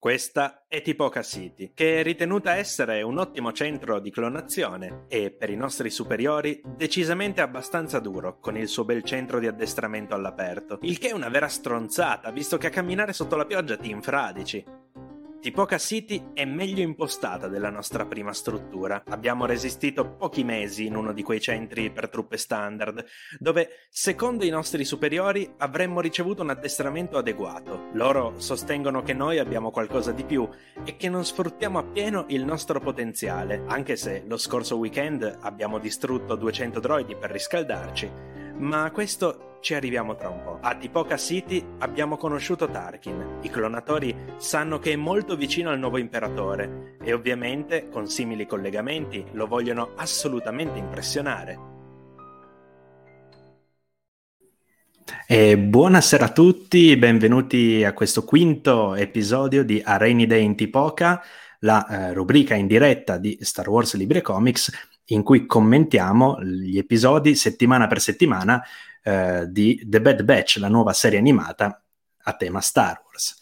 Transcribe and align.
Questa 0.00 0.62
è 0.68 0.80
Tipoca 0.80 1.22
City, 1.22 1.72
che 1.74 1.98
è 1.98 2.02
ritenuta 2.04 2.54
essere 2.54 3.02
un 3.02 3.18
ottimo 3.18 3.52
centro 3.52 3.98
di 3.98 4.12
clonazione 4.12 5.06
e, 5.08 5.32
per 5.32 5.50
i 5.50 5.56
nostri 5.56 5.90
superiori, 5.90 6.62
decisamente 6.64 7.40
abbastanza 7.40 7.98
duro, 7.98 8.38
con 8.38 8.56
il 8.56 8.68
suo 8.68 8.84
bel 8.84 9.02
centro 9.02 9.40
di 9.40 9.48
addestramento 9.48 10.14
all'aperto. 10.14 10.78
Il 10.82 10.98
che 10.98 11.08
è 11.08 11.12
una 11.12 11.28
vera 11.28 11.48
stronzata, 11.48 12.30
visto 12.30 12.58
che 12.58 12.68
a 12.68 12.70
camminare 12.70 13.12
sotto 13.12 13.34
la 13.34 13.44
pioggia 13.44 13.76
ti 13.76 13.90
infradici. 13.90 14.64
Tipoca 15.40 15.78
City 15.78 16.32
è 16.34 16.44
meglio 16.44 16.82
impostata 16.82 17.46
della 17.46 17.70
nostra 17.70 18.04
prima 18.06 18.32
struttura. 18.32 19.04
Abbiamo 19.06 19.46
resistito 19.46 20.16
pochi 20.16 20.42
mesi 20.42 20.86
in 20.86 20.96
uno 20.96 21.12
di 21.12 21.22
quei 21.22 21.40
centri 21.40 21.92
per 21.92 22.08
truppe 22.08 22.36
standard, 22.36 23.04
dove, 23.38 23.86
secondo 23.88 24.44
i 24.44 24.50
nostri 24.50 24.84
superiori, 24.84 25.48
avremmo 25.58 26.00
ricevuto 26.00 26.42
un 26.42 26.50
addestramento 26.50 27.18
adeguato. 27.18 27.90
Loro 27.92 28.34
sostengono 28.38 29.02
che 29.02 29.14
noi 29.14 29.38
abbiamo 29.38 29.70
qualcosa 29.70 30.10
di 30.10 30.24
più 30.24 30.46
e 30.84 30.96
che 30.96 31.08
non 31.08 31.24
sfruttiamo 31.24 31.78
appieno 31.78 32.24
il 32.30 32.44
nostro 32.44 32.80
potenziale, 32.80 33.62
anche 33.68 33.94
se 33.94 34.24
lo 34.26 34.38
scorso 34.38 34.76
weekend 34.76 35.38
abbiamo 35.42 35.78
distrutto 35.78 36.34
200 36.34 36.80
droidi 36.80 37.14
per 37.14 37.30
riscaldarci 37.30 38.38
ma 38.58 38.84
a 38.84 38.90
questo 38.90 39.58
ci 39.60 39.74
arriviamo 39.74 40.14
tra 40.14 40.28
un 40.28 40.42
po'. 40.42 40.58
A 40.60 40.74
Tipoca 40.76 41.16
City 41.16 41.64
abbiamo 41.78 42.16
conosciuto 42.16 42.68
Tarkin. 42.68 43.38
I 43.42 43.50
clonatori 43.50 44.14
sanno 44.36 44.78
che 44.78 44.92
è 44.92 44.96
molto 44.96 45.36
vicino 45.36 45.70
al 45.70 45.78
nuovo 45.78 45.98
imperatore 45.98 46.96
e 47.02 47.12
ovviamente, 47.12 47.88
con 47.88 48.08
simili 48.08 48.46
collegamenti, 48.46 49.24
lo 49.32 49.46
vogliono 49.46 49.92
assolutamente 49.96 50.78
impressionare. 50.78 51.76
E 55.26 55.58
buonasera 55.58 56.26
a 56.26 56.32
tutti, 56.32 56.96
benvenuti 56.96 57.82
a 57.84 57.92
questo 57.92 58.24
quinto 58.24 58.94
episodio 58.94 59.64
di 59.64 59.80
A 59.84 59.96
Rainy 59.96 60.26
Day 60.26 60.44
in 60.44 60.54
Tipoca, 60.54 61.22
la 61.60 61.86
eh, 61.86 62.12
rubrica 62.12 62.54
in 62.54 62.66
diretta 62.66 63.18
di 63.18 63.36
Star 63.40 63.68
Wars 63.68 63.94
Libre 63.96 64.22
Comics 64.22 64.87
in 65.10 65.22
cui 65.22 65.46
commentiamo 65.46 66.42
gli 66.42 66.78
episodi 66.78 67.34
settimana 67.34 67.86
per 67.86 68.00
settimana 68.00 68.62
eh, 69.02 69.46
di 69.48 69.82
The 69.86 70.00
Bad 70.00 70.22
Batch, 70.22 70.56
la 70.56 70.68
nuova 70.68 70.92
serie 70.92 71.18
animata 71.18 71.82
a 72.22 72.32
tema 72.34 72.60
Star 72.60 73.02
Wars. 73.04 73.38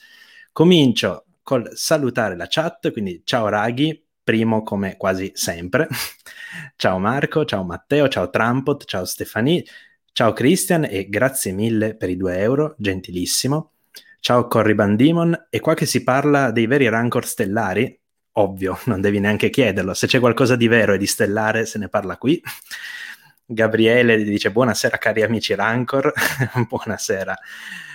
Comincio 0.53 1.25
col 1.43 1.71
salutare 1.75 2.37
la 2.37 2.47
chat, 2.49 2.93
quindi 2.93 3.22
ciao 3.25 3.49
Raghi, 3.49 4.04
primo 4.22 4.62
come 4.62 4.97
quasi 4.97 5.32
sempre. 5.34 5.88
ciao 6.77 6.99
Marco, 6.99 7.44
ciao 7.44 7.65
Matteo, 7.65 8.09
ciao 8.09 8.31
Trampot, 8.31 8.84
ciao 8.84 9.04
Stefani, 9.04 9.65
ciao 10.12 10.33
Christian 10.33 10.87
e 10.88 11.09
grazie 11.09 11.53
mille 11.53 11.97
per 11.97 12.10
i 12.10 12.16
2 12.16 12.38
euro, 12.38 12.75
gentilissimo. 12.78 13.72
Ciao 14.21 14.48
Corriban 14.48 14.97
Demon, 14.97 15.47
e 15.50 15.60
qua 15.60 15.75
che 15.75 15.87
si 15.87 16.03
parla 16.03 16.50
dei 16.50 16.66
veri 16.66 16.88
rancor 16.88 17.25
stellari, 17.25 17.97
ovvio, 18.38 18.78
non 18.86 19.00
devi 19.00 19.20
neanche 19.20 19.50
chiederlo. 19.50 19.94
Se 19.94 20.06
c'è 20.06 20.19
qualcosa 20.19 20.56
di 20.56 20.69
vero 20.69 20.94
e 20.94 20.98
di 20.98 21.06
stellare, 21.06 21.66
se 21.66 21.78
ne 21.78 21.88
parla 21.88 22.16
qui. 22.16 22.41
Gabriele 23.48 24.24
dice 24.24 24.50
buonasera 24.50 24.98
cari 24.98 25.22
amici 25.22 25.54
Rancor, 25.54 26.12
buonasera 26.69 27.38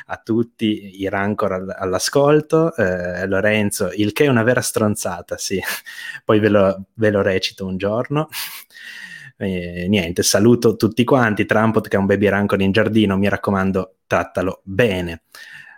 a 0.06 0.18
tutti 0.18 1.02
i 1.02 1.10
Rancor 1.10 1.76
all'ascolto. 1.78 2.74
Eh, 2.76 3.28
Lorenzo, 3.28 3.92
il 3.94 4.14
che 4.14 4.26
è 4.26 4.28
una 4.28 4.44
vera 4.44 4.62
stronzata, 4.62 5.38
sì, 5.38 5.60
poi 6.24 6.40
ve 6.40 6.50
lo, 6.50 6.86
ve 6.94 7.10
lo 7.12 7.22
recito 7.22 7.66
un 7.66 7.78
giorno. 7.78 8.30
Eh, 9.38 9.88
niente, 9.90 10.24
saluto 10.24 10.76
tutti 10.76 11.04
quanti, 11.04 11.46
Trampot 11.46 11.88
che 11.88 11.96
è 11.96 12.00
un 12.00 12.06
baby 12.06 12.28
Rancor 12.28 12.62
in 12.62 12.72
giardino, 12.72 13.18
mi 13.18 13.28
raccomando, 13.28 13.98
trattalo 14.08 14.62
bene. 14.64 15.24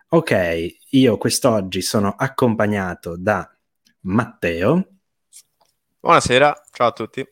Ok, 0.10 0.76
io 0.92 1.18
quest'oggi 1.18 1.82
sono 1.82 2.14
accompagnato 2.16 3.16
da 3.18 3.53
Matteo. 4.04 4.88
Buonasera, 6.00 6.64
ciao 6.72 6.88
a 6.88 6.92
tutti. 6.92 7.26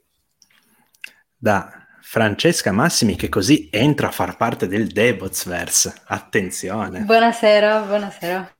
Da 1.35 1.87
Francesca 2.01 2.71
Massimi 2.71 3.15
che 3.15 3.29
così 3.29 3.69
entra 3.71 4.07
a 4.07 4.11
far 4.11 4.37
parte 4.37 4.67
del 4.67 4.87
Devotsverse. 4.87 6.01
Attenzione. 6.05 7.01
Buonasera, 7.01 7.79
buonasera. 7.81 8.55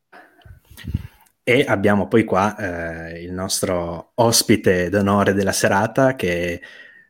E 1.44 1.66
abbiamo 1.67 2.07
poi 2.07 2.23
qua 2.23 2.55
eh, 2.57 3.23
il 3.23 3.31
nostro 3.31 4.11
ospite 4.16 4.89
d'onore 4.89 5.33
della 5.33 5.51
serata 5.51 6.16
che 6.16 6.53
è 6.53 6.59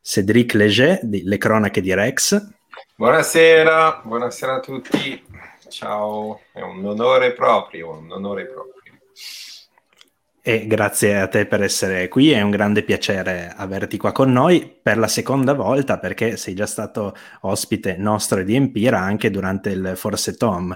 Cédric 0.02 0.54
Leger 0.54 1.00
di 1.04 1.24
Le 1.24 1.38
Cronache 1.38 1.82
di 1.82 1.94
Rex. 1.94 2.48
Buonasera, 2.96 4.02
buonasera 4.04 4.56
a 4.56 4.60
tutti. 4.60 5.26
Ciao, 5.70 6.42
è 6.52 6.62
un 6.62 6.86
onore 6.86 7.34
proprio, 7.34 7.98
un 7.98 8.12
onore 8.12 8.46
proprio. 8.46 8.82
E 10.44 10.66
grazie 10.66 11.20
a 11.20 11.28
te 11.28 11.46
per 11.46 11.62
essere 11.62 12.08
qui, 12.08 12.32
è 12.32 12.42
un 12.42 12.50
grande 12.50 12.82
piacere 12.82 13.54
averti 13.56 13.98
qua 13.98 14.12
con 14.12 14.32
noi 14.32 14.76
per 14.82 14.98
la 14.98 15.08
seconda 15.08 15.54
volta 15.54 16.00
perché 16.00 16.36
sei 16.36 16.56
già 16.56 16.66
stato 16.66 17.16
ospite 17.42 17.96
nostro 17.98 18.40
e 18.40 18.44
di 18.44 18.56
Empira 18.56 19.00
anche 19.00 19.30
durante 19.30 19.70
il 19.70 19.94
Forse 19.96 20.38
Tom. 20.38 20.76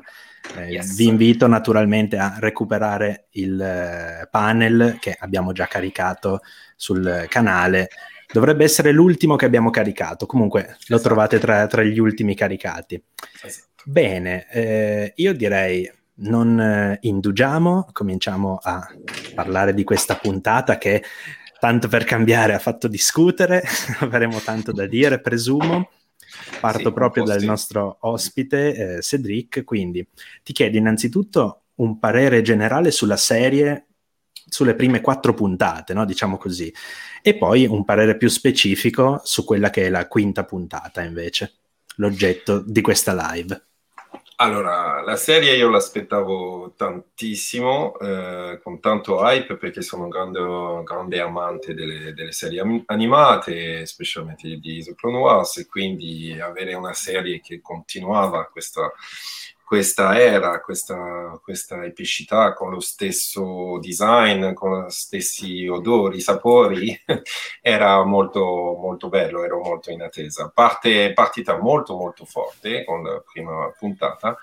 Eh, 0.56 0.74
yes. 0.74 0.96
Vi 0.96 1.08
invito 1.08 1.48
naturalmente 1.48 2.18
a 2.18 2.36
recuperare 2.38 3.26
il 3.32 3.60
eh, 3.60 4.28
panel 4.30 4.98
che 5.00 5.18
abbiamo 5.20 5.52
già 5.52 5.66
caricato 5.66 6.42
sul 6.76 7.26
canale. 7.28 7.90
Dovrebbe 8.32 8.64
essere 8.64 8.92
l'ultimo 8.92 9.36
che 9.36 9.46
abbiamo 9.46 9.72
caricato, 9.72 10.28
comunque 10.28 10.66
esatto. 10.66 10.86
lo 10.90 11.00
trovate 11.00 11.40
tra, 11.40 11.66
tra, 11.66 11.82
gli 11.82 11.98
ultimi 11.98 12.36
caricati. 12.36 13.02
Esatto. 13.42 13.82
Bene, 13.84 14.48
eh, 14.52 15.14
io 15.16 15.34
direi 15.34 15.90
non 16.18 16.60
eh, 16.60 16.98
indugiamo, 17.02 17.90
cominciamo 17.92 18.60
a 18.62 18.88
parlare 19.34 19.74
di 19.74 19.84
questa 19.84 20.16
puntata 20.16 20.78
che 20.78 21.04
tanto 21.60 21.88
per 21.88 22.04
cambiare 22.04 22.54
ha 22.54 22.60
fatto 22.60 22.88
discutere, 22.88 23.64
avremo 24.00 24.40
tanto 24.40 24.72
da 24.72 24.86
dire, 24.86 25.20
presumo. 25.20 25.90
Parto 26.60 26.90
sì, 26.90 26.94
proprio 26.94 27.24
dal 27.24 27.42
nostro 27.44 27.98
ospite, 28.02 28.98
eh, 28.98 29.02
Cedric, 29.02 29.64
quindi 29.64 30.06
ti 30.44 30.54
chiedo 30.54 30.78
innanzitutto 30.78 31.64
un 31.76 31.98
parere 31.98 32.42
generale 32.42 32.92
sulla 32.92 33.18
serie, 33.18 33.88
sulle 34.32 34.76
prime 34.76 35.02
quattro 35.02 35.34
puntate, 35.34 35.94
no? 35.94 36.06
diciamo 36.06 36.38
così, 36.38 36.74
e 37.22 37.38
poi 37.38 37.66
un 37.66 37.86
parere 37.86 38.18
più 38.18 38.28
specifico 38.28 39.22
su 39.24 39.46
quella 39.46 39.70
che 39.70 39.86
è 39.86 39.90
la 39.90 40.08
quinta 40.08 40.44
puntata 40.46 41.02
invece, 41.02 41.54
l'oggetto 41.96 42.60
di 42.60 42.82
questa 42.82 43.32
live. 43.32 43.66
Allora, 44.38 45.02
la 45.02 45.16
serie 45.16 45.56
io 45.56 45.70
l'aspettavo 45.70 46.74
tantissimo, 46.76 47.98
eh, 48.00 48.60
con 48.62 48.82
tanto 48.82 49.22
hype, 49.22 49.56
perché 49.56 49.82
sono 49.82 50.04
un 50.04 50.10
grande, 50.10 50.84
grande 50.84 51.22
amante 51.22 51.74
delle, 51.74 52.14
delle, 52.14 52.34
serie 52.34 52.84
animate, 52.88 53.86
specialmente 53.86 54.58
di 54.58 54.84
The 54.84 54.94
Clone 54.94 55.20
Wars, 55.20 55.56
e 55.58 55.66
quindi 55.66 56.38
avere 56.38 56.74
una 56.74 56.92
serie 56.92 57.40
che 57.40 57.62
continuava 57.62 58.50
questa 58.52 58.92
questa 59.66 60.20
era, 60.20 60.62
questa, 60.62 61.40
questa 61.42 61.84
epicità 61.84 62.54
con 62.54 62.70
lo 62.70 62.80
stesso 62.80 63.80
design, 63.80 64.54
con 64.54 64.86
gli 64.86 64.90
stessi 64.92 65.68
odori, 65.68 66.22
sapori, 66.22 66.96
era 67.62 68.04
molto, 68.06 68.44
molto 68.80 69.10
bello, 69.10 69.44
ero 69.44 69.60
molto 69.60 69.90
in 69.90 70.04
attesa. 70.04 70.52
Parte, 70.54 71.14
partita 71.14 71.58
molto 71.58 71.98
molto 71.98 72.26
forte 72.26 72.86
con 72.86 73.02
la 73.04 73.22
prima 73.26 73.74
puntata 73.78 74.38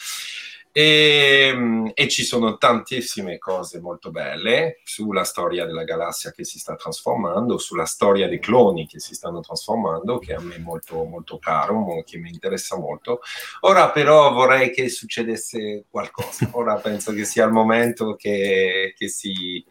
e, 0.73 1.93
e, 1.93 2.09
ci 2.09 2.25
sono 2.25 2.57
tantissime 2.57 3.37
cose 3.37 3.79
molto 3.79 4.11
belle 4.11 4.81
sulla 4.85 5.23
storia 5.23 5.67
della 5.67 5.85
galassia 5.85 6.33
che 6.33 6.45
si 6.45 6.59
sta 6.59 6.77
trasformando, 6.77 7.59
sulla 7.59 7.85
storia 7.85 8.27
dei 8.27 8.41
cloni 8.41 8.87
che 8.87 8.99
si 8.99 9.15
stanno 9.15 9.41
trasformando, 9.41 10.19
che 10.19 10.33
a 10.33 10.41
me 10.41 10.55
è 10.55 10.59
molto, 10.59 11.05
molto 11.05 11.39
caro, 11.39 12.03
che 12.07 12.17
mi 12.17 12.31
interessa 12.31 12.79
molto. 12.79 13.21
Ora 13.61 13.91
però 13.91 14.33
vorrei 14.33 14.73
che 14.73 14.89
succedesse 14.89 15.85
qualcosa. 15.91 16.49
Ora 16.53 16.77
penso 16.77 17.13
che 17.13 17.27
sia 17.27 17.45
il 17.45 17.53
momento 17.53 18.17
che, 18.17 18.95
che, 18.97 19.09
si, 19.09 19.63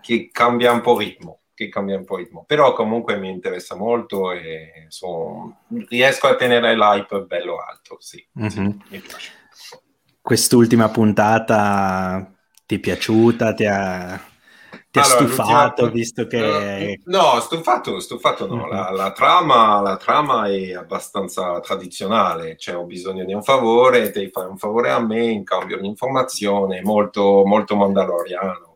che 0.00 0.28
cambia 0.32 0.72
un 0.72 0.80
po' 0.80 0.98
ritmo 0.98 1.40
che 1.58 1.68
cambia 1.68 1.96
un 1.96 2.04
po' 2.04 2.16
ritmo. 2.16 2.44
Però 2.46 2.72
comunque 2.72 3.16
mi 3.16 3.30
interessa 3.30 3.74
molto 3.74 4.30
e 4.30 4.86
so, 4.86 5.56
riesco 5.88 6.28
a 6.28 6.36
tenere 6.36 6.76
l'hype 6.76 7.22
bello 7.22 7.58
alto, 7.58 7.96
sì, 7.98 8.24
mm-hmm. 8.38 8.48
sì 8.48 8.60
mi 8.60 8.98
piace 9.00 9.46
quest'ultima 10.28 10.90
puntata 10.90 12.30
ti 12.66 12.74
è 12.74 12.78
piaciuta? 12.78 13.54
Ti 13.54 13.64
ha, 13.64 14.20
ti 14.90 14.98
allora, 14.98 15.16
stufato 15.16 15.90
visto 15.90 16.26
che... 16.26 17.00
No, 17.06 17.40
stufato, 17.40 17.98
stufato 17.98 18.46
no. 18.46 18.56
Mm-hmm. 18.56 18.68
La, 18.68 18.90
la, 18.90 19.12
trama, 19.12 19.80
la, 19.80 19.96
trama, 19.96 20.46
è 20.46 20.74
abbastanza 20.74 21.58
tradizionale, 21.60 22.58
cioè 22.58 22.76
ho 22.76 22.84
bisogno 22.84 23.24
di 23.24 23.32
un 23.32 23.42
favore, 23.42 24.10
devi 24.10 24.28
fare 24.28 24.48
un 24.48 24.58
favore 24.58 24.90
a 24.90 25.00
me 25.00 25.24
in 25.24 25.44
cambio 25.44 25.80
di 25.80 25.86
informazione, 25.86 26.82
molto, 26.82 27.44
molto 27.46 27.74
mandaloriano. 27.74 28.66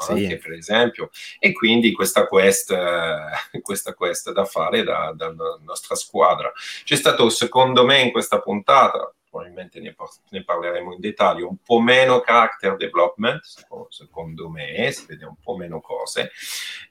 Sì. 0.00 0.12
Anche 0.12 0.36
per 0.36 0.52
esempio, 0.52 1.08
e 1.38 1.52
quindi 1.52 1.92
questa 1.92 2.26
quest, 2.26 2.72
eh, 2.72 3.60
questa 3.62 3.94
quest 3.94 4.30
da 4.30 4.44
fare 4.44 4.82
dalla 4.82 5.12
da 5.14 5.32
nostra 5.64 5.94
squadra. 5.94 6.52
C'è 6.84 6.94
stato, 6.94 7.30
secondo 7.30 7.82
me, 7.86 8.02
in 8.02 8.12
questa 8.12 8.38
puntata 8.40 9.14
probabilmente 9.32 9.80
ne, 9.80 9.96
ne, 10.28 10.44
parleremo 10.44 10.92
in 10.92 11.00
dettaglio, 11.00 11.48
un 11.48 11.56
po' 11.64 11.80
meno 11.80 12.20
character 12.20 12.76
development, 12.76 13.40
secondo 13.88 14.50
me, 14.50 14.92
si 14.92 15.06
vede 15.06 15.24
un 15.24 15.36
po' 15.42 15.56
meno 15.56 15.80
cose, 15.80 16.30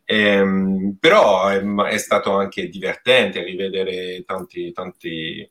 ehm, 0.06 0.98
però 1.00 1.48
è, 1.50 1.64
è, 1.64 1.98
stato 2.00 2.36
anche 2.36 2.68
divertente 2.68 3.44
rivedere 3.44 4.24
tanti, 4.26 4.72
tanti 4.72 5.48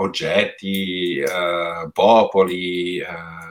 oggetti, 0.00 1.18
eh, 1.18 1.90
popoli, 1.92 2.98
eh, 2.98 3.50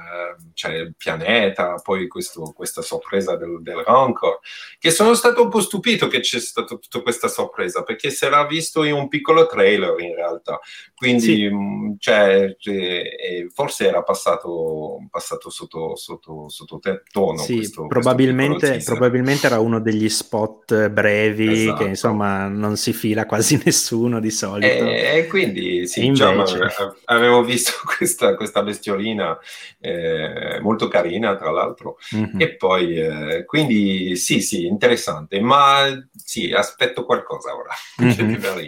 cioè 0.54 0.74
il 0.74 0.94
pianeta, 0.98 1.76
poi 1.82 2.08
questo, 2.08 2.52
questa 2.54 2.82
sorpresa 2.82 3.38
del, 3.38 3.60
del, 3.62 3.78
Rancor, 3.78 4.40
che 4.78 4.92
sono 4.92 5.14
stato 5.14 5.44
un 5.44 5.50
po' 5.50 5.62
stupito 5.62 6.08
che 6.08 6.20
c'è 6.20 6.40
stata 6.40 6.76
tutta 6.76 7.02
questa 7.02 7.30
sorpresa, 7.30 7.84
perché 7.84 8.10
si 8.10 8.26
era 8.26 8.46
visto 8.46 8.84
in 8.84 8.94
un 8.94 9.08
piccolo 9.08 9.46
trailer 9.46 9.98
in 10.00 10.16
realtà, 10.16 10.60
quindi 10.96 11.22
sì. 11.22 11.50
mm, 11.50 11.94
cioè, 12.00 12.56
cioè, 12.60 13.48
forse 13.54 13.88
era 13.88 14.04
passato, 14.04 14.98
passato 15.10 15.50
sotto, 15.50 15.96
sotto, 15.96 16.50
sotto 16.50 16.80
tono. 17.12 17.38
Sì, 17.38 17.56
questo, 17.56 17.88
probabilmente, 17.88 18.68
questo 18.68 18.92
probabilmente, 18.92 19.46
era 19.46 19.60
uno 19.60 19.80
degli 19.80 20.10
spot 20.10 20.90
brevi 20.90 21.64
esatto. 21.64 21.84
che 21.84 21.90
insomma 21.90 22.48
non 22.48 22.76
si 22.76 22.92
fila 22.92 23.26
quasi 23.26 23.62
nessuno 23.64 24.20
di 24.20 24.32
solito. 24.32 24.68
E, 24.68 25.20
e 25.20 25.28
quindi 25.28 25.88
sì, 25.88 26.06
invece... 26.06 26.24
diciamo, 26.44 26.96
avevo 27.06 27.44
visto 27.44 27.72
questa, 27.98 28.36
questa 28.36 28.64
bestiolina. 28.64 29.38
Eh, 29.80 30.60
molto 30.62 30.88
carina 30.88 31.36
tra 31.36 31.52
l'altro. 31.52 31.98
Mm-hmm. 32.16 32.40
E 32.42 32.56
poi, 32.56 32.96
eh, 32.96 33.46
quindi 33.46 34.16
sì, 34.16 34.42
sì, 34.42 34.66
interessante, 34.66 35.40
ma 35.40 35.86
sì, 36.16 36.52
aspetto 36.52 37.06
qualcosa 37.06 37.56
ora. 37.56 37.74
Mm-hmm. 38.02 38.68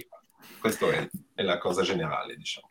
Questa 0.59 0.87
è, 0.89 1.09
è 1.33 1.41
la 1.41 1.57
cosa 1.57 1.81
generale, 1.81 2.35
diciamo. 2.35 2.69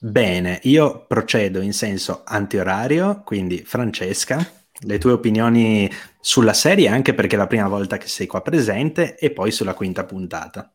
Bene, 0.00 0.60
io 0.62 1.06
procedo 1.06 1.60
in 1.60 1.72
senso 1.72 2.22
antiorario, 2.24 3.22
quindi 3.24 3.64
Francesca, 3.64 4.38
le 4.82 4.98
tue 4.98 5.12
opinioni 5.12 5.90
sulla 6.20 6.52
serie, 6.52 6.88
anche 6.88 7.14
perché 7.14 7.34
è 7.34 7.38
la 7.38 7.46
prima 7.48 7.68
volta 7.68 7.96
che 7.96 8.06
sei 8.06 8.26
qua 8.26 8.40
presente, 8.40 9.16
e 9.16 9.30
poi 9.30 9.50
sulla 9.50 9.74
quinta 9.74 10.04
puntata. 10.04 10.72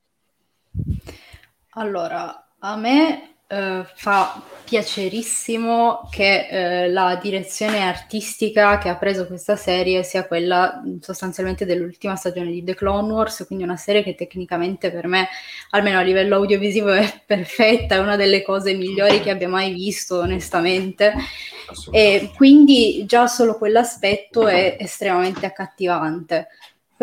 Allora, 1.76 2.43
a 2.66 2.78
me 2.78 3.36
eh, 3.48 3.84
fa 3.94 4.42
piacerissimo 4.64 6.08
che 6.10 6.48
eh, 6.48 6.90
la 6.90 7.20
direzione 7.22 7.82
artistica 7.82 8.78
che 8.78 8.88
ha 8.88 8.96
preso 8.96 9.28
questa 9.28 9.58
serie 9.58 10.02
sia 10.04 10.26
quella 10.26 10.82
sostanzialmente 11.02 11.66
dell'ultima 11.66 12.16
stagione 12.16 12.52
di 12.52 12.64
The 12.64 12.74
Clone 12.74 13.12
Wars, 13.12 13.44
quindi 13.46 13.66
una 13.66 13.76
serie 13.76 14.02
che 14.02 14.16
tecnicamente 14.16 14.92
per 14.92 15.08
me, 15.08 15.28
almeno 15.72 16.00
a 16.00 16.02
livello 16.02 16.38
audiovisivo, 16.38 16.92
è 16.92 17.06
perfetta, 17.26 17.96
è 17.96 18.00
una 18.00 18.16
delle 18.16 18.42
cose 18.42 18.74
migliori 18.74 19.20
che 19.20 19.30
abbia 19.30 19.50
mai 19.50 19.74
visto, 19.74 20.20
onestamente. 20.20 21.14
E 21.92 22.32
quindi 22.36 23.04
già 23.06 23.28
solo 23.28 23.58
quell'aspetto 23.58 24.48
è 24.48 24.78
estremamente 24.80 25.46
accattivante. 25.46 26.48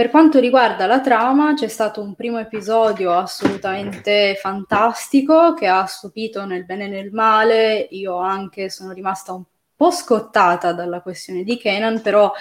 Per 0.00 0.08
quanto 0.08 0.40
riguarda 0.40 0.86
la 0.86 1.02
trama, 1.02 1.52
c'è 1.52 1.68
stato 1.68 2.00
un 2.00 2.14
primo 2.14 2.38
episodio 2.38 3.12
assolutamente 3.12 4.34
fantastico 4.40 5.52
che 5.52 5.66
ha 5.66 5.84
stupito 5.84 6.46
nel 6.46 6.64
bene 6.64 6.86
e 6.86 6.88
nel 6.88 7.12
male. 7.12 7.86
Io 7.90 8.16
anche 8.16 8.70
sono 8.70 8.92
rimasta 8.92 9.34
un 9.34 9.42
po' 9.76 9.90
scottata 9.90 10.72
dalla 10.72 11.02
questione 11.02 11.44
di 11.44 11.58
Kenan, 11.58 12.00
però 12.00 12.32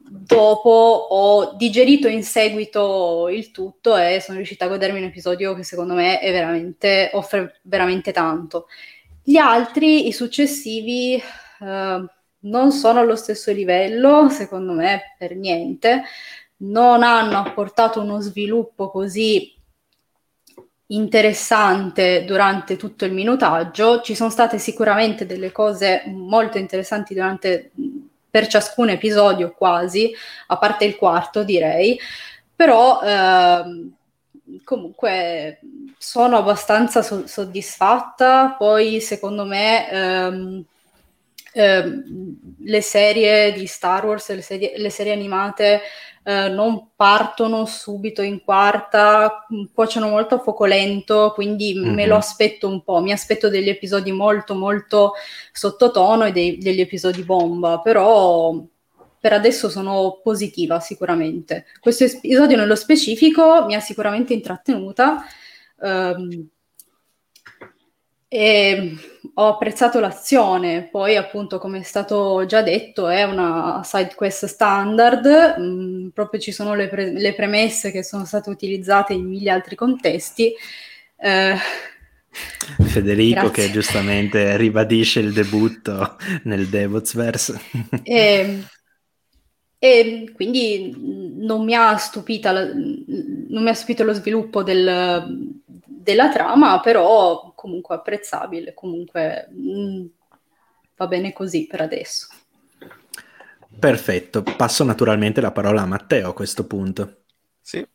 dopo 0.00 0.70
ho 0.70 1.52
digerito 1.56 2.08
in 2.08 2.24
seguito 2.24 3.28
il 3.28 3.50
tutto 3.50 3.94
e 3.94 4.22
sono 4.22 4.38
riuscita 4.38 4.64
a 4.64 4.68
godermi 4.68 4.98
un 4.98 5.04
episodio 5.04 5.54
che 5.54 5.64
secondo 5.64 5.92
me 5.92 6.20
veramente, 6.22 7.10
offre 7.12 7.60
veramente 7.64 8.12
tanto. 8.12 8.68
Gli 9.22 9.36
altri, 9.36 10.08
i 10.08 10.12
successivi, 10.12 11.22
eh, 11.60 12.06
non 12.44 12.72
sono 12.72 13.00
allo 13.00 13.14
stesso 13.14 13.52
livello, 13.52 14.30
secondo 14.30 14.72
me, 14.72 15.14
per 15.18 15.36
niente 15.36 16.04
non 16.62 17.02
hanno 17.02 17.38
apportato 17.38 18.00
uno 18.00 18.20
sviluppo 18.20 18.90
così 18.90 19.54
interessante 20.86 22.24
durante 22.24 22.76
tutto 22.76 23.04
il 23.04 23.12
minutaggio. 23.12 24.00
Ci 24.02 24.14
sono 24.14 24.30
state 24.30 24.58
sicuramente 24.58 25.26
delle 25.26 25.52
cose 25.52 26.02
molto 26.06 26.58
interessanti 26.58 27.14
durante, 27.14 27.72
per 28.30 28.46
ciascun 28.46 28.90
episodio 28.90 29.52
quasi, 29.52 30.12
a 30.48 30.58
parte 30.58 30.84
il 30.84 30.96
quarto 30.96 31.42
direi, 31.44 31.98
però 32.54 33.00
eh, 33.02 33.90
comunque 34.64 35.60
sono 35.98 36.36
abbastanza 36.36 37.02
so- 37.02 37.26
soddisfatta. 37.26 38.54
Poi 38.58 39.00
secondo 39.00 39.44
me 39.44 39.90
ehm, 39.90 40.64
ehm, 41.54 42.04
le 42.64 42.80
serie 42.82 43.52
di 43.52 43.66
Star 43.66 44.04
Wars, 44.04 44.28
le 44.34 44.42
serie, 44.42 44.74
le 44.76 44.90
serie 44.90 45.12
animate 45.12 45.80
eh, 46.24 46.48
non 46.48 46.90
partono 46.94 47.66
subito 47.66 48.22
in 48.22 48.42
quarta, 48.42 49.46
cuociono 49.72 50.08
molto 50.08 50.36
a 50.36 50.38
fuoco 50.38 50.64
lento, 50.64 51.32
quindi 51.34 51.74
mm-hmm. 51.74 51.94
me 51.94 52.06
lo 52.06 52.16
aspetto 52.16 52.68
un 52.68 52.82
po', 52.82 53.00
mi 53.00 53.12
aspetto 53.12 53.48
degli 53.48 53.68
episodi 53.68 54.12
molto 54.12 54.54
molto 54.54 55.12
sottotono 55.52 56.24
e 56.24 56.32
dei, 56.32 56.58
degli 56.58 56.80
episodi 56.80 57.22
bomba, 57.22 57.80
però 57.80 58.54
per 59.18 59.32
adesso 59.32 59.68
sono 59.68 60.20
positiva 60.22 60.80
sicuramente. 60.80 61.66
Questo 61.80 62.04
episodio 62.04 62.56
nello 62.56 62.76
specifico 62.76 63.64
mi 63.66 63.74
ha 63.74 63.80
sicuramente 63.80 64.32
intrattenuta. 64.32 65.24
Um, 65.76 66.48
e 68.34 68.96
ho 69.34 69.46
apprezzato 69.46 70.00
l'azione, 70.00 70.88
poi 70.90 71.16
appunto 71.16 71.58
come 71.58 71.80
è 71.80 71.82
stato 71.82 72.46
già 72.46 72.62
detto 72.62 73.08
è 73.08 73.24
una 73.24 73.82
side 73.84 74.14
quest 74.14 74.46
standard, 74.46 75.58
mh, 75.58 75.62
mm, 75.62 76.08
proprio 76.14 76.40
ci 76.40 76.50
sono 76.50 76.74
le, 76.74 76.88
pre- 76.88 77.12
le, 77.12 77.34
premesse 77.34 77.90
che 77.90 78.02
sono 78.02 78.24
state 78.24 78.48
utilizzate 78.48 79.12
in 79.12 79.26
mille 79.26 79.50
altri 79.50 79.76
contesti. 79.76 80.50
Eh, 81.14 81.56
Federico 82.86 83.40
grazie. 83.40 83.66
che 83.66 83.70
giustamente 83.70 84.56
ribadisce 84.56 85.20
il 85.20 85.34
debutto 85.34 86.16
nel 86.44 86.68
Devotsverse. 86.68 87.60
e, 88.02 88.62
e 89.78 90.32
quindi 90.34 90.94
non 91.36 91.66
mi 91.66 91.74
ha 91.74 91.98
stupita, 91.98 92.50
non 92.64 93.62
mi 93.62 93.68
ha 93.68 93.74
stupito 93.74 94.04
lo 94.04 94.14
sviluppo 94.14 94.62
del, 94.62 95.60
della 96.02 96.30
trama, 96.30 96.80
però 96.80 97.52
comunque 97.54 97.94
apprezzabile, 97.94 98.74
comunque 98.74 99.48
mh, 99.50 99.80
mm, 99.80 100.06
va 100.96 101.06
bene 101.06 101.32
così 101.32 101.66
per 101.66 101.80
adesso. 101.80 102.26
Perfetto, 103.78 104.42
passo 104.42 104.84
naturalmente 104.84 105.40
la 105.40 105.52
parola 105.52 105.82
a 105.82 105.86
Matteo 105.86 106.30
a 106.30 106.34
questo 106.34 106.66
punto. 106.66 107.22
Sì, 107.60 107.86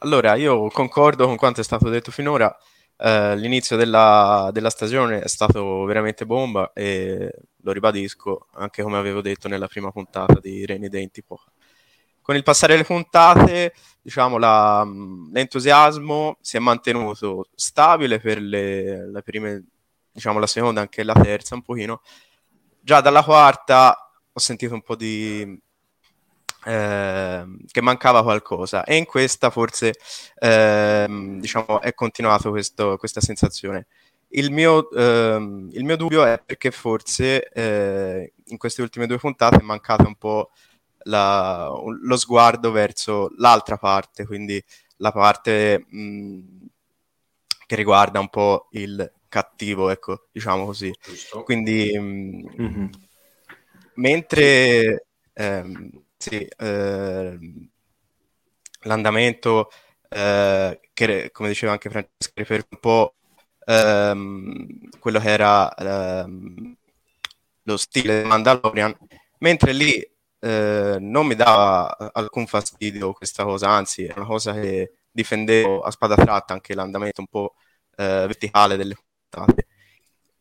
allora 0.00 0.34
io 0.34 0.68
concordo 0.70 1.26
con 1.26 1.36
quanto 1.36 1.60
è 1.60 1.64
stato 1.64 1.88
detto 1.88 2.10
finora. 2.10 2.54
Uh, 2.98 3.34
l'inizio 3.34 3.76
della, 3.76 4.48
della, 4.54 4.70
stagione 4.70 5.20
è 5.20 5.28
stato 5.28 5.84
veramente 5.84 6.24
bomba 6.24 6.72
e 6.72 7.30
lo 7.56 7.72
ribadisco 7.72 8.46
anche 8.54 8.82
come 8.82 8.96
avevo 8.96 9.20
detto 9.20 9.48
nella 9.48 9.66
prima 9.66 9.90
puntata 9.90 10.38
di 10.40 10.64
in 10.66 11.10
tipo 11.10 11.38
con 12.26 12.34
il 12.34 12.42
passare 12.42 12.72
delle 12.72 12.84
puntate, 12.84 13.72
diciamo, 14.02 14.36
la, 14.36 14.84
l'entusiasmo 15.32 16.38
si 16.40 16.56
è 16.56 16.58
mantenuto 16.58 17.50
stabile 17.54 18.18
per 18.18 18.40
le, 18.40 19.08
le 19.08 19.22
prime, 19.22 19.64
diciamo, 20.10 20.40
la 20.40 20.48
seconda, 20.48 20.80
anche 20.80 21.04
la 21.04 21.12
terza 21.12 21.54
un 21.54 21.62
pochino. 21.62 22.02
Già 22.80 23.00
dalla 23.00 23.22
quarta 23.22 24.10
ho 24.32 24.40
sentito 24.40 24.74
un 24.74 24.82
po' 24.82 24.96
di... 24.96 25.56
Eh, 26.64 27.46
che 27.70 27.80
mancava 27.80 28.24
qualcosa 28.24 28.82
e 28.82 28.96
in 28.96 29.04
questa 29.04 29.50
forse 29.50 29.94
eh, 30.40 31.06
diciamo 31.38 31.80
è 31.80 31.94
continuato 31.94 32.50
questo, 32.50 32.96
questa 32.96 33.20
sensazione 33.20 33.86
il 34.30 34.50
mio, 34.50 34.90
ehm, 34.90 35.68
il 35.74 35.84
mio, 35.84 35.96
dubbio 35.96 36.24
è 36.24 36.42
perché 36.44 36.72
forse 36.72 37.48
eh, 37.50 38.32
in 38.46 38.56
queste 38.56 38.82
ultime 38.82 39.06
due 39.06 39.18
puntate 39.18 39.58
è 39.58 39.62
mancata 39.62 40.08
un 40.08 40.16
po' 40.16 40.50
la, 41.06 41.70
lo 42.00 42.16
sguardo 42.16 42.70
verso 42.70 43.32
l'altra 43.38 43.76
parte, 43.78 44.26
quindi 44.26 44.62
la 44.98 45.12
parte 45.12 45.84
mh, 45.88 46.40
che 47.66 47.76
riguarda 47.76 48.20
un 48.20 48.28
po' 48.28 48.68
il 48.72 49.12
cattivo, 49.28 49.90
ecco, 49.90 50.28
diciamo 50.32 50.64
così. 50.64 50.92
Giusto. 51.02 51.42
Quindi, 51.42 51.96
mh, 51.98 52.62
mm-hmm. 52.62 52.86
mentre 53.94 55.06
ehm, 55.32 55.90
sì, 56.16 56.44
eh, 56.44 57.38
l'andamento, 58.82 59.70
eh, 60.08 60.80
che 60.92 61.30
come 61.32 61.48
diceva 61.48 61.72
anche 61.72 61.90
Francesco, 61.90 62.32
riferisce 62.34 62.68
un 62.70 62.80
po' 62.80 63.14
ehm, 63.66 64.88
quello 64.98 65.18
che 65.20 65.28
era 65.28 65.74
ehm, 65.74 66.76
lo 67.64 67.76
stile 67.76 68.24
Mandalorian, 68.24 68.96
mentre 69.38 69.72
lì 69.72 70.15
eh, 70.40 70.96
non 71.00 71.26
mi 71.26 71.34
dava 71.34 71.96
alcun 72.12 72.46
fastidio 72.46 73.12
questa 73.12 73.44
cosa, 73.44 73.70
anzi 73.70 74.04
è 74.04 74.12
una 74.16 74.26
cosa 74.26 74.52
che 74.52 74.92
difendevo 75.10 75.80
a 75.80 75.90
spada 75.90 76.14
tratta 76.14 76.52
anche 76.52 76.74
l'andamento 76.74 77.20
un 77.20 77.26
po' 77.28 77.54
eh, 77.96 78.04
verticale 78.26 78.76
delle 78.76 78.96
puntate. 78.96 79.66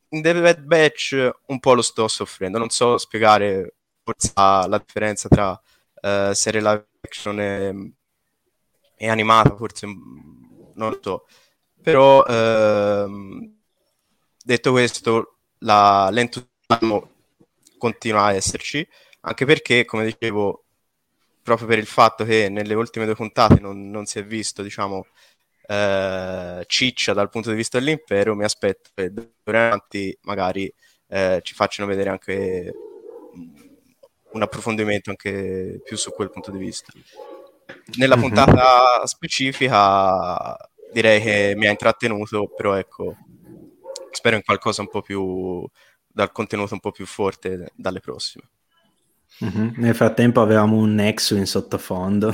in 0.09 0.21
The 0.21 0.41
Bad 0.41 0.61
Batch 0.61 1.31
un 1.47 1.59
po' 1.59 1.73
lo 1.73 1.81
sto 1.81 2.07
soffrendo, 2.07 2.57
non 2.57 2.69
so 2.69 2.97
spiegare 2.97 3.75
forse 4.03 4.31
la 4.35 4.81
differenza 4.83 5.27
tra 5.29 5.49
uh, 5.51 6.31
serie 6.33 6.61
live 6.61 6.87
action 7.01 7.39
e, 7.39 7.93
e, 8.97 9.09
animata, 9.09 9.55
forse 9.55 9.87
non 9.87 10.89
lo 10.89 10.99
so. 11.01 11.25
Però 11.81 12.23
uh, 12.23 13.53
detto 14.43 14.71
questo, 14.71 15.37
la, 15.59 16.09
l'entusiasmo 16.11 17.09
continua 17.77 18.25
a 18.25 18.33
esserci, 18.33 18.87
anche 19.25 19.45
perché, 19.45 19.85
come 19.85 20.05
dicevo, 20.05 20.63
proprio 21.41 21.67
per 21.67 21.79
il 21.79 21.87
fatto 21.87 22.23
che 22.23 22.49
nelle 22.49 22.75
ultime 22.75 23.05
due 23.05 23.15
puntate 23.15 23.59
non, 23.59 23.89
non 23.89 24.05
si 24.05 24.19
è 24.19 24.25
visto, 24.25 24.61
diciamo, 24.61 25.07
eh, 25.67 26.63
ciccia 26.67 27.13
dal 27.13 27.29
punto 27.29 27.49
di 27.49 27.55
vista 27.55 27.79
dell'impero, 27.79 28.35
mi 28.35 28.43
aspetto 28.43 28.91
che 28.93 29.11
durante 29.43 30.19
magari 30.21 30.71
eh, 31.07 31.39
ci 31.43 31.53
facciano 31.55 31.87
vedere 31.87 32.09
anche 32.09 32.71
un 34.31 34.41
approfondimento 34.41 35.09
anche 35.09 35.81
più 35.83 35.97
su 35.97 36.11
quel 36.11 36.29
punto 36.29 36.51
di 36.51 36.59
vista. 36.59 36.93
Nella 37.97 38.15
mm-hmm. 38.15 38.25
puntata 38.25 39.05
specifica 39.05 40.55
direi 40.91 41.19
che 41.21 41.53
mi 41.55 41.65
ha 41.65 41.71
intrattenuto, 41.71 42.47
però 42.55 42.75
ecco, 42.75 43.15
spero 44.11 44.35
in 44.35 44.43
qualcosa 44.43 44.81
un 44.81 44.89
po' 44.89 45.01
più 45.01 45.67
dal 46.05 46.31
contenuto 46.31 46.75
un 46.75 46.79
po' 46.79 46.91
più 46.91 47.05
forte 47.05 47.71
dalle 47.75 47.99
prossime. 47.99 48.49
Mm-hmm. 49.43 49.69
Nel 49.77 49.95
frattempo 49.95 50.41
avevamo 50.41 50.77
un 50.77 50.95
Nexo 50.95 51.35
in 51.35 51.45
sottofondo, 51.45 52.33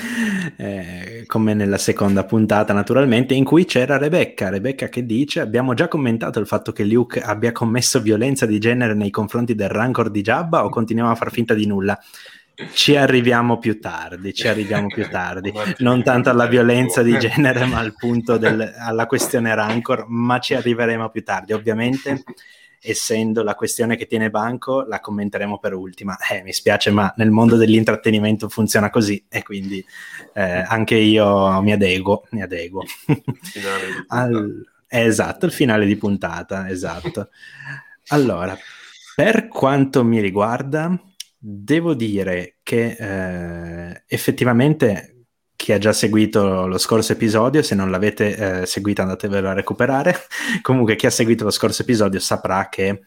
eh, 0.56 1.24
come 1.26 1.52
nella 1.52 1.76
seconda 1.76 2.24
puntata 2.24 2.72
naturalmente, 2.72 3.34
in 3.34 3.44
cui 3.44 3.66
c'era 3.66 3.98
Rebecca, 3.98 4.48
Rebecca 4.48 4.88
che 4.88 5.04
dice 5.04 5.40
abbiamo 5.40 5.74
già 5.74 5.88
commentato 5.88 6.40
il 6.40 6.46
fatto 6.46 6.72
che 6.72 6.84
Luke 6.84 7.20
abbia 7.20 7.52
commesso 7.52 8.00
violenza 8.00 8.46
di 8.46 8.58
genere 8.58 8.94
nei 8.94 9.10
confronti 9.10 9.54
del 9.54 9.68
Rancor 9.68 10.10
di 10.10 10.22
Jabba 10.22 10.64
o 10.64 10.70
continuiamo 10.70 11.10
a 11.10 11.16
far 11.16 11.30
finta 11.30 11.52
di 11.52 11.66
nulla? 11.66 11.98
Ci 12.72 12.96
arriviamo 12.96 13.58
più 13.58 13.78
tardi, 13.78 14.32
ci 14.32 14.48
arriviamo 14.48 14.86
più 14.86 15.06
tardi, 15.10 15.52
non 15.78 16.02
tanto 16.02 16.30
alla 16.30 16.46
violenza 16.46 17.02
di 17.02 17.16
genere 17.18 17.66
ma 17.66 17.78
al 17.78 17.94
punto 17.94 18.38
del, 18.38 18.72
alla 18.80 19.06
questione 19.06 19.54
Rancor, 19.54 20.06
ma 20.08 20.38
ci 20.38 20.54
arriveremo 20.54 21.10
più 21.10 21.22
tardi. 21.22 21.52
Ovviamente 21.52 22.24
essendo 22.80 23.42
la 23.42 23.54
questione 23.54 23.96
che 23.96 24.06
tiene 24.06 24.30
banco, 24.30 24.82
la 24.82 25.00
commenteremo 25.00 25.58
per 25.58 25.74
ultima. 25.74 26.16
Eh, 26.30 26.42
mi 26.42 26.52
spiace, 26.52 26.90
ma 26.90 27.12
nel 27.16 27.30
mondo 27.30 27.56
dell'intrattenimento 27.56 28.48
funziona 28.48 28.90
così 28.90 29.24
e 29.28 29.42
quindi 29.42 29.84
eh, 30.34 30.42
anche 30.42 30.96
io 30.96 31.60
mi 31.62 31.72
adeguo. 31.72 32.24
Mi 32.30 32.42
adeguo. 32.42 32.82
Al, 34.08 34.64
esatto, 34.86 35.46
il 35.46 35.52
finale 35.52 35.86
di 35.86 35.96
puntata, 35.96 36.68
esatto. 36.68 37.30
Allora, 38.08 38.56
per 39.14 39.48
quanto 39.48 40.04
mi 40.04 40.20
riguarda, 40.20 40.98
devo 41.36 41.94
dire 41.94 42.56
che 42.62 42.96
eh, 42.98 44.02
effettivamente 44.06 45.17
chi 45.68 45.74
ha 45.74 45.78
già 45.78 45.92
seguito 45.92 46.66
lo 46.66 46.78
scorso 46.78 47.12
episodio, 47.12 47.62
se 47.62 47.74
non 47.74 47.90
l'avete 47.90 48.62
eh, 48.62 48.66
seguito 48.66 49.02
andatevelo 49.02 49.50
a 49.50 49.52
recuperare. 49.52 50.16
Comunque 50.62 50.96
chi 50.96 51.04
ha 51.04 51.10
seguito 51.10 51.44
lo 51.44 51.50
scorso 51.50 51.82
episodio 51.82 52.18
saprà 52.20 52.70
che 52.70 53.02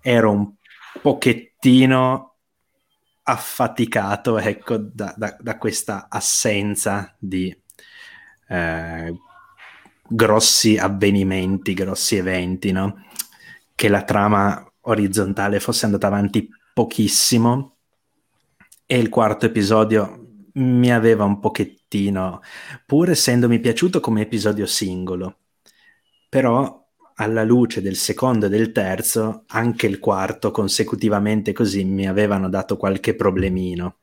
ero 0.00 0.32
un 0.32 0.52
pochettino 1.00 2.34
affaticato 3.22 4.36
ecco, 4.40 4.78
da, 4.78 5.14
da, 5.16 5.36
da 5.38 5.58
questa 5.58 6.08
assenza 6.08 7.14
di 7.16 7.56
eh, 8.48 9.16
grossi 10.08 10.76
avvenimenti, 10.76 11.72
grossi 11.72 12.16
eventi, 12.16 12.72
no? 12.72 13.06
che 13.76 13.88
la 13.88 14.02
trama 14.02 14.68
orizzontale 14.80 15.60
fosse 15.60 15.84
andata 15.84 16.08
avanti 16.08 16.48
pochissimo 16.74 17.76
e 18.86 18.98
il 18.98 19.08
quarto 19.08 19.46
episodio 19.46 20.21
mi 20.54 20.92
aveva 20.92 21.24
un 21.24 21.38
pochettino, 21.38 22.40
pur 22.84 23.10
essendomi 23.10 23.58
piaciuto 23.60 24.00
come 24.00 24.22
episodio 24.22 24.66
singolo, 24.66 25.38
però 26.28 26.80
alla 27.16 27.44
luce 27.44 27.82
del 27.82 27.96
secondo 27.96 28.46
e 28.46 28.48
del 28.48 28.72
terzo, 28.72 29.44
anche 29.48 29.86
il 29.86 29.98
quarto 29.98 30.50
consecutivamente 30.50 31.52
così 31.52 31.84
mi 31.84 32.08
avevano 32.08 32.48
dato 32.48 32.76
qualche 32.76 33.14
problemino, 33.14 33.98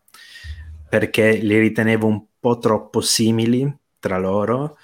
perché 0.87 1.33
li 1.33 1.57
ritenevo 1.59 2.07
un 2.07 2.23
po' 2.39 2.57
troppo 2.57 3.01
simili 3.01 3.71
tra 3.99 4.17
loro. 4.17 4.77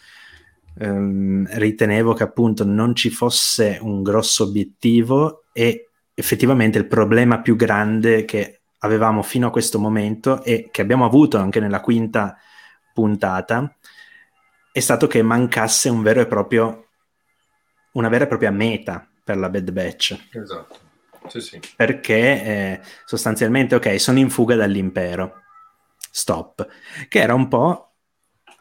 Um, 0.77 1.47
ritenevo 1.51 2.13
che 2.13 2.23
appunto 2.23 2.65
non 2.65 2.95
ci 2.95 3.09
fosse 3.09 3.79
un 3.81 4.03
grosso 4.03 4.43
obiettivo 4.43 5.43
e 5.53 5.91
effettivamente 6.13 6.77
il 6.77 6.87
problema 6.87 7.39
più 7.39 7.55
grande 7.55 8.25
che 8.25 8.61
avevamo 8.85 9.21
fino 9.21 9.47
a 9.47 9.51
questo 9.51 9.79
momento 9.79 10.43
e 10.43 10.69
che 10.71 10.81
abbiamo 10.81 11.05
avuto 11.05 11.37
anche 11.37 11.59
nella 11.59 11.81
quinta 11.81 12.37
puntata 12.93 13.75
è 14.71 14.79
stato 14.79 15.07
che 15.07 15.21
mancasse 15.21 15.89
un 15.89 16.01
vero 16.01 16.21
e 16.21 16.27
proprio 16.27 16.87
una 17.93 18.09
vera 18.09 18.25
e 18.25 18.27
propria 18.27 18.51
meta 18.51 19.07
per 19.23 19.37
la 19.37 19.49
Bad 19.49 19.71
Batch. 19.71 20.27
Esatto. 20.31 20.79
Sì, 21.27 21.39
sì. 21.39 21.59
Perché 21.75 22.43
eh, 22.43 22.81
sostanzialmente, 23.05 23.75
ok, 23.75 23.99
sono 23.99 24.19
in 24.19 24.29
fuga 24.29 24.55
dall'impero. 24.55 25.41
Stop. 26.11 26.67
Che 27.07 27.19
era 27.19 27.33
un 27.33 27.47
po' 27.47 27.93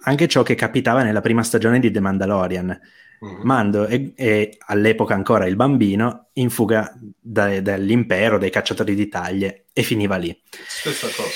anche 0.05 0.29
ciò 0.29 0.43
che 0.43 0.55
capitava 0.55 1.03
nella 1.03 1.21
prima 1.21 1.43
stagione 1.43 1.79
di 1.79 1.91
The 1.91 2.01
Mandalorian 2.01 2.81
Mm-hmm. 3.25 3.41
Mando 3.43 3.87
è, 3.87 4.13
è, 4.15 4.49
all'epoca 4.67 5.15
ancora 5.15 5.47
il 5.47 5.57
bambino 5.57 6.29
in 6.35 6.51
fuga 6.51 6.93
da, 7.21 7.61
dall'impero, 7.61 8.39
dai 8.39 8.51
cacciatori 8.51 8.95
di 8.95 9.09
taglie 9.09 9.67
e 9.73 9.83
finiva 9.83 10.17
lì. 10.17 10.39
Stessa 10.51 11.07
cosa. 11.07 11.31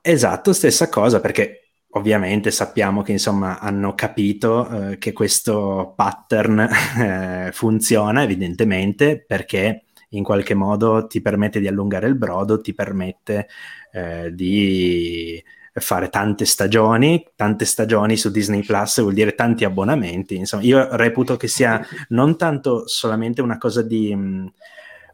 Esatto, 0.00 0.52
stessa 0.52 0.88
cosa 0.88 1.20
perché 1.20 1.64
ovviamente 1.90 2.50
sappiamo 2.50 3.02
che 3.02 3.12
insomma 3.12 3.58
hanno 3.58 3.94
capito 3.94 4.90
eh, 4.90 4.98
che 4.98 5.12
questo 5.12 5.94
pattern 5.96 6.58
eh, 6.98 7.50
funziona 7.52 8.22
evidentemente 8.22 9.24
perché 9.24 9.84
in 10.10 10.22
qualche 10.22 10.54
modo 10.54 11.06
ti 11.06 11.20
permette 11.20 11.60
di 11.60 11.66
allungare 11.66 12.06
il 12.06 12.16
brodo, 12.16 12.60
ti 12.60 12.74
permette 12.74 13.48
eh, 13.92 14.32
di 14.32 15.42
fare 15.80 16.08
tante 16.08 16.44
stagioni, 16.44 17.26
tante 17.34 17.64
stagioni 17.64 18.16
su 18.16 18.30
Disney 18.30 18.62
Plus 18.62 19.00
vuol 19.00 19.14
dire 19.14 19.34
tanti 19.34 19.64
abbonamenti, 19.64 20.36
insomma 20.36 20.62
io 20.62 20.94
reputo 20.96 21.36
che 21.36 21.48
sia 21.48 21.84
non 22.10 22.36
tanto 22.36 22.86
solamente 22.86 23.42
una 23.42 23.58
cosa 23.58 23.82
di 23.82 24.12
um, 24.12 24.52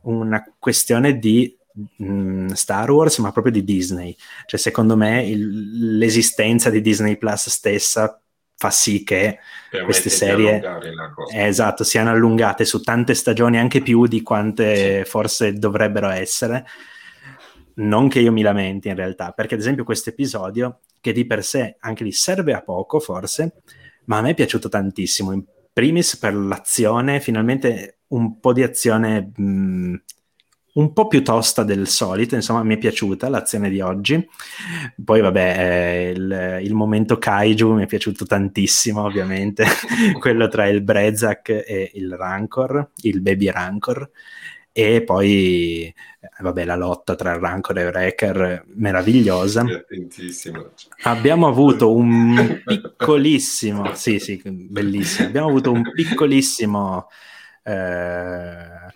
una 0.02 0.45
questione 0.59 1.19
di 1.19 1.57
um, 1.99 2.52
Star 2.52 2.90
Wars, 2.90 3.19
ma 3.19 3.33
proprio 3.33 3.52
di 3.52 3.64
Disney. 3.64 4.14
Cioè 4.47 4.61
secondo 4.61 4.97
me 4.97 5.25
il, 5.25 5.97
l'esistenza 5.97 6.71
di 6.71 6.81
Disney 6.81 7.17
Plus 7.17 7.49
stessa 7.49 8.21
fa 8.57 8.71
sì 8.71 9.02
che 9.05 9.38
per 9.71 9.85
queste 9.85 10.11
serie 10.11 10.61
eh, 11.33 11.47
esatto, 11.47 11.83
siano 11.83 12.11
allungate 12.11 12.67
su 12.67 12.83
tante 12.83 13.14
stagioni, 13.14 13.59
anche 13.59 13.81
più 13.81 14.07
di 14.07 14.21
quante 14.21 15.05
sì. 15.05 15.11
forse 15.11 15.55
dovrebbero 15.55 16.11
essere 16.11 16.67
non 17.80 18.08
che 18.08 18.20
io 18.20 18.32
mi 18.32 18.42
lamenti 18.42 18.88
in 18.88 18.94
realtà, 18.94 19.32
perché 19.32 19.54
ad 19.54 19.60
esempio 19.60 19.84
questo 19.84 20.10
episodio, 20.10 20.80
che 21.00 21.12
di 21.12 21.26
per 21.26 21.44
sé 21.44 21.76
anche 21.80 22.04
lì 22.04 22.12
serve 22.12 22.52
a 22.52 22.62
poco 22.62 23.00
forse, 23.00 23.62
ma 24.04 24.18
a 24.18 24.20
me 24.22 24.30
è 24.30 24.34
piaciuto 24.34 24.68
tantissimo. 24.68 25.32
In 25.32 25.44
primis 25.72 26.16
per 26.16 26.34
l'azione, 26.34 27.20
finalmente 27.20 28.00
un 28.08 28.40
po' 28.40 28.52
di 28.52 28.62
azione 28.62 29.32
mh, 29.34 29.42
mm, 29.42 29.94
un 30.72 30.92
po' 30.92 31.08
più 31.08 31.22
tosta 31.25 31.64
del 31.64 31.88
solito, 31.88 32.34
insomma 32.34 32.62
mi 32.62 32.75
è 32.75 32.78
piaciuta 32.78 33.28
l'azione 33.28 33.70
di 33.70 33.80
oggi. 33.80 34.28
Poi 35.02 35.20
vabbè, 35.20 35.56
eh, 35.58 36.10
il, 36.10 36.58
il, 36.62 36.75
momento 36.75 37.18
kaiju 37.18 37.75
mi 37.75 37.84
è 37.84 37.87
piaciuto 37.87 38.25
tantissimo, 38.25 39.02
ovviamente, 39.02 39.64
quello 40.20 40.49
tra 40.49 40.68
il 40.68 40.82
Brezak 40.82 41.49
e 41.49 41.90
il 41.94 42.14
Rancor, 42.14 42.92
il 43.02 43.20
Baby 43.20 43.50
Rancor 43.50 44.10
e 44.73 45.03
poi 45.03 45.85
eh, 45.87 45.95
vabbè 46.39 46.65
la 46.65 46.77
lotta 46.77 47.15
tra 47.17 47.37
Rancor 47.39 47.79
e 47.79 47.87
Wrecker 47.87 48.65
meravigliosa. 48.75 49.65
Abbiamo 51.03 51.49
avuto 51.49 51.93
un 51.95 52.62
piccolissimo 52.65 53.95
sì 53.95 54.19
sì 54.19 54.41
bellissimo. 54.45 55.29
Abbiamo 55.29 55.49
avuto 55.49 55.73
un 55.73 55.83
piccolissimo 55.93 57.09
eh, 57.65 58.95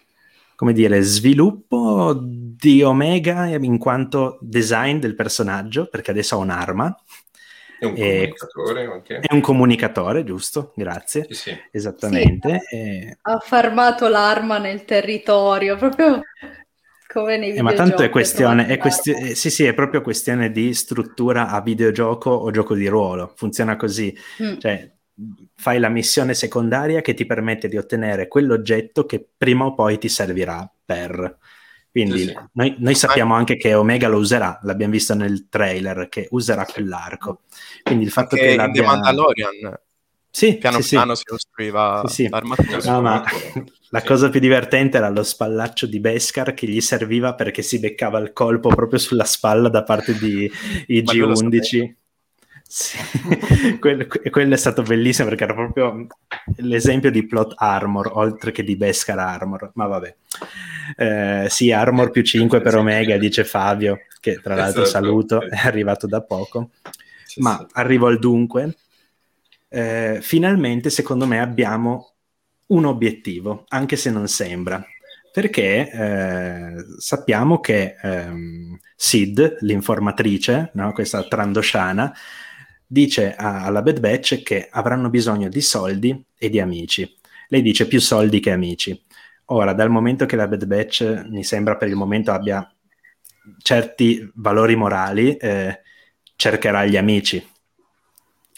come 0.54 0.72
dire 0.72 1.00
sviluppo 1.02 2.16
di 2.20 2.82
Omega 2.82 3.46
in 3.46 3.78
quanto 3.78 4.38
design 4.40 4.98
del 4.98 5.14
personaggio 5.14 5.88
perché 5.88 6.12
adesso 6.12 6.36
ha 6.36 6.38
un'arma 6.38 6.96
è 7.84 7.90
un 7.90 7.94
comunicatore 7.94 8.84
anche. 8.84 9.18
È 9.20 9.34
un 9.34 9.40
comunicatore, 9.40 10.24
giusto? 10.24 10.72
Grazie. 10.74 11.26
Sì, 11.28 11.34
sì. 11.34 11.56
Esattamente. 11.70 12.60
Sì, 12.68 12.76
e... 12.76 13.18
Ha 13.22 13.38
farmato 13.38 14.08
l'arma 14.08 14.58
nel 14.58 14.84
territorio, 14.84 15.76
proprio 15.76 16.22
come 17.14 17.36
nei 17.36 17.54
eh, 17.54 17.62
Ma 17.62 17.72
tanto 17.72 18.02
è 18.02 18.10
questione, 18.10 18.66
è 18.66 18.76
questi- 18.76 19.12
eh, 19.12 19.34
sì, 19.34 19.50
sì, 19.50 19.64
è 19.64 19.74
proprio 19.74 20.02
questione 20.02 20.50
di 20.50 20.74
struttura 20.74 21.48
a 21.48 21.60
videogioco 21.60 22.30
o 22.30 22.50
gioco 22.50 22.74
di 22.74 22.88
ruolo. 22.88 23.32
Funziona 23.36 23.76
così. 23.76 24.14
Mm. 24.42 24.58
Cioè, 24.58 24.92
fai 25.54 25.78
la 25.78 25.88
missione 25.88 26.34
secondaria 26.34 27.00
che 27.00 27.14
ti 27.14 27.24
permette 27.24 27.68
di 27.68 27.76
ottenere 27.76 28.26
quell'oggetto 28.26 29.06
che 29.06 29.24
prima 29.36 29.66
o 29.66 29.74
poi 29.74 29.98
ti 29.98 30.08
servirà 30.08 30.68
per. 30.84 31.38
Quindi 31.94 32.18
sì, 32.18 32.26
sì. 32.26 32.34
Noi, 32.54 32.74
noi, 32.78 32.94
sappiamo 32.96 33.34
anche 33.34 33.56
che 33.56 33.72
Omega 33.74 34.08
lo 34.08 34.18
userà, 34.18 34.58
l'abbiamo 34.62 34.90
visto 34.90 35.14
nel 35.14 35.46
trailer, 35.48 36.08
che 36.08 36.26
userà 36.32 36.64
quell'arco. 36.64 37.42
Quindi 37.84 38.04
il 38.04 38.10
fatto 38.10 38.34
anche 38.34 38.48
che 38.48 38.56
l'abbia... 38.56 38.82
The 38.82 38.88
Mandalorian 38.88 39.78
sì, 40.28 40.56
piano 40.56 40.80
sì, 40.80 40.96
piano 40.96 41.14
sì. 41.14 41.20
si 41.20 41.24
costruiva 41.26 42.02
sì, 42.08 42.28
l'armatura. 42.28 42.80
No, 42.90 43.00
ma 43.00 43.22
la 43.90 44.02
cosa 44.02 44.28
più 44.28 44.40
divertente 44.40 44.96
era 44.96 45.08
lo 45.08 45.22
spallaccio 45.22 45.86
di 45.86 46.00
Beskar 46.00 46.54
che 46.54 46.66
gli 46.66 46.80
serviva 46.80 47.34
perché 47.34 47.62
si 47.62 47.78
beccava 47.78 48.18
il 48.18 48.32
colpo 48.32 48.70
proprio 48.70 48.98
sulla 48.98 49.22
spalla 49.22 49.68
da 49.68 49.84
parte 49.84 50.18
di 50.18 50.50
IG-11. 50.88 51.94
Sì. 52.66 52.98
quello, 53.78 54.06
quello, 54.30 54.54
è 54.54 54.56
stato 54.56 54.82
bellissimo 54.82 55.28
perché 55.28 55.44
era 55.44 55.54
proprio 55.54 56.06
l'esempio 56.56 57.10
di 57.10 57.26
plot 57.26 57.54
armor 57.56 58.10
oltre 58.14 58.52
che 58.52 58.64
di 58.64 58.76
Beskar 58.76 59.18
armor. 59.18 59.70
Ma 59.74 59.86
vabbè, 59.86 60.16
eh, 60.96 61.46
sì, 61.48 61.70
armor 61.72 62.10
più 62.10 62.22
5 62.22 62.60
per 62.60 62.76
Omega, 62.76 63.16
dice 63.16 63.44
Fabio, 63.44 64.00
che 64.20 64.40
tra 64.40 64.54
l'altro 64.54 64.82
esatto. 64.82 65.04
saluto, 65.04 65.42
è 65.42 65.66
arrivato 65.66 66.06
da 66.06 66.22
poco. 66.22 66.70
Ma 67.36 67.66
arrivo 67.72 68.06
al 68.06 68.18
dunque 68.18 68.74
eh, 69.74 70.18
finalmente 70.22 70.88
secondo 70.88 71.26
me 71.26 71.40
abbiamo 71.40 72.12
un 72.66 72.84
obiettivo, 72.84 73.64
anche 73.68 73.96
se 73.96 74.10
non 74.10 74.28
sembra, 74.28 74.84
perché 75.32 75.90
eh, 75.90 76.74
sappiamo 76.98 77.58
che 77.58 77.96
ehm, 78.00 78.78
Sid, 78.94 79.58
l'informatrice, 79.60 80.70
no, 80.74 80.92
questa 80.92 81.24
trandosciana, 81.24 82.14
dice 82.94 83.34
a, 83.34 83.64
alla 83.64 83.82
Bad 83.82 83.98
Batch 83.98 84.42
che 84.42 84.68
avranno 84.70 85.10
bisogno 85.10 85.48
di 85.48 85.60
soldi 85.60 86.24
e 86.38 86.48
di 86.48 86.60
amici. 86.60 87.12
Lei 87.48 87.60
dice 87.60 87.86
più 87.86 88.00
soldi 88.00 88.40
che 88.40 88.52
amici. 88.52 88.98
Ora, 89.46 89.74
dal 89.74 89.90
momento 89.90 90.24
che 90.24 90.36
la 90.36 90.46
Bad 90.46 90.64
Batch 90.64 91.24
mi 91.28 91.42
sembra 91.44 91.76
per 91.76 91.88
il 91.88 91.96
momento 91.96 92.30
abbia 92.30 92.66
certi 93.58 94.30
valori 94.36 94.76
morali, 94.76 95.36
eh, 95.36 95.80
cercherà 96.36 96.86
gli 96.86 96.96
amici, 96.96 97.44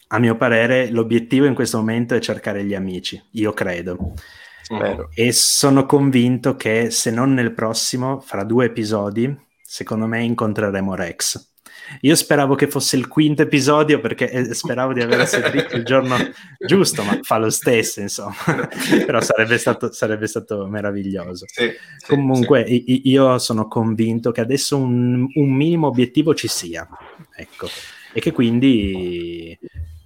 a 0.08 0.18
mio 0.18 0.36
parere 0.36 0.88
l'obiettivo 0.90 1.46
in 1.46 1.54
questo 1.54 1.78
momento 1.78 2.14
è 2.14 2.20
cercare 2.20 2.64
gli 2.64 2.74
amici, 2.74 3.20
io 3.32 3.52
credo. 3.52 4.14
Spero. 4.62 5.10
E 5.14 5.32
sono 5.32 5.84
convinto 5.86 6.54
che 6.54 6.90
se 6.90 7.10
non 7.10 7.32
nel 7.32 7.52
prossimo, 7.52 8.20
fra 8.20 8.44
due 8.44 8.66
episodi, 8.66 9.34
secondo 9.62 10.06
me 10.06 10.22
incontreremo 10.22 10.94
Rex. 10.94 11.54
Io 12.02 12.14
speravo 12.14 12.54
che 12.54 12.68
fosse 12.68 12.96
il 12.96 13.08
quinto 13.08 13.42
episodio 13.42 14.00
perché 14.00 14.30
eh, 14.30 14.54
speravo 14.54 14.92
di 14.92 15.02
avere 15.02 15.26
Cedric 15.26 15.72
il 15.72 15.84
giorno 15.84 16.16
giusto, 16.58 17.02
ma 17.02 17.18
fa 17.22 17.38
lo 17.38 17.50
stesso, 17.50 18.00
insomma. 18.00 18.34
Però 19.06 19.20
sarebbe 19.20 19.58
stato, 19.58 19.92
sarebbe 19.92 20.26
stato 20.26 20.66
meraviglioso. 20.66 21.46
Sì, 21.48 21.70
sì, 21.96 22.06
Comunque, 22.06 22.64
sì. 22.66 23.08
io 23.08 23.38
sono 23.38 23.68
convinto 23.68 24.32
che 24.32 24.40
adesso 24.40 24.76
un, 24.76 25.26
un 25.32 25.50
minimo 25.50 25.86
obiettivo 25.86 26.34
ci 26.34 26.48
sia. 26.48 26.86
Ecco. 27.34 27.68
E 28.12 28.20
che 28.20 28.32
quindi 28.32 29.58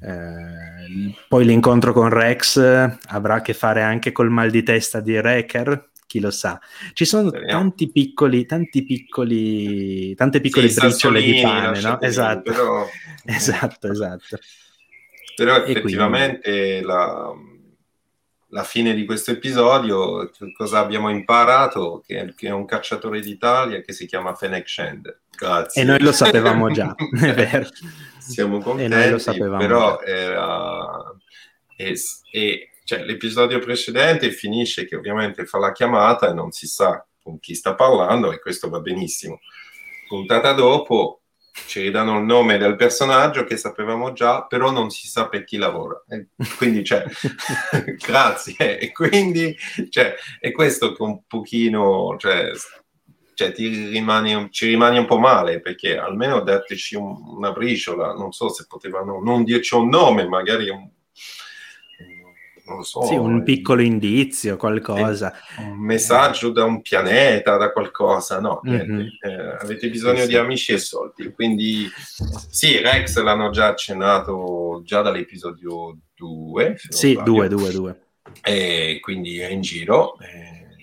eh, 0.03 1.15
poi 1.29 1.45
l'incontro 1.45 1.93
con 1.93 2.09
Rex 2.09 2.59
avrà 3.09 3.35
a 3.35 3.41
che 3.43 3.53
fare 3.53 3.83
anche 3.83 4.13
col 4.13 4.31
mal 4.31 4.51
di 4.51 4.63
testa 4.63 5.01
di 5.01 5.17
Wrecker, 5.17 5.90
chi 6.11 6.19
lo 6.19 6.33
sa. 6.33 6.61
Ci 6.93 7.05
sono 7.05 7.31
tanti 7.31 7.89
piccoli, 7.93 8.45
tanti 8.45 8.85
piccoli, 8.85 10.13
tante 10.17 10.41
piccole 10.41 10.69
sì, 10.69 10.81
briciole 10.81 11.23
di 11.23 11.41
pane, 11.41 11.81
no? 11.81 12.01
Esatto. 12.01 12.51
Però... 12.51 12.89
esatto, 13.27 13.89
esatto. 13.93 14.39
Però 15.37 15.63
effettivamente 15.65 16.83
la, 16.83 17.33
la, 18.49 18.65
fine 18.65 18.93
di 18.93 19.05
questo 19.05 19.31
episodio, 19.31 20.29
cosa 20.57 20.81
abbiamo 20.81 21.11
imparato? 21.11 22.03
Che, 22.05 22.35
che, 22.37 22.49
è 22.49 22.51
un 22.51 22.65
cacciatore 22.65 23.21
d'Italia 23.21 23.81
che 23.81 23.93
si 23.93 24.07
chiama 24.07 24.35
Fennec 24.35 24.69
Shender. 24.69 25.21
Grazie. 25.31 25.81
E 25.81 25.85
noi 25.85 26.01
lo 26.01 26.11
sapevamo 26.11 26.73
già, 26.73 26.93
è 27.23 27.33
vero 27.35 27.69
siamo 28.19 28.59
contenti, 28.59 29.39
però 29.39 30.01
era... 30.01 31.15
E, 31.77 31.95
e, 32.31 32.70
cioè, 32.91 33.05
l'episodio 33.05 33.61
precedente 33.61 34.33
finisce 34.33 34.85
che 34.85 34.97
ovviamente 34.97 35.47
fa 35.47 35.59
la 35.59 35.71
chiamata 35.71 36.29
e 36.29 36.33
non 36.33 36.51
si 36.51 36.67
sa 36.67 37.07
con 37.23 37.39
chi 37.39 37.55
sta 37.55 37.77
parlando 37.77 38.33
e 38.33 38.41
questo 38.41 38.69
va 38.69 38.81
benissimo. 38.81 39.39
Puntata 40.09 40.53
dopo 40.55 41.21
ci 41.69 41.83
ridanno 41.83 42.19
il 42.19 42.25
nome 42.25 42.59
del 42.59 42.75
personaggio 42.75 43.45
che 43.45 43.57
sapevamo 43.57 44.13
già, 44.13 44.45
però 44.45 44.73
non 44.73 44.91
si 44.91 45.07
sa 45.07 45.29
per 45.29 45.45
chi 45.45 45.57
lavora. 45.57 46.03
E 46.09 46.31
quindi, 46.57 46.83
cioè, 46.83 47.05
grazie. 48.05 48.81
E 48.81 48.91
quindi, 48.91 49.57
cioè, 49.89 50.17
è 50.41 50.51
questo 50.51 50.93
che 50.93 51.03
un 51.03 51.23
pochino, 51.29 52.17
cioè, 52.19 52.51
cioè, 53.35 53.53
rimani, 53.55 54.49
ci 54.51 54.67
rimani 54.67 54.99
un 54.99 55.07
po' 55.07 55.21
male 55.21 55.61
perché 55.61 55.97
almeno 55.97 56.41
dateci 56.41 56.97
un, 56.97 57.15
una 57.37 57.53
briciola, 57.53 58.15
non 58.15 58.33
so 58.33 58.49
se 58.49 58.65
potevano 58.67 59.21
non 59.23 59.45
dirci 59.45 59.77
un 59.77 59.89
nome, 59.89 60.27
magari 60.27 60.69
un, 60.71 60.91
non 62.71 62.85
so, 62.85 63.03
sì, 63.03 63.17
un 63.17 63.43
piccolo 63.43 63.83
indizio, 63.83 64.57
qualcosa. 64.57 65.33
Un 65.59 65.79
messaggio 65.79 66.51
da 66.51 66.65
un 66.65 66.81
pianeta, 66.81 67.57
da 67.57 67.73
qualcosa, 67.73 68.41
no, 68.41 68.61
mm-hmm. 68.67 69.01
eh, 69.21 69.57
avete 69.61 69.91
bisogno 69.91 70.23
sì, 70.23 70.29
di 70.29 70.37
amici 70.37 70.73
e 70.73 70.79
soldi, 70.79 71.33
quindi 71.33 71.89
sì, 72.49 72.79
Rex 72.79 73.21
l'hanno 73.21 73.51
già 73.51 73.67
accennato 73.69 74.83
già 74.85 75.03
dall'episodio 75.03 75.99
2. 76.15 76.77
Sì, 76.89 77.19
2, 77.23 77.49
2, 77.49 77.71
2. 77.71 78.01
E 78.43 78.99
quindi 79.01 79.39
è 79.41 79.49
in 79.49 79.61
giro, 79.61 80.19
eh, 80.21 80.77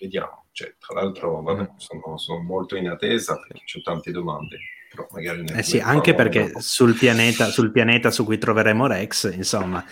vediamo. 0.00 0.46
Cioè, 0.52 0.74
tra 0.78 1.00
l'altro, 1.00 1.40
vabbè, 1.40 1.62
mm. 1.62 1.76
sono, 1.76 2.18
sono, 2.18 2.42
molto 2.42 2.76
in 2.76 2.88
attesa 2.88 3.36
perché 3.36 3.78
ho 3.78 3.82
tante 3.82 4.10
domande. 4.10 4.58
Però 4.90 5.08
magari 5.10 5.44
eh 5.56 5.62
sì, 5.62 5.78
anche 5.78 6.12
perché 6.12 6.52
sul 6.58 6.94
pianeta, 6.94 7.46
sul 7.46 7.72
pianeta 7.72 8.10
su 8.10 8.24
cui 8.24 8.36
troveremo 8.36 8.86
Rex, 8.86 9.32
insomma, 9.34 9.82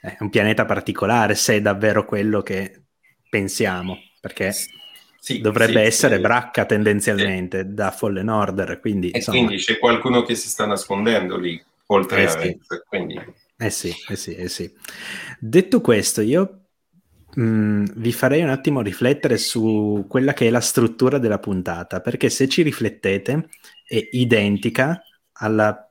è 0.00 0.16
un 0.20 0.30
pianeta 0.30 0.64
particolare 0.64 1.34
se 1.34 1.56
è 1.56 1.60
davvero 1.60 2.04
quello 2.04 2.42
che 2.42 2.84
pensiamo, 3.28 3.98
perché 4.20 4.52
sì, 5.18 5.40
dovrebbe 5.40 5.80
sì, 5.80 5.86
essere 5.86 6.16
sì. 6.16 6.22
Bracca 6.22 6.64
tendenzialmente 6.64 7.72
da 7.72 7.90
Fallen 7.90 8.28
Order. 8.28 8.80
Quindi, 8.80 9.10
e 9.10 9.18
insomma... 9.18 9.38
quindi 9.38 9.56
c'è 9.56 9.78
qualcuno 9.78 10.22
che 10.22 10.34
si 10.34 10.48
sta 10.48 10.66
nascondendo 10.66 11.36
lì, 11.36 11.62
oltre 11.86 12.22
eh 12.22 12.26
a 12.26 12.34
Rex. 12.34 12.84
Quindi... 12.88 13.20
Eh 13.56 13.70
sì, 13.70 13.94
eh 14.08 14.16
sì, 14.16 14.34
eh 14.34 14.48
sì. 14.48 14.72
Detto 15.38 15.82
questo, 15.82 16.22
io 16.22 16.60
Mm, 17.38 17.84
vi 17.94 18.12
farei 18.12 18.42
un 18.42 18.48
attimo 18.48 18.80
riflettere 18.80 19.38
su 19.38 20.06
quella 20.08 20.32
che 20.32 20.48
è 20.48 20.50
la 20.50 20.60
struttura 20.60 21.18
della 21.18 21.38
puntata, 21.38 22.00
perché 22.00 22.28
se 22.28 22.48
ci 22.48 22.62
riflettete 22.62 23.48
è 23.86 24.08
identica 24.12 25.00
alla 25.34 25.89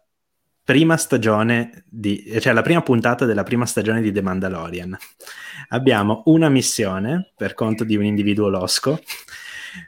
prima 0.69 0.97
stagione 0.97 1.83
di, 1.87 2.23
cioè 2.39 2.51
alla 2.51 2.61
prima 2.61 2.83
puntata 2.83 3.25
della 3.25 3.41
prima 3.41 3.65
stagione 3.65 4.03
di 4.03 4.11
The 4.11 4.21
Mandalorian. 4.21 4.95
Abbiamo 5.69 6.21
una 6.25 6.47
missione 6.47 7.33
per 7.35 7.55
conto 7.55 7.83
di 7.83 7.95
un 7.95 8.05
individuo 8.05 8.49
losco. 8.49 9.01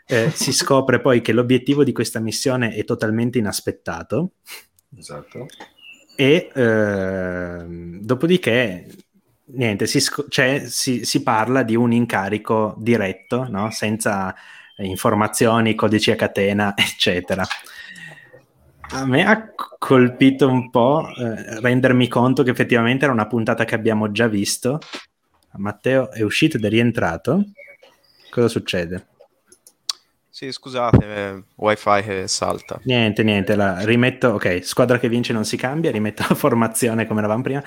Eh, 0.08 0.32
si 0.32 0.52
scopre 0.52 1.00
poi 1.00 1.22
che 1.22 1.34
l'obiettivo 1.34 1.84
di 1.84 1.92
questa 1.92 2.20
missione 2.20 2.74
è 2.74 2.84
totalmente 2.84 3.38
inaspettato. 3.38 4.32
Esatto. 4.98 5.46
E 6.16 6.50
eh, 6.52 7.66
dopodiché 8.02 8.88
niente, 9.54 9.86
si, 9.86 10.02
cioè, 10.30 10.64
si, 10.66 11.06
si, 11.06 11.22
parla 11.22 11.62
di 11.62 11.76
un 11.76 11.92
incarico 11.92 12.74
diretto, 12.80 13.46
no? 13.48 13.70
senza 13.70 14.34
informazioni, 14.78 15.76
codici 15.76 16.10
a 16.10 16.16
catena, 16.16 16.74
eccetera. 16.76 17.46
A 18.94 19.06
me 19.06 19.26
ha 19.26 19.54
colpito 19.78 20.50
un 20.50 20.70
po' 20.70 21.08
eh, 21.16 21.60
rendermi 21.62 22.10
conto 22.10 22.44
che 22.44 22.50
effettivamente 22.50 23.06
era 23.06 23.14
una 23.14 23.28
puntata 23.28 23.64
che 23.64 23.74
abbiamo 23.74 24.12
già 24.12 24.28
visto. 24.28 24.80
Matteo 25.54 26.12
è 26.12 26.22
uscito 26.22 26.58
ed 26.58 26.66
è 26.66 26.70
rientrato. 26.70 27.44
Cosa 28.30 28.50
succede? 28.50 29.08
Sì, 30.30 30.52
scusate, 30.52 31.06
eh, 31.06 31.44
wifi 31.56 32.02
che 32.02 32.28
salta. 32.28 32.82
Niente, 32.84 33.24
niente, 33.24 33.56
la 33.56 33.86
rimetto, 33.86 34.30
ok, 34.30 34.60
squadra 34.64 35.00
che 35.00 35.08
vince 35.08 35.32
non 35.32 35.46
si 35.46 35.56
cambia, 35.56 35.92
rimetto 35.92 36.26
la 36.28 36.36
formazione 36.36 37.06
come 37.08 37.20
eravamo 37.20 37.44
prima. 37.44 37.64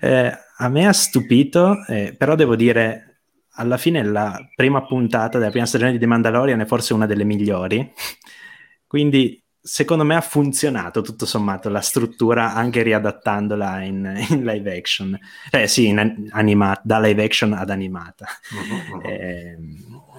Eh, 0.00 0.38
a 0.56 0.68
me 0.68 0.86
ha 0.86 0.92
stupito, 0.92 1.84
eh, 1.86 2.14
però 2.18 2.34
devo 2.34 2.54
dire, 2.54 3.20
alla 3.52 3.78
fine 3.78 4.02
la 4.02 4.38
prima 4.54 4.84
puntata 4.84 5.38
della 5.38 5.50
prima 5.50 5.66
stagione 5.66 5.92
di 5.92 5.98
The 5.98 6.06
Mandalorian 6.06 6.60
è 6.60 6.66
forse 6.66 6.92
una 6.92 7.06
delle 7.06 7.24
migliori, 7.24 7.92
quindi 8.86 9.39
secondo 9.62 10.04
me 10.04 10.14
ha 10.14 10.20
funzionato 10.20 11.02
tutto 11.02 11.26
sommato 11.26 11.68
la 11.68 11.80
struttura 11.80 12.54
anche 12.54 12.82
riadattandola 12.82 13.82
in, 13.82 14.24
in 14.30 14.44
live 14.44 14.76
action, 14.76 15.18
eh 15.50 15.68
sì, 15.68 15.88
in 15.88 16.28
anima- 16.30 16.80
da 16.82 16.98
live 17.00 17.24
action 17.24 17.52
ad 17.52 17.70
animata. 17.70 18.26
Uh-huh. 18.90 19.00
Eh, 19.02 19.58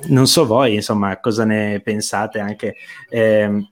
non 0.08 0.28
so 0.28 0.46
voi, 0.46 0.76
insomma, 0.76 1.20
cosa 1.20 1.46
ne 1.46 1.82
pensate 1.82 2.40
anche. 2.40 2.76
Eh, 3.10 3.72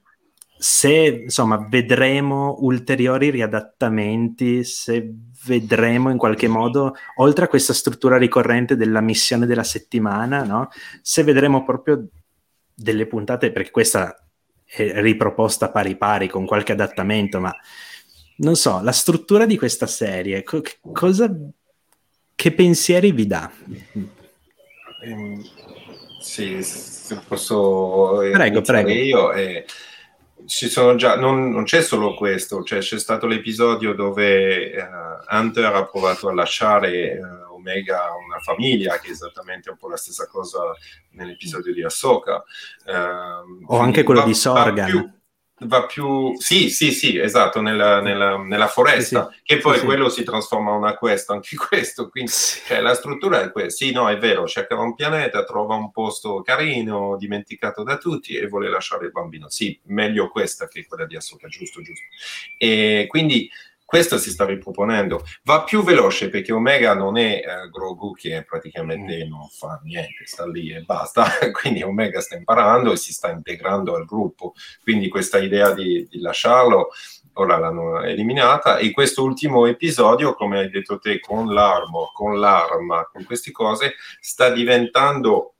se 0.62 1.22
insomma 1.24 1.66
vedremo 1.70 2.56
ulteriori 2.60 3.30
riadattamenti, 3.30 4.62
se 4.62 5.10
vedremo 5.46 6.10
in 6.10 6.18
qualche 6.18 6.48
modo, 6.48 6.94
oltre 7.16 7.46
a 7.46 7.48
questa 7.48 7.72
struttura 7.72 8.18
ricorrente 8.18 8.76
della 8.76 9.00
missione 9.00 9.46
della 9.46 9.64
settimana, 9.64 10.44
no? 10.44 10.68
se 11.00 11.22
vedremo 11.22 11.64
proprio 11.64 12.06
delle 12.74 13.06
puntate, 13.06 13.52
perché 13.52 13.70
questa 13.70 14.14
riproposta 14.76 15.70
pari 15.70 15.96
pari 15.96 16.28
con 16.28 16.46
qualche 16.46 16.72
adattamento, 16.72 17.40
ma 17.40 17.54
non 18.36 18.56
so, 18.56 18.80
la 18.82 18.92
struttura 18.92 19.46
di 19.46 19.58
questa 19.58 19.86
serie, 19.86 20.42
co- 20.42 20.62
cosa, 20.92 21.30
che 22.34 22.52
pensieri 22.52 23.12
vi 23.12 23.26
dà? 23.26 23.50
Um, 25.04 25.42
sì, 26.20 26.62
se 26.62 27.20
posso 27.26 28.18
prego, 28.32 28.60
prego. 28.62 28.90
io. 28.90 29.32
Eh, 29.32 29.64
ci 30.46 30.68
sono 30.68 30.94
già, 30.94 31.16
non, 31.16 31.50
non, 31.50 31.64
c'è 31.64 31.82
solo 31.82 32.14
questo, 32.14 32.62
cioè 32.62 32.80
c'è 32.80 32.98
stato 32.98 33.26
l'episodio 33.26 33.92
dove 33.92 34.72
uh, 34.74 35.36
Hunter 35.36 35.66
ha 35.66 35.84
provato 35.84 36.28
a 36.28 36.34
lasciare 36.34 37.18
uh, 37.18 37.49
Omega 37.60 38.12
una 38.14 38.38
famiglia, 38.40 38.98
che 38.98 39.08
è 39.08 39.10
esattamente 39.12 39.70
un 39.70 39.76
po' 39.76 39.88
la 39.88 39.96
stessa 39.96 40.26
cosa 40.26 40.60
nell'episodio 41.12 41.72
di 41.72 41.84
Ahsoka. 41.84 42.42
Uh, 42.86 43.64
o 43.66 43.78
anche 43.78 44.02
quello 44.02 44.20
va, 44.20 44.26
di 44.26 44.34
Sorgan 44.34 45.18
va 45.60 45.86
più... 45.86 46.34
Sì, 46.36 46.70
sì, 46.70 46.92
sì, 46.92 47.18
esatto, 47.18 47.60
nella, 47.60 48.00
nella, 48.00 48.38
nella 48.38 48.68
foresta, 48.68 49.28
sì, 49.30 49.36
sì. 49.36 49.40
che 49.42 49.56
poi 49.58 49.78
sì, 49.78 49.84
quello 49.84 50.08
si 50.08 50.22
trasforma 50.22 50.70
in 50.70 50.76
una 50.76 50.94
quest, 50.94 51.30
anche 51.30 51.56
questo, 51.68 52.08
quindi 52.08 52.30
cioè, 52.30 52.80
la 52.80 52.94
struttura 52.94 53.42
è 53.42 53.50
questa. 53.50 53.84
Sì, 53.84 53.92
no, 53.92 54.08
è 54.08 54.16
vero, 54.18 54.46
cerca 54.46 54.78
un 54.78 54.94
pianeta, 54.94 55.44
trova 55.44 55.74
un 55.74 55.90
posto 55.90 56.42
carino, 56.42 57.16
dimenticato 57.18 57.82
da 57.82 57.98
tutti 57.98 58.34
e 58.34 58.46
vuole 58.46 58.68
lasciare 58.68 59.06
il 59.06 59.12
bambino. 59.12 59.48
Sì, 59.48 59.78
meglio 59.84 60.28
questa 60.28 60.68
che 60.68 60.86
quella 60.86 61.06
di 61.06 61.16
Asuka, 61.16 61.48
giusto, 61.48 61.82
giusto. 61.82 62.06
E 62.56 63.06
quindi 63.08 63.50
questo 63.90 64.18
si 64.18 64.30
sta 64.30 64.44
riproponendo. 64.44 65.24
Va 65.42 65.64
più 65.64 65.82
veloce 65.82 66.28
perché 66.28 66.52
Omega 66.52 66.94
non 66.94 67.16
è 67.18 67.42
eh, 67.44 67.68
Grogu 67.72 68.12
che 68.12 68.44
praticamente 68.48 69.26
mm. 69.26 69.28
non 69.28 69.48
fa 69.48 69.80
niente, 69.82 70.26
sta 70.26 70.46
lì 70.46 70.70
e 70.72 70.82
basta. 70.82 71.26
Quindi 71.50 71.82
Omega 71.82 72.20
sta 72.20 72.36
imparando 72.36 72.92
e 72.92 72.96
si 72.96 73.12
sta 73.12 73.32
integrando 73.32 73.96
al 73.96 74.04
gruppo. 74.04 74.54
Quindi 74.80 75.08
questa 75.08 75.38
idea 75.38 75.72
di, 75.72 76.06
di 76.08 76.20
lasciarlo 76.20 76.90
ora 77.32 77.58
l'hanno 77.58 78.00
eliminata. 78.02 78.76
E 78.76 78.92
questo 78.92 79.24
ultimo 79.24 79.66
episodio, 79.66 80.34
come 80.34 80.60
hai 80.60 80.70
detto 80.70 81.00
te, 81.00 81.18
con 81.18 81.52
l'armo, 81.52 82.12
con 82.14 82.38
l'arma, 82.38 83.08
con 83.10 83.24
queste 83.24 83.50
cose, 83.50 83.94
sta 84.20 84.50
diventando 84.50 85.54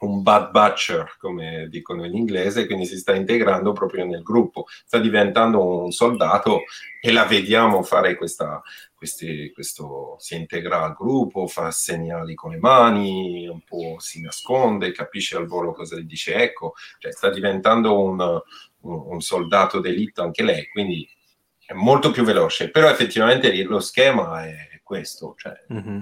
un 0.00 0.22
bad 0.22 0.50
batcher, 0.50 1.16
come 1.18 1.66
dicono 1.68 2.04
in 2.04 2.14
inglese, 2.14 2.66
quindi 2.66 2.86
si 2.86 2.96
sta 2.96 3.14
integrando 3.14 3.72
proprio 3.72 4.04
nel 4.04 4.22
gruppo, 4.22 4.66
sta 4.84 4.98
diventando 4.98 5.82
un 5.82 5.90
soldato 5.90 6.62
e 7.00 7.10
la 7.10 7.24
vediamo 7.24 7.82
fare 7.82 8.16
questa, 8.16 8.62
questi, 8.94 9.50
questo, 9.52 10.16
si 10.18 10.36
integra 10.36 10.82
al 10.82 10.94
gruppo, 10.94 11.48
fa 11.48 11.70
segnali 11.70 12.34
con 12.34 12.52
le 12.52 12.58
mani, 12.58 13.48
un 13.48 13.62
po' 13.62 13.96
si 13.98 14.20
nasconde, 14.20 14.92
capisce 14.92 15.36
al 15.36 15.46
volo 15.46 15.72
cosa 15.72 15.96
gli 15.96 16.04
dice 16.04 16.34
ecco, 16.34 16.74
cioè 16.98 17.12
sta 17.12 17.30
diventando 17.30 18.00
un, 18.00 18.20
un, 18.20 19.02
un 19.06 19.20
soldato 19.20 19.80
d'elite 19.80 20.20
anche 20.20 20.44
lei, 20.44 20.68
quindi 20.68 21.08
è 21.66 21.72
molto 21.72 22.10
più 22.12 22.22
veloce, 22.22 22.70
però 22.70 22.88
effettivamente 22.88 23.52
lo 23.64 23.80
schema 23.80 24.46
è 24.46 24.80
questo, 24.82 25.34
cioè... 25.36 25.54
Mm-hmm 25.72 26.00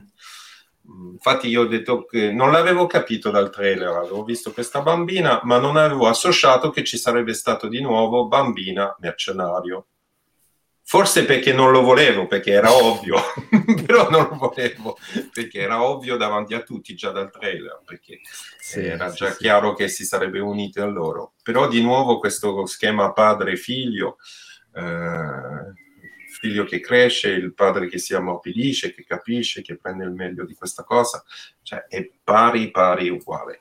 Infatti 1.13 1.49
io 1.49 1.63
ho 1.63 1.67
detto 1.67 2.05
che 2.05 2.31
non 2.31 2.53
l'avevo 2.53 2.87
capito 2.87 3.31
dal 3.31 3.51
trailer, 3.51 3.89
avevo 3.89 4.23
visto 4.23 4.53
questa 4.53 4.83
bambina, 4.83 5.41
ma 5.43 5.59
non 5.59 5.77
avevo 5.77 6.07
associato 6.07 6.71
che 6.71 6.85
ci 6.85 6.97
sarebbe 6.97 7.35
stato 7.35 7.69
di 7.69 7.81
nuovo 7.81 8.27
bambina 8.29 8.95
mercenario. 9.01 9.87
Forse 10.89 11.25
perché 11.25 11.53
non 11.53 11.73
lo 11.73 11.81
volevo, 11.81 12.29
perché 12.29 12.53
era 12.53 12.73
ovvio, 12.73 13.17
però 13.85 14.09
non 14.09 14.29
lo 14.31 14.37
volevo, 14.37 14.97
perché 15.33 15.59
era 15.59 15.83
ovvio 15.83 16.17
davanti 16.17 16.55
a 16.55 16.63
tutti 16.63 16.95
già 16.95 17.11
dal 17.11 17.33
trailer, 17.33 17.81
perché 17.85 18.21
sì, 18.61 18.85
era 18.85 19.11
già 19.11 19.33
sì, 19.33 19.39
chiaro 19.39 19.71
sì. 19.71 19.83
che 19.83 19.89
si 19.89 20.05
sarebbe 20.05 20.39
unito 20.39 20.81
a 20.83 20.87
loro. 20.87 21.33
Però 21.43 21.67
di 21.67 21.83
nuovo 21.83 22.19
questo 22.19 22.67
schema 22.67 23.13
padre-figlio... 23.13 24.19
Eh, 24.75 25.85
figlio 26.39 26.65
che 26.65 26.81
cresce, 26.81 27.31
il 27.31 27.55
padre 27.55 27.89
che 27.89 27.99
si 27.99 28.15
ammorbidisce, 28.15 28.93
che 28.93 29.05
capisce, 29.05 29.63
che 29.63 29.77
prende 29.77 30.05
il 30.05 30.13
meglio 30.13 30.45
di 30.45 30.55
questa 30.55 30.85
cosa, 30.85 31.23
cioè 31.63 31.87
è 31.89 32.09
pari 32.23 32.71
pari 32.71 33.09
uguale. 33.09 33.61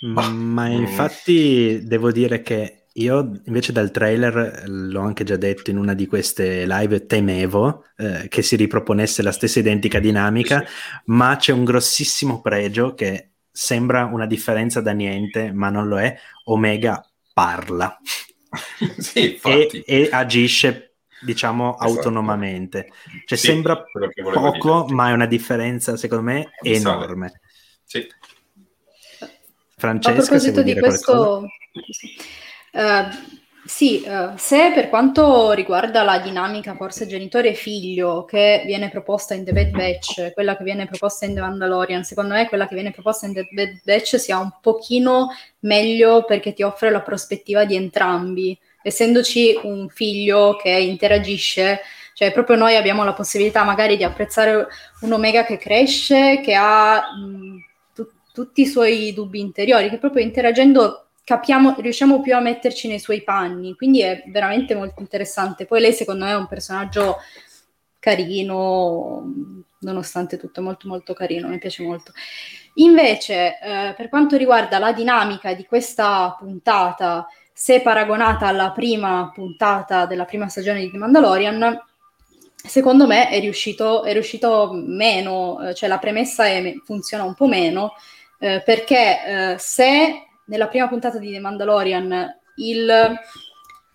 Ma, 0.00 0.28
ma 0.28 0.68
mm. 0.68 0.72
infatti 0.72 1.80
devo 1.82 2.12
dire 2.12 2.42
che 2.42 2.84
io 2.98 3.40
invece 3.44 3.72
dal 3.72 3.90
trailer, 3.90 4.64
l'ho 4.66 5.00
anche 5.00 5.24
già 5.24 5.36
detto 5.36 5.70
in 5.70 5.78
una 5.78 5.94
di 5.94 6.06
queste 6.06 6.66
live, 6.66 7.06
temevo 7.06 7.84
eh, 7.96 8.26
che 8.28 8.42
si 8.42 8.56
riproponesse 8.56 9.22
la 9.22 9.32
stessa 9.32 9.60
identica 9.60 10.00
dinamica, 10.00 10.64
sì. 10.66 10.72
ma 11.06 11.36
c'è 11.36 11.52
un 11.52 11.64
grossissimo 11.64 12.40
pregio 12.40 12.94
che 12.94 13.30
sembra 13.50 14.04
una 14.04 14.26
differenza 14.26 14.80
da 14.80 14.92
niente, 14.92 15.52
ma 15.52 15.70
non 15.70 15.88
lo 15.88 15.98
è. 15.98 16.16
Omega 16.44 17.04
parla 17.32 17.96
sì, 18.98 19.38
e, 19.42 19.84
e, 19.86 20.08
agisce 20.10 20.87
diciamo 21.20 21.76
esatto. 21.76 21.90
autonomamente. 21.90 22.90
Cioè 23.24 23.38
sì, 23.38 23.46
sembra 23.46 23.84
poco, 24.32 24.82
dire. 24.82 24.94
ma 24.94 25.10
è 25.10 25.12
una 25.12 25.26
differenza 25.26 25.96
secondo 25.96 26.24
me 26.24 26.50
enorme. 26.62 27.40
Sì. 27.84 28.06
Francesca, 29.76 30.20
a 30.20 30.26
proposito 30.26 30.62
di 30.62 30.76
questo, 30.76 31.44
uh, 32.72 32.80
sì, 33.64 34.02
uh, 34.04 34.32
se 34.36 34.72
per 34.74 34.88
quanto 34.88 35.52
riguarda 35.52 36.02
la 36.02 36.18
dinamica 36.18 36.74
forse 36.74 37.06
genitore 37.06 37.54
figlio 37.54 38.24
che 38.24 38.64
viene 38.66 38.90
proposta 38.90 39.34
in 39.34 39.44
The 39.44 39.52
Bad 39.52 39.70
Batch, 39.70 40.32
quella 40.32 40.56
che 40.56 40.64
viene 40.64 40.86
proposta 40.86 41.26
in 41.26 41.34
The 41.34 41.40
Mandalorian, 41.40 42.02
secondo 42.02 42.34
me 42.34 42.48
quella 42.48 42.66
che 42.66 42.74
viene 42.74 42.90
proposta 42.90 43.26
in 43.26 43.34
The 43.34 43.46
Bad 43.52 43.80
Batch 43.84 44.18
sia 44.18 44.38
un 44.38 44.50
pochino 44.60 45.28
meglio 45.60 46.24
perché 46.24 46.54
ti 46.54 46.64
offre 46.64 46.90
la 46.90 47.02
prospettiva 47.02 47.64
di 47.64 47.76
entrambi 47.76 48.58
essendoci 48.82 49.58
un 49.62 49.88
figlio 49.88 50.56
che 50.56 50.70
interagisce, 50.70 51.80
cioè 52.14 52.32
proprio 52.32 52.56
noi 52.56 52.76
abbiamo 52.76 53.04
la 53.04 53.12
possibilità 53.12 53.62
magari 53.64 53.96
di 53.96 54.04
apprezzare 54.04 54.66
un 55.02 55.12
Omega 55.12 55.44
che 55.44 55.56
cresce, 55.56 56.40
che 56.40 56.54
ha 56.54 57.00
mh, 57.14 57.58
tu- 57.94 58.10
tutti 58.32 58.62
i 58.62 58.66
suoi 58.66 59.12
dubbi 59.12 59.40
interiori, 59.40 59.88
che 59.88 59.98
proprio 59.98 60.24
interagendo 60.24 61.08
capiamo, 61.24 61.76
riusciamo 61.78 62.20
più 62.22 62.34
a 62.34 62.40
metterci 62.40 62.88
nei 62.88 62.98
suoi 62.98 63.22
panni, 63.22 63.74
quindi 63.76 64.00
è 64.00 64.24
veramente 64.28 64.74
molto 64.74 65.00
interessante. 65.02 65.66
Poi 65.66 65.80
lei 65.80 65.92
secondo 65.92 66.24
me 66.24 66.30
è 66.32 66.36
un 66.36 66.46
personaggio 66.46 67.18
carino, 67.98 69.24
nonostante 69.80 70.36
tutto, 70.38 70.62
molto 70.62 70.88
molto 70.88 71.12
carino, 71.14 71.48
mi 71.48 71.58
piace 71.58 71.82
molto. 71.82 72.12
Invece, 72.74 73.58
eh, 73.60 73.94
per 73.96 74.08
quanto 74.08 74.36
riguarda 74.36 74.78
la 74.78 74.92
dinamica 74.92 75.52
di 75.54 75.66
questa 75.66 76.34
puntata, 76.38 77.26
se 77.60 77.80
paragonata 77.80 78.46
alla 78.46 78.70
prima 78.70 79.32
puntata 79.34 80.06
della 80.06 80.24
prima 80.24 80.48
stagione 80.48 80.78
di 80.78 80.92
The 80.92 80.96
Mandalorian, 80.96 81.84
secondo 82.54 83.04
me 83.08 83.28
è 83.30 83.40
riuscito, 83.40 84.04
è 84.04 84.12
riuscito 84.12 84.70
meno, 84.72 85.60
eh, 85.60 85.74
cioè 85.74 85.88
la 85.88 85.98
premessa 85.98 86.46
è, 86.46 86.74
funziona 86.84 87.24
un 87.24 87.34
po' 87.34 87.48
meno, 87.48 87.94
eh, 88.38 88.62
perché 88.64 89.54
eh, 89.54 89.56
se 89.58 90.22
nella 90.46 90.68
prima 90.68 90.86
puntata 90.86 91.18
di 91.18 91.32
The 91.32 91.40
Mandalorian 91.40 92.38
il 92.58 93.18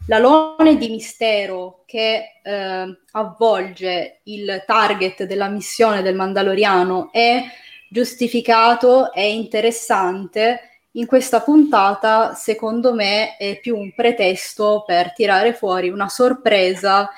l'alone 0.07 0.75
di 0.75 0.89
mistero 0.89 1.83
che 1.85 2.41
eh, 2.43 2.99
avvolge 3.11 4.19
il 4.23 4.61
target 4.67 5.23
della 5.23 5.47
missione 5.47 6.01
del 6.01 6.15
Mandaloriano 6.15 7.13
è 7.13 7.41
giustificato, 7.89 9.13
è 9.13 9.21
interessante, 9.21 10.72
in 10.93 11.05
questa 11.05 11.41
puntata, 11.41 12.33
secondo 12.33 12.93
me, 12.93 13.37
è 13.37 13.59
più 13.59 13.77
un 13.77 13.93
pretesto 13.95 14.83
per 14.85 15.13
tirare 15.13 15.53
fuori 15.53 15.89
una 15.89 16.09
sorpresa 16.09 17.09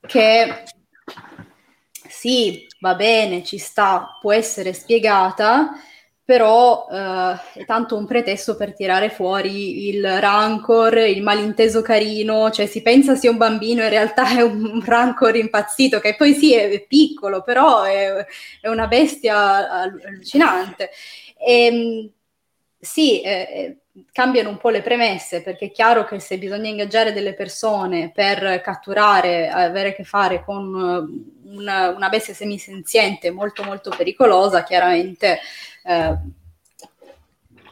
che 0.00 0.64
sì, 2.08 2.66
va 2.80 2.94
bene, 2.94 3.42
ci 3.42 3.58
sta, 3.58 4.18
può 4.20 4.32
essere 4.32 4.72
spiegata, 4.72 5.72
però 6.24 6.86
eh, 6.90 7.60
è 7.60 7.64
tanto 7.66 7.96
un 7.96 8.06
pretesto 8.06 8.56
per 8.56 8.74
tirare 8.74 9.10
fuori 9.10 9.88
il 9.88 10.20
rancor, 10.20 10.96
il 10.98 11.22
malinteso 11.22 11.82
carino, 11.82 12.50
cioè 12.50 12.66
si 12.66 12.82
pensa 12.82 13.14
sia 13.14 13.30
un 13.30 13.36
bambino, 13.36 13.82
in 13.82 13.90
realtà 13.90 14.28
è 14.36 14.40
un 14.42 14.82
rancor 14.84 15.36
impazzito, 15.36 15.98
che 16.00 16.14
poi 16.16 16.34
sì, 16.34 16.54
è, 16.54 16.84
piccolo, 16.86 17.42
però 17.42 17.82
è, 17.82 18.24
è 18.60 18.68
una 18.68 18.86
bestia 18.86 19.70
allucinante. 19.70 20.90
E, 21.36 21.66
ehm, 21.66 22.10
sì, 22.84 23.20
eh, 23.22 23.30
eh, 23.30 24.04
cambiano 24.12 24.50
un 24.50 24.58
po' 24.58 24.70
le 24.70 24.82
premesse 24.82 25.42
perché 25.42 25.66
è 25.66 25.70
chiaro 25.70 26.04
che 26.04 26.18
se 26.20 26.38
bisogna 26.38 26.68
ingaggiare 26.68 27.12
delle 27.12 27.34
persone 27.34 28.10
per 28.14 28.60
catturare, 28.60 29.48
avere 29.48 29.90
a 29.90 29.92
che 29.92 30.04
fare 30.04 30.44
con 30.44 31.08
eh, 31.44 31.50
una, 31.54 31.88
una 31.90 32.08
bestia 32.08 32.34
semisenziente 32.34 33.30
molto 33.30 33.64
molto 33.64 33.92
pericolosa, 33.96 34.62
chiaramente 34.64 35.38
eh, 35.84 36.16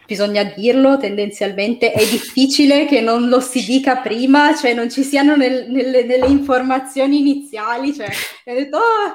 bisogna 0.06 0.44
dirlo 0.44 0.98
tendenzialmente, 0.98 1.92
è 1.92 2.06
difficile 2.06 2.86
che 2.86 3.00
non 3.00 3.28
lo 3.28 3.40
si 3.40 3.64
dica 3.64 3.96
prima, 3.96 4.54
cioè 4.54 4.74
non 4.74 4.90
ci 4.90 5.02
siano 5.02 5.36
nel, 5.36 5.70
nelle, 5.70 6.04
nelle, 6.04 6.26
informazioni 6.26 7.18
iniziali, 7.18 7.94
cioè 7.94 8.08
detto, 8.44 8.76
oh, 8.76 9.14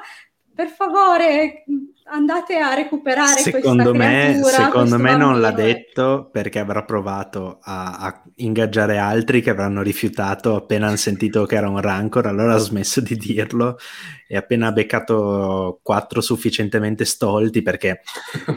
per 0.58 0.70
favore, 0.70 1.62
andate 2.10 2.56
a 2.56 2.74
recuperare 2.74 3.40
secondo 3.40 3.90
questa 3.90 4.08
me, 4.08 4.24
creatura, 4.24 4.64
Secondo 4.64 4.98
me 4.98 5.16
non 5.16 5.40
l'ha 5.40 5.52
detto 5.52 6.28
perché 6.32 6.58
avrà 6.58 6.82
provato 6.82 7.60
a, 7.62 7.98
a, 7.98 8.22
ingaggiare 8.38 8.98
altri 8.98 9.40
che 9.40 9.50
avranno 9.50 9.82
rifiutato 9.82 10.56
appena 10.56 10.88
hanno 10.88 10.96
sentito 10.96 11.46
che 11.46 11.54
era 11.54 11.68
un 11.68 11.80
rancor, 11.80 12.26
allora 12.26 12.54
ha 12.54 12.58
smesso 12.58 13.00
di 13.00 13.16
dirlo 13.16 13.78
e 14.30 14.36
appena 14.36 14.66
ha 14.66 14.72
beccato 14.72 15.80
quattro 15.82 16.20
sufficientemente 16.20 17.04
stolti 17.04 17.62
perché 17.62 18.02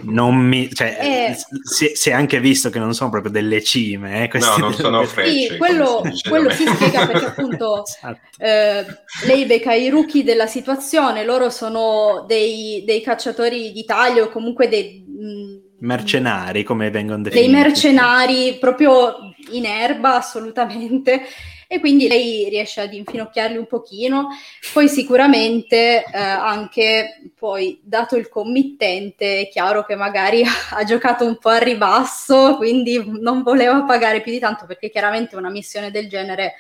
non 0.04 0.36
mi... 0.36 0.74
Cioè, 0.74 0.98
eh, 1.32 1.38
si, 1.64 1.92
si, 1.94 2.10
è 2.10 2.14
anche 2.14 2.40
visto 2.40 2.70
che 2.70 2.80
non 2.80 2.94
sono 2.94 3.10
proprio 3.10 3.32
delle 3.32 3.64
cime. 3.64 4.30
Eh, 4.30 4.40
no, 4.40 4.58
non 4.58 4.74
sono 4.74 5.04
frecce. 5.06 5.32
Sì, 5.32 5.58
quello, 5.58 6.02
si, 6.12 6.28
quello 6.28 6.50
si 6.50 6.66
spiega 6.66 7.08
perché 7.08 7.26
appunto 7.26 7.84
esatto. 7.88 8.20
eh, 8.38 8.86
lei 9.26 9.46
becca 9.46 9.74
i 9.74 9.90
rookie 9.90 10.24
della 10.24 10.48
situazione, 10.48 11.24
loro 11.24 11.50
sono 11.50 11.90
dei, 12.27 12.84
dei 12.86 13.01
cacciatori 13.01 13.71
di 13.71 13.86
taglio, 13.86 14.30
comunque 14.30 14.67
dei... 14.67 15.04
Mh, 15.08 15.69
mercenari 15.82 16.63
come 16.63 16.89
vengono 16.89 17.23
definiti. 17.23 17.47
Dei 17.47 17.56
mercenari 17.56 18.58
proprio 18.60 19.34
in 19.51 19.65
erba 19.65 20.15
assolutamente 20.15 21.23
e 21.67 21.80
quindi 21.80 22.10
lei 22.10 22.49
riesce 22.49 22.82
ad 22.82 22.93
infinocchiarli 22.93 23.56
un 23.56 23.65
pochino. 23.65 24.27
Poi 24.73 24.89
sicuramente 24.89 26.04
eh, 26.04 26.17
anche 26.19 27.32
poi 27.34 27.80
dato 27.82 28.17
il 28.17 28.27
committente 28.27 29.39
è 29.41 29.47
chiaro 29.47 29.86
che 29.86 29.95
magari 29.95 30.43
ha 30.75 30.84
giocato 30.84 31.25
un 31.25 31.38
po' 31.38 31.47
a 31.47 31.60
ribasso, 31.60 32.58
quindi 32.58 33.01
non 33.21 33.41
voleva 33.41 33.84
pagare 33.84 34.19
più 34.19 34.34
di 34.34 34.39
tanto 34.39 34.65
perché 34.65 34.89
chiaramente 34.89 35.38
una 35.38 35.49
missione 35.49 35.91
del 35.91 36.10
genere 36.10 36.56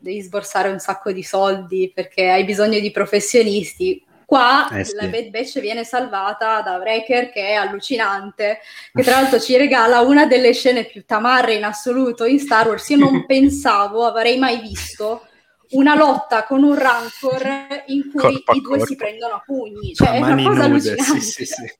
devi 0.00 0.20
sborsare 0.20 0.68
un 0.68 0.80
sacco 0.80 1.12
di 1.12 1.22
soldi 1.22 1.92
perché 1.94 2.28
hai 2.28 2.44
bisogno 2.44 2.80
di 2.80 2.90
professionisti 2.90 4.03
Qua 4.24 4.68
eh 4.70 4.84
sì. 4.84 4.94
la 4.96 5.06
Bad 5.06 5.28
Batch 5.28 5.60
viene 5.60 5.84
salvata 5.84 6.60
da 6.62 6.76
Wrecker 6.76 7.30
che 7.30 7.48
è 7.48 7.52
allucinante, 7.52 8.60
che 8.92 9.02
tra 9.02 9.20
l'altro 9.20 9.40
ci 9.40 9.56
regala 9.56 10.00
una 10.00 10.26
delle 10.26 10.52
scene 10.52 10.84
più 10.84 11.04
tamarre 11.04 11.54
in 11.54 11.64
assoluto 11.64 12.24
in 12.24 12.38
Star 12.38 12.66
Wars. 12.66 12.88
Io 12.88 12.96
non 12.96 13.24
pensavo, 13.26 14.06
avrei 14.06 14.38
mai 14.38 14.60
visto 14.60 15.26
una 15.70 15.94
lotta 15.94 16.44
con 16.44 16.62
un 16.62 16.76
Rancor 16.78 17.84
in 17.86 18.10
cui 18.10 18.20
corpo 18.20 18.52
i 18.52 18.60
due 18.60 18.80
si 18.86 18.96
prendono 18.96 19.34
a 19.34 19.42
pugni. 19.44 19.94
Cioè, 19.94 20.08
a 20.08 20.12
è 20.12 20.18
una 20.18 20.34
cosa 20.36 20.66
nude, 20.66 20.90
allucinante. 20.90 21.20
Sì, 21.20 21.44
sì, 21.44 21.72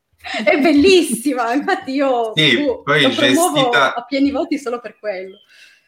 è 0.45 0.59
bellissima, 0.59 1.53
infatti 1.53 1.93
io 1.93 2.33
sì, 2.35 2.55
uh, 2.55 2.83
poi 2.83 3.03
lo 3.03 3.09
gestita... 3.11 3.95
a 3.95 4.05
pieni 4.05 4.31
voti 4.31 4.59
solo 4.59 4.81
per 4.81 4.99
quello 4.99 5.41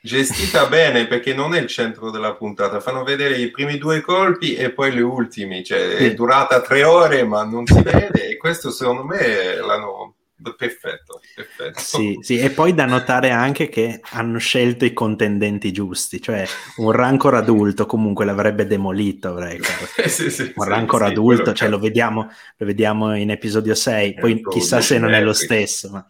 gestita 0.06 0.66
bene 0.66 1.06
perché 1.06 1.34
non 1.34 1.54
è 1.54 1.60
il 1.60 1.66
centro 1.66 2.10
della 2.10 2.34
puntata, 2.34 2.80
fanno 2.80 3.02
vedere 3.02 3.36
i 3.36 3.50
primi 3.50 3.76
due 3.76 4.00
colpi 4.00 4.54
e 4.54 4.70
poi 4.70 4.94
le 4.94 5.02
ultimi, 5.02 5.62
cioè 5.64 5.96
è 5.96 6.14
durata 6.14 6.62
tre 6.62 6.84
ore 6.84 7.24
ma 7.24 7.44
non 7.44 7.66
si 7.66 7.82
vede. 7.82 8.28
E 8.28 8.36
questo 8.38 8.70
secondo 8.70 9.04
me 9.04 9.56
l'hanno 9.56 10.15
perfetto, 10.56 11.20
perfetto. 11.34 11.78
Sì, 11.80 12.18
sì, 12.20 12.38
e 12.38 12.50
poi 12.50 12.74
da 12.74 12.84
notare 12.84 13.30
anche 13.30 13.68
che 13.68 14.00
hanno 14.12 14.38
scelto 14.38 14.84
i 14.84 14.92
contendenti 14.92 15.72
giusti, 15.72 16.20
cioè 16.20 16.46
un 16.76 16.92
rancor 16.92 17.34
adulto 17.34 17.86
comunque 17.86 18.24
l'avrebbe 18.24 18.66
demolito, 18.66 19.38
sì, 20.06 20.30
sì, 20.30 20.52
un 20.54 20.64
rancor 20.64 21.02
adulto, 21.04 21.52
cioè 21.52 21.68
lo 21.68 21.78
vediamo, 21.78 22.28
lo 22.56 22.66
vediamo 22.66 23.16
in 23.16 23.30
episodio 23.30 23.74
6, 23.74 24.14
poi 24.14 24.42
chissà 24.42 24.80
se 24.80 24.98
non 24.98 25.14
è 25.14 25.22
lo 25.22 25.32
stesso, 25.32 25.90
ma 25.90 26.06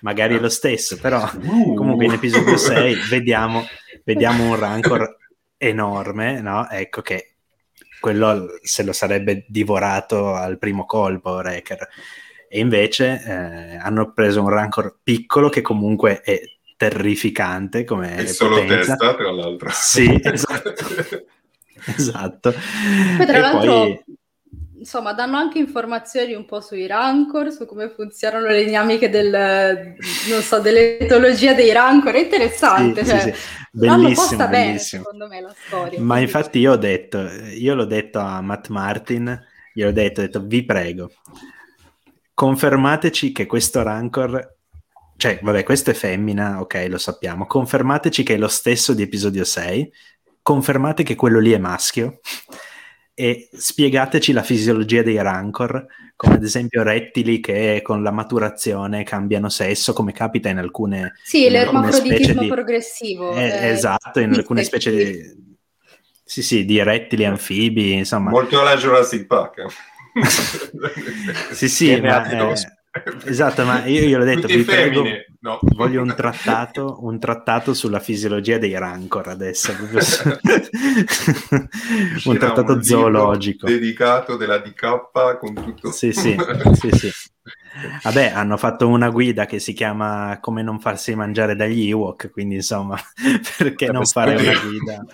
magari 0.00 0.36
è 0.36 0.40
lo 0.40 0.48
stesso, 0.48 0.98
però 1.00 1.22
uh. 1.22 1.74
comunque 1.74 2.06
in 2.06 2.12
episodio 2.12 2.56
6 2.56 2.96
vediamo, 3.08 3.66
vediamo 4.04 4.44
un 4.44 4.56
rancor 4.56 5.16
enorme, 5.56 6.40
no? 6.40 6.68
Ecco 6.68 7.00
che 7.02 7.34
quello 8.00 8.58
se 8.62 8.82
lo 8.82 8.92
sarebbe 8.92 9.44
divorato 9.48 10.34
al 10.34 10.58
primo 10.58 10.84
colpo, 10.84 11.32
Wrecker. 11.32 11.88
E 12.48 12.60
invece 12.60 13.22
eh, 13.24 13.76
hanno 13.76 14.12
preso 14.12 14.42
un 14.42 14.48
rancor 14.48 14.98
piccolo 15.02 15.48
che 15.48 15.60
comunque 15.60 16.20
è 16.20 16.40
terrificante 16.76 17.82
come 17.82 18.14
è 18.14 18.26
solo 18.26 18.60
potenza. 18.60 18.94
testa 18.94 19.14
tra 19.16 19.32
l'altro 19.32 19.68
sì 19.72 20.20
esatto 20.22 20.72
esatto 21.96 22.54
poi 23.16 23.26
tra 23.26 23.36
e 23.36 23.40
l'altro 23.40 23.72
poi 23.72 24.04
insomma, 24.78 25.12
danno 25.12 25.36
anche 25.36 25.58
informazioni 25.58 26.34
un 26.34 26.44
po' 26.44 26.60
sui 26.60 26.86
rancor, 26.86 27.50
su 27.50 27.66
come 27.66 27.90
funzionano 27.90 28.46
le 28.46 28.64
dinamiche 28.64 29.10
del, 29.10 29.96
non 30.28 30.40
so, 30.40 30.60
dell'etologia 30.60 31.52
dei 31.52 31.72
rancor, 31.72 32.14
è 32.14 32.20
interessante, 32.20 33.04
sì, 33.04 33.10
cioè, 33.10 33.20
sì, 33.20 33.32
sì. 33.32 33.40
Bellissimo, 33.72 34.46
bellissimo. 34.46 34.48
Bene, 34.48 34.78
secondo 34.78 35.26
me, 35.26 35.40
la 35.40 35.54
storia. 35.66 36.00
Ma 36.00 36.18
infatti 36.18 36.58
io 36.58 36.72
ho 36.72 36.76
detto, 36.76 37.18
io 37.20 37.74
l'ho 37.74 37.84
detto 37.84 38.18
a 38.18 38.40
Matt 38.40 38.68
Martin, 38.68 39.46
gliel'ho 39.72 39.92
detto, 39.92 40.20
ho 40.20 40.24
detto, 40.24 40.42
vi 40.44 40.64
prego, 40.64 41.10
confermateci 42.38 43.32
che 43.32 43.46
questo 43.46 43.82
rancor 43.82 44.58
cioè, 45.16 45.40
vabbè, 45.42 45.64
questo 45.64 45.90
è 45.90 45.94
femmina, 45.94 46.60
ok, 46.60 46.86
lo 46.88 46.98
sappiamo. 46.98 47.48
Confermateci 47.48 48.22
che 48.22 48.34
è 48.34 48.38
lo 48.38 48.46
stesso 48.46 48.94
di 48.94 49.02
episodio 49.02 49.42
6. 49.42 49.92
Confermate 50.40 51.02
che 51.02 51.16
quello 51.16 51.40
lì 51.40 51.50
è 51.50 51.58
maschio 51.58 52.20
e 53.12 53.48
spiegateci 53.52 54.30
la 54.30 54.44
fisiologia 54.44 55.02
dei 55.02 55.20
rancor, 55.20 55.84
come 56.14 56.36
ad 56.36 56.44
esempio 56.44 56.84
rettili 56.84 57.40
che 57.40 57.80
con 57.82 58.04
la 58.04 58.12
maturazione 58.12 59.02
cambiano 59.02 59.48
sesso, 59.48 59.92
come 59.92 60.12
capita 60.12 60.48
in 60.48 60.58
alcune 60.58 61.14
Sì, 61.24 61.46
in 61.46 61.52
l'ermafroditismo 61.52 62.42
di... 62.42 62.46
progressivo. 62.46 63.34
Eh, 63.34 63.48
eh, 63.48 63.68
esatto, 63.70 64.20
in 64.20 64.32
alcune 64.32 64.62
specie 64.62 64.92
di 64.92 65.46
sì, 66.22 66.42
sì, 66.42 66.64
di 66.64 66.80
rettili 66.82 67.24
anfibi, 67.24 67.94
insomma. 67.94 68.30
Molto 68.30 68.60
alla 68.60 68.76
Jurassic 68.76 69.26
Park. 69.26 69.64
sì, 71.52 71.68
sì, 71.68 72.00
ma, 72.00 72.28
eh, 72.28 72.54
Esatto, 73.24 73.64
ma 73.64 73.84
io 73.86 74.00
gliel'ho 74.02 74.24
detto, 74.24 74.46
vi 74.46 74.62
prego, 74.64 75.04
no. 75.40 75.58
voglio 75.74 76.02
un 76.02 76.14
trattato, 76.16 76.98
un 77.02 77.18
trattato 77.18 77.74
sulla 77.74 78.00
fisiologia 78.00 78.58
dei 78.58 78.76
rancor 78.78 79.28
adesso, 79.28 79.72
un 82.24 82.38
trattato 82.38 82.72
un 82.72 82.82
zoologico. 82.82 83.66
Dedicato 83.66 84.36
della 84.36 84.58
DK 84.58 85.38
con 85.38 85.54
tutto. 85.54 85.92
Sì, 85.92 86.12
sì, 86.12 86.34
sì, 86.74 86.90
sì. 86.90 87.12
Vabbè, 88.02 88.32
hanno 88.34 88.56
fatto 88.56 88.88
una 88.88 89.10
guida 89.10 89.46
che 89.46 89.58
si 89.58 89.72
chiama 89.72 90.38
Come 90.40 90.62
non 90.62 90.80
farsi 90.80 91.14
mangiare 91.14 91.54
dagli 91.54 91.88
Ewok, 91.88 92.30
quindi 92.30 92.56
insomma, 92.56 92.98
perché 93.56 93.90
non 93.90 94.04
fare 94.04 94.34
una 94.36 94.58
guida? 94.60 95.04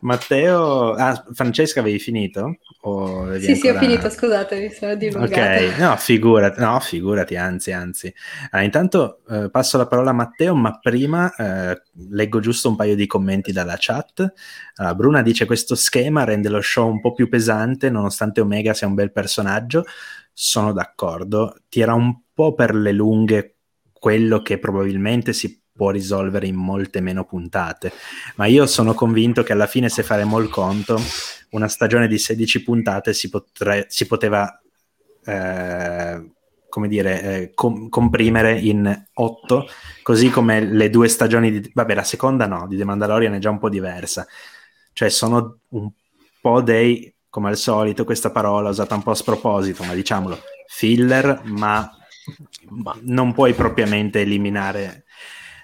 Matteo, 0.00 0.92
ah, 0.94 1.24
Francesca, 1.32 1.80
avevi 1.80 1.98
finito? 1.98 2.56
O 2.82 3.36
sì, 3.38 3.52
ancora... 3.52 3.56
sì, 3.56 3.68
ho 3.68 3.78
finito, 3.78 4.10
scusate, 4.10 4.58
mi 4.58 4.70
sono 4.70 4.94
dilungato. 4.94 5.64
Ok, 5.64 5.78
no, 5.78 5.96
figurati, 5.96 6.60
no, 6.60 6.80
figurati, 6.80 7.36
anzi, 7.36 7.72
anzi. 7.72 8.14
Allora, 8.50 8.64
intanto 8.64 9.20
eh, 9.28 9.50
passo 9.50 9.76
la 9.76 9.86
parola 9.86 10.10
a 10.10 10.14
Matteo, 10.14 10.54
ma 10.54 10.78
prima 10.78 11.34
eh, 11.34 11.82
leggo 12.08 12.40
giusto 12.40 12.68
un 12.68 12.76
paio 12.76 12.94
di 12.94 13.06
commenti 13.06 13.52
dalla 13.52 13.76
chat. 13.78 14.32
Allora, 14.76 14.94
Bruna 14.94 15.22
dice 15.22 15.44
questo 15.44 15.74
schema 15.74 16.24
rende 16.24 16.48
lo 16.48 16.62
show 16.62 16.88
un 16.88 17.00
po' 17.00 17.12
più 17.12 17.28
pesante, 17.28 17.90
nonostante 17.90 18.40
Omega 18.40 18.72
sia 18.72 18.86
un 18.86 18.94
bel 18.94 19.12
personaggio 19.12 19.84
sono 20.32 20.72
d'accordo, 20.72 21.56
tira 21.68 21.94
un 21.94 22.20
po' 22.32 22.54
per 22.54 22.74
le 22.74 22.92
lunghe 22.92 23.56
quello 23.92 24.40
che 24.40 24.58
probabilmente 24.58 25.32
si 25.32 25.60
può 25.80 25.90
risolvere 25.90 26.46
in 26.46 26.56
molte 26.56 27.00
meno 27.00 27.24
puntate, 27.24 27.92
ma 28.36 28.46
io 28.46 28.66
sono 28.66 28.92
convinto 28.92 29.42
che 29.42 29.52
alla 29.52 29.66
fine 29.66 29.88
se 29.88 30.02
faremo 30.02 30.38
il 30.38 30.50
conto, 30.50 30.98
una 31.50 31.68
stagione 31.68 32.06
di 32.06 32.18
16 32.18 32.62
puntate 32.62 33.12
si, 33.14 33.30
potre- 33.30 33.86
si 33.88 34.06
poteva, 34.06 34.60
eh, 35.24 36.32
come 36.68 36.88
dire, 36.88 37.22
eh, 37.22 37.54
com- 37.54 37.88
comprimere 37.88 38.58
in 38.58 39.06
8, 39.12 39.66
così 40.02 40.28
come 40.28 40.60
le 40.64 40.90
due 40.90 41.08
stagioni 41.08 41.60
di... 41.60 41.70
vabbè, 41.72 41.94
la 41.94 42.04
seconda 42.04 42.46
no, 42.46 42.66
di 42.66 42.76
The 42.76 42.84
Mandalorian 42.84 43.34
è 43.34 43.38
già 43.38 43.50
un 43.50 43.58
po' 43.58 43.68
diversa, 43.68 44.26
cioè 44.92 45.08
sono 45.08 45.60
un 45.68 45.90
po' 46.40 46.60
dei 46.60 47.14
come 47.30 47.48
al 47.48 47.56
solito, 47.56 48.04
questa 48.04 48.30
parola 48.30 48.68
usata 48.68 48.96
un 48.96 49.02
po' 49.02 49.12
a 49.12 49.14
sproposito, 49.14 49.84
ma 49.84 49.94
diciamolo, 49.94 50.38
filler, 50.66 51.42
ma, 51.44 51.88
ma 52.70 52.98
non 53.02 53.32
puoi 53.32 53.54
propriamente 53.54 54.20
eliminare, 54.20 55.04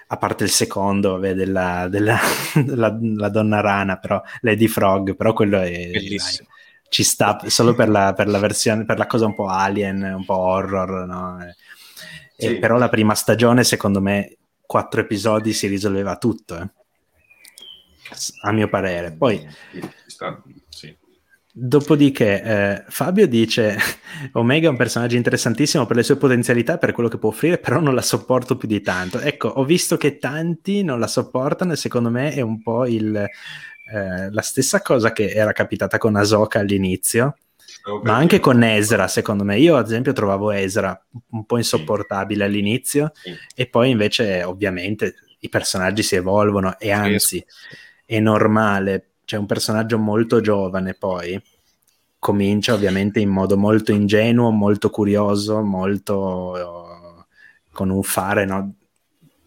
a 0.07 0.17
parte 0.17 0.45
il 0.45 0.49
secondo, 0.49 1.11
vabbè, 1.11 1.33
della, 1.33 1.87
della, 1.89 2.17
della, 2.55 2.89
della, 2.89 3.29
donna 3.29 3.59
rana, 3.59 3.97
però 3.97 4.21
Lady 4.41 4.67
Frog, 4.67 5.15
però 5.15 5.33
quello 5.33 5.59
è... 5.59 5.69
Bellissimo. 5.69 6.47
Dai, 6.47 6.55
ci 6.89 7.03
sta 7.03 7.37
solo 7.47 7.75
per 7.75 7.89
la, 7.89 8.13
per 8.13 8.29
la, 8.29 8.39
versione, 8.39 8.85
per 8.85 8.97
la 8.97 9.07
cosa 9.07 9.25
un 9.25 9.35
po' 9.35 9.47
alien, 9.47 10.01
un 10.01 10.23
po' 10.23 10.37
horror, 10.37 11.05
no? 11.05 11.37
E, 12.37 12.47
sì. 12.47 12.59
però 12.59 12.77
la 12.77 12.87
prima 12.87 13.13
stagione, 13.13 13.65
secondo 13.65 13.99
me, 13.99 14.37
quattro 14.65 15.01
episodi 15.01 15.51
si 15.51 15.67
risolveva 15.67 16.15
tutto, 16.15 16.55
eh? 16.55 16.69
a 18.43 18.51
mio 18.53 18.69
parere. 18.69 19.11
Poi... 19.11 19.45
Sì 19.71 20.65
Dopodiché 21.59 22.43
eh, 22.43 22.83
Fabio 22.87 23.27
dice 23.27 23.77
Omega 24.33 24.67
è 24.67 24.69
un 24.69 24.77
personaggio 24.77 25.15
interessantissimo 25.15 25.87
per 25.87 25.95
le 25.95 26.03
sue 26.03 26.15
potenzialità 26.15 26.77
per 26.77 26.91
quello 26.91 27.09
che 27.09 27.17
può 27.17 27.29
offrire, 27.29 27.57
però 27.57 27.79
non 27.79 27.95
la 27.95 28.03
sopporto 28.03 28.57
più 28.57 28.67
di 28.67 28.79
tanto. 28.81 29.19
Ecco, 29.19 29.47
ho 29.47 29.65
visto 29.65 29.97
che 29.97 30.19
tanti 30.19 30.83
non 30.83 30.99
la 30.99 31.07
sopportano 31.07 31.71
e 31.71 31.75
secondo 31.75 32.11
me 32.11 32.31
è 32.31 32.41
un 32.41 32.61
po' 32.61 32.85
il, 32.85 33.15
eh, 33.15 34.31
la 34.31 34.41
stessa 34.43 34.83
cosa 34.83 35.11
che 35.11 35.31
era 35.31 35.51
capitata 35.51 35.97
con 35.97 36.15
Asoka 36.15 36.59
all'inizio, 36.59 37.37
ma 38.03 38.15
anche 38.15 38.39
con 38.39 38.61
Ezra, 38.61 39.07
secondo 39.07 39.43
me. 39.43 39.57
Io, 39.57 39.77
ad 39.77 39.87
esempio, 39.87 40.13
trovavo 40.13 40.51
Ezra 40.51 41.07
un 41.31 41.43
po' 41.43 41.57
insopportabile 41.57 42.43
all'inizio 42.43 43.13
e 43.55 43.65
poi 43.65 43.89
invece, 43.89 44.43
ovviamente, 44.43 45.15
i 45.39 45.49
personaggi 45.49 46.03
si 46.03 46.13
evolvono 46.13 46.77
e 46.77 46.91
anzi, 46.91 47.43
è 48.05 48.19
normale 48.19 49.13
c'è 49.27 49.35
un 49.35 49.45
personaggio 49.45 49.97
molto 49.97 50.39
giovane 50.39 50.93
poi, 50.93 51.37
comincia 52.17 52.73
ovviamente 52.73 53.19
in 53.19 53.27
modo 53.27 53.57
molto 53.57 53.91
ingenuo, 53.91 54.51
molto 54.51 54.89
curioso, 54.89 55.61
molto 55.61 56.15
uh, 56.55 57.25
con 57.73 57.89
un 57.89 58.03
fare 58.03 58.45
no, 58.45 58.73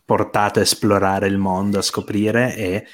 portato 0.04 0.58
a 0.58 0.62
esplorare 0.62 1.28
il 1.28 1.38
mondo, 1.38 1.78
a 1.78 1.82
scoprire 1.82 2.54
e 2.54 2.86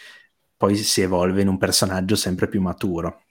poi 0.57 0.77
si 0.77 1.01
evolve 1.01 1.43
in 1.43 1.49
un 1.49 1.59
personaggio 1.59 2.15
sempre 2.15 2.47
più 2.47 2.61
maturo. 2.61 3.23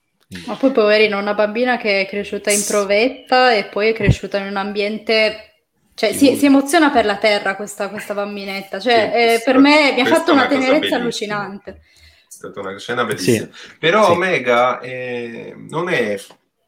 Ma 0.47 0.55
poi 0.55 0.71
poverino, 0.71 1.17
una 1.17 1.33
bambina 1.33 1.77
che 1.77 2.01
è 2.01 2.07
cresciuta 2.07 2.51
in 2.51 2.61
provetta 2.67 3.53
e 3.53 3.67
poi 3.67 3.91
è 3.91 3.93
cresciuta 3.93 4.37
in 4.37 4.47
un 4.47 4.57
ambiente 4.57 5.51
cioè, 5.93 6.11
si, 6.11 6.35
si, 6.35 6.45
emoziona 6.45 6.89
per 6.91 7.05
la 7.05 7.15
terra 7.15 7.55
questa, 7.55 7.87
questa 7.87 8.13
bambinetta. 8.13 8.81
Cioè, 8.81 9.11
sì, 9.13 9.17
eh, 9.17 9.41
per 9.45 9.59
me 9.59 9.93
mi 9.93 10.01
ha 10.01 10.05
fatto 10.05 10.33
una, 10.33 10.45
una 10.45 10.49
tenerezza 10.49 10.97
allucinante 10.97 11.79
stata 12.35 12.59
una 12.59 12.77
scena 12.77 13.05
bellissima. 13.05 13.49
Sì. 13.51 13.75
Però 13.79 14.05
sì. 14.05 14.11
Omega 14.11 14.79
eh, 14.79 15.53
non 15.55 15.89
è, 15.89 16.19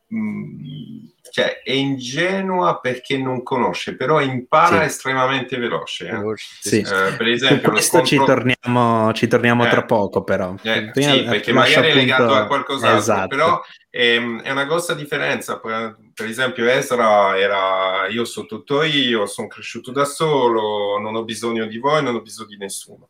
mh, 0.08 0.18
mm, 0.18 1.06
cioè, 1.30 1.62
è 1.62 1.72
ingenua 1.72 2.80
perché 2.80 3.18
non 3.18 3.44
conosce, 3.44 3.96
però 3.96 4.22
impara 4.22 4.80
sì. 4.80 4.86
estremamente 4.86 5.58
veloce. 5.58 6.08
Eh? 6.08 6.22
Sì. 6.36 6.80
Eh, 6.80 7.16
per 7.16 7.28
esempio, 7.28 7.70
questo 7.70 8.04
scontro... 8.04 8.08
ci 8.08 8.18
torniamo, 8.18 9.14
ci 9.14 9.28
torniamo 9.28 9.68
tra 9.68 9.82
eh. 9.82 9.86
poco, 9.86 10.24
però. 10.24 10.56
Eh, 10.62 10.92
sì, 10.94 11.24
perché 11.24 11.52
magari 11.52 11.90
è 11.90 11.94
legato 11.94 12.34
a 12.34 12.48
qualcos'altro, 12.48 12.98
esatto. 12.98 13.28
però 13.28 13.62
ehm, 13.90 14.42
è 14.42 14.52
una 14.52 14.66
grossa 14.66 14.94
differenza. 14.94 15.60
Per 15.60 16.26
esempio, 16.26 16.68
Ezra 16.68 17.38
era 17.38 18.08
io 18.08 18.26
sono 18.26 18.48
tutto 18.48 18.84
io, 18.84 19.26
sono 19.26 19.48
cresciuto 19.48 19.92
da 19.92 20.06
solo, 20.06 20.98
non 21.00 21.16
ho 21.16 21.24
bisogno 21.24 21.66
di 21.66 21.78
voi, 21.78 22.02
non 22.02 22.16
ho 22.16 22.22
bisogno 22.22 22.48
di 22.48 22.58
nessuno. 22.58 23.10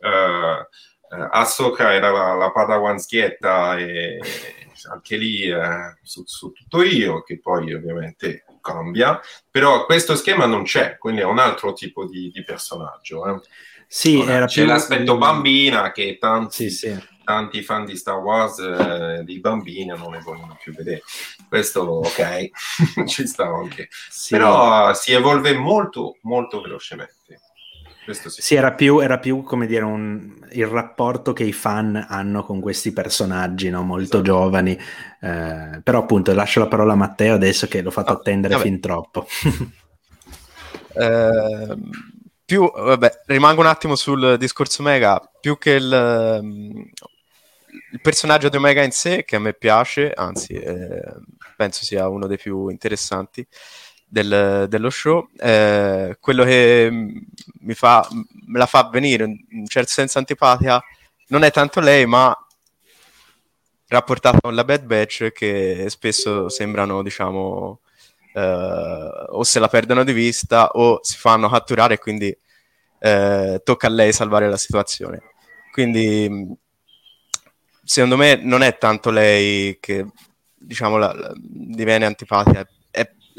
Uh, 0.00 0.64
eh, 1.10 1.28
Ahsoka 1.30 1.92
era 1.92 2.10
la, 2.10 2.34
la 2.34 2.50
Padawan 2.50 2.98
schietta 2.98 3.78
e 3.78 4.18
anche 4.90 5.16
lì 5.16 5.42
eh, 5.42 5.96
su, 6.02 6.22
su, 6.26 6.52
tutto 6.52 6.82
io, 6.82 7.22
che 7.22 7.40
poi 7.40 7.72
ovviamente 7.74 8.44
cambia, 8.60 9.20
però 9.50 9.84
questo 9.86 10.14
schema 10.14 10.46
non 10.46 10.64
c'è, 10.64 10.98
quindi 10.98 11.22
è 11.22 11.24
un 11.24 11.38
altro 11.38 11.72
tipo 11.72 12.06
di, 12.06 12.30
di 12.30 12.44
personaggio. 12.44 13.26
Eh. 13.26 13.40
Sì, 13.86 14.16
Ora, 14.16 14.44
c'è 14.44 14.62
più... 14.62 14.70
l'aspetto 14.70 15.16
bambina 15.16 15.92
che 15.92 16.18
tanti, 16.20 16.68
sì, 16.68 16.88
sì. 16.90 17.06
tanti 17.24 17.62
fan 17.62 17.86
di 17.86 17.96
Star 17.96 18.18
Wars 18.18 18.58
eh, 18.58 19.22
di 19.24 19.40
bambini 19.40 19.86
non 19.86 20.10
ne 20.10 20.20
vogliono 20.20 20.58
più 20.60 20.74
vedere. 20.74 21.02
Questo 21.48 21.80
ok, 21.80 22.50
ci 23.08 23.26
sta 23.26 23.46
anche. 23.46 23.88
Sì. 24.10 24.36
Però 24.36 24.92
si 24.92 25.12
evolve 25.12 25.54
molto, 25.54 26.18
molto 26.22 26.60
velocemente. 26.60 27.16
Sì. 28.12 28.42
sì 28.42 28.54
era, 28.54 28.72
più, 28.72 28.98
era 29.00 29.18
più, 29.18 29.42
come 29.42 29.66
dire, 29.66 29.84
un, 29.84 30.34
il 30.52 30.66
rapporto 30.66 31.32
che 31.32 31.44
i 31.44 31.52
fan 31.52 32.06
hanno 32.08 32.44
con 32.44 32.60
questi 32.60 32.92
personaggi 32.92 33.70
no? 33.70 33.82
molto 33.82 34.18
esatto. 34.18 34.22
giovani. 34.22 34.78
Eh, 35.20 35.80
però 35.82 35.98
appunto 35.98 36.32
lascio 36.34 36.60
la 36.60 36.68
parola 36.68 36.92
a 36.92 36.96
Matteo 36.96 37.34
adesso 37.34 37.66
che 37.66 37.82
l'ho 37.82 37.90
fatto 37.90 38.12
oh, 38.12 38.16
attendere 38.16 38.54
vabbè. 38.54 38.66
fin 38.66 38.80
troppo. 38.80 39.26
eh, 40.94 41.76
più, 42.44 42.70
vabbè, 42.70 43.22
rimango 43.26 43.60
un 43.60 43.66
attimo 43.66 43.94
sul 43.94 44.36
discorso 44.38 44.82
Mega, 44.82 45.20
più 45.40 45.58
che 45.58 45.72
il, 45.72 46.40
il 47.92 48.00
personaggio 48.00 48.48
di 48.48 48.56
Omega 48.56 48.82
in 48.82 48.90
sé, 48.90 49.24
che 49.24 49.36
a 49.36 49.40
me 49.40 49.52
piace, 49.52 50.12
anzi 50.14 50.54
eh, 50.54 51.02
penso 51.56 51.84
sia 51.84 52.08
uno 52.08 52.26
dei 52.26 52.38
più 52.38 52.68
interessanti, 52.68 53.46
del, 54.08 54.66
dello 54.68 54.90
show, 54.90 55.28
eh, 55.36 56.16
quello 56.20 56.44
che 56.44 56.88
mi 57.60 57.74
fa, 57.74 58.06
me 58.46 58.58
la 58.58 58.66
fa 58.66 58.88
venire 58.90 59.24
in 59.24 59.38
un 59.50 59.66
certo 59.66 59.90
senso 59.90 60.18
antipatica 60.18 60.82
non 61.28 61.42
è 61.44 61.50
tanto 61.50 61.80
lei, 61.80 62.06
ma 62.06 62.34
rapportata 63.88 64.40
con 64.40 64.54
la 64.54 64.64
Bad 64.64 64.84
Batch 64.84 65.32
che 65.32 65.86
spesso 65.88 66.48
sembrano, 66.48 67.02
diciamo, 67.02 67.80
eh, 68.34 68.40
o 69.28 69.42
se 69.44 69.58
la 69.58 69.68
perdono 69.68 70.04
di 70.04 70.12
vista 70.12 70.68
o 70.70 71.00
si 71.02 71.16
fanno 71.16 71.48
catturare 71.48 71.94
e 71.94 71.98
quindi 71.98 72.36
eh, 73.00 73.60
tocca 73.64 73.86
a 73.86 73.90
lei 73.90 74.12
salvare 74.12 74.48
la 74.48 74.56
situazione. 74.56 75.22
Quindi 75.72 76.56
secondo 77.84 78.16
me 78.16 78.36
non 78.36 78.62
è 78.62 78.76
tanto 78.78 79.10
lei 79.10 79.78
che 79.80 80.06
diciamo 80.54 80.96
la, 80.96 81.12
la, 81.12 81.32
diviene 81.36 82.04
antipatica, 82.04 82.66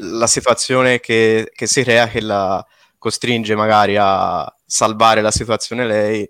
la 0.00 0.26
situazione 0.26 1.00
che, 1.00 1.50
che, 1.54 1.66
si 1.66 1.82
crea 1.82 2.08
che 2.08 2.20
la 2.20 2.64
costringe 2.98 3.54
magari 3.54 3.96
a 3.98 4.52
salvare 4.64 5.20
la 5.20 5.30
situazione 5.30 5.86
lei 5.86 6.28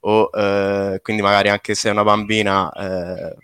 o 0.00 0.30
eh, 0.32 1.00
quindi 1.02 1.22
magari 1.22 1.48
anche 1.48 1.74
se 1.74 1.88
è 1.88 1.92
una 1.92 2.04
bambina 2.04 2.70
eh, 2.72 3.36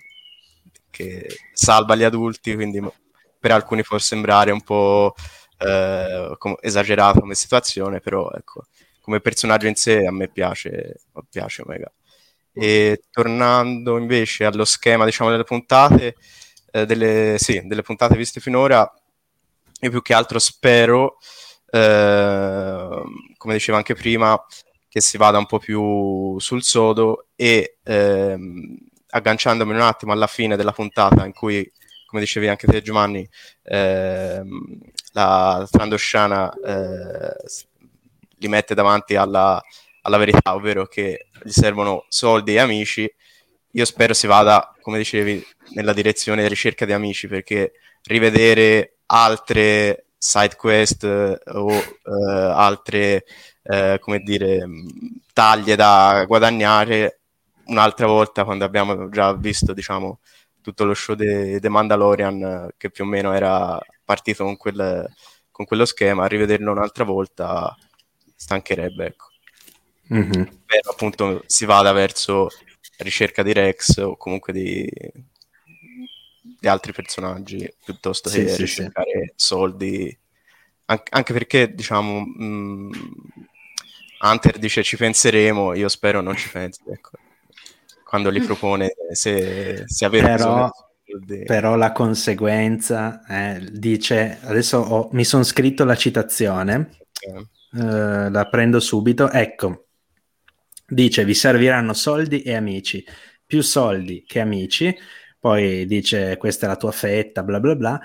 che 0.91 1.27
salva 1.53 1.95
gli 1.95 2.05
adulti 2.05 2.55
quindi 2.55 2.81
per 3.39 3.51
alcuni 3.51 3.83
può 3.83 3.99
sembrare 3.99 4.51
un 4.51 4.62
po' 4.62 5.15
eh, 5.59 6.35
com- 6.39 6.57
esagerato 6.61 7.21
come 7.21 7.35
situazione 7.35 8.01
però 8.01 8.31
ecco 8.33 8.67
come 9.01 9.21
personaggio 9.21 9.69
in 9.69 9.77
sé 9.77 10.05
a 10.05 10.12
me 10.12 10.29
piace, 10.29 11.03
piace 11.31 11.62
Omega 11.62 11.93
e 12.53 13.05
tornando 13.11 13.99
invece 13.99 14.45
allo 14.45 14.65
schema 14.65 15.05
diciamo 15.05 15.31
delle 15.31 15.45
puntate 15.45 16.17
eh, 16.73 16.87
delle, 16.87 17.37
sì, 17.39 17.62
delle 17.65 17.83
puntate 17.83 18.17
viste 18.17 18.41
finora 18.41 18.91
io 19.81 19.91
più 19.91 20.03
che 20.03 20.15
altro 20.15 20.39
spero, 20.39 21.19
eh, 21.71 23.03
come 23.37 23.53
dicevo 23.55 23.77
anche 23.77 23.95
prima, 23.95 24.43
che 24.89 25.01
si 25.01 25.17
vada 25.17 25.39
un 25.39 25.47
po' 25.47 25.59
più 25.59 26.39
sul 26.39 26.62
sodo 26.62 27.29
e 27.37 27.79
ehm, 27.83 28.77
agganciandomi 29.11 29.73
un 29.73 29.81
attimo 29.81 30.12
alla 30.12 30.27
fine 30.27 30.57
della 30.57 30.73
puntata 30.73 31.27
in 31.27 31.33
cui, 31.33 31.71
come 32.07 32.23
dicevi 32.23 32.49
anche 32.49 32.67
te 32.67 32.81
Giovanni, 32.81 33.29
ehm, 33.65 34.79
la 35.12 35.67
Trandosciana 35.71 36.51
eh, 36.53 37.37
li 38.39 38.49
mette 38.49 38.75
davanti 38.75 39.17
alla, 39.17 39.61
alla 40.03 40.17
verità, 40.17 40.55
ovvero 40.55 40.87
che 40.87 41.29
gli 41.43 41.51
servono 41.51 42.07
soldi 42.09 42.55
e 42.55 42.61
amici, 42.61 43.11
io 43.72 43.85
spero 43.85 44.14
si 44.14 44.27
vada, 44.27 44.74
come 44.81 44.99
dicevi, 44.99 45.45
nella 45.74 45.93
direzione 45.93 46.43
di 46.43 46.49
ricerca 46.49 46.87
di 46.87 46.93
amici, 46.93 47.29
perché 47.29 47.72
rivedere 48.05 48.95
altre 49.07 50.07
side 50.19 50.57
quest 50.57 51.05
eh, 51.05 51.41
o 51.53 51.67
uh, 51.67 52.13
altre, 52.53 53.25
uh, 53.63 53.99
come 54.01 54.21
dire, 54.21 54.67
taglie 55.33 55.77
da 55.77 56.25
guadagnare 56.27 57.21
un'altra 57.67 58.07
volta 58.07 58.45
quando 58.45 58.65
abbiamo 58.65 59.09
già 59.09 59.33
visto, 59.35 59.73
diciamo, 59.73 60.21
tutto 60.61 60.85
lo 60.85 60.95
show 60.95 61.15
di 61.15 61.61
The 61.61 61.69
Mandalorian 61.69 62.71
che 62.77 62.91
più 62.91 63.05
o 63.05 63.07
meno 63.07 63.33
era 63.33 63.79
partito 64.05 64.45
con, 64.45 64.57
quel, 64.57 65.09
con 65.51 65.65
quello 65.65 65.85
schema, 65.85 66.27
rivederlo 66.27 66.73
un'altra 66.73 67.05
volta 67.05 67.77
stancherebbe, 68.35 69.07
ecco. 69.07 69.27
Mm-hmm. 70.13 70.43
Però 70.67 70.91
appunto 70.91 71.43
si 71.47 71.65
vada 71.65 71.93
verso 71.93 72.49
ricerca 72.99 73.43
di 73.43 73.53
Rex 73.53 73.99
o 73.99 74.17
comunque 74.17 74.53
di, 74.53 74.89
di 76.67 76.69
altri 76.69 76.93
personaggi 76.93 77.73
piuttosto 77.85 78.29
che 78.29 78.49
sì, 78.49 78.62
ricercare 78.62 79.27
sì. 79.27 79.33
soldi. 79.37 80.19
An- 80.87 81.03
anche 81.11 81.33
perché, 81.33 81.73
diciamo, 81.73 82.21
mh, 82.21 82.45
mm, 82.45 82.91
Hunter 84.21 84.59
dice 84.59 84.83
ci 84.83 84.97
penseremo, 84.97 85.75
io 85.75 85.89
spero 85.89 86.21
non 86.21 86.37
ci 86.37 86.51
pensi. 86.51 86.81
Ecco. 86.89 87.11
Quando 88.05 88.31
li 88.31 88.41
propone, 88.41 88.95
se, 89.12 89.85
se 89.87 90.05
avete 90.05 90.27
però, 90.27 90.71
però 91.45 91.75
la 91.77 91.93
conseguenza 91.93 93.25
eh, 93.27 93.69
dice, 93.73 94.39
adesso 94.43 94.79
ho, 94.79 95.09
mi 95.12 95.25
sono 95.25 95.43
scritto 95.43 95.85
la 95.85 95.97
citazione, 95.97 96.91
okay. 97.21 97.47
eh, 97.73 98.31
la 98.31 98.49
prendo 98.49 98.79
subito, 98.79 99.29
ecco, 99.31 99.87
dice 100.87 101.25
vi 101.25 101.35
serviranno 101.35 101.95
soldi 101.95 102.43
e 102.43 102.55
amici, 102.55 103.05
più 103.45 103.61
soldi 103.61 104.23
che 104.25 104.39
amici, 104.39 104.97
poi 105.47 105.86
dice 105.86 106.36
questa 106.38 106.66
è 106.66 106.68
la 106.68 106.74
tua 106.74 106.90
fetta, 106.90 107.44
bla 107.44 107.61
bla 107.61 107.76
bla, 107.76 108.01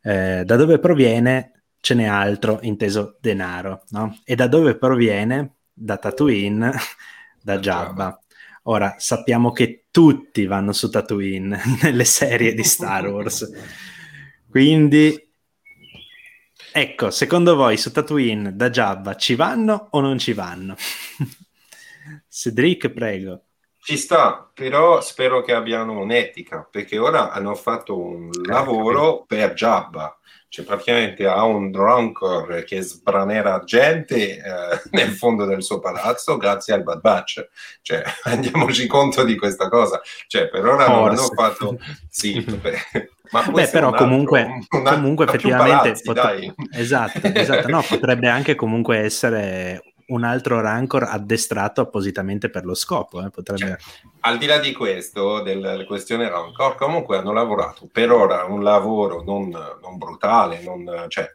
eh, 0.00 0.44
da 0.46 0.56
dove 0.56 0.78
proviene 0.78 1.64
ce 1.78 1.92
n'è 1.92 2.06
altro, 2.06 2.58
inteso 2.62 3.18
denaro, 3.20 3.84
no? 3.90 4.18
E 4.24 4.34
da 4.34 4.46
dove 4.46 4.78
proviene? 4.78 5.56
Da 5.74 5.98
Tatooine, 5.98 6.72
da 7.42 7.58
Jabba. 7.58 8.18
Ora, 8.62 8.94
sappiamo 8.96 9.52
che 9.52 9.88
tutti 9.90 10.46
vanno 10.46 10.72
su 10.72 10.88
Tatooine 10.88 11.60
nelle 11.84 12.06
serie 12.06 12.54
di 12.54 12.64
Star 12.64 13.08
Wars. 13.08 13.46
Quindi, 14.48 15.14
ecco, 16.72 17.10
secondo 17.10 17.56
voi 17.56 17.76
su 17.76 17.92
Tatooine 17.92 18.56
da 18.56 18.70
Jabba 18.70 19.16
ci 19.16 19.34
vanno 19.34 19.88
o 19.90 20.00
non 20.00 20.16
ci 20.16 20.32
vanno? 20.32 20.74
Cedric, 22.26 22.88
prego. 22.88 23.45
Ci 23.86 23.96
sta, 23.96 24.50
però 24.52 25.00
spero 25.00 25.42
che 25.42 25.52
abbiano 25.52 26.00
un'etica, 26.00 26.66
perché 26.68 26.98
ora 26.98 27.30
hanno 27.30 27.54
fatto 27.54 27.96
un 27.96 28.30
eh, 28.32 28.48
lavoro 28.48 29.22
per 29.24 29.52
Jabba 29.54 30.18
cioè 30.48 30.64
praticamente 30.64 31.26
ha 31.26 31.44
un 31.44 31.70
Drunkor 31.70 32.64
che 32.64 32.80
sbranera 32.80 33.62
gente 33.64 34.38
eh, 34.38 34.40
nel 34.92 35.10
fondo 35.10 35.44
del 35.44 35.62
suo 35.62 35.80
palazzo 35.80 36.36
grazie 36.36 36.72
al 36.72 36.82
Bad 36.82 37.00
Batch. 37.00 37.46
Cioè, 37.82 38.02
rendiamoci 38.24 38.86
conto 38.86 39.22
di 39.22 39.36
questa 39.36 39.68
cosa. 39.68 40.00
Cioè, 40.26 40.48
per 40.48 40.64
ora 40.64 40.86
Forse. 40.86 40.90
non 40.90 41.08
hanno 41.08 41.28
fatto... 41.34 41.78
Sì, 42.08 42.42
ma 43.32 43.42
Beh, 43.42 43.68
però 43.68 43.88
altro, 43.88 44.04
comunque, 44.04 44.66
comunque 44.68 45.26
effettivamente... 45.26 46.00
Palazzi, 46.02 46.52
pot- 46.54 46.54
esatto, 46.72 47.20
esatto. 47.22 47.68
No, 47.68 47.84
potrebbe 47.86 48.28
anche 48.28 48.54
comunque 48.54 48.98
essere 48.98 49.85
un 50.06 50.24
altro 50.24 50.60
rancor 50.60 51.04
addestrato 51.04 51.80
appositamente 51.80 52.50
per 52.50 52.64
lo 52.64 52.74
scopo. 52.74 53.24
Eh, 53.24 53.30
potrebbe... 53.30 53.60
Cioè, 53.60 53.76
al 54.20 54.38
di 54.38 54.46
là 54.46 54.58
di 54.58 54.72
questo, 54.72 55.42
della 55.42 55.84
questione 55.84 56.28
rancor, 56.28 56.76
comunque 56.76 57.16
hanno 57.16 57.32
lavorato 57.32 57.88
per 57.90 58.10
ora 58.10 58.44
un 58.44 58.62
lavoro 58.62 59.22
non, 59.22 59.48
non 59.48 59.96
brutale, 59.96 60.62
non, 60.62 61.06
cioè, 61.08 61.32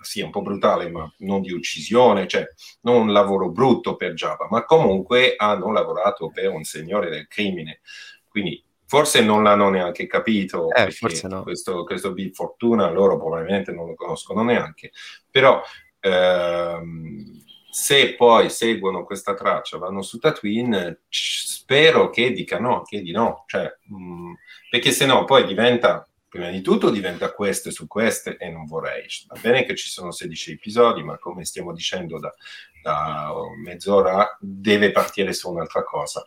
sì, 0.00 0.20
un 0.20 0.30
po' 0.30 0.42
brutale, 0.42 0.90
ma 0.90 1.10
non 1.18 1.40
di 1.40 1.52
uccisione, 1.52 2.26
cioè 2.26 2.46
non 2.82 3.02
un 3.02 3.12
lavoro 3.12 3.50
brutto 3.50 3.96
per 3.96 4.14
Java, 4.14 4.46
ma 4.50 4.64
comunque 4.64 5.34
hanno 5.36 5.72
lavorato 5.72 6.30
per 6.30 6.50
un 6.50 6.64
signore 6.64 7.10
del 7.10 7.26
crimine. 7.28 7.80
Quindi 8.28 8.62
forse 8.86 9.22
non 9.22 9.42
l'hanno 9.42 9.68
neanche 9.68 10.06
capito, 10.06 10.72
eh, 10.72 10.90
forse 10.90 11.28
no. 11.28 11.42
questo, 11.42 11.84
questo 11.84 12.12
Big 12.12 12.32
Fortuna 12.32 12.90
loro 12.90 13.18
probabilmente 13.18 13.72
non 13.72 13.86
lo 13.86 13.94
conoscono 13.94 14.42
neanche, 14.42 14.92
però 15.30 15.60
ehm, 16.00 17.44
se 17.70 18.14
poi 18.14 18.50
seguono 18.50 19.04
questa 19.04 19.34
traccia, 19.34 19.78
vanno 19.78 20.02
su 20.02 20.18
Tatooine, 20.18 21.02
spero 21.08 22.10
che 22.10 22.32
dicano 22.32 22.82
che 22.82 23.02
di 23.02 23.12
no, 23.12 23.44
cioè, 23.46 23.70
mh, 23.88 24.02
mm, 24.02 24.32
perché 24.70 24.90
se 24.90 25.06
no 25.06 25.24
poi 25.24 25.44
diventa, 25.44 26.06
prima 26.28 26.50
di 26.50 26.60
tutto 26.60 26.90
diventa 26.90 27.32
queste 27.32 27.70
su 27.70 27.86
queste 27.86 28.36
e 28.36 28.50
non 28.50 28.64
vorrei. 28.66 29.06
Va 29.28 29.38
bene 29.40 29.64
che 29.64 29.74
ci 29.74 29.88
sono 29.88 30.10
16 30.10 30.52
episodi, 30.52 31.02
ma 31.02 31.18
come 31.18 31.44
stiamo 31.44 31.72
dicendo 31.72 32.18
da, 32.18 32.34
da 32.82 33.32
mezz'ora, 33.62 34.36
deve 34.40 34.90
partire 34.90 35.32
su 35.32 35.50
un'altra 35.50 35.82
cosa. 35.84 36.24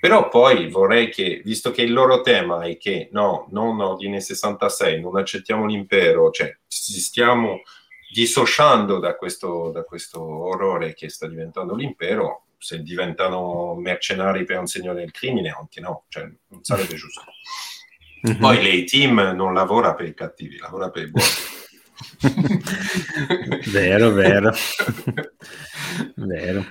Però 0.00 0.28
poi 0.28 0.70
vorrei 0.70 1.10
che, 1.10 1.42
visto 1.44 1.70
che 1.70 1.82
il 1.82 1.92
loro 1.92 2.22
tema 2.22 2.64
è 2.64 2.78
che 2.78 3.10
no, 3.12 3.46
non 3.50 3.78
ordine 3.80 4.20
66, 4.20 4.98
non 4.98 5.18
accettiamo 5.18 5.66
l'impero, 5.66 6.30
cioè 6.30 6.56
stiamo 6.66 7.60
dissociando 8.12 8.98
da 8.98 9.14
questo, 9.14 9.70
da 9.70 9.82
questo 9.84 10.22
orrore 10.22 10.94
che 10.94 11.08
sta 11.08 11.26
diventando 11.26 11.74
l'impero, 11.74 12.46
se 12.58 12.82
diventano 12.82 13.74
mercenari 13.74 14.44
per 14.44 14.58
un 14.58 14.66
segno 14.66 14.92
del 14.92 15.10
crimine, 15.10 15.54
anche 15.56 15.80
no, 15.80 16.04
cioè 16.08 16.28
non 16.48 16.62
sarebbe 16.62 16.94
giusto. 16.94 17.22
Mm-hmm. 18.28 18.38
Poi 18.38 18.62
lei 18.62 18.84
team 18.84 19.32
non 19.34 19.54
lavora 19.54 19.94
per 19.94 20.06
i 20.06 20.14
cattivi, 20.14 20.58
lavora 20.58 20.90
per 20.90 21.04
i 21.04 21.10
buoni. 21.10 21.28
vero, 23.72 24.10
vero. 24.10 24.52
vero. 26.16 26.64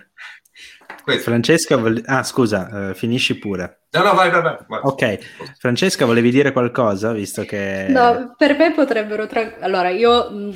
Questo. 1.01 1.23
Francesca, 1.23 1.77
vole... 1.77 2.03
ah 2.05 2.21
scusa, 2.21 2.89
uh, 2.89 2.93
finisci 2.93 3.39
pure. 3.39 3.85
No, 3.91 4.03
no, 4.03 4.13
vai, 4.13 4.29
vai, 4.29 4.41
vai, 4.43 4.57
vai. 4.67 4.79
Ok, 4.83 5.17
Francesca, 5.57 6.05
volevi 6.05 6.29
dire 6.29 6.51
qualcosa, 6.51 7.13
visto 7.13 7.43
che... 7.45 7.87
No, 7.89 8.35
per 8.37 8.55
me 8.55 8.71
potrebbero... 8.73 9.25
Tra... 9.25 9.55
Allora, 9.59 9.89
io 9.89 10.51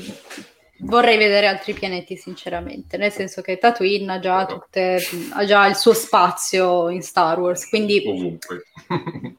vorrei 0.79 1.17
vedere 1.17 1.47
altri 1.47 1.73
pianeti, 1.73 2.15
sinceramente, 2.15 2.97
nel 2.97 3.11
senso 3.11 3.41
che 3.41 3.57
Tatooine 3.57 4.13
ha 4.13 4.19
già, 4.19 4.45
tutte, 4.45 4.99
ha 5.31 5.45
già 5.45 5.65
il 5.67 5.75
suo 5.75 5.93
spazio 5.93 6.89
in 6.89 7.01
Star 7.01 7.39
Wars, 7.39 7.69
quindi 7.69 8.03
ovunque. 8.05 8.63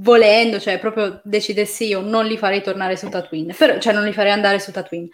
volendo, 0.00 0.58
cioè 0.58 0.78
proprio 0.78 1.20
decidessi 1.24 1.86
io, 1.86 2.00
non 2.00 2.26
li 2.26 2.38
farei 2.38 2.62
tornare 2.62 2.96
su 2.96 3.08
Tatooine, 3.08 3.54
però, 3.54 3.78
cioè 3.78 3.92
non 3.92 4.04
li 4.04 4.12
farei 4.12 4.32
andare 4.32 4.58
su 4.58 4.70
Tatooine. 4.72 5.08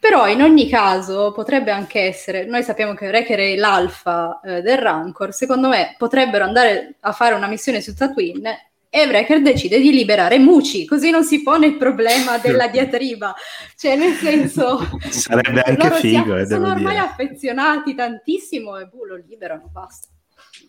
Però 0.00 0.28
in 0.28 0.42
ogni 0.42 0.68
caso 0.68 1.32
potrebbe 1.32 1.72
anche 1.72 2.02
essere, 2.02 2.44
noi 2.44 2.62
sappiamo 2.62 2.94
che 2.94 3.08
Wrecker 3.08 3.38
è 3.38 3.56
l'alfa 3.56 4.40
eh, 4.44 4.62
del 4.62 4.78
Rancor, 4.78 5.32
secondo 5.32 5.68
me 5.68 5.96
potrebbero 5.98 6.44
andare 6.44 6.94
a 7.00 7.10
fare 7.10 7.34
una 7.34 7.48
missione 7.48 7.80
su 7.80 7.94
Tatooine 7.94 8.67
e 8.90 9.06
Wrecker 9.06 9.42
decide 9.42 9.80
di 9.80 9.92
liberare 9.92 10.38
Muci, 10.38 10.86
così 10.86 11.10
non 11.10 11.24
si 11.24 11.42
pone 11.42 11.66
il 11.66 11.76
problema 11.76 12.38
della 12.38 12.68
diatriba. 12.68 13.34
Cioè, 13.76 13.96
nel 13.96 14.14
senso... 14.14 14.78
Sarebbe 15.10 15.60
anche 15.60 15.90
figo, 15.92 16.36
si, 16.36 16.40
eh, 16.40 16.46
Sono 16.46 16.68
ormai 16.68 16.94
dire. 16.94 17.04
affezionati 17.04 17.94
tantissimo 17.94 18.78
e 18.78 18.86
boh, 18.86 19.04
lo 19.04 19.16
liberano, 19.16 19.68
basta. 19.70 20.08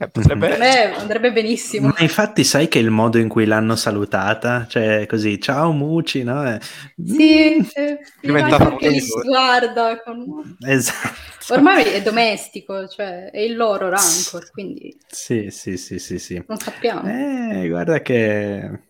Eh, 0.02 0.08
potrebbe... 0.08 0.48
Per 0.48 0.60
me 0.60 0.96
andrebbe 0.96 1.34
benissimo. 1.34 1.90
Ma 1.90 1.96
infatti 2.00 2.46
sai 2.46 2.70
che 2.70 2.80
il 2.80 2.90
modo 2.90 3.18
in 3.18 3.28
cui 3.28 3.44
l'hanno 3.44 3.76
salutata, 3.76 4.66
cioè 4.66 5.06
così, 5.06 5.42
ciao 5.42 5.74
Muci, 5.74 6.24
no? 6.24 6.50
Eh, 6.50 6.62
sì, 6.96 7.58
mm. 7.60 7.66
eh, 7.74 8.00
diventato 8.22 8.78
che 8.78 8.90
li 8.92 9.04
guarda. 9.26 10.02
Con... 10.02 10.58
Esatto. 10.66 11.54
Ormai 11.54 11.84
è 11.84 12.02
domestico, 12.02 12.88
cioè 12.88 13.30
è 13.30 13.40
il 13.40 13.58
loro 13.58 13.90
rancor, 13.90 14.50
quindi... 14.52 14.98
Sì, 15.06 15.50
sì, 15.50 15.76
sì, 15.76 16.00
sì, 16.00 16.18
sì. 16.18 16.42
Non 16.48 16.58
sappiamo. 16.58 17.02
Eh, 17.10 17.68
guarda 17.68 18.02
che... 18.02 18.84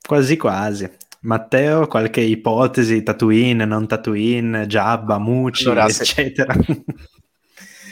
Quasi 0.00 0.36
quasi. 0.36 0.88
Matteo, 1.22 1.88
qualche 1.88 2.20
ipotesi, 2.20 3.02
Tatooine, 3.02 3.64
non 3.64 3.88
Tatooine, 3.88 4.66
Jabba, 4.66 5.18
Muci, 5.18 5.64
allora, 5.64 5.88
eccetera. 5.88 6.54
Se... 6.54 6.84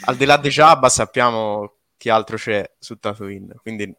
Al 0.05 0.15
di 0.15 0.25
là 0.25 0.37
di 0.37 0.49
Jabba 0.49 0.87
sappiamo 0.87 1.72
chi 2.03 2.09
altro 2.09 2.35
c'è 2.35 2.69
su 2.79 2.97
Tatooine, 2.97 3.55
quindi 3.61 3.95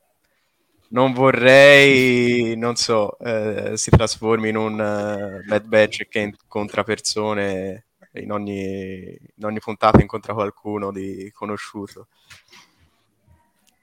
non 0.91 1.15
vorrei, 1.15 2.55
non 2.55 2.77
so, 2.77 3.19
eh, 3.19 3.79
si 3.79 3.89
trasformi 3.89 4.51
in 4.51 4.57
un 4.57 4.73
uh, 4.75 5.49
Bad 5.49 5.65
Batch 5.65 6.09
che 6.09 6.19
incontra 6.19 6.85
persone 6.85 7.87
in 8.13 8.31
ogni, 8.31 9.19
in 9.37 9.45
ogni 9.45 9.59
puntata 9.59 10.03
incontra 10.03 10.35
qualcuno 10.35 10.93
di 10.93 11.31
conosciuto. 11.33 12.09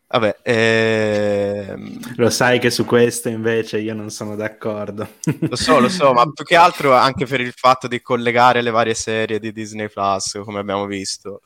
Vabbè, 0.08 0.38
ehm... 0.44 2.18
lo 2.18 2.30
sai 2.30 2.60
che 2.60 2.70
su 2.70 2.86
questo 2.86 3.28
invece 3.28 3.80
io 3.80 3.96
non 3.96 4.12
sono 4.12 4.36
d'accordo. 4.36 5.16
lo 5.50 5.56
so, 5.56 5.80
lo 5.80 5.90
so, 5.90 6.14
ma 6.14 6.30
più 6.32 6.46
che 6.46 6.56
altro 6.58 6.94
anche 6.94 7.26
per 7.26 7.42
il 7.42 7.54
fatto 7.54 7.88
di 7.88 8.04
collegare 8.04 8.62
le 8.62 8.70
varie 8.70 8.94
serie 8.94 9.40
di 9.40 9.52
Disney 9.52 9.90
Plus, 9.90 10.40
come 10.46 10.60
abbiamo 10.60 10.86
visto. 10.86 11.42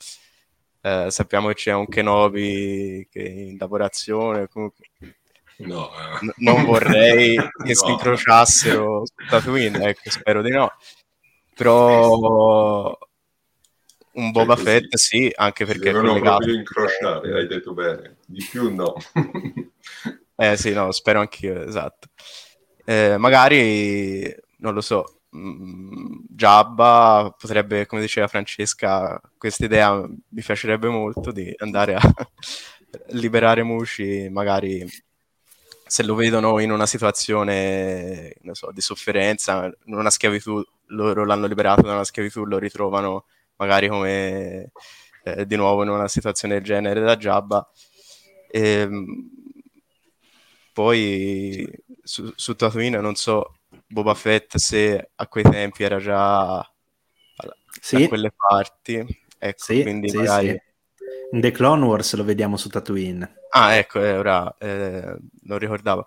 Eh, 0.86 1.10
sappiamo 1.10 1.48
che 1.48 1.54
c'è 1.54 1.72
un 1.72 1.88
Kenobi 1.88 3.08
che 3.10 3.22
è 3.22 3.28
in 3.28 3.56
lavorazione. 3.58 4.48
Comunque... 4.48 4.86
No. 5.58 5.90
N- 6.20 6.32
non 6.36 6.64
vorrei 6.64 7.34
che 7.64 7.72
no. 7.72 7.74
si 7.74 7.90
incrociassero 7.90 9.02
su 9.06 9.14
Tatooine, 9.28 9.88
ecco, 9.88 10.10
spero 10.10 10.42
di 10.42 10.50
no 10.50 10.70
però 11.56 12.98
un 14.12 14.30
Boba 14.30 14.56
Fett 14.56 14.94
sì, 14.96 15.32
anche 15.34 15.64
perché 15.64 15.88
è 15.88 15.92
collegato. 15.92 16.20
proprio 16.36 16.54
incrociare, 16.54 17.34
hai 17.34 17.46
detto 17.46 17.72
bene, 17.72 18.16
di 18.26 18.46
più 18.50 18.74
no. 18.74 18.94
eh 20.36 20.56
sì, 20.58 20.72
no, 20.74 20.92
spero 20.92 21.20
anch'io, 21.20 21.62
esatto. 21.62 22.08
Eh, 22.84 23.16
magari, 23.16 24.34
non 24.58 24.74
lo 24.74 24.82
so, 24.82 25.15
mm, 25.36 26.16
Jabba 26.28 27.34
potrebbe, 27.38 27.86
come 27.86 28.00
diceva 28.00 28.28
Francesca, 28.28 29.20
questa 29.38 29.64
idea 29.64 29.94
mi 30.00 30.42
piacerebbe 30.42 30.88
molto 30.88 31.32
di 31.32 31.52
andare 31.58 31.94
a 31.94 32.00
liberare 33.10 33.62
Mushi, 33.62 34.28
magari 34.30 34.86
se 35.86 36.02
lo 36.02 36.14
vedono 36.14 36.58
in 36.58 36.72
una 36.72 36.86
situazione 36.86 38.34
so, 38.52 38.70
di 38.72 38.80
sofferenza, 38.80 39.66
in 39.84 39.94
una 39.94 40.10
schiavitù, 40.10 40.62
loro 40.86 41.24
l'hanno 41.24 41.46
liberato 41.46 41.82
da 41.82 41.92
una 41.92 42.04
schiavitù, 42.04 42.44
lo 42.44 42.58
ritrovano 42.58 43.26
magari 43.56 43.88
come 43.88 44.72
eh, 45.24 45.46
di 45.46 45.56
nuovo 45.56 45.82
in 45.82 45.90
una 45.90 46.08
situazione 46.08 46.54
del 46.54 46.64
genere 46.64 47.00
da 47.00 47.16
Jabba. 47.16 47.68
E, 48.50 48.60
ehm, 48.60 49.30
poi 50.72 51.66
su, 52.02 52.30
su 52.34 52.54
Tatooine 52.54 53.00
non 53.00 53.14
so 53.14 53.55
Boba 53.88 54.14
Fett 54.14 54.56
se 54.56 55.10
a 55.14 55.26
quei 55.28 55.44
tempi 55.44 55.84
era 55.84 55.98
già 55.98 56.68
sì. 57.80 58.00
da 58.00 58.08
quelle 58.08 58.32
parti, 58.36 59.04
ecco, 59.38 59.62
sì, 59.62 59.82
quindi 59.82 60.08
sì, 60.08 60.16
magari... 60.16 60.48
Sì. 60.48 60.64
In 61.32 61.40
The 61.40 61.50
Clone 61.50 61.84
Wars 61.84 62.14
lo 62.14 62.22
vediamo 62.24 62.56
su 62.56 62.68
Tatooine. 62.68 63.40
Ah, 63.50 63.74
ecco, 63.74 64.00
eh, 64.00 64.16
ora 64.16 64.54
eh, 64.58 65.16
non 65.42 65.58
ricordavo. 65.58 66.06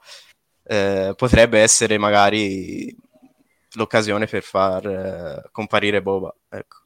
Eh, 0.64 1.14
potrebbe 1.16 1.60
essere 1.60 1.98
magari 1.98 2.96
l'occasione 3.74 4.28
per 4.28 4.44
far 4.44 4.88
eh, 4.88 5.50
comparire 5.52 6.02
Boba. 6.02 6.34
Ecco. 6.50 6.78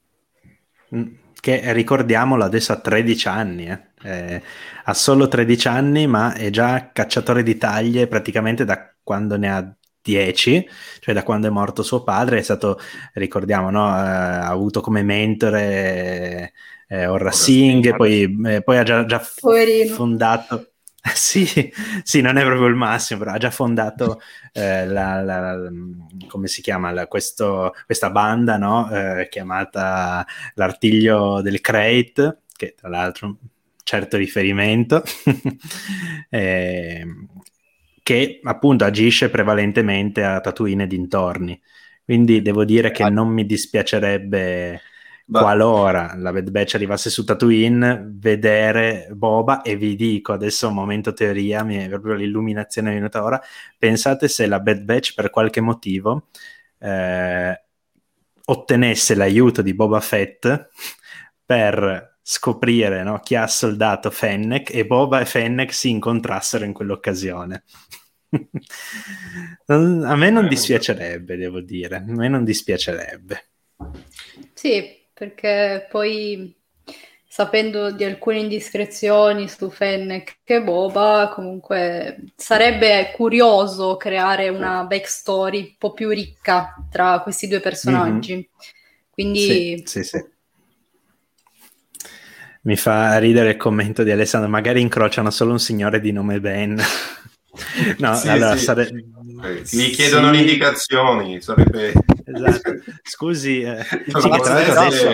Mm, 0.95 1.13
che 1.39 1.73
ricordiamolo 1.73 2.43
adesso 2.43 2.71
ha 2.71 2.79
13 2.79 3.27
anni, 3.27 3.67
eh. 3.67 3.91
Eh, 4.03 4.41
ha 4.85 4.93
solo 4.93 5.27
13 5.27 5.67
anni 5.67 6.07
ma 6.07 6.33
è 6.33 6.49
già 6.49 6.91
cacciatore 6.91 7.41
di 7.41 7.57
taglie 7.57 8.07
praticamente 8.07 8.65
da 8.65 8.93
quando 9.01 9.37
ne 9.37 9.49
ha 9.49 9.75
10, 10.04 10.68
cioè 10.99 11.16
da 11.16 11.24
quando 11.24 11.47
è 11.47 11.49
morto 11.49 11.82
suo 11.82 12.04
padre, 12.04 12.39
è 12.39 12.41
stato, 12.41 12.80
ricordiamo, 13.14 13.70
no? 13.72 13.88
Eh, 13.88 13.99
ha 13.99 14.49
avuto 14.49 14.82
come 14.82 15.01
mentore 15.01 16.54
eh, 16.88 17.08
Orra 17.08 17.32
Singh, 17.32 17.95
poi, 17.95 18.39
eh, 18.45 18.62
poi, 18.62 18.78
ha 18.78 18.84
già, 18.84 19.06
già 19.06 19.20
fondato... 19.20 20.68
Sì, 21.14 21.45
sì, 22.01 22.22
non 22.22 22.38
è 22.38 22.45
proprio 22.45 22.68
il 22.68 22.76
massimo, 22.76 23.20
però 23.20 23.34
ha 23.34 23.38
già 23.38 23.51
fondato 23.51 24.22
eh, 24.54 24.88
la, 24.88 25.22
la, 25.22 25.70
come 26.30 26.47
si 26.47 26.62
chiama 26.62 26.91
la, 26.91 27.08
questo, 27.08 27.74
questa 27.86 28.10
banda 28.10 28.56
no? 28.56 28.89
eh, 28.89 29.28
chiamata 29.30 30.26
l'Artiglio 30.54 31.41
del 31.41 31.60
Crate, 31.60 32.43
che 32.56 32.76
tra 32.80 32.88
l'altro 32.88 33.36
certo 33.84 34.16
riferimento, 34.16 35.04
eh, 36.30 37.06
che 38.04 38.39
appunto 38.43 38.84
agisce 38.84 39.30
prevalentemente 39.30 40.24
a 40.24 40.41
Tatooine 40.41 40.84
e 40.84 40.88
dintorni. 40.88 41.60
Quindi 42.04 42.41
devo 42.41 42.66
dire 42.66 42.91
che 42.91 43.10
non 43.10 43.30
mi 43.30 43.45
dispiacerebbe 43.45 44.82
Beh. 45.26 45.39
qualora 45.39 46.14
la 46.18 46.34
Bad 46.34 46.51
Batch 46.51 46.76
arrivasse 46.76 47.10
su 47.10 47.24
Tatooine, 47.24 48.12
vedere 48.16 49.08
Boba 49.14 49.62
e 49.62 49.78
vi 49.78 49.95
dico 49.95 50.34
adesso 50.34 50.68
un 50.68 50.74
momento 50.74 51.14
teoria, 51.14 51.64
mi 51.64 51.78
è 51.78 51.88
proprio 51.88 52.14
l'illuminazione 52.16 52.93
venuta 52.93 53.24
ora, 53.24 53.41
pensate 53.78 54.28
se 54.28 54.47
la 54.47 54.60
Bad 54.60 54.82
Batch 54.82 55.14
per 55.16 55.30
qualche 55.30 55.62
motivo 55.62 56.28
eh, 56.80 57.64
ottenesse 58.45 59.16
l'aiuto 59.16 59.62
di 59.62 59.74
Boba 59.74 60.01
Fett 60.01 60.68
per 61.45 62.12
scoprire 62.26 63.03
no, 63.03 63.19
chi 63.19 63.36
ha 63.36 63.47
soldato 63.47 64.09
Fennec 64.09 64.74
e 64.74 64.86
Boba 64.86 65.19
e 65.19 65.26
Fennec 65.26 65.74
si 65.74 65.89
incontrassero 65.89 66.63
in 66.63 66.71
quell'occasione. 66.71 67.63
a 69.67 70.15
me 70.15 70.30
non 70.30 70.45
eh, 70.45 70.47
dispiacerebbe, 70.47 71.36
devo 71.36 71.59
dire, 71.59 71.97
a 71.97 72.03
me 72.05 72.30
non 72.30 72.45
dispiacerebbe. 72.45 73.49
Sì, 74.53 75.05
perché 75.13 75.86
poi 75.91 76.55
sapendo 77.28 77.91
di 77.91 78.03
alcune 78.03 78.39
indiscrezioni 78.39 79.49
su 79.49 79.69
Fennec 79.69 80.38
e 80.43 80.61
Boba, 80.61 81.32
comunque 81.34 82.24
sarebbe 82.36 83.11
curioso 83.15 83.97
creare 83.97 84.49
una 84.49 84.84
backstory 84.86 85.59
un 85.59 85.76
po' 85.78 85.93
più 85.93 86.09
ricca 86.09 86.76
tra 86.89 87.19
questi 87.21 87.47
due 87.47 87.59
personaggi. 87.59 88.34
Mm-hmm. 88.34 88.43
Quindi... 89.09 89.39
Sì, 89.39 89.84
sì, 89.84 90.03
sì. 90.03 90.32
Mi 92.64 92.78
fa 92.78 93.18
ridere 93.18 93.51
il 93.51 93.57
commento 93.57 94.03
di 94.03 94.11
Alessandro, 94.11 94.49
magari 94.49 94.80
incrociano 94.80 95.30
solo 95.30 95.51
un 95.51 95.59
signore 95.59 95.99
di 95.99 96.11
nome 96.11 96.39
Ben. 96.39 96.76
no, 97.99 98.16
sì, 98.16 98.30
allora 98.30 98.55
sì. 98.55 98.64
Sare... 98.64 98.89
Mi 98.91 99.89
chiedono 99.89 100.28
sì. 100.28 100.32
le 100.32 100.39
indicazioni, 100.39 101.41
sarebbe 101.41 101.91
esatto. 102.24 102.74
Scusi, 103.03 103.61
eh, 103.61 103.84
sì, 103.84 104.28
adesso, 104.30 105.09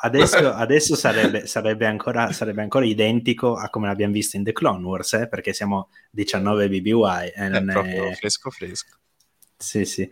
adesso, 0.00 0.52
adesso 0.52 0.94
sarebbe, 0.96 1.46
sarebbe, 1.46 1.86
ancora, 1.86 2.32
sarebbe, 2.32 2.62
ancora, 2.62 2.84
identico 2.84 3.56
a 3.56 3.68
come 3.68 3.86
l'abbiamo 3.86 4.14
visto 4.14 4.36
in 4.36 4.44
The 4.44 4.52
Clone 4.52 4.84
Wars, 4.84 5.12
eh, 5.14 5.28
perché 5.28 5.52
siamo 5.52 5.90
19 6.10 6.68
BBY. 6.68 7.32
Eh, 7.34 7.50
è 7.50 7.64
proprio 7.64 8.12
fresco 8.12 8.50
fresco. 8.50 8.96
Sì, 9.56 9.84
sì. 9.84 10.08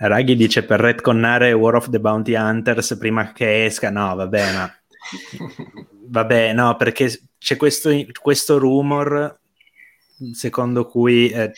Raghi 0.00 0.36
dice 0.36 0.62
per 0.62 0.80
retconnare 0.80 1.52
War 1.52 1.76
of 1.76 1.88
the 1.88 1.98
Bounty 1.98 2.34
Hunters 2.34 2.96
prima 2.98 3.32
che 3.32 3.64
esca. 3.64 3.88
No, 3.88 4.14
vabbè, 4.14 4.52
ma... 4.52 4.74
vabbè, 6.06 6.52
no, 6.52 6.76
perché 6.76 7.10
c'è 7.38 7.56
questo, 7.56 7.90
questo 8.20 8.58
rumor 8.58 9.38
secondo 10.32 10.86
cui 10.86 11.28
eh, 11.28 11.52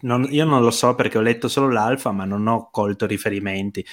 non, 0.00 0.26
io 0.30 0.44
non 0.44 0.62
lo 0.62 0.70
so 0.70 0.94
perché 0.94 1.18
ho 1.18 1.22
letto 1.22 1.48
solo 1.48 1.70
l'alfa, 1.70 2.12
ma 2.12 2.24
non 2.24 2.46
ho 2.46 2.68
colto 2.70 3.06
riferimenti. 3.06 3.84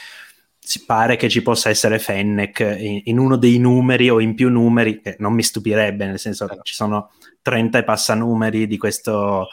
Si 0.59 0.85
pare 0.85 1.15
che 1.15 1.29
ci 1.29 1.41
possa 1.41 1.69
essere 1.69 1.99
Fennec 1.99 2.59
in, 2.79 3.01
in 3.05 3.19
uno 3.19 3.35
dei 3.37 3.57
numeri 3.57 4.09
o 4.09 4.19
in 4.19 4.35
più 4.35 4.49
numeri, 4.49 5.01
che 5.01 5.15
non 5.19 5.33
mi 5.33 5.43
stupirebbe, 5.43 6.05
nel 6.05 6.19
senso 6.19 6.47
che 6.47 6.57
ci 6.63 6.73
sono 6.73 7.11
30 7.41 7.79
e 7.79 7.83
passa 7.83 8.13
numeri 8.15 8.67
di 8.67 8.77
questo 8.77 9.47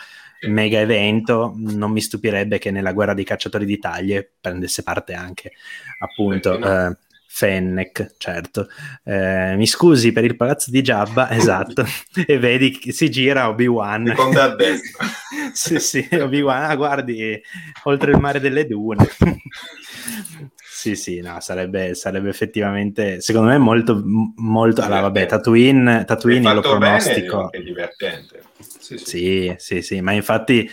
mega 0.48 0.80
evento, 0.80 1.54
non 1.56 1.92
mi 1.92 2.00
stupirebbe 2.00 2.58
che 2.58 2.70
nella 2.70 2.92
guerra 2.92 3.14
dei 3.14 3.24
cacciatori 3.24 3.64
di 3.64 3.78
taglie 3.78 4.32
prendesse 4.40 4.82
parte 4.82 5.12
anche 5.12 5.52
appunto 6.00 6.58
eh, 6.58 6.96
Fennec, 7.34 8.16
certo. 8.18 8.68
Eh, 9.02 9.56
mi 9.56 9.66
scusi 9.66 10.12
per 10.12 10.22
il 10.22 10.36
palazzo 10.36 10.70
di 10.70 10.82
Jabba, 10.82 11.30
esatto. 11.32 11.82
e 12.26 12.38
vedi 12.38 12.72
che 12.72 12.92
si 12.92 13.10
gira 13.10 13.48
Obi-Wan. 13.48 14.08
Seconda 14.08 14.44
a 14.44 14.54
destra. 14.54 15.06
sì, 15.54 15.78
sì, 15.80 16.06
Obi-Wan, 16.12 16.64
ah, 16.64 16.76
guardi, 16.76 17.40
oltre 17.84 18.10
il 18.10 18.18
mare 18.18 18.38
delle 18.38 18.66
dune. 18.66 19.08
sì, 20.62 20.94
sì, 20.94 21.20
no, 21.20 21.40
sarebbe, 21.40 21.94
sarebbe, 21.94 22.28
effettivamente, 22.28 23.22
secondo 23.22 23.48
me, 23.48 23.56
molto, 23.56 24.02
molto... 24.36 24.82
Allora, 24.82 25.00
vabbè, 25.00 25.24
Tatooine, 25.24 26.04
Tatooine 26.04 26.52
lo 26.52 26.60
pronostico. 26.60 27.48
Bene, 27.50 27.64
è 27.64 27.66
divertente. 27.66 28.42
Sì 28.58 28.98
sì. 28.98 29.04
sì, 29.06 29.54
sì, 29.56 29.82
sì, 29.82 30.00
ma 30.02 30.12
infatti 30.12 30.70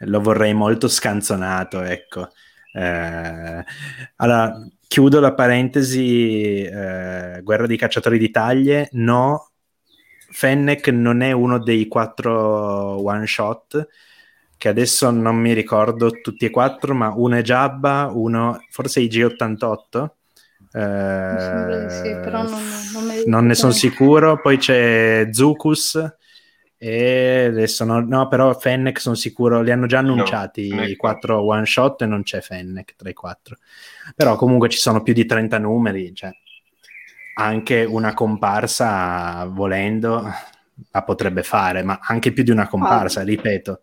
lo 0.00 0.20
vorrei 0.20 0.52
molto 0.52 0.88
scanzonato, 0.88 1.80
ecco. 1.80 2.28
Eh, 2.74 3.64
allora, 4.16 4.54
chiudo 4.92 5.20
la 5.20 5.32
parentesi, 5.32 6.64
eh, 6.64 7.40
guerra 7.42 7.66
di 7.66 7.78
cacciatori 7.78 8.18
di 8.18 8.30
taglie, 8.30 8.90
no, 8.92 9.52
Fennec 10.30 10.86
non 10.88 11.22
è 11.22 11.32
uno 11.32 11.58
dei 11.58 11.88
quattro 11.88 13.02
one 13.02 13.26
shot, 13.26 13.88
che 14.58 14.68
adesso 14.68 15.10
non 15.10 15.36
mi 15.36 15.54
ricordo 15.54 16.10
tutti 16.20 16.44
e 16.44 16.50
quattro, 16.50 16.92
ma 16.92 17.10
uno 17.16 17.36
è 17.36 17.40
Jabba, 17.40 18.10
uno 18.12 18.62
forse 18.68 19.00
i 19.00 19.06
G88. 19.06 20.10
Eh, 20.74 21.86
sì, 21.88 22.10
però 22.10 22.42
non, 22.42 22.62
non, 22.92 23.22
non 23.24 23.46
ne 23.46 23.54
sono 23.54 23.72
sicuro. 23.72 24.42
Poi 24.42 24.58
c'è 24.58 25.28
Zucus, 25.30 25.98
e 26.84 27.44
adesso 27.44 27.84
no, 27.84 28.00
no, 28.00 28.26
però 28.26 28.58
Fennec 28.58 28.98
sono 29.00 29.14
sicuro, 29.14 29.62
li 29.62 29.70
hanno 29.70 29.86
già 29.86 30.00
annunciati 30.00 30.68
no, 30.74 30.82
i 30.82 30.96
quattro 30.96 31.46
one 31.46 31.64
shot 31.64 32.02
e 32.02 32.06
non 32.06 32.24
c'è 32.24 32.40
Fennec 32.40 32.96
tra 32.96 33.08
i 33.08 33.12
quattro. 33.12 33.58
Però 34.16 34.34
comunque 34.34 34.68
ci 34.68 34.78
sono 34.78 35.00
più 35.00 35.12
di 35.12 35.24
30 35.24 35.58
numeri, 35.58 36.12
cioè 36.12 36.32
anche 37.34 37.84
una 37.84 38.14
comparsa 38.14 39.44
volendo 39.44 40.28
la 40.90 41.02
potrebbe 41.04 41.44
fare, 41.44 41.84
ma 41.84 42.00
anche 42.02 42.32
più 42.32 42.42
di 42.42 42.50
una 42.50 42.66
comparsa, 42.66 43.20
ah. 43.20 43.24
ripeto, 43.24 43.82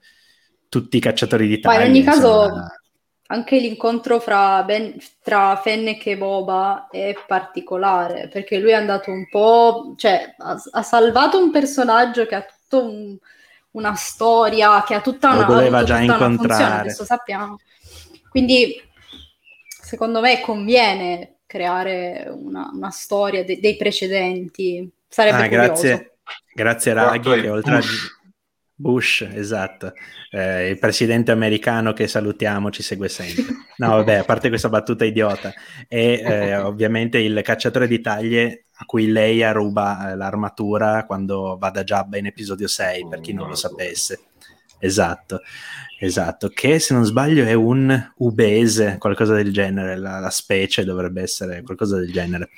tutti 0.67 0.97
i 0.97 0.99
cacciatori 0.99 1.47
d'Italia. 1.47 1.79
Ma 1.79 1.85
in 1.85 1.91
ogni 1.91 2.03
caso 2.03 2.43
insomma... 2.43 2.81
anche 3.27 3.59
l'incontro 3.59 4.19
fra, 4.19 4.61
ben, 4.63 4.97
tra 5.23 5.55
Fennec 5.55 6.05
e 6.05 6.17
Boba 6.17 6.89
è 6.91 7.15
particolare, 7.25 8.27
perché 8.27 8.59
lui 8.59 8.71
è 8.71 8.75
andato 8.75 9.09
un 9.09 9.25
po', 9.29 9.93
cioè 9.95 10.35
ha, 10.37 10.61
ha 10.71 10.83
salvato 10.83 11.41
un 11.41 11.49
personaggio 11.49 12.25
che 12.25 12.35
ha 12.35 12.45
un, 12.77 13.17
una 13.71 13.93
storia, 13.95 14.83
che 14.83 14.95
ha 14.95 15.01
tutta 15.01 15.31
una, 15.33 15.47
Lo 15.47 15.53
doveva 15.53 15.83
già 15.83 15.99
tutta 15.99 16.13
incontrare. 16.13 16.79
adesso 16.81 17.05
sappiamo. 17.05 17.59
Quindi 18.29 18.81
secondo 19.67 20.21
me 20.21 20.39
conviene 20.41 21.37
creare 21.45 22.27
una, 22.31 22.69
una 22.71 22.91
storia 22.91 23.43
de- 23.43 23.59
dei 23.59 23.75
precedenti. 23.75 24.89
Sarebbe 25.07 25.45
ah, 25.45 25.47
grazie, 25.47 26.17
grazie 26.53 26.93
Raghi 26.93 27.41
che 27.41 27.49
oltre 27.49 27.75
a 27.75 27.81
Bush, 28.75 29.27
esatto, 29.33 29.91
eh, 30.31 30.69
il 30.69 30.79
presidente 30.79 31.31
americano 31.31 31.91
che 31.91 32.07
salutiamo 32.07 32.69
ci 32.71 32.81
segue 32.81 33.09
sempre. 33.09 33.43
No, 33.77 33.89
vabbè, 33.95 34.15
a 34.15 34.23
parte 34.23 34.47
questa 34.47 34.69
battuta 34.69 35.03
idiota, 35.03 35.51
e 35.87 36.21
eh, 36.23 36.55
ovviamente 36.61 37.17
il 37.17 37.41
cacciatore 37.43 37.87
di 37.87 37.99
taglie 37.99 38.65
a 38.81 38.85
cui 38.85 39.07
Leia 39.07 39.51
ruba 39.51 40.11
eh, 40.11 40.15
l'armatura 40.15 41.05
quando 41.05 41.57
va 41.59 41.69
da 41.69 41.83
Jabba 41.83 42.17
in 42.17 42.27
episodio 42.27 42.67
6, 42.67 43.07
per 43.07 43.19
chi 43.19 43.33
non 43.33 43.49
lo 43.49 43.55
sapesse. 43.55 44.21
Esatto, 44.79 45.41
esatto, 45.99 46.47
che 46.47 46.79
se 46.79 46.93
non 46.93 47.03
sbaglio 47.03 47.43
è 47.43 47.51
un 47.51 48.11
ubese, 48.17 48.95
qualcosa 48.97 49.33
del 49.35 49.51
genere, 49.51 49.97
la, 49.97 50.19
la 50.19 50.29
specie 50.29 50.85
dovrebbe 50.85 51.21
essere 51.21 51.61
qualcosa 51.61 51.97
del 51.97 52.11
genere. 52.11 52.49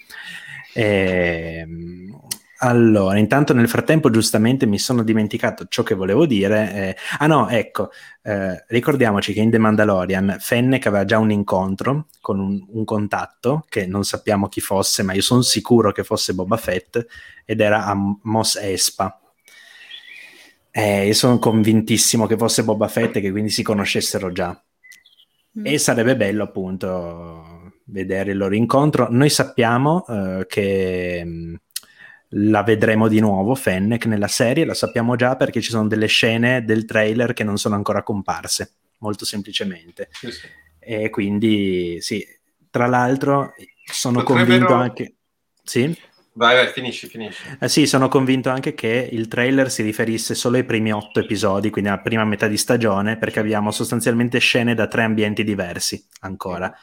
E, 0.73 1.63
ehm, 1.63 2.19
allora, 2.63 3.17
intanto 3.17 3.53
nel 3.53 3.67
frattempo 3.67 4.11
giustamente 4.11 4.67
mi 4.67 4.77
sono 4.77 5.01
dimenticato 5.01 5.65
ciò 5.67 5.81
che 5.81 5.95
volevo 5.95 6.27
dire. 6.27 6.73
Eh, 6.73 6.95
ah 7.17 7.25
no, 7.25 7.49
ecco, 7.49 7.89
eh, 8.21 8.63
ricordiamoci 8.67 9.33
che 9.33 9.41
in 9.41 9.49
The 9.49 9.57
Mandalorian 9.57 10.37
Fennec 10.39 10.85
aveva 10.85 11.03
già 11.03 11.17
un 11.17 11.31
incontro 11.31 12.07
con 12.19 12.39
un, 12.39 12.63
un, 12.69 12.85
contatto 12.85 13.65
che 13.67 13.87
non 13.87 14.03
sappiamo 14.03 14.47
chi 14.47 14.61
fosse, 14.61 15.01
ma 15.01 15.13
io 15.13 15.23
sono 15.23 15.41
sicuro 15.41 15.91
che 15.91 16.03
fosse 16.03 16.35
Boba 16.35 16.57
Fett 16.57 17.03
ed 17.45 17.61
era 17.61 17.85
a 17.85 17.95
Mos 17.95 18.55
Espa. 18.57 19.19
Eh, 20.69 21.07
io 21.07 21.13
sono 21.13 21.39
convintissimo 21.39 22.27
che 22.27 22.37
fosse 22.37 22.63
Boba 22.63 22.87
Fett 22.87 23.15
e 23.15 23.21
che 23.21 23.31
quindi 23.31 23.49
si 23.49 23.63
conoscessero 23.63 24.31
già. 24.31 24.49
Mm. 25.59 25.65
E 25.65 25.77
sarebbe 25.79 26.15
bello 26.15 26.43
appunto 26.43 27.73
vedere 27.85 28.33
il 28.33 28.37
loro 28.37 28.53
incontro. 28.53 29.07
Noi 29.09 29.29
sappiamo 29.29 30.03
uh, 30.07 30.45
che 30.47 31.23
mh, 31.25 31.55
la 32.33 32.63
vedremo 32.63 33.07
di 33.07 33.19
nuovo, 33.19 33.55
Fennec, 33.55 34.05
nella 34.05 34.27
serie, 34.27 34.65
la 34.65 34.73
sappiamo 34.73 35.15
già 35.15 35.35
perché 35.35 35.61
ci 35.61 35.69
sono 35.69 35.87
delle 35.87 36.07
scene 36.07 36.63
del 36.63 36.85
trailer 36.85 37.33
che 37.33 37.43
non 37.43 37.57
sono 37.57 37.75
ancora 37.75 38.03
comparse, 38.03 38.73
molto 38.99 39.25
semplicemente. 39.25 40.09
Sì, 40.11 40.31
sì. 40.31 40.47
E 40.79 41.09
quindi, 41.09 41.97
sì, 41.99 42.25
tra 42.69 42.87
l'altro 42.87 43.53
sono 43.83 44.23
Potrebbero... 44.23 44.65
convinto 44.65 44.73
anche... 44.73 45.15
Sì? 45.63 45.95
Vai, 46.33 46.55
vai, 46.55 46.67
finisci, 46.67 47.07
finisci. 47.07 47.43
Eh 47.59 47.67
sì, 47.67 47.85
sono 47.85 48.07
convinto 48.07 48.49
anche 48.49 48.73
che 48.73 49.09
il 49.11 49.27
trailer 49.27 49.69
si 49.69 49.83
riferisse 49.83 50.33
solo 50.33 50.55
ai 50.55 50.63
primi 50.63 50.93
otto 50.93 51.19
episodi, 51.19 51.69
quindi 51.69 51.89
alla 51.89 51.99
prima 51.99 52.23
metà 52.23 52.47
di 52.47 52.55
stagione, 52.55 53.17
perché 53.17 53.41
abbiamo 53.41 53.71
sostanzialmente 53.71 54.39
scene 54.39 54.73
da 54.73 54.87
tre 54.87 55.03
ambienti 55.03 55.43
diversi 55.43 56.03
ancora. 56.21 56.73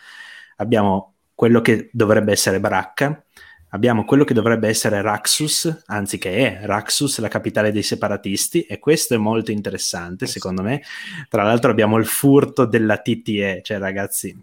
Abbiamo 0.56 1.14
quello 1.34 1.62
che 1.62 1.88
dovrebbe 1.92 2.32
essere 2.32 2.60
Baracca, 2.60 3.24
abbiamo 3.70 4.04
quello 4.04 4.24
che 4.24 4.34
dovrebbe 4.34 4.68
essere 4.68 5.02
Raxus, 5.02 5.84
anzi 5.86 6.18
che 6.18 6.60
è 6.60 6.66
Raxus, 6.66 7.18
la 7.18 7.28
capitale 7.28 7.72
dei 7.72 7.82
separatisti, 7.82 8.62
e 8.62 8.78
questo 8.78 9.14
è 9.14 9.18
molto 9.18 9.50
interessante 9.50 10.26
secondo 10.26 10.62
me. 10.62 10.82
Tra 11.28 11.42
l'altro 11.42 11.70
abbiamo 11.70 11.96
il 11.98 12.06
furto 12.06 12.64
della 12.64 12.98
TTE, 12.98 13.60
cioè 13.62 13.78
ragazzi, 13.78 14.36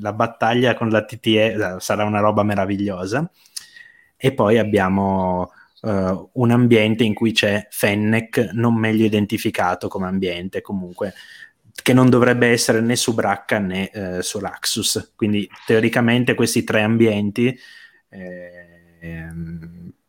la 0.00 0.12
battaglia 0.12 0.74
con 0.74 0.88
la 0.88 1.04
TTE 1.04 1.52
eh, 1.52 1.76
sarà 1.78 2.04
una 2.04 2.20
roba 2.20 2.42
meravigliosa. 2.42 3.28
E 4.20 4.32
poi 4.32 4.58
abbiamo 4.58 5.52
uh, 5.82 6.30
un 6.32 6.50
ambiente 6.50 7.04
in 7.04 7.14
cui 7.14 7.30
c'è 7.30 7.68
Fennec 7.70 8.50
non 8.52 8.74
meglio 8.74 9.04
identificato 9.04 9.86
come 9.86 10.08
ambiente, 10.08 10.60
comunque 10.60 11.14
che 11.80 11.92
non 11.92 12.10
dovrebbe 12.10 12.48
essere 12.48 12.80
né 12.80 12.96
su 12.96 13.14
Bracca 13.14 13.58
né 13.60 13.90
uh, 13.94 14.20
su 14.20 14.40
Raxus. 14.40 15.12
Quindi 15.14 15.48
teoricamente 15.64 16.34
questi 16.34 16.64
tre 16.64 16.82
ambienti 16.82 17.56
eh, 18.08 19.28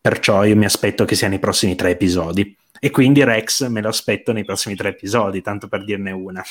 perciò 0.01 0.43
io 0.43 0.55
mi 0.55 0.65
aspetto 0.65 1.05
che 1.05 1.15
sia 1.15 1.27
nei 1.27 1.39
prossimi 1.39 1.75
tre 1.75 1.91
episodi. 1.91 2.55
E 2.81 2.91
quindi 2.91 3.23
Rex 3.23 3.67
me 3.67 3.81
lo 3.81 3.89
aspetto 3.89 4.31
nei 4.31 4.45
prossimi 4.45 4.75
tre 4.75 4.89
episodi, 4.89 5.41
tanto 5.41 5.67
per 5.67 5.83
dirne 5.83 6.11
una. 6.11 6.43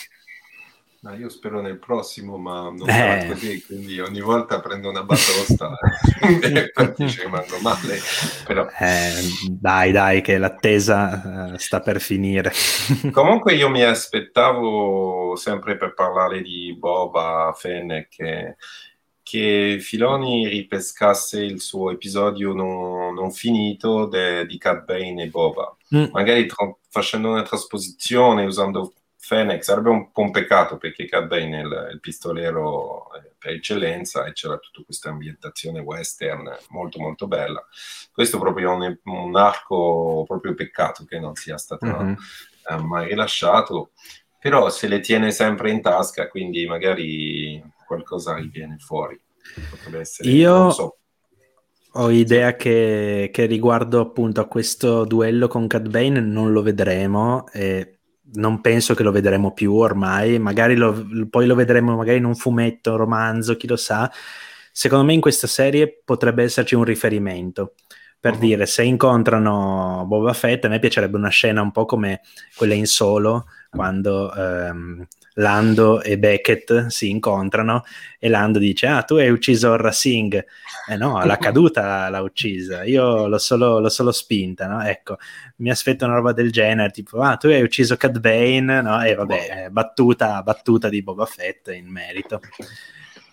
No, 1.00 1.14
io 1.14 1.28
spero 1.28 1.60
nel 1.60 1.78
prossimo, 1.78 2.38
ma 2.38 2.62
non 2.62 2.90
eh. 2.90 3.28
così, 3.28 3.64
quindi 3.64 4.00
ogni 4.00 4.20
volta 4.20 4.58
prendo 4.60 4.88
una 4.88 5.04
batosta 5.04 5.70
e 6.42 6.72
infatti 6.74 7.08
ci 7.08 7.22
rimango 7.22 7.56
male. 7.62 7.98
Però... 8.44 8.66
Eh, 8.78 9.12
dai, 9.48 9.92
dai, 9.92 10.20
che 10.22 10.38
l'attesa 10.38 11.52
uh, 11.52 11.56
sta 11.56 11.80
per 11.80 12.00
finire. 12.00 12.52
Comunque 13.12 13.54
io 13.54 13.70
mi 13.70 13.82
aspettavo 13.84 15.36
sempre 15.36 15.76
per 15.76 15.94
parlare 15.94 16.42
di 16.42 16.74
Boba 16.76 17.54
Fennec 17.56 18.56
che 19.28 19.76
Filoni 19.78 20.48
ripescasse 20.48 21.42
il 21.42 21.60
suo 21.60 21.90
episodio 21.90 22.54
non, 22.54 23.12
non 23.12 23.30
finito 23.30 24.06
de, 24.06 24.46
di 24.46 24.56
Cat 24.56 24.84
Bane 24.84 25.24
e 25.24 25.28
Boba. 25.28 25.76
Mm. 25.94 26.06
Magari 26.12 26.46
tra, 26.46 26.74
facendo 26.88 27.28
una 27.28 27.42
trasposizione 27.42 28.46
usando 28.46 28.94
Fennec 29.18 29.62
sarebbe 29.62 29.90
un 29.90 30.10
po' 30.12 30.22
un 30.22 30.30
peccato 30.30 30.78
perché 30.78 31.04
Cat 31.04 31.26
Bane 31.26 31.60
è 31.60 31.62
il, 31.62 31.88
il 31.92 32.00
pistolero 32.00 33.12
eh, 33.16 33.34
per 33.36 33.52
eccellenza 33.52 34.24
e 34.24 34.32
c'era 34.32 34.56
tutta 34.56 34.80
questa 34.82 35.10
ambientazione 35.10 35.80
western 35.80 36.50
molto 36.70 36.98
molto 36.98 37.26
bella. 37.26 37.62
Questo 38.10 38.38
proprio 38.38 38.82
è 38.82 38.86
un, 38.86 38.98
un 39.04 39.36
arco 39.36 40.24
proprio 40.26 40.54
peccato 40.54 41.04
che 41.04 41.18
non 41.18 41.34
sia 41.34 41.58
stato 41.58 41.84
mm-hmm. 41.84 42.14
uh, 42.70 42.82
mai 42.82 43.08
rilasciato, 43.08 43.90
però 44.40 44.70
se 44.70 44.88
le 44.88 45.00
tiene 45.00 45.32
sempre 45.32 45.70
in 45.70 45.82
tasca, 45.82 46.28
quindi 46.28 46.66
magari 46.66 47.62
qualcosa 47.88 48.34
riviene 48.34 48.76
fuori. 48.78 49.18
Essere, 49.98 50.28
Io 50.28 50.70
so. 50.70 50.98
ho 51.92 52.10
idea 52.10 52.54
che, 52.54 53.30
che, 53.32 53.46
riguardo 53.46 54.00
appunto 54.00 54.42
a 54.42 54.46
questo 54.46 55.04
duello 55.04 55.48
con 55.48 55.66
Cad 55.66 55.88
Bane 55.88 56.20
non 56.20 56.52
lo 56.52 56.60
vedremo 56.60 57.46
e 57.50 58.00
non 58.34 58.60
penso 58.60 58.94
che 58.94 59.02
lo 59.02 59.10
vedremo 59.10 59.54
più 59.54 59.74
ormai, 59.74 60.38
magari 60.38 60.76
lo, 60.76 61.06
poi 61.30 61.46
lo 61.46 61.54
vedremo 61.54 61.96
magari 61.96 62.18
in 62.18 62.26
un 62.26 62.36
fumetto, 62.36 62.90
un 62.90 62.98
romanzo, 62.98 63.56
chi 63.56 63.66
lo 63.66 63.76
sa. 63.76 64.12
Secondo 64.70 65.06
me 65.06 65.14
in 65.14 65.20
questa 65.22 65.46
serie 65.46 66.02
potrebbe 66.04 66.42
esserci 66.42 66.74
un 66.74 66.84
riferimento. 66.84 67.74
Per 68.20 68.34
uh-huh. 68.34 68.38
dire, 68.38 68.66
se 68.66 68.82
incontrano 68.82 70.04
Boba 70.06 70.34
Fett, 70.34 70.64
a 70.66 70.68
me 70.68 70.78
piacerebbe 70.78 71.16
una 71.16 71.30
scena 71.30 71.62
un 71.62 71.70
po' 71.70 71.86
come 71.86 72.20
quella 72.54 72.74
in 72.74 72.86
solo, 72.86 73.46
quando 73.70 74.32
ehm, 74.34 75.06
Lando 75.38 76.02
e 76.02 76.18
Beckett 76.18 76.86
si 76.86 77.10
incontrano 77.10 77.84
e 78.18 78.28
Lando 78.28 78.58
dice 78.58 78.86
ah 78.86 79.02
tu 79.02 79.14
hai 79.14 79.30
ucciso 79.30 79.70
Orra 79.70 79.92
Singh 79.92 80.44
eh 80.88 80.96
no 80.96 81.24
la 81.24 81.36
caduta 81.38 82.08
l'ha 82.08 82.20
uccisa 82.20 82.84
io 82.84 83.26
l'ho 83.26 83.38
solo, 83.38 83.78
l'ho 83.78 83.88
solo 83.88 84.12
spinta 84.12 84.66
no? 84.66 84.82
ecco 84.82 85.16
mi 85.56 85.70
aspetto 85.70 86.04
una 86.04 86.14
roba 86.14 86.32
del 86.32 86.50
genere 86.50 86.90
tipo 86.90 87.20
ah 87.20 87.36
tu 87.36 87.46
hai 87.46 87.62
ucciso 87.62 87.96
Cad 87.96 88.18
Bane 88.18 88.82
no? 88.82 89.02
e 89.02 89.14
vabbè 89.14 89.64
eh, 89.64 89.70
battuta, 89.70 90.42
battuta 90.42 90.88
di 90.88 91.02
Boba 91.02 91.26
Fett 91.26 91.68
in 91.68 91.86
merito 91.86 92.40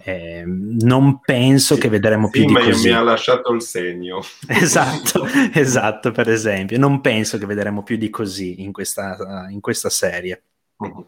eh, 0.07 0.43
non 0.45 1.19
penso 1.19 1.73
sì, 1.73 1.81
che 1.81 1.89
vedremo 1.89 2.29
più 2.29 2.45
di 2.45 2.53
ma 2.53 2.63
così. 2.63 2.89
mi 2.89 2.93
ha 2.93 3.01
lasciato 3.01 3.51
il 3.51 3.63
segno. 3.63 4.21
esatto, 4.47 5.25
esatto, 5.51 6.11
per 6.11 6.29
esempio. 6.29 6.77
Non 6.77 7.01
penso 7.01 7.39
che 7.39 7.47
vedremo 7.47 7.81
più 7.81 7.97
di 7.97 8.11
così 8.11 8.61
in 8.61 8.71
questa, 8.71 9.47
in 9.49 9.61
questa 9.61 9.89
serie. 9.89 10.43
Uh-huh 10.77 11.07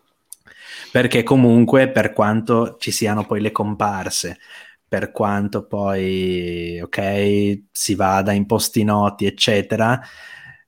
perché 0.98 1.22
comunque 1.22 1.92
per 1.92 2.12
quanto 2.12 2.78
ci 2.80 2.90
siano 2.90 3.24
poi 3.24 3.40
le 3.40 3.52
comparse, 3.52 4.40
per 4.88 5.12
quanto 5.12 5.68
poi, 5.68 6.82
ok, 6.82 7.66
si 7.72 7.94
vada 7.94 8.32
in 8.32 8.48
posti 8.48 8.84
noti, 8.84 9.28
eccetera, 9.28 10.02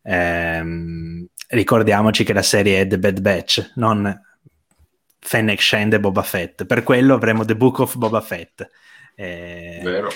ehm, 0.03 1.25
ricordiamoci 1.47 2.23
che 2.23 2.33
la 2.33 2.43
serie 2.43 2.81
è 2.81 2.85
The 2.85 2.99
Bad 2.99 3.21
Batch, 3.21 3.71
non 3.77 4.21
Fennec 5.17 5.59
Shand 5.59 5.93
e 5.93 5.99
Boba 5.99 6.21
Fett. 6.21 6.63
Per 6.63 6.83
quello 6.83 7.15
avremo 7.15 7.43
The 7.43 7.55
Book 7.55 7.79
of 7.79 7.97
Boba 7.97 8.21
Fett. 8.21 8.69
Eh, 9.15 9.79
Vero. 9.81 10.09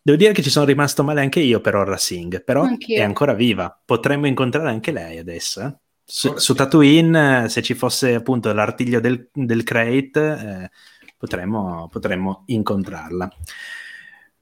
Devo 0.00 0.16
dire 0.16 0.32
che 0.32 0.42
ci 0.42 0.50
sono 0.50 0.66
rimasto 0.66 1.02
male 1.02 1.20
anche 1.20 1.40
io 1.40 1.60
per 1.60 1.74
Orra 1.74 1.96
Singh, 1.96 2.44
però 2.44 2.62
Anch'io. 2.62 3.00
è 3.00 3.02
ancora 3.02 3.32
viva. 3.32 3.76
Potremmo 3.84 4.28
incontrare 4.28 4.68
anche 4.68 4.92
lei 4.92 5.18
adesso. 5.18 5.80
Eh? 6.04 6.10
Su, 6.12 6.36
su, 6.36 6.54
Tatooine, 6.54 7.48
se 7.48 7.62
ci 7.62 7.74
fosse 7.74 8.14
appunto 8.14 8.52
l'artiglio 8.52 9.00
del, 9.00 9.28
del 9.32 9.62
crate, 9.62 10.20
eh, 10.20 10.70
potremmo, 11.16 11.88
potremmo, 11.90 12.42
incontrarla. 12.46 13.30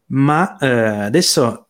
Ma 0.07 0.57
eh, 0.59 0.69
adesso 0.69 1.69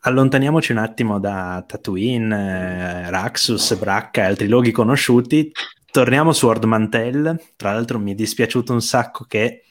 allontaniamoci 0.00 0.72
un 0.72 0.78
attimo 0.78 1.20
da 1.20 1.62
Tatooine, 1.66 3.04
eh, 3.06 3.10
Raxus, 3.10 3.76
Bracca 3.76 4.22
e 4.22 4.24
altri 4.24 4.48
luoghi 4.48 4.72
conosciuti. 4.72 5.52
Torniamo 5.90 6.32
su 6.32 6.46
Ord 6.46 6.64
Mantell. 6.64 7.38
Tra 7.56 7.72
l'altro 7.72 7.98
mi 7.98 8.12
è 8.12 8.14
dispiaciuto 8.14 8.72
un 8.72 8.80
sacco 8.80 9.24
che 9.24 9.64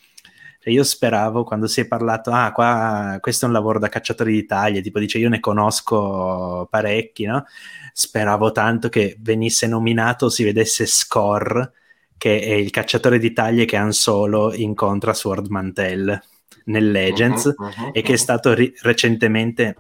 cioè 0.64 0.72
io 0.72 0.84
speravo 0.84 1.44
quando 1.44 1.66
si 1.66 1.82
è 1.82 1.88
parlato, 1.88 2.30
ah, 2.30 2.52
qua 2.52 3.18
questo 3.20 3.46
è 3.46 3.48
un 3.48 3.54
lavoro 3.56 3.80
da 3.80 3.90
cacciatori 3.90 4.32
d'Italia, 4.32 4.80
tipo 4.80 5.00
dice 5.00 5.18
io 5.18 5.28
ne 5.28 5.40
conosco 5.40 6.68
parecchi, 6.70 7.26
no? 7.26 7.46
Speravo 7.94 8.52
tanto 8.52 8.90
che 8.90 9.18
venisse 9.20 9.68
nominato, 9.68 10.30
si 10.30 10.44
vedesse 10.44 10.86
Score, 10.86 11.72
che 12.18 12.40
è 12.40 12.54
il 12.54 12.70
cacciatore 12.70 13.20
d'Italia 13.20 13.66
che 13.66 13.78
Han 13.78 13.94
Solo 13.94 14.54
incontra 14.54 15.14
Sword 15.14 15.48
Mantel 15.48 16.22
nel 16.66 16.92
Legends 16.92 17.46
uh-huh, 17.46 17.66
uh-huh, 17.66 17.90
e 17.94 18.02
che 18.02 18.14
è 18.14 18.18
stato 18.18 18.54
ri- 18.54 18.74
recentemente 18.82 19.76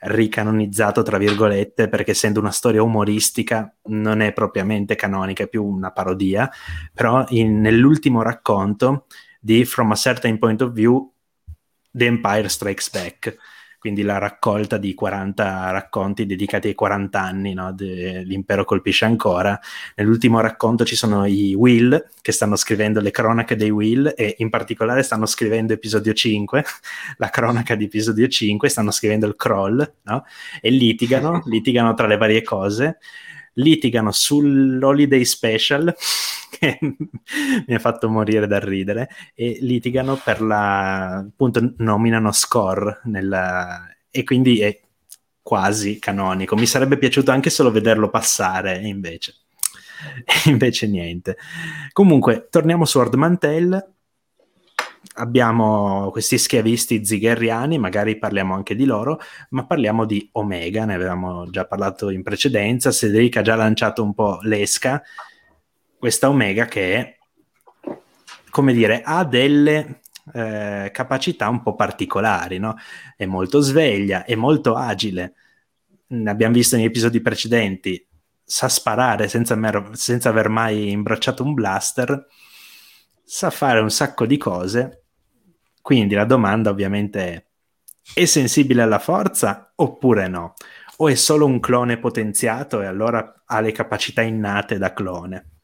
ricanonizzato 0.00 1.02
tra 1.02 1.18
virgolette 1.18 1.88
perché 1.88 2.12
essendo 2.12 2.40
una 2.40 2.50
storia 2.50 2.82
umoristica 2.82 3.74
non 3.84 4.20
è 4.20 4.32
propriamente 4.32 4.94
canonica, 4.94 5.44
è 5.44 5.48
più 5.48 5.64
una 5.64 5.90
parodia, 5.90 6.50
però 6.94 7.24
in, 7.28 7.60
nell'ultimo 7.60 8.22
racconto 8.22 9.06
di 9.40 9.64
From 9.64 9.90
a 9.90 9.94
Certain 9.94 10.38
Point 10.38 10.62
of 10.62 10.72
View, 10.72 11.12
The 11.90 12.06
Empire 12.06 12.48
Strikes 12.48 12.90
Back, 12.90 13.36
quindi 13.80 14.02
la 14.02 14.18
raccolta 14.18 14.76
di 14.76 14.92
40 14.92 15.70
racconti 15.70 16.26
dedicati 16.26 16.68
ai 16.68 16.74
40 16.74 17.18
anni, 17.18 17.54
no? 17.54 17.72
De, 17.72 18.22
l'impero 18.24 18.66
colpisce 18.66 19.06
ancora. 19.06 19.58
Nell'ultimo 19.96 20.38
racconto 20.40 20.84
ci 20.84 20.94
sono 20.94 21.24
i 21.24 21.54
Will 21.54 22.10
che 22.20 22.30
stanno 22.30 22.56
scrivendo 22.56 23.00
le 23.00 23.10
cronache 23.10 23.56
dei 23.56 23.70
Will 23.70 24.12
e 24.14 24.34
in 24.38 24.50
particolare 24.50 25.02
stanno 25.02 25.24
scrivendo 25.24 25.72
episodio 25.72 26.12
5, 26.12 26.64
la 27.16 27.30
cronaca 27.30 27.74
di 27.74 27.84
episodio 27.84 28.28
5, 28.28 28.68
stanno 28.68 28.90
scrivendo 28.90 29.26
il 29.26 29.34
crawl 29.34 29.94
no? 30.02 30.26
e 30.60 30.68
litigano, 30.68 31.42
litigano 31.48 31.94
tra 31.94 32.06
le 32.06 32.18
varie 32.18 32.42
cose 32.42 32.98
litigano 33.54 34.12
sull'holiday 34.12 35.24
special 35.24 35.92
che 36.50 36.78
mi 37.66 37.74
ha 37.74 37.78
fatto 37.78 38.08
morire 38.08 38.46
dal 38.46 38.60
ridere 38.60 39.08
e 39.34 39.58
litigano 39.60 40.20
per 40.22 40.42
la 40.42 41.16
appunto 41.16 41.74
nominano 41.78 42.32
score 42.32 43.00
nella, 43.04 43.86
e 44.10 44.24
quindi 44.24 44.60
è 44.60 44.80
quasi 45.42 45.98
canonico. 45.98 46.56
Mi 46.56 46.66
sarebbe 46.66 46.98
piaciuto 46.98 47.30
anche 47.30 47.50
solo 47.50 47.70
vederlo 47.70 48.10
passare 48.10 48.76
invece 48.86 49.34
invece 50.46 50.86
niente. 50.86 51.36
Comunque 51.92 52.48
torniamo 52.50 52.84
su 52.84 52.98
Ord 52.98 53.14
Mantel. 53.14 53.94
Abbiamo 55.14 56.10
questi 56.10 56.38
schiavisti 56.38 57.04
ziggeriani, 57.04 57.78
magari 57.78 58.18
parliamo 58.18 58.54
anche 58.54 58.74
di 58.74 58.84
loro, 58.84 59.18
ma 59.50 59.66
parliamo 59.66 60.04
di 60.04 60.28
Omega, 60.32 60.84
ne 60.84 60.94
avevamo 60.94 61.48
già 61.50 61.66
parlato 61.66 62.10
in 62.10 62.22
precedenza, 62.22 62.90
Cedric 62.90 63.36
ha 63.36 63.42
già 63.42 63.54
lanciato 63.54 64.02
un 64.02 64.14
po' 64.14 64.38
l'esca, 64.42 65.02
questa 66.00 66.30
Omega 66.30 66.64
che 66.64 66.94
è, 66.94 67.18
come 68.48 68.72
dire, 68.72 69.02
ha 69.04 69.22
delle 69.24 70.00
eh, 70.32 70.90
capacità 70.92 71.48
un 71.48 71.62
po' 71.62 71.76
particolari, 71.76 72.58
no? 72.58 72.74
È 73.14 73.26
molto 73.26 73.60
sveglia, 73.60 74.24
è 74.24 74.34
molto 74.34 74.74
agile, 74.74 75.34
ne 76.08 76.30
abbiamo 76.30 76.54
visto 76.54 76.74
negli 76.74 76.86
episodi 76.86 77.20
precedenti, 77.20 78.08
sa 78.42 78.68
sparare 78.68 79.28
senza, 79.28 79.54
mer- 79.54 79.90
senza 79.92 80.30
aver 80.30 80.48
mai 80.48 80.90
imbracciato 80.90 81.44
un 81.44 81.52
blaster, 81.52 82.26
sa 83.22 83.50
fare 83.50 83.80
un 83.80 83.90
sacco 83.90 84.24
di 84.24 84.38
cose. 84.38 85.04
Quindi 85.82 86.14
la 86.14 86.24
domanda 86.24 86.70
ovviamente 86.70 87.34
è: 87.34 87.44
è 88.14 88.24
sensibile 88.24 88.82
alla 88.82 88.98
forza 88.98 89.72
oppure 89.76 90.28
no? 90.28 90.54
O 90.96 91.08
è 91.08 91.14
solo 91.14 91.46
un 91.46 91.60
clone 91.60 91.98
potenziato 91.98 92.80
e 92.80 92.86
allora 92.86 93.42
ha 93.46 93.60
le 93.60 93.72
capacità 93.72 94.22
innate 94.22 94.78
da 94.78 94.92
clone? 94.92 95.59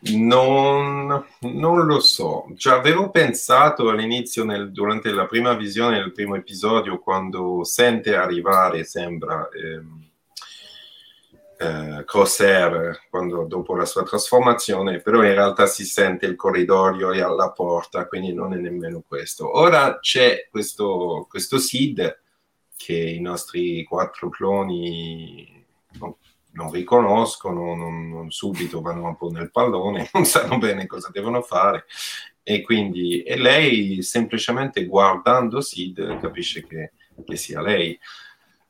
Non, 0.00 1.24
non, 1.40 1.86
lo 1.86 2.00
so, 2.00 2.46
cioè, 2.56 2.74
avevo 2.74 3.10
pensato 3.10 3.88
all'inizio, 3.88 4.44
nel, 4.44 4.70
durante 4.70 5.10
la 5.10 5.26
prima 5.26 5.54
visione 5.54 5.98
del 5.98 6.12
primo 6.12 6.36
episodio, 6.36 7.00
quando 7.00 7.64
sente 7.64 8.14
arrivare, 8.14 8.84
sembra, 8.84 9.48
ehm, 9.48 10.08
eh, 11.58 12.04
Crosshair, 12.04 13.06
quando, 13.10 13.44
dopo 13.44 13.74
la 13.74 13.84
sua 13.84 14.04
trasformazione, 14.04 15.00
però 15.00 15.24
in 15.24 15.34
realtà 15.34 15.66
si 15.66 15.84
sente 15.84 16.26
il 16.26 16.36
corridoio 16.36 17.10
e 17.12 17.20
alla 17.20 17.50
porta, 17.50 18.06
quindi 18.06 18.32
non 18.32 18.54
è 18.54 18.56
nemmeno 18.56 19.02
questo. 19.06 19.58
Ora 19.58 19.98
c'è 19.98 20.46
questo, 20.50 21.26
questo 21.28 21.58
Sid 21.58 22.20
che 22.76 22.94
i 22.94 23.20
nostri 23.20 23.82
quattro 23.82 24.28
cloni 24.28 25.66
non 26.58 26.72
riconoscono, 26.72 27.76
non, 27.76 28.08
non 28.08 28.30
subito 28.30 28.80
vanno 28.80 29.06
un 29.06 29.16
po' 29.16 29.30
nel 29.30 29.52
pallone, 29.52 30.10
non 30.12 30.24
sanno 30.24 30.58
bene 30.58 30.86
cosa 30.86 31.08
devono 31.12 31.40
fare 31.40 31.86
e 32.42 32.62
quindi 32.62 33.22
e 33.22 33.36
lei 33.36 34.02
semplicemente 34.02 34.84
guardando 34.86 35.60
Sid 35.60 36.18
capisce 36.18 36.66
che, 36.66 36.92
che 37.24 37.36
sia 37.36 37.62
lei. 37.62 37.98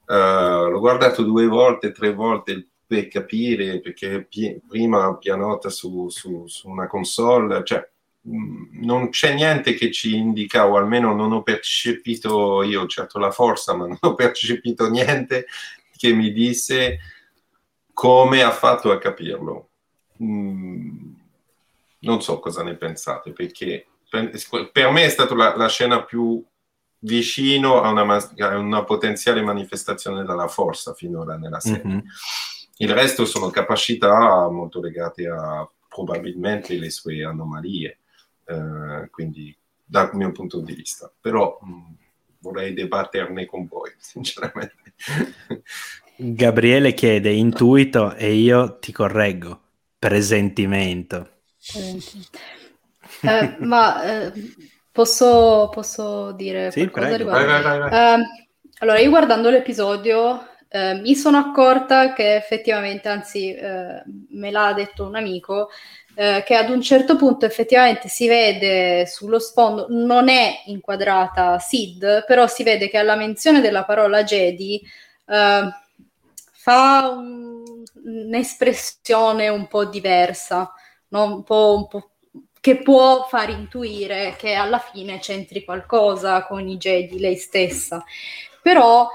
Uh, 0.05 0.69
l'ho 0.69 0.81
guardato 0.81 1.23
due 1.23 1.47
volte, 1.47 1.93
tre 1.93 2.13
volte 2.13 2.67
per 2.87 3.09
capire, 3.09 3.81
perché 3.81 4.25
pi- 4.25 4.61
prima 4.67 5.17
pianota 5.17 5.69
su, 5.69 6.09
su, 6.09 6.47
su, 6.47 6.69
una 6.69 6.87
console, 6.87 7.63
cioè 7.63 7.87
mh, 8.23 8.85
non 8.85 9.11
c'è 9.11 9.35
niente 9.35 9.75
che 9.75 9.93
ci 9.93 10.17
indica, 10.17 10.67
o 10.67 10.77
almeno 10.77 11.15
non 11.15 11.33
ho 11.33 11.43
percepito 11.43 12.63
io, 12.63 12.87
certo 12.87 13.19
la 13.19 13.31
forza, 13.31 13.77
ma 13.77 13.87
non 13.87 13.99
ho 14.01 14.15
percepito 14.15 14.89
niente 14.89 15.47
che 15.97 16.13
mi 16.13 16.33
disse 16.33 16.99
come 17.99 18.43
ha 18.43 18.53
fatto 18.53 18.93
a 18.93 18.99
capirlo? 18.99 19.71
Mm, 20.23 21.15
non 22.03 22.23
so 22.23 22.39
cosa 22.39 22.63
ne 22.63 22.77
pensate, 22.77 23.33
perché 23.33 23.89
per, 24.09 24.31
per 24.71 24.93
me 24.93 25.03
è 25.03 25.09
stata 25.09 25.35
la, 25.35 25.57
la, 25.57 25.69
scena 25.69 26.05
più 26.05 26.41
vicino 27.01 27.81
a 27.83 27.91
una, 27.91 28.17
a 28.37 28.57
una, 28.57 28.85
potenziale 28.85 29.43
manifestazione 29.43 30.25
della 30.25 30.47
forza 30.47 30.95
finora 30.95 31.37
nella 31.37 31.59
serie. 31.59 31.83
Mm-hmm. 31.85 32.07
Il 32.77 32.95
resto 32.95 33.25
sono 33.25 33.51
capacità 33.51 34.49
molto 34.49 34.81
legate 34.81 35.27
a 35.27 35.69
probabilmente 35.89 36.79
le 36.79 36.91
sue 36.91 37.25
anomalie, 37.25 37.99
eh, 38.45 39.09
quindi 39.11 39.53
dal 39.85 40.15
mio 40.15 40.31
punto 40.31 40.61
di 40.61 40.73
vista. 40.73 41.13
Però 41.21 41.59
mh, 41.61 41.69
mm, 41.69 41.93
vorrei 42.39 42.75
debatterne 42.75 43.45
con 43.45 43.67
voi, 43.67 43.93
sinceramente. 43.99 44.95
Gabriele 46.21 46.95
chiede 46.95 47.31
intuito 47.31 48.13
e 48.15 48.33
io 48.33 48.79
ti 48.81 48.91
correggo, 48.91 49.61
presentimento. 49.97 51.29
Eh, 53.23 53.57
ma 53.61 54.03
eh, 54.03 54.33
posso, 54.91 55.69
posso, 55.73 56.33
dire 56.33 56.73
sì, 56.73 56.89
qualcosa 56.89 57.15
prego. 57.15 57.31
Vai, 57.31 57.47
vai, 57.47 57.63
vai, 57.63 57.93
eh, 57.93 58.25
allora, 58.79 58.99
io 58.99 59.11
guardando 59.11 59.49
l'episodio 59.49 60.45
eh, 60.69 60.95
mi 60.95 61.15
sono 61.15 61.39
accorta 61.39 62.13
che 62.13 62.35
effettivamente, 62.35 63.09
anzi 63.09 63.55
eh, 63.55 64.03
me 64.31 64.51
l'ha 64.51 64.73
detto 64.73 65.07
un 65.07 65.15
amico, 65.15 65.69
eh, 66.17 66.43
che 66.45 66.57
ad 66.57 66.69
un 66.69 66.83
certo 66.83 67.15
punto 67.15 67.47
effettivamente 67.47 68.09
si 68.09 68.27
vede 68.27 69.07
sullo 69.07 69.39
sfondo, 69.39 69.87
non 69.91 70.29
è 70.29 70.63
inquadrata 70.67 71.61
Sid, 71.61 72.25
però 72.27 72.49
si 72.49 72.65
vede 72.65 72.89
che 72.89 72.99
alla 72.99 73.15
menzione 73.15 73.61
della 73.61 73.85
parola 73.85 74.25
Jedi 74.25 74.83
fa 76.69 77.09
un, 77.09 77.63
un'espressione 78.05 79.49
un 79.49 79.67
po' 79.69 79.87
diversa, 79.87 80.71
no? 81.09 81.37
un, 81.37 81.43
po', 81.43 81.75
un 81.79 81.89
po' 81.89 82.11
che 82.61 82.83
può 82.83 83.27
far 83.27 83.49
intuire 83.49 84.35
che 84.37 84.53
alla 84.53 84.79
fine 84.79 85.19
c'entri 85.19 85.65
qualcosa 85.65 86.45
con 86.45 86.69
i 86.69 86.77
Jedi 86.77 87.19
lei 87.19 87.37
stessa. 87.37 88.05
Però 88.61 89.09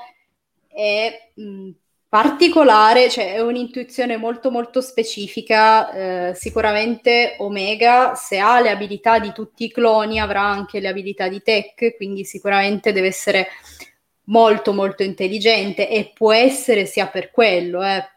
è 0.67 1.31
mh, 1.35 1.69
particolare, 2.09 3.07
cioè 3.11 3.33
è 3.33 3.41
un'intuizione 3.41 4.17
molto 4.17 4.49
molto 4.49 4.81
specifica. 4.81 6.29
Eh, 6.29 6.35
sicuramente 6.35 7.35
Omega, 7.37 8.15
se 8.15 8.39
ha 8.39 8.59
le 8.61 8.71
abilità 8.71 9.19
di 9.19 9.31
tutti 9.31 9.65
i 9.65 9.71
cloni, 9.71 10.19
avrà 10.19 10.41
anche 10.41 10.79
le 10.79 10.87
abilità 10.87 11.27
di 11.27 11.43
Tech, 11.43 11.95
quindi 11.97 12.25
sicuramente 12.25 12.91
deve 12.91 13.07
essere 13.07 13.47
molto 14.25 14.73
molto 14.73 15.03
intelligente 15.03 15.89
e 15.89 16.11
può 16.13 16.31
essere 16.31 16.85
sia 16.85 17.07
per 17.07 17.31
quello, 17.31 17.83
eh. 17.83 18.07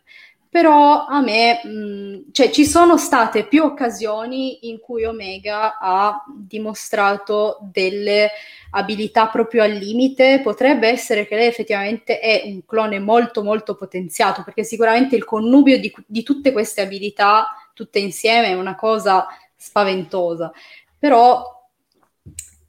però 0.49 1.07
a 1.07 1.21
me, 1.21 1.61
mh, 1.65 2.33
cioè 2.33 2.51
ci 2.51 2.65
sono 2.65 2.97
state 2.97 3.45
più 3.45 3.65
occasioni 3.65 4.69
in 4.69 4.79
cui 4.79 5.05
Omega 5.05 5.79
ha 5.79 6.23
dimostrato 6.29 7.59
delle 7.61 8.31
abilità 8.71 9.27
proprio 9.29 9.63
al 9.63 9.73
limite, 9.73 10.41
potrebbe 10.43 10.89
essere 10.89 11.27
che 11.27 11.35
lei 11.35 11.49
effettivamente 11.49 12.21
è 12.21 12.43
un 12.45 12.65
clone 12.65 12.99
molto 12.99 13.43
molto 13.43 13.75
potenziato, 13.75 14.45
perché 14.45 14.65
sicuramente 14.65 15.17
il 15.17 15.25
connubio 15.25 15.79
di, 15.79 15.93
di 16.07 16.23
tutte 16.23 16.53
queste 16.53 16.83
abilità 16.83 17.47
tutte 17.75 17.99
insieme 17.99 18.49
è 18.49 18.55
una 18.55 18.75
cosa 18.75 19.27
spaventosa, 19.57 20.53
però 20.99 21.69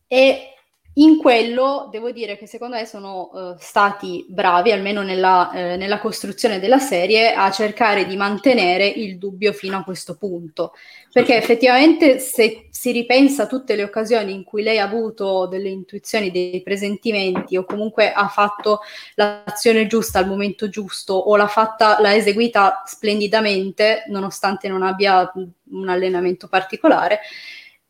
è 0.08 0.56
in 1.00 1.18
quello 1.18 1.88
devo 1.92 2.12
dire 2.12 2.38
che 2.38 2.48
secondo 2.48 2.76
me 2.76 2.86
sono 2.86 3.30
uh, 3.32 3.56
stati 3.60 4.26
bravi, 4.28 4.72
almeno 4.72 5.04
nella, 5.04 5.52
eh, 5.52 5.76
nella, 5.76 6.00
costruzione 6.00 6.60
della 6.60 6.80
serie, 6.80 7.34
a 7.34 7.52
cercare 7.52 8.06
di 8.06 8.16
mantenere 8.16 8.88
il 8.88 9.18
dubbio 9.18 9.54
fino 9.54 9.78
a 9.78 9.84
questo 9.84 10.18
punto. 10.18 10.74
Perché 11.12 11.36
effettivamente 11.36 12.20
se 12.20 12.68
si 12.72 12.92
ripensa 12.92 13.44
a 13.44 13.48
tutte 13.48 13.76
le 13.76 13.84
occasioni 13.84 14.34
in 14.34 14.44
cui 14.44 14.64
lei 14.64 14.80
ha 14.80 14.86
avuto 14.86 15.46
delle 15.48 15.70
intuizioni, 15.70 16.32
dei 16.32 16.62
presentimenti 16.64 17.58
o 17.58 17.64
comunque 17.64 18.12
ha 18.12 18.28
fatto 18.28 18.80
l'azione 19.16 19.88
giusta 19.88 20.20
al 20.20 20.28
momento 20.28 20.68
giusto 20.70 21.14
o 21.14 21.36
l'ha, 21.36 21.48
fatta, 21.48 22.00
l'ha 22.02 22.16
eseguita 22.16 22.84
splendidamente, 22.86 24.04
nonostante 24.08 24.68
non 24.68 24.82
abbia 24.82 25.32
un 25.36 25.90
allenamento 25.90 26.48
particolare, 26.48 27.20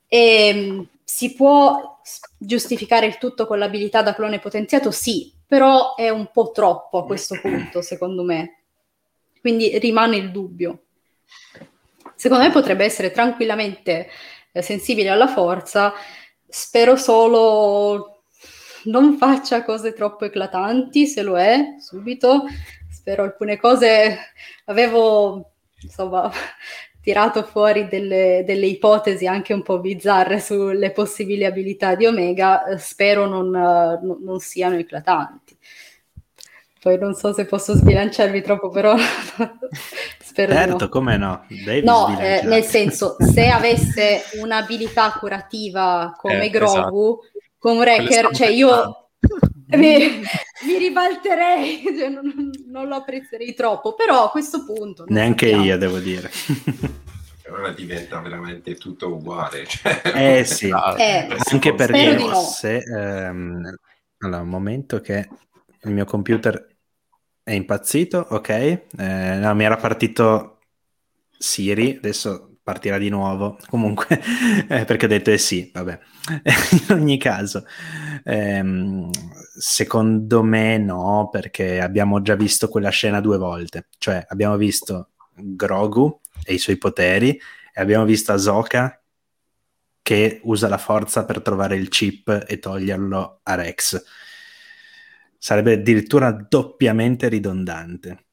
e, 0.07 0.47
ehm, 0.47 0.87
si 1.09 1.33
può 1.35 2.01
giustificare 2.37 3.05
il 3.05 3.17
tutto 3.17 3.47
con 3.47 3.57
l'abilità 3.57 4.01
da 4.01 4.13
clone 4.13 4.39
potenziato? 4.39 4.91
Sì, 4.91 5.33
però 5.47 5.95
è 5.95 6.09
un 6.09 6.29
po' 6.33 6.51
troppo 6.51 6.97
a 6.97 7.05
questo 7.05 7.39
punto, 7.41 7.81
secondo 7.81 8.23
me. 8.23 8.63
Quindi 9.39 9.79
rimane 9.79 10.17
il 10.17 10.31
dubbio. 10.31 10.83
Secondo 12.13 12.43
me 12.43 12.51
potrebbe 12.51 12.83
essere 12.83 13.11
tranquillamente 13.11 14.09
eh, 14.51 14.61
sensibile 14.61 15.07
alla 15.07 15.27
forza, 15.27 15.93
spero 16.45 16.97
solo 16.97 18.23
non 18.83 19.17
faccia 19.17 19.63
cose 19.63 19.93
troppo 19.93 20.25
eclatanti, 20.25 21.07
se 21.07 21.21
lo 21.21 21.39
è, 21.39 21.77
subito. 21.79 22.43
Spero 22.91 23.23
alcune 23.23 23.55
cose 23.55 24.17
avevo 24.65 25.53
insomma 25.79 26.29
tirato 27.07 27.41
fuori 27.43 27.87
delle, 27.87 28.43
delle, 28.45 28.65
ipotesi 28.65 29.27
anche 29.27 29.53
un 29.53 29.61
po' 29.61 29.79
bizzarre 29.79 30.41
sulle 30.41 30.91
possibili 30.91 31.45
abilità 31.45 31.95
di 31.95 32.05
Omega, 32.05 32.65
eh, 32.65 32.77
spero 32.79 33.25
non, 33.25 33.47
uh, 33.47 34.25
non, 34.25 34.39
siano 34.39 34.75
eclatanti. 34.75 35.57
Poi 36.81 36.97
non 36.99 37.13
so 37.13 37.31
se 37.31 37.45
posso 37.45 37.77
sbilanciarvi 37.77 38.41
troppo, 38.41 38.67
però 38.67 38.93
spero 40.19 40.51
certo, 40.51 40.77
no. 40.79 40.89
come 40.89 41.15
no? 41.15 41.45
Devi 41.47 41.85
no, 41.85 42.19
eh, 42.19 42.41
nel 42.43 42.63
senso, 42.63 43.15
se 43.19 43.47
avesse 43.47 44.23
un'abilità 44.41 45.15
curativa 45.17 46.13
come 46.17 46.47
eh, 46.47 46.49
Grogu, 46.49 47.21
esatto. 47.21 47.39
con 47.57 47.77
Wrecker, 47.77 48.35
cioè 48.35 48.49
io 48.49 49.06
mi, 49.75 50.21
mi 50.65 50.77
ribalterei, 50.77 51.83
cioè, 51.97 52.09
non, 52.09 52.51
non, 52.67 52.87
lo 52.87 52.95
apprezzerei 52.95 53.53
troppo, 53.53 53.93
però 53.93 54.25
a 54.25 54.29
questo 54.29 54.63
punto... 54.63 55.05
Neanche 55.07 55.47
sappiamo. 55.47 55.65
io, 55.65 55.77
devo 55.77 55.99
dire. 55.99 56.31
Allora 57.47 57.71
diventa 57.71 58.19
veramente 58.19 58.75
tutto 58.75 59.13
uguale. 59.13 59.65
Cioè... 59.65 60.01
Eh 60.03 60.43
sì, 60.45 60.67
eh, 60.97 61.27
anche 61.51 61.73
perché 61.73 62.15
no. 62.17 62.33
se... 62.41 62.77
Ehm, 62.77 63.77
allora, 64.19 64.41
un 64.41 64.49
momento 64.49 64.99
che 64.99 65.29
il 65.83 65.91
mio 65.91 66.05
computer 66.05 66.75
è 67.43 67.51
impazzito, 67.51 68.27
ok? 68.31 68.49
Eh, 68.49 68.83
no, 68.97 69.55
mi 69.55 69.63
era 69.63 69.77
partito 69.77 70.59
Siri, 71.37 71.95
adesso 71.95 72.56
partirà 72.67 72.97
di 72.97 73.07
nuovo. 73.07 73.57
Comunque, 73.69 74.21
eh, 74.67 74.83
perché 74.83 75.05
ho 75.05 75.07
detto 75.07 75.31
eh 75.31 75.37
sì, 75.37 75.71
vabbè. 75.73 75.97
In 76.89 76.95
ogni 76.95 77.17
caso, 77.17 77.65
ehm, 78.25 79.09
secondo 79.57 80.43
me 80.43 80.77
no, 80.77 81.29
perché 81.31 81.79
abbiamo 81.79 82.21
già 82.21 82.35
visto 82.35 82.67
quella 82.67 82.89
scena 82.89 83.21
due 83.21 83.37
volte. 83.37 83.87
Cioè, 83.97 84.25
abbiamo 84.27 84.57
visto 84.57 85.11
Grogu 85.33 86.19
e 86.43 86.55
i 86.55 86.57
suoi 86.57 86.77
poteri 86.77 87.29
e 87.29 87.81
abbiamo 87.81 88.03
visto 88.03 88.33
Ahsoka 88.33 89.01
che 90.01 90.41
usa 90.43 90.67
la 90.67 90.77
forza 90.77 91.23
per 91.23 91.41
trovare 91.41 91.77
il 91.77 91.87
chip 91.87 92.45
e 92.47 92.59
toglierlo 92.59 93.39
a 93.43 93.55
Rex 93.55 94.03
sarebbe 95.37 95.73
addirittura 95.73 96.31
doppiamente 96.31 97.29
ridondante. 97.29 98.25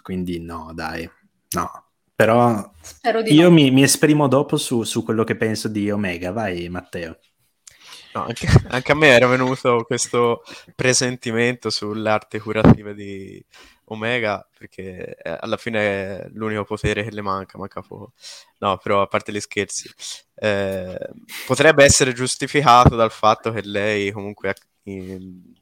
Quindi 0.00 0.40
no, 0.40 0.72
dai, 0.72 1.08
no. 1.50 1.85
Però 2.16 2.72
io 3.26 3.42
no. 3.42 3.50
mi, 3.50 3.70
mi, 3.70 3.82
esprimo 3.82 4.26
dopo 4.26 4.56
su, 4.56 4.84
su, 4.84 5.04
quello 5.04 5.22
che 5.22 5.36
penso 5.36 5.68
di 5.68 5.90
Omega. 5.90 6.32
Vai, 6.32 6.66
Matteo. 6.70 7.18
No, 8.14 8.24
anche, 8.24 8.48
anche, 8.68 8.92
a 8.92 8.94
me 8.94 9.08
era 9.08 9.26
venuto 9.26 9.84
questo 9.86 10.42
presentimento 10.74 11.68
sull'arte 11.68 12.40
curativa 12.40 12.94
di 12.94 13.44
Omega, 13.88 14.48
perché 14.58 15.14
alla 15.22 15.58
fine 15.58 15.80
è 15.80 16.28
l'unico 16.32 16.64
potere 16.64 17.04
che 17.04 17.10
le 17.10 17.20
manca, 17.20 17.58
manca 17.58 17.82
poco. 17.82 18.14
No, 18.60 18.78
però 18.78 19.02
a 19.02 19.06
parte 19.06 19.30
gli 19.30 19.40
scherzi, 19.40 19.90
eh, 20.36 20.98
potrebbe 21.46 21.84
essere 21.84 22.14
giustificato 22.14 22.96
dal 22.96 23.12
fatto 23.12 23.52
che 23.52 23.60
lei 23.62 24.10
comunque 24.10 24.54
in, 24.84 25.52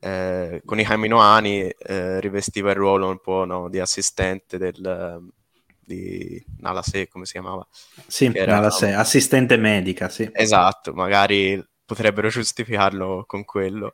eh, 0.00 0.62
con 0.64 0.80
i 0.80 0.84
Caminoani 0.84 1.68
eh, 1.68 2.20
rivestiva 2.20 2.70
il 2.70 2.76
ruolo 2.76 3.08
un 3.08 3.20
po' 3.20 3.44
no, 3.44 3.68
di 3.68 3.78
assistente 3.78 4.56
del, 4.56 5.30
di 5.78 6.42
Nala 6.58 6.82
Se, 6.82 7.08
come 7.08 7.26
si 7.26 7.32
chiamava? 7.32 7.66
Sì, 8.06 8.30
era, 8.32 8.54
Nala 8.54 8.70
Se, 8.70 8.92
assistente 8.92 9.56
medica, 9.56 10.08
sì. 10.08 10.28
Esatto, 10.32 10.94
magari 10.94 11.62
potrebbero 11.84 12.28
giustificarlo 12.28 13.24
con 13.26 13.44
quello. 13.44 13.92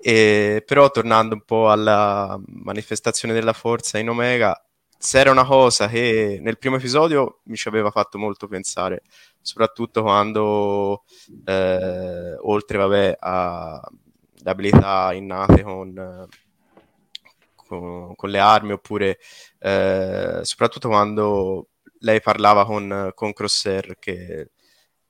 E, 0.00 0.62
però 0.66 0.90
tornando 0.90 1.34
un 1.34 1.42
po' 1.44 1.70
alla 1.70 2.40
manifestazione 2.46 3.34
della 3.34 3.52
forza 3.52 3.98
in 3.98 4.08
Omega, 4.08 4.60
se 4.98 5.18
era 5.18 5.30
una 5.30 5.44
cosa 5.44 5.88
che 5.88 6.38
nel 6.40 6.58
primo 6.58 6.76
episodio 6.76 7.40
mi 7.44 7.56
ci 7.56 7.68
aveva 7.68 7.90
fatto 7.90 8.18
molto 8.18 8.46
pensare, 8.46 9.02
soprattutto 9.40 10.02
quando, 10.02 11.04
eh, 11.44 12.36
oltre 12.40 12.78
vabbè, 12.78 13.16
a 13.18 13.80
abilità 14.50 15.12
innate 15.12 15.62
con, 15.62 16.28
con, 17.54 18.14
con 18.14 18.30
le 18.30 18.38
armi 18.38 18.72
oppure 18.72 19.18
eh, 19.58 20.40
soprattutto 20.42 20.88
quando 20.88 21.68
lei 22.00 22.20
parlava 22.20 22.64
con, 22.64 23.12
con 23.14 23.32
Crosshair 23.32 23.96
che 23.98 24.50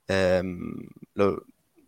ehm, 0.05 0.87
lo, 1.13 1.45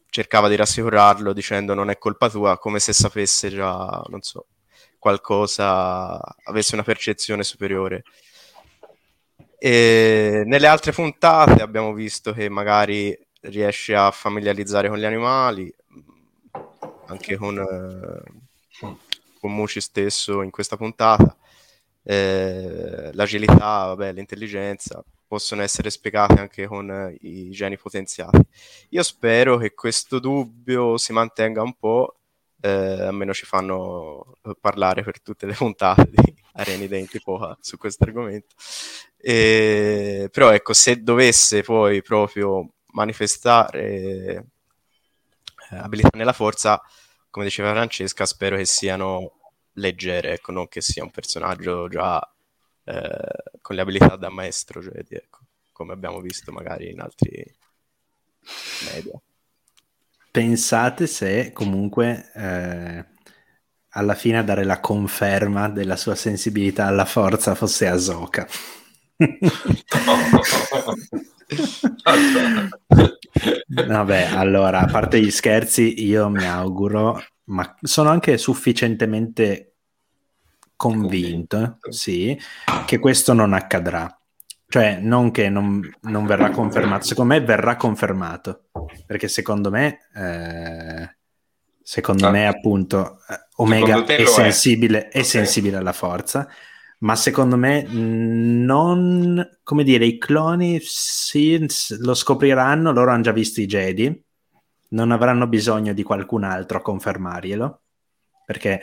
cercava 0.09 0.47
di 0.49 0.55
rassicurarlo 0.55 1.33
dicendo 1.33 1.73
non 1.73 1.89
è 1.89 1.97
colpa 1.97 2.29
tua 2.29 2.57
come 2.57 2.79
se 2.79 2.93
sapesse 2.93 3.49
già 3.49 4.03
non 4.07 4.21
so 4.21 4.47
qualcosa 5.05 6.19
avesse 6.45 6.73
una 6.73 6.83
percezione 6.83 7.43
superiore. 7.43 8.05
E 9.59 10.41
nelle 10.47 10.65
altre 10.65 10.93
puntate 10.93 11.61
abbiamo 11.61 11.93
visto 11.93 12.33
che 12.33 12.49
magari 12.49 13.15
riesce 13.41 13.93
a 13.93 14.09
familiarizzare 14.09 14.89
con 14.89 14.97
gli 14.97 15.05
animali 15.05 15.71
anche 17.07 17.35
con, 17.37 17.57
eh, 17.57 18.95
con 19.39 19.53
Muci 19.53 19.81
stesso 19.81 20.41
in 20.41 20.51
questa 20.51 20.77
puntata. 20.77 21.35
Eh, 22.03 23.09
l'agilità, 23.13 23.85
vabbè, 23.85 24.13
l'intelligenza 24.13 25.03
possono 25.27 25.63
essere 25.63 25.89
spiegate 25.89 26.39
anche 26.39 26.67
con 26.67 26.89
eh, 26.89 27.17
i 27.21 27.49
geni 27.51 27.77
potenziati. 27.77 28.39
Io 28.89 29.03
spero 29.03 29.57
che 29.57 29.73
questo 29.73 30.19
dubbio 30.19 30.97
si 30.97 31.13
mantenga 31.13 31.61
un 31.61 31.73
po', 31.73 32.19
eh, 32.61 32.69
almeno 32.69 33.33
ci 33.33 33.45
fanno 33.45 34.37
parlare 34.59 35.03
per 35.03 35.21
tutte 35.21 35.45
le 35.45 35.53
puntate 35.53 36.09
di 36.11 36.35
Areni 36.53 36.87
Denti 36.87 37.19
Poca 37.19 37.57
su 37.59 37.77
questo 37.77 38.03
argomento. 38.03 38.55
E, 39.17 40.29
però 40.31 40.51
ecco, 40.51 40.73
se 40.73 41.01
dovesse 41.01 41.63
poi 41.63 42.01
proprio 42.01 42.69
manifestare 42.91 43.83
eh, 44.27 44.45
abilità 45.83 46.09
nella 46.13 46.33
forza, 46.33 46.81
come 47.29 47.45
diceva 47.45 47.71
Francesca, 47.71 48.25
spero 48.25 48.57
che 48.57 48.65
siano 48.65 49.33
leggere, 49.73 50.33
ecco, 50.33 50.51
non 50.51 50.67
che 50.67 50.81
sia 50.81 51.03
un 51.03 51.11
personaggio 51.11 51.87
già 51.87 52.19
eh, 52.83 53.43
con 53.61 53.75
le 53.75 53.81
abilità 53.81 54.15
da 54.15 54.29
maestro, 54.29 54.81
cioè, 54.81 55.03
ecco, 55.07 55.39
come 55.71 55.93
abbiamo 55.93 56.19
visto 56.21 56.51
magari 56.51 56.89
in 56.89 57.01
altri 57.01 57.55
media. 58.93 59.19
Pensate 60.31 61.07
se 61.07 61.51
comunque 61.53 62.31
eh, 62.33 63.05
alla 63.89 64.15
fine 64.15 64.39
a 64.39 64.43
dare 64.43 64.63
la 64.63 64.79
conferma 64.79 65.69
della 65.69 65.95
sua 65.95 66.15
sensibilità 66.15 66.87
alla 66.87 67.05
forza 67.05 67.55
fosse 67.55 67.87
Asoka. 67.87 68.47
Vabbè, 73.67 74.29
allora, 74.31 74.79
a 74.81 74.85
parte 74.87 75.19
gli 75.19 75.31
scherzi, 75.31 76.05
io 76.05 76.29
mi 76.29 76.45
auguro, 76.45 77.21
ma 77.45 77.75
sono 77.81 78.09
anche 78.09 78.37
sufficientemente 78.37 79.75
convinto, 80.75 81.77
sì, 81.89 82.37
che 82.85 82.99
questo 82.99 83.33
non 83.33 83.53
accadrà. 83.53 84.19
Cioè, 84.67 84.97
non 84.99 85.31
che 85.31 85.47
non, 85.47 85.87
non, 86.01 86.25
verrà 86.25 86.49
confermato, 86.49 87.05
secondo 87.05 87.33
me 87.33 87.41
verrà 87.41 87.75
confermato, 87.75 88.65
perché 89.05 89.27
secondo 89.27 89.69
me, 89.69 89.99
eh, 90.13 91.17
secondo 91.81 92.27
ah, 92.27 92.31
me 92.31 92.47
appunto, 92.47 93.19
eh, 93.29 93.47
Omega 93.57 94.03
è 94.05 94.25
sensibile, 94.25 95.07
è. 95.07 95.19
è 95.19 95.23
sensibile 95.23 95.77
alla 95.77 95.93
forza, 95.93 96.49
ma 97.05 97.15
secondo 97.15 97.55
me 97.55 97.83
non, 97.83 99.57
come 99.61 99.83
dire, 99.83 100.05
i 100.05 100.17
cloni 100.17 100.79
sì, 100.81 101.63
lo 101.99 102.15
scopriranno, 102.15 102.91
loro 102.91 103.11
hanno 103.11 103.21
già 103.21 103.31
visto 103.31 103.61
i 103.61 103.67
Jedi, 103.67 104.23
non 104.89 105.11
avranno 105.11 105.45
bisogno 105.45 105.93
di 105.93 106.01
qualcun 106.01 106.43
altro 106.43 106.79
a 106.79 106.81
confermarglielo, 106.81 107.81
perché 108.43 108.81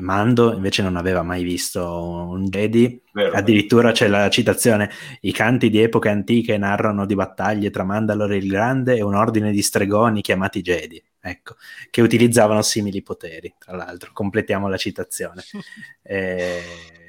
Mando 0.00 0.52
invece 0.52 0.82
non 0.82 0.96
aveva 0.96 1.22
mai 1.22 1.42
visto 1.42 1.82
un 2.28 2.50
Jedi, 2.50 3.00
Vero. 3.12 3.34
addirittura 3.34 3.92
c'è 3.92 4.08
la 4.08 4.28
citazione, 4.28 4.90
i 5.20 5.32
canti 5.32 5.70
di 5.70 5.80
epoche 5.80 6.10
antiche 6.10 6.58
narrano 6.58 7.06
di 7.06 7.14
battaglie 7.14 7.70
tra 7.70 7.82
Mandalore 7.82 8.36
il 8.36 8.48
Grande 8.48 8.96
e 8.96 9.02
un 9.02 9.14
ordine 9.14 9.52
di 9.52 9.62
stregoni 9.62 10.20
chiamati 10.20 10.60
Jedi, 10.60 11.02
ecco, 11.18 11.56
che 11.88 12.02
utilizzavano 12.02 12.60
simili 12.60 13.00
poteri, 13.00 13.54
tra 13.56 13.74
l'altro, 13.74 14.10
completiamo 14.12 14.68
la 14.68 14.76
citazione. 14.76 15.42
e 16.02 17.00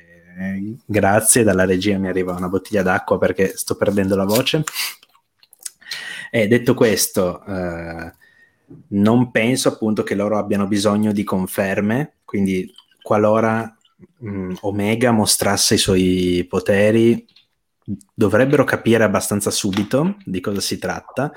grazie, 0.85 1.43
dalla 1.43 1.65
regia 1.65 1.97
mi 1.97 2.07
arriva 2.07 2.33
una 2.33 2.49
bottiglia 2.49 2.81
d'acqua 2.81 3.17
perché 3.17 3.55
sto 3.55 3.75
perdendo 3.75 4.15
la 4.15 4.25
voce. 4.25 4.63
E 6.31 6.47
detto 6.47 6.73
questo, 6.73 7.45
eh, 7.45 8.11
non 8.89 9.31
penso 9.31 9.69
appunto 9.69 10.03
che 10.03 10.15
loro 10.15 10.37
abbiano 10.37 10.67
bisogno 10.67 11.11
di 11.11 11.23
conferme, 11.23 12.15
quindi 12.25 12.73
qualora 13.01 13.77
mh, 14.17 14.29
mm, 14.29 14.53
Omega 14.61 15.11
mostrasse 15.11 15.75
i 15.75 15.77
suoi 15.77 16.45
poteri, 16.49 17.25
dovrebbero 18.13 18.63
capire 18.63 19.03
abbastanza 19.03 19.51
subito 19.51 20.17
di 20.23 20.39
cosa 20.39 20.61
si 20.61 20.77
tratta, 20.77 21.31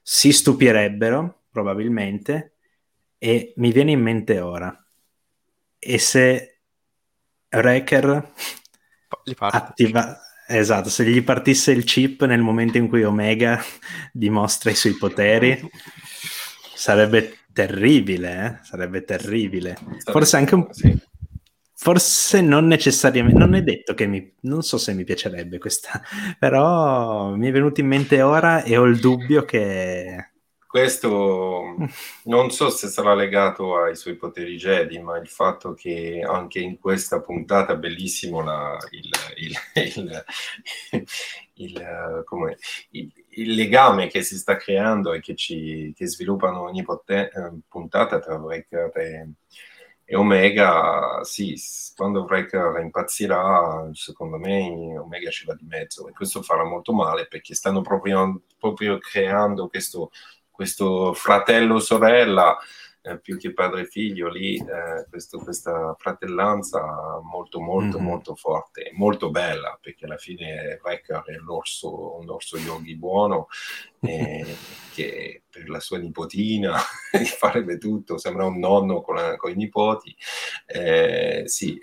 si 0.00 0.32
stupirebbero 0.32 1.42
probabilmente 1.50 2.54
e 3.18 3.52
mi 3.56 3.72
viene 3.72 3.90
in 3.90 4.00
mente 4.00 4.40
ora. 4.40 4.84
E 5.78 5.98
se 5.98 6.55
Wrecker 7.50 8.32
attiva... 9.38 10.20
Esatto, 10.48 10.90
se 10.90 11.04
gli 11.04 11.24
partisse 11.24 11.72
il 11.72 11.82
chip 11.82 12.24
nel 12.24 12.40
momento 12.40 12.78
in 12.78 12.86
cui 12.86 13.02
Omega 13.02 13.60
dimostra 14.12 14.70
i 14.70 14.76
suoi 14.76 14.94
poteri, 14.94 15.68
sarebbe 16.72 17.38
terribile, 17.52 18.44
eh? 18.44 18.64
sarebbe 18.64 19.02
terribile. 19.02 19.74
Sarebbe 19.74 20.12
Forse 20.12 20.36
anche 20.36 20.54
un... 20.54 20.68
Sì. 20.70 20.96
Forse 21.78 22.40
non 22.40 22.66
necessariamente, 22.68 23.38
non 23.38 23.54
è 23.54 23.62
detto 23.62 23.92
che 23.94 24.06
mi, 24.06 24.34
non 24.42 24.62
so 24.62 24.78
se 24.78 24.94
mi 24.94 25.04
piacerebbe 25.04 25.58
questa, 25.58 26.00
però 26.38 27.34
mi 27.34 27.48
è 27.48 27.50
venuto 27.50 27.80
in 27.80 27.88
mente 27.88 28.22
ora 28.22 28.62
e 28.62 28.76
ho 28.76 28.84
il 28.84 28.98
dubbio 28.98 29.44
che, 29.44 30.30
questo 30.76 31.74
non 32.24 32.50
so 32.50 32.68
se 32.68 32.88
sarà 32.88 33.14
legato 33.14 33.78
ai 33.78 33.96
suoi 33.96 34.14
poteri 34.16 34.56
Jedi, 34.56 34.98
ma 34.98 35.16
il 35.16 35.26
fatto 35.26 35.72
che 35.72 36.22
anche 36.22 36.58
in 36.58 36.78
questa 36.78 37.22
puntata 37.22 37.76
bellissimo 37.76 38.42
la, 38.42 38.76
il, 38.90 39.08
il, 39.94 40.24
il, 41.54 42.22
come, 42.26 42.58
il, 42.90 43.54
legame 43.54 44.08
che 44.08 44.22
si 44.22 44.36
sta 44.36 44.56
creando 44.56 45.14
e 45.14 45.20
che, 45.20 45.34
ci, 45.34 45.94
che 45.96 46.06
sviluppano 46.06 46.64
ogni 46.64 46.82
pote, 46.82 47.30
eh, 47.30 47.52
puntata 47.66 48.18
tra 48.18 48.36
Wrecker 48.36 48.90
e, 48.98 49.30
e 50.04 50.14
Omega, 50.14 51.24
sì, 51.24 51.58
quando 51.96 52.24
Wrecker 52.24 52.80
impazzirà, 52.82 53.88
secondo 53.92 54.36
me 54.36 54.96
Omega 54.98 55.30
ci 55.30 55.46
va 55.46 55.54
di 55.54 55.64
mezzo. 55.66 56.06
E 56.06 56.12
questo 56.12 56.42
farà 56.42 56.64
molto 56.64 56.92
male 56.92 57.26
perché 57.26 57.54
stanno 57.54 57.80
proprio, 57.80 58.42
proprio 58.58 58.98
creando 58.98 59.68
questo, 59.68 60.10
questo 60.56 61.12
fratello-sorella 61.12 62.56
eh, 63.02 63.20
più 63.20 63.38
che 63.38 63.52
padre 63.52 63.82
e 63.82 63.86
figlio 63.86 64.28
lì, 64.28 64.56
eh, 64.56 65.06
questo, 65.08 65.38
questa 65.38 65.94
fratellanza 65.96 67.20
molto 67.22 67.60
molto 67.60 67.98
mm-hmm. 67.98 68.06
molto 68.06 68.34
forte, 68.34 68.90
molto 68.94 69.30
bella, 69.30 69.78
perché 69.80 70.06
alla 70.06 70.16
fine 70.16 70.80
Wrecker 70.82 71.22
è 71.24 71.36
l'orso, 71.36 72.16
un 72.18 72.28
orso 72.28 72.58
yogi 72.58 72.96
buono, 72.96 73.46
eh, 74.00 74.44
che 74.92 75.42
per 75.48 75.68
la 75.68 75.78
sua 75.78 75.98
nipotina 75.98 76.76
farebbe 77.38 77.78
tutto, 77.78 78.18
sembra 78.18 78.46
un 78.46 78.58
nonno 78.58 79.02
con, 79.02 79.14
la, 79.14 79.36
con 79.36 79.52
i 79.52 79.54
nipoti. 79.54 80.16
Eh, 80.66 81.44
sì, 81.46 81.78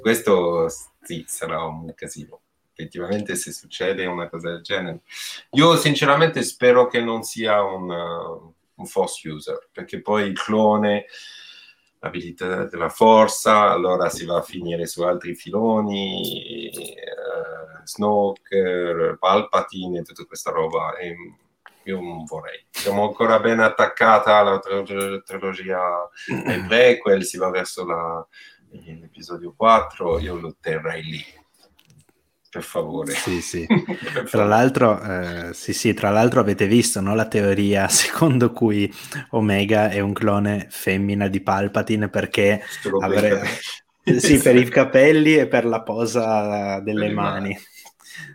questo 0.00 0.68
sì, 1.02 1.24
sarà 1.26 1.64
un 1.64 1.92
casino 1.96 2.42
effettivamente 2.80 3.36
se 3.36 3.52
succede 3.52 4.06
una 4.06 4.28
cosa 4.28 4.50
del 4.50 4.62
genere. 4.62 5.02
Io 5.50 5.76
sinceramente 5.76 6.42
spero 6.42 6.86
che 6.86 7.00
non 7.00 7.22
sia 7.22 7.62
un, 7.62 7.90
un 7.90 8.86
false 8.86 9.28
user, 9.28 9.68
perché 9.70 10.00
poi 10.00 10.28
il 10.28 10.40
clone, 10.40 11.04
l'abilità 11.98 12.64
della 12.64 12.88
forza, 12.88 13.70
allora 13.70 14.08
si 14.08 14.24
va 14.24 14.38
a 14.38 14.42
finire 14.42 14.86
su 14.86 15.02
altri 15.02 15.34
filoni, 15.34 16.70
uh, 16.72 17.84
Snoke, 17.84 19.16
Palpatine 19.18 19.98
e 19.98 20.02
tutta 20.02 20.24
questa 20.24 20.50
roba. 20.50 20.96
E 20.96 21.14
io 21.84 22.00
non 22.00 22.24
vorrei. 22.24 22.64
Siamo 22.70 23.04
ancora 23.06 23.38
ben 23.40 23.60
attaccata 23.60 24.36
alla 24.36 24.58
trilogia 24.58 26.08
ai 26.46 26.64
prequel, 26.68 27.24
si 27.24 27.36
va 27.36 27.50
verso 27.50 27.84
la, 27.84 28.26
l'episodio 28.70 29.54
4, 29.56 30.18
io 30.20 30.36
lo 30.36 30.56
terrei 30.60 31.02
lì 31.02 31.39
per 32.50 32.64
favore. 32.64 33.12
Sì, 33.12 33.40
sì. 33.40 33.64
tra, 34.28 34.44
l'altro, 34.44 35.00
eh, 35.00 35.54
sì, 35.54 35.72
sì, 35.72 35.94
tra 35.94 36.10
l'altro 36.10 36.40
avete 36.40 36.66
visto 36.66 37.00
no, 37.00 37.14
la 37.14 37.28
teoria 37.28 37.86
secondo 37.88 38.50
cui 38.52 38.92
Omega 39.30 39.88
è 39.88 40.00
un 40.00 40.12
clone 40.12 40.66
femmina 40.68 41.28
di 41.28 41.40
Palpatine 41.40 42.08
perché 42.08 42.62
avrebbe... 43.00 43.46
sì, 44.18 44.38
per 44.38 44.56
i 44.56 44.68
capelli 44.68 45.36
e 45.36 45.46
per 45.46 45.64
la 45.64 45.82
posa 45.82 46.80
delle 46.80 47.06
per 47.06 47.14
mani. 47.14 47.58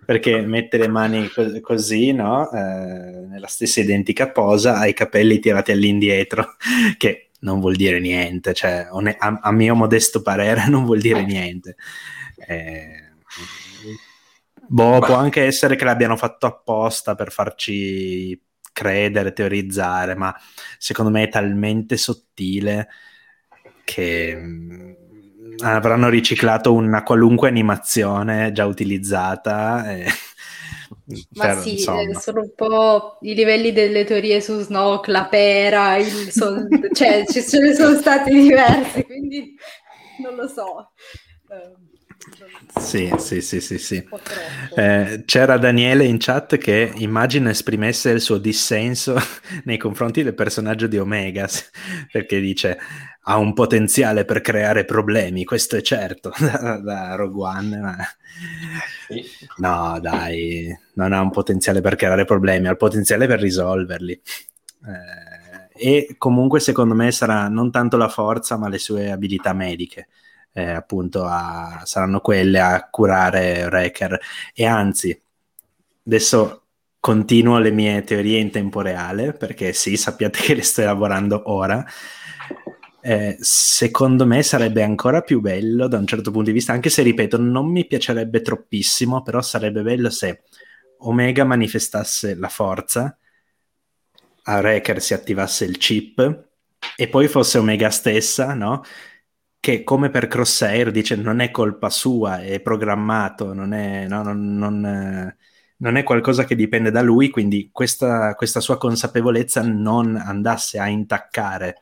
Perché 0.05 0.41
mette 0.41 0.77
le 0.77 0.87
mani 0.87 1.27
co- 1.29 1.59
così, 1.59 2.13
no? 2.13 2.49
Eh, 2.51 3.25
nella 3.27 3.47
stessa 3.47 3.81
identica 3.81 4.29
posa, 4.29 4.77
ha 4.77 4.87
i 4.87 4.93
capelli 4.93 5.39
tirati 5.39 5.71
all'indietro, 5.71 6.55
che 6.97 7.31
non 7.39 7.59
vuol 7.59 7.75
dire 7.75 7.99
niente, 7.99 8.53
cioè, 8.53 8.87
a, 8.89 9.39
a 9.41 9.51
mio 9.51 9.75
modesto 9.75 10.21
parere 10.21 10.69
non 10.69 10.85
vuol 10.85 10.99
dire 10.99 11.25
niente. 11.25 11.75
Eh, 12.47 13.05
Boh, 14.67 14.99
può 14.99 15.15
anche 15.15 15.43
essere 15.43 15.75
che 15.75 15.85
l'abbiano 15.85 16.15
fatto 16.15 16.45
apposta 16.45 17.15
per 17.15 17.31
farci 17.31 18.39
credere, 18.75 19.31
teorizzare, 19.31 20.15
ma 20.15 20.35
secondo 20.77 21.09
me 21.09 21.23
è 21.23 21.29
talmente 21.29 21.95
sottile 21.95 22.89
che 23.85 24.35
mm, 24.35 24.91
avranno 25.63 26.09
riciclato 26.09 26.73
una 26.73 27.03
qualunque 27.03 27.47
animazione 27.47 28.51
già 28.51 28.65
utilizzata. 28.65 29.95
E... 29.95 30.05
Ma 31.35 31.45
per, 31.45 31.57
sì, 31.57 31.71
insomma. 31.73 32.19
sono 32.19 32.41
un 32.41 32.53
po' 32.55 33.17
i 33.21 33.33
livelli 33.33 33.71
delle 33.71 34.03
teorie 34.03 34.41
su 34.41 34.59
Snoke, 34.59 35.11
la 35.11 35.25
pera, 35.25 35.95
il 35.97 36.31
son... 36.31 36.67
cioè 36.93 37.23
ce 37.25 37.59
ne 37.59 37.73
sono 37.73 37.95
stati 37.95 38.33
diversi, 38.33 39.03
quindi 39.03 39.55
non 40.21 40.35
lo 40.35 40.47
so. 40.47 40.91
Um 41.47 41.94
sì, 42.79 43.13
sì, 43.17 43.41
sì, 43.41 43.61
sì, 43.61 43.77
sì. 43.77 44.07
Eh, 44.75 45.23
c'era 45.25 45.57
Daniele 45.57 46.05
in 46.05 46.17
chat 46.17 46.57
che 46.57 46.91
immagino 46.95 47.49
esprimesse 47.49 48.09
il 48.09 48.21
suo 48.21 48.37
dissenso 48.37 49.15
nei 49.63 49.77
confronti 49.77 50.23
del 50.23 50.33
personaggio 50.33 50.87
di 50.87 50.97
Omega, 50.97 51.47
perché 52.11 52.39
dice 52.39 52.77
ha 53.27 53.37
un 53.37 53.53
potenziale 53.53 54.25
per 54.25 54.41
creare 54.41 54.85
problemi, 54.85 55.45
questo 55.45 55.77
è 55.77 55.81
certo, 55.81 56.31
da, 56.37 56.77
da 56.77 57.15
Rogue 57.15 57.43
One. 57.43 57.79
Ma... 57.79 57.97
No, 59.57 59.99
dai, 59.99 60.77
non 60.93 61.13
ha 61.13 61.21
un 61.21 61.31
potenziale 61.31 61.81
per 61.81 61.95
creare 61.95 62.25
problemi, 62.25 62.67
ha 62.67 62.71
il 62.71 62.77
potenziale 62.77 63.25
per 63.27 63.39
risolverli. 63.39 64.13
Eh, 64.13 65.73
e 65.77 66.15
comunque 66.17 66.59
secondo 66.59 66.93
me 66.93 67.11
sarà 67.11 67.47
non 67.47 67.71
tanto 67.71 67.97
la 67.97 68.09
forza, 68.09 68.57
ma 68.57 68.69
le 68.69 68.77
sue 68.77 69.11
abilità 69.11 69.53
mediche 69.53 70.07
eh, 70.55 70.71
appunto 70.71 71.25
a, 71.25 71.81
saranno 71.83 72.21
quelle 72.21 72.59
a 72.61 72.87
curare 72.89 73.65
Wrecker 73.65 74.17
e 74.53 74.65
anzi 74.65 75.21
adesso 76.05 76.63
continuo 77.01 77.59
le 77.59 77.71
mie 77.71 78.03
teorie 78.05 78.39
in 78.39 78.51
tempo 78.51 78.79
reale 78.79 79.33
perché 79.33 79.73
sì 79.73 79.97
sappiate 79.97 80.39
che 80.39 80.55
le 80.55 80.61
sto 80.61 80.81
elaborando 80.81 81.51
ora 81.51 81.85
eh, 83.01 83.35
secondo 83.41 84.25
me 84.25 84.41
sarebbe 84.43 84.81
ancora 84.81 85.21
più 85.21 85.41
bello 85.41 85.87
da 85.89 85.97
un 85.97 86.07
certo 86.07 86.31
punto 86.31 86.47
di 86.47 86.53
vista 86.53 86.71
anche 86.71 86.89
se 86.89 87.01
ripeto 87.01 87.37
non 87.37 87.69
mi 87.69 87.85
piacerebbe 87.85 88.41
troppissimo 88.41 89.21
però 89.23 89.41
sarebbe 89.41 89.81
bello 89.81 90.09
se 90.09 90.43
Omega 90.99 91.43
manifestasse 91.43 92.33
la 92.35 92.49
forza 92.49 93.17
a 94.43 94.59
Wrecker 94.59 95.01
si 95.01 95.13
attivasse 95.13 95.65
il 95.65 95.77
chip 95.77 96.45
e 96.95 97.07
poi 97.07 97.27
fosse 97.27 97.57
Omega 97.57 97.89
stessa, 97.89 98.53
no? 98.53 98.83
Che 99.65 99.83
come 99.83 100.11
per 100.11 100.27
Crosshair 100.27 100.91
dice 100.91 101.15
non 101.15 101.39
è 101.39 101.49
colpa 101.49 101.89
sua, 101.89 102.39
è 102.39 102.59
programmato, 102.59 103.51
non 103.51 103.73
è, 103.73 104.05
no, 104.07 104.21
non, 104.21 104.55
non, 104.57 105.35
non 105.77 105.95
è 105.95 106.03
qualcosa 106.03 106.45
che 106.45 106.55
dipende 106.55 106.91
da 106.91 107.01
lui, 107.01 107.31
quindi 107.31 107.69
questa, 107.71 108.35
questa 108.35 108.59
sua 108.59 108.77
consapevolezza 108.77 109.63
non 109.63 110.17
andasse 110.17 110.77
a 110.77 110.87
intaccare 110.87 111.77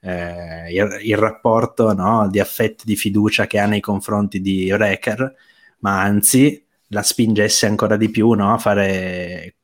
eh, 0.00 0.70
il, 0.70 0.98
il, 1.02 1.16
rapporto 1.16 1.94
no, 1.94 2.28
di 2.28 2.40
affetto, 2.40 2.84
di 2.84 2.94
fiducia 2.94 3.46
che 3.46 3.58
ha 3.58 3.64
nei 3.64 3.80
confronti 3.80 4.42
di 4.42 4.70
Wrecker, 4.70 5.34
ma 5.78 6.02
anzi 6.02 6.62
la 6.88 7.02
spingesse 7.02 7.64
ancora 7.64 7.96
di 7.96 8.10
più 8.10 8.32
no, 8.32 8.52
a 8.52 8.58
fare 8.58 9.54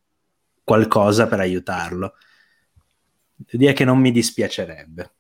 qualcosa 0.65 1.27
per 1.27 1.41
aiutarlo. 1.41 2.15
Direi 3.37 3.75
che 3.75 3.85
non 3.85 3.99
mi 3.99 4.13
dispiacerebbe. 4.13 5.11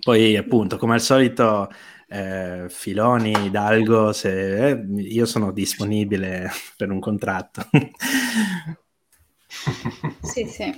Poi 0.00 0.36
appunto, 0.36 0.76
come 0.76 0.94
al 0.94 1.00
solito, 1.00 1.68
eh, 2.08 2.66
Filoni, 2.68 3.32
Hidalgo, 3.46 4.12
se, 4.12 4.68
eh, 4.70 4.84
io 4.96 5.24
sono 5.26 5.52
disponibile 5.52 6.50
per 6.76 6.90
un 6.90 7.00
contratto. 7.00 7.66
sì, 10.20 10.46
sì. 10.46 10.72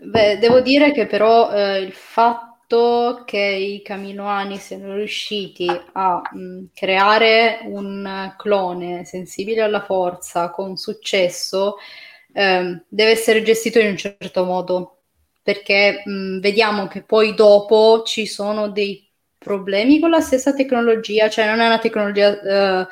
Beh, 0.00 0.38
devo 0.38 0.60
dire 0.60 0.92
che 0.92 1.06
però 1.06 1.50
eh, 1.52 1.80
il 1.80 1.92
fatto 1.92 3.22
che 3.24 3.38
i 3.38 3.82
caminoani 3.82 4.56
siano 4.58 4.94
riusciti 4.94 5.66
a 5.92 6.20
mh, 6.32 6.66
creare 6.74 7.60
un 7.64 8.34
clone 8.36 9.04
sensibile 9.04 9.62
alla 9.62 9.82
forza 9.82 10.50
con 10.50 10.76
successo 10.76 11.76
eh, 12.32 12.82
deve 12.88 13.10
essere 13.10 13.42
gestito 13.42 13.78
in 13.80 13.88
un 13.88 13.96
certo 13.96 14.44
modo 14.44 14.97
perché 15.48 16.02
mh, 16.04 16.40
vediamo 16.40 16.88
che 16.88 17.00
poi 17.00 17.32
dopo 17.32 18.02
ci 18.04 18.26
sono 18.26 18.68
dei 18.68 19.10
problemi 19.38 19.98
con 19.98 20.10
la 20.10 20.20
stessa 20.20 20.52
tecnologia, 20.52 21.30
cioè 21.30 21.46
non 21.46 21.60
è 21.60 21.64
una 21.64 21.78
tecnologia 21.78 22.86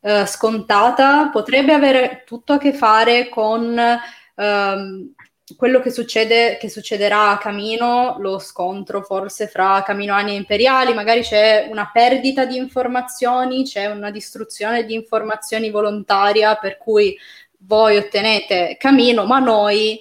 uh, 0.00 0.08
uh, 0.08 0.24
scontata, 0.24 1.28
potrebbe 1.30 1.74
avere 1.74 2.22
tutto 2.24 2.54
a 2.54 2.58
che 2.58 2.72
fare 2.72 3.28
con 3.28 3.78
uh, 3.78 5.14
quello 5.54 5.80
che, 5.80 5.90
succede, 5.90 6.56
che 6.58 6.70
succederà 6.70 7.32
a 7.32 7.38
Camino, 7.38 8.16
lo 8.18 8.38
scontro 8.38 9.02
forse 9.02 9.46
fra 9.46 9.82
Caminoani 9.82 10.30
e 10.30 10.36
Imperiali, 10.36 10.94
magari 10.94 11.20
c'è 11.20 11.68
una 11.70 11.90
perdita 11.92 12.46
di 12.46 12.56
informazioni, 12.56 13.64
c'è 13.64 13.84
una 13.84 14.10
distruzione 14.10 14.86
di 14.86 14.94
informazioni 14.94 15.68
volontaria 15.68 16.54
per 16.54 16.78
cui 16.78 17.14
voi 17.58 17.98
ottenete 17.98 18.78
Camino, 18.78 19.26
ma 19.26 19.38
noi 19.38 20.00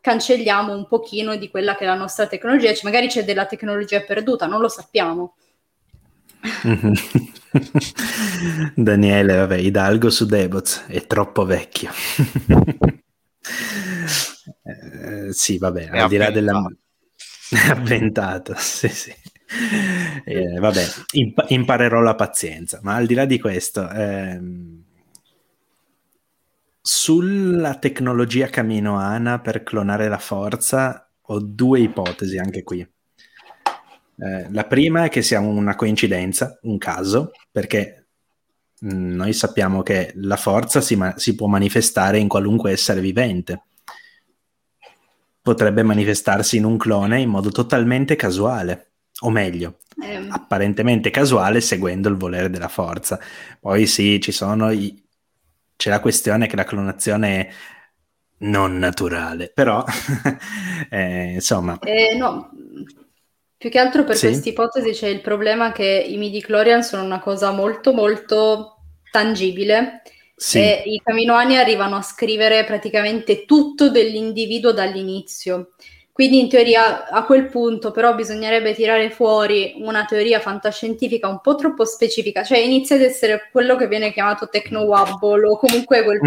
cancelliamo 0.00 0.74
un 0.74 0.86
pochino 0.86 1.36
di 1.36 1.50
quella 1.50 1.74
che 1.74 1.84
è 1.84 1.86
la 1.86 1.94
nostra 1.94 2.26
tecnologia, 2.26 2.72
cioè 2.72 2.84
magari 2.84 3.08
c'è 3.08 3.24
della 3.24 3.46
tecnologia 3.46 4.00
perduta, 4.00 4.46
non 4.46 4.60
lo 4.60 4.68
sappiamo. 4.68 5.34
Daniele, 8.74 9.36
vabbè, 9.36 9.56
Hidalgo 9.56 10.10
su 10.10 10.26
Deboz 10.26 10.84
è 10.86 11.06
troppo 11.06 11.44
vecchio. 11.44 11.90
Eh, 14.68 15.32
sì, 15.32 15.56
vabbè, 15.56 15.88
è 15.88 15.98
al 15.98 16.08
di 16.08 16.16
là 16.18 16.30
della... 16.30 16.60
avventato, 17.70 18.54
sì, 18.56 18.88
sì. 18.88 19.14
Eh, 20.24 20.58
vabbè, 20.58 20.84
imp- 21.12 21.46
imparerò 21.48 22.00
la 22.00 22.14
pazienza, 22.14 22.80
ma 22.82 22.94
al 22.94 23.06
di 23.06 23.14
là 23.14 23.24
di 23.24 23.38
questo, 23.38 23.88
ehm, 23.88 24.77
sulla 26.90 27.74
tecnologia 27.74 28.46
Camino 28.46 28.96
Ana 28.96 29.40
per 29.40 29.62
clonare 29.62 30.08
la 30.08 30.16
forza 30.16 31.12
ho 31.20 31.38
due 31.38 31.80
ipotesi 31.80 32.38
anche 32.38 32.62
qui. 32.62 32.80
Eh, 32.80 34.46
la 34.50 34.64
prima 34.64 35.04
è 35.04 35.10
che 35.10 35.20
sia 35.20 35.38
una 35.38 35.76
coincidenza, 35.76 36.58
un 36.62 36.78
caso, 36.78 37.32
perché 37.52 38.06
mh, 38.80 39.14
noi 39.16 39.34
sappiamo 39.34 39.82
che 39.82 40.12
la 40.14 40.36
forza 40.36 40.80
si, 40.80 40.96
ma- 40.96 41.18
si 41.18 41.34
può 41.34 41.46
manifestare 41.46 42.16
in 42.16 42.26
qualunque 42.26 42.70
essere 42.70 43.02
vivente 43.02 43.64
potrebbe 45.42 45.82
manifestarsi 45.82 46.56
in 46.56 46.64
un 46.64 46.78
clone 46.78 47.20
in 47.20 47.28
modo 47.28 47.50
totalmente 47.50 48.16
casuale, 48.16 48.92
o 49.20 49.30
meglio, 49.30 49.80
eh. 50.02 50.26
apparentemente 50.30 51.10
casuale 51.10 51.60
seguendo 51.60 52.08
il 52.08 52.16
volere 52.16 52.48
della 52.48 52.68
forza. 52.68 53.20
Poi 53.60 53.86
sì, 53.86 54.18
ci 54.22 54.32
sono 54.32 54.70
i... 54.70 55.02
c'è 55.78 55.90
la 55.90 56.00
questione 56.00 56.48
che 56.48 56.56
la 56.56 56.64
clonazione 56.64 57.38
è 57.38 57.48
non 58.40 58.76
naturale, 58.78 59.50
però 59.54 59.84
eh, 60.90 61.32
insomma... 61.34 61.78
Eh, 61.78 62.16
no. 62.16 62.50
Più 63.56 63.70
che 63.70 63.78
altro 63.78 64.02
per 64.02 64.16
sì? 64.16 64.26
questa 64.26 64.48
ipotesi 64.48 64.90
c'è 64.90 65.06
il 65.06 65.20
problema 65.20 65.70
che 65.70 65.84
i 65.84 66.16
midi-chlorian 66.16 66.82
sono 66.82 67.04
una 67.04 67.20
cosa 67.20 67.52
molto 67.52 67.92
molto 67.92 68.82
tangibile 69.10 70.02
sì. 70.38 70.58
E 70.58 70.82
i 70.86 71.00
Caminoani 71.02 71.56
arrivano 71.56 71.96
a 71.96 72.02
scrivere 72.02 72.64
praticamente 72.64 73.44
tutto 73.44 73.90
dell'individuo 73.90 74.70
dall'inizio. 74.70 75.70
Quindi 76.18 76.40
in 76.40 76.48
teoria 76.48 77.06
a 77.06 77.22
quel 77.22 77.46
punto 77.46 77.92
però 77.92 78.12
bisognerebbe 78.16 78.74
tirare 78.74 79.08
fuori 79.08 79.76
una 79.76 80.04
teoria 80.04 80.40
fantascientifica 80.40 81.28
un 81.28 81.40
po' 81.40 81.54
troppo 81.54 81.84
specifica, 81.84 82.42
cioè 82.42 82.58
inizia 82.58 82.96
ad 82.96 83.02
essere 83.02 83.48
quello 83.52 83.76
che 83.76 83.86
viene 83.86 84.12
chiamato 84.12 84.48
techno-wobble 84.48 85.46
o 85.46 85.56
comunque 85.58 86.02
quel, 86.02 86.18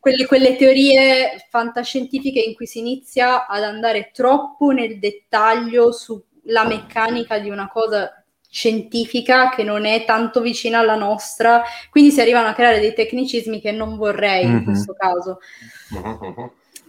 quelle, 0.00 0.24
quelle 0.24 0.56
teorie 0.56 1.46
fantascientifiche 1.50 2.40
in 2.40 2.54
cui 2.54 2.64
si 2.64 2.78
inizia 2.78 3.46
ad 3.46 3.64
andare 3.64 4.12
troppo 4.14 4.70
nel 4.70 4.98
dettaglio 4.98 5.92
sulla 5.92 6.64
meccanica 6.66 7.38
di 7.38 7.50
una 7.50 7.68
cosa 7.68 8.24
scientifica 8.48 9.50
che 9.50 9.62
non 9.62 9.84
è 9.84 10.06
tanto 10.06 10.40
vicina 10.40 10.78
alla 10.78 10.96
nostra, 10.96 11.62
quindi 11.90 12.12
si 12.12 12.20
arrivano 12.22 12.48
a 12.48 12.54
creare 12.54 12.80
dei 12.80 12.94
tecnicismi 12.94 13.60
che 13.60 13.72
non 13.72 13.98
vorrei 13.98 14.46
mm-hmm. 14.46 14.56
in 14.56 14.64
questo 14.64 14.94
caso. 14.94 15.38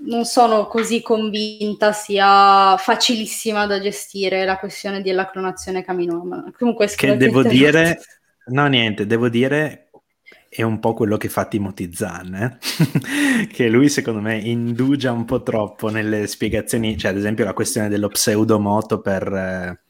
Non 0.05 0.25
sono 0.25 0.67
così 0.67 1.01
convinta 1.01 1.91
sia 1.91 2.75
facilissima 2.77 3.65
da 3.65 3.79
gestire 3.79 4.45
la 4.45 4.57
questione 4.57 5.01
della 5.01 5.29
clonazione 5.29 5.83
camino. 5.83 6.51
Comunque, 6.57 6.87
che 6.87 7.17
devo 7.17 7.43
dire, 7.43 8.01
no, 8.47 8.67
niente, 8.67 9.05
devo 9.05 9.29
dire 9.29 9.85
è 10.55 10.61
un 10.61 10.79
po' 10.79 10.93
quello 10.93 11.17
che 11.17 11.27
fa 11.27 11.45
Timothy 11.45 11.91
Zahn, 11.91 12.33
eh? 12.33 12.57
che 13.51 13.67
lui 13.67 13.89
secondo 13.89 14.21
me 14.21 14.37
indugia 14.37 15.11
un 15.11 15.25
po' 15.25 15.43
troppo 15.43 15.89
nelle 15.89 16.27
spiegazioni, 16.27 16.97
cioè 16.97 17.11
ad 17.11 17.17
esempio 17.17 17.43
la 17.43 17.53
questione 17.53 17.89
dello 17.89 18.07
pseudomoto 18.07 19.01
per, 19.01 19.81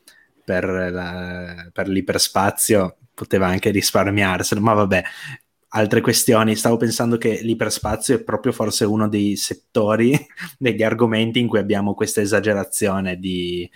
per, 0.44 0.66
la, 0.92 1.70
per 1.72 1.88
l'iperspazio 1.88 2.98
poteva 3.14 3.46
anche 3.46 3.70
risparmiarselo, 3.70 4.60
ma 4.60 4.74
vabbè, 4.74 5.04
altre 5.76 6.02
questioni. 6.02 6.56
Stavo 6.56 6.78
pensando 6.78 7.18
che 7.18 7.40
l'iperspazio 7.42 8.16
è 8.16 8.24
proprio 8.24 8.52
forse 8.52 8.86
uno 8.86 9.08
dei 9.08 9.36
settori, 9.36 10.18
degli 10.58 10.84
argomenti 10.84 11.40
in 11.40 11.48
cui 11.48 11.60
abbiamo 11.60 11.94
questa 11.94 12.22
esagerazione 12.22 13.18
di, 13.18 13.70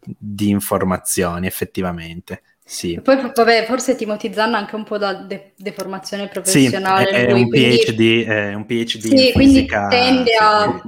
di 0.00 0.48
informazioni, 0.48 1.46
effettivamente. 1.46 2.42
Sì. 2.64 2.98
Poi, 3.02 3.30
vabbè, 3.34 3.66
forse 3.66 3.96
Timothy 3.96 4.32
Zanna 4.32 4.56
anche 4.56 4.76
un 4.76 4.84
po' 4.84 4.96
da 4.96 5.14
de- 5.14 5.52
deformazione 5.56 6.28
professionale. 6.28 7.06
Sì, 7.06 7.14
è, 7.14 7.26
è, 7.26 7.32
un, 7.32 7.48
quindi... 7.48 7.82
PhD, 7.84 8.24
è 8.26 8.54
un 8.54 8.66
PhD. 8.66 9.14
Sì, 9.14 9.32
quindi 9.32 9.66
tende 9.66 10.36
a 10.40 10.82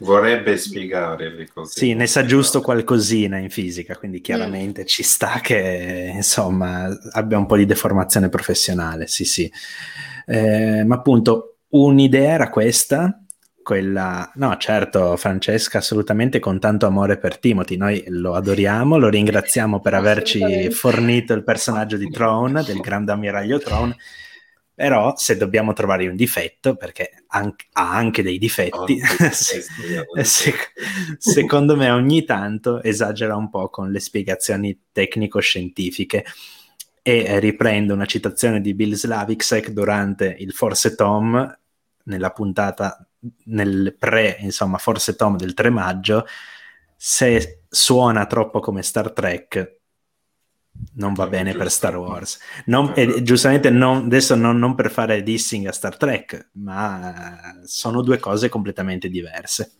Vorrebbe 0.00 0.56
spiegare 0.56 1.28
le 1.30 1.48
cose. 1.52 1.72
Sì, 1.76 1.94
ne 1.94 2.06
sa 2.06 2.24
giusto 2.24 2.60
qualcosina 2.60 3.38
in 3.38 3.50
fisica, 3.50 3.96
quindi 3.96 4.20
chiaramente 4.20 4.82
mm. 4.82 4.86
ci 4.86 5.02
sta 5.02 5.40
che 5.42 6.12
insomma 6.14 6.88
abbia 7.12 7.36
un 7.36 7.46
po' 7.46 7.56
di 7.56 7.66
deformazione 7.66 8.28
professionale, 8.28 9.08
sì 9.08 9.24
sì. 9.24 9.50
Eh, 10.24 10.84
ma 10.84 10.94
appunto 10.94 11.56
un'idea 11.70 12.34
era 12.34 12.48
questa, 12.48 13.20
quella... 13.60 14.30
No, 14.36 14.56
certo, 14.56 15.16
Francesca, 15.16 15.78
assolutamente 15.78 16.38
con 16.38 16.60
tanto 16.60 16.86
amore 16.86 17.18
per 17.18 17.38
Timothy. 17.38 17.76
Noi 17.76 18.04
lo 18.06 18.34
adoriamo, 18.34 18.98
lo 18.98 19.08
ringraziamo 19.08 19.80
per 19.80 19.94
averci 19.94 20.70
fornito 20.70 21.32
il 21.32 21.42
personaggio 21.42 21.96
di 21.96 22.08
Throne, 22.08 22.62
del 22.62 22.78
grande 22.78 23.10
ammiraglio 23.10 23.58
Throne 23.58 23.96
però 24.78 25.16
se 25.16 25.36
dobbiamo 25.36 25.72
trovare 25.72 26.06
un 26.06 26.14
difetto, 26.14 26.76
perché 26.76 27.24
ha 27.26 27.52
anche 27.72 28.22
dei 28.22 28.38
difetti, 28.38 29.00
oh, 29.02 29.24
se, 30.22 30.54
secondo 31.18 31.74
me 31.74 31.90
ogni 31.90 32.24
tanto 32.24 32.80
esagera 32.84 33.34
un 33.34 33.50
po' 33.50 33.70
con 33.70 33.90
le 33.90 33.98
spiegazioni 33.98 34.84
tecnico-scientifiche. 34.92 36.24
E 37.02 37.40
riprendo 37.40 37.92
una 37.92 38.06
citazione 38.06 38.60
di 38.60 38.72
Bill 38.72 38.94
Slavicsek 38.94 39.70
durante 39.70 40.36
il 40.38 40.52
Forse 40.52 40.94
Tom, 40.94 41.58
nella 42.04 42.30
puntata, 42.30 43.04
nel 43.46 43.96
pre, 43.98 44.36
insomma, 44.38 44.78
Forse 44.78 45.16
Tom 45.16 45.36
del 45.36 45.54
3 45.54 45.70
maggio, 45.70 46.24
se 46.94 47.64
suona 47.68 48.26
troppo 48.26 48.60
come 48.60 48.84
Star 48.84 49.10
Trek, 49.10 49.77
non 50.94 51.14
va 51.14 51.26
bene 51.26 51.54
per 51.54 51.70
Star 51.70 51.96
Wars. 51.96 52.38
Non, 52.66 52.92
e, 52.94 53.22
giustamente 53.22 53.70
non, 53.70 54.04
adesso 54.04 54.34
non, 54.34 54.58
non, 54.58 54.74
per 54.74 54.90
fare 54.90 55.22
dissing 55.22 55.66
a 55.66 55.72
Star 55.72 55.96
Trek, 55.96 56.50
ma 56.54 57.58
sono 57.64 58.02
due 58.02 58.18
cose 58.18 58.48
completamente 58.48 59.08
diverse. 59.08 59.72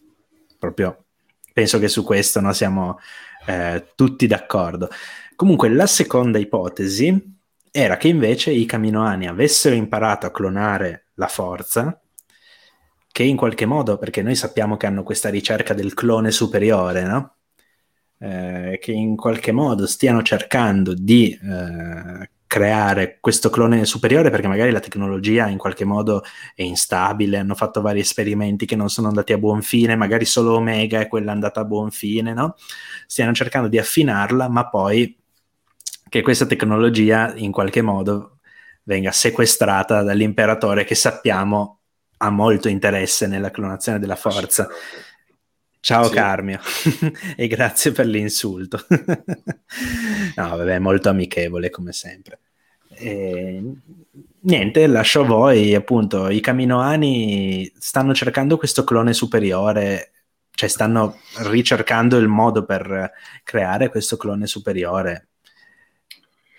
Proprio 0.58 1.04
penso 1.52 1.78
che 1.78 1.88
su 1.88 2.04
questo 2.04 2.40
no, 2.40 2.52
siamo 2.52 2.98
eh, 3.46 3.92
tutti 3.94 4.26
d'accordo. 4.26 4.88
Comunque 5.34 5.68
la 5.68 5.86
seconda 5.86 6.38
ipotesi 6.38 7.36
era 7.70 7.96
che 7.96 8.08
invece 8.08 8.50
i 8.50 8.64
Caminoani 8.64 9.26
avessero 9.26 9.74
imparato 9.74 10.26
a 10.26 10.30
clonare 10.30 11.08
la 11.14 11.28
forza, 11.28 12.00
che 13.10 13.22
in 13.22 13.36
qualche 13.36 13.66
modo, 13.66 13.98
perché 13.98 14.22
noi 14.22 14.36
sappiamo 14.36 14.76
che 14.76 14.86
hanno 14.86 15.02
questa 15.02 15.28
ricerca 15.28 15.74
del 15.74 15.94
clone 15.94 16.30
superiore, 16.30 17.02
no? 17.02 17.37
Eh, 18.18 18.78
che 18.80 18.92
in 18.92 19.16
qualche 19.16 19.52
modo 19.52 19.86
stiano 19.86 20.22
cercando 20.22 20.94
di 20.94 21.30
eh, 21.32 22.30
creare 22.48 23.18
questo 23.20 23.50
clone 23.50 23.84
superiore 23.84 24.30
perché 24.30 24.48
magari 24.48 24.70
la 24.70 24.80
tecnologia 24.80 25.48
in 25.48 25.58
qualche 25.58 25.84
modo 25.84 26.22
è 26.54 26.62
instabile, 26.62 27.36
hanno 27.36 27.54
fatto 27.54 27.82
vari 27.82 28.00
esperimenti 28.00 28.64
che 28.64 28.74
non 28.74 28.88
sono 28.88 29.08
andati 29.08 29.34
a 29.34 29.38
buon 29.38 29.60
fine, 29.62 29.96
magari 29.96 30.24
solo 30.24 30.54
Omega 30.54 30.98
è 31.00 31.08
quella 31.08 31.30
andata 31.30 31.60
a 31.60 31.64
buon 31.64 31.90
fine, 31.90 32.32
no? 32.32 32.56
Stiano 33.06 33.32
cercando 33.32 33.68
di 33.68 33.78
affinarla, 33.78 34.48
ma 34.48 34.68
poi 34.68 35.14
che 36.08 36.22
questa 36.22 36.46
tecnologia 36.46 37.34
in 37.36 37.52
qualche 37.52 37.82
modo 37.82 38.38
venga 38.84 39.12
sequestrata 39.12 40.02
dall'imperatore 40.02 40.84
che 40.84 40.94
sappiamo 40.94 41.80
ha 42.16 42.30
molto 42.30 42.68
interesse 42.68 43.26
nella 43.26 43.50
clonazione 43.50 43.98
della 43.98 44.16
forza. 44.16 44.68
Ciao 45.88 46.04
sì. 46.04 46.12
Carmio 46.12 46.60
e 47.34 47.46
grazie 47.46 47.92
per 47.92 48.04
l'insulto. 48.04 48.78
no, 50.36 50.56
vabbè, 50.56 50.78
molto 50.80 51.08
amichevole 51.08 51.70
come 51.70 51.92
sempre. 51.92 52.40
E, 52.90 53.62
niente, 54.40 54.86
lascio 54.86 55.22
a 55.22 55.24
voi, 55.24 55.74
appunto, 55.74 56.28
i 56.28 56.40
Caminoani 56.40 57.72
stanno 57.78 58.12
cercando 58.12 58.58
questo 58.58 58.84
clone 58.84 59.14
superiore, 59.14 60.10
cioè 60.50 60.68
stanno 60.68 61.20
ricercando 61.44 62.18
il 62.18 62.28
modo 62.28 62.66
per 62.66 63.10
creare 63.42 63.88
questo 63.88 64.18
clone 64.18 64.46
superiore. 64.46 65.28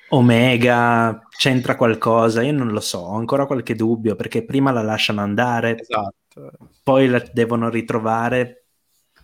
Omega 0.08 1.22
c'entra 1.30 1.76
qualcosa? 1.76 2.42
Io 2.42 2.54
non 2.54 2.70
lo 2.70 2.80
so, 2.80 2.98
ho 2.98 3.16
ancora 3.16 3.46
qualche 3.46 3.76
dubbio 3.76 4.16
perché 4.16 4.44
prima 4.44 4.72
la 4.72 4.82
lasciano 4.82 5.22
andare, 5.22 5.78
esatto. 5.78 6.52
poi 6.82 7.08
la 7.08 7.24
devono 7.32 7.70
ritrovare 7.70 8.59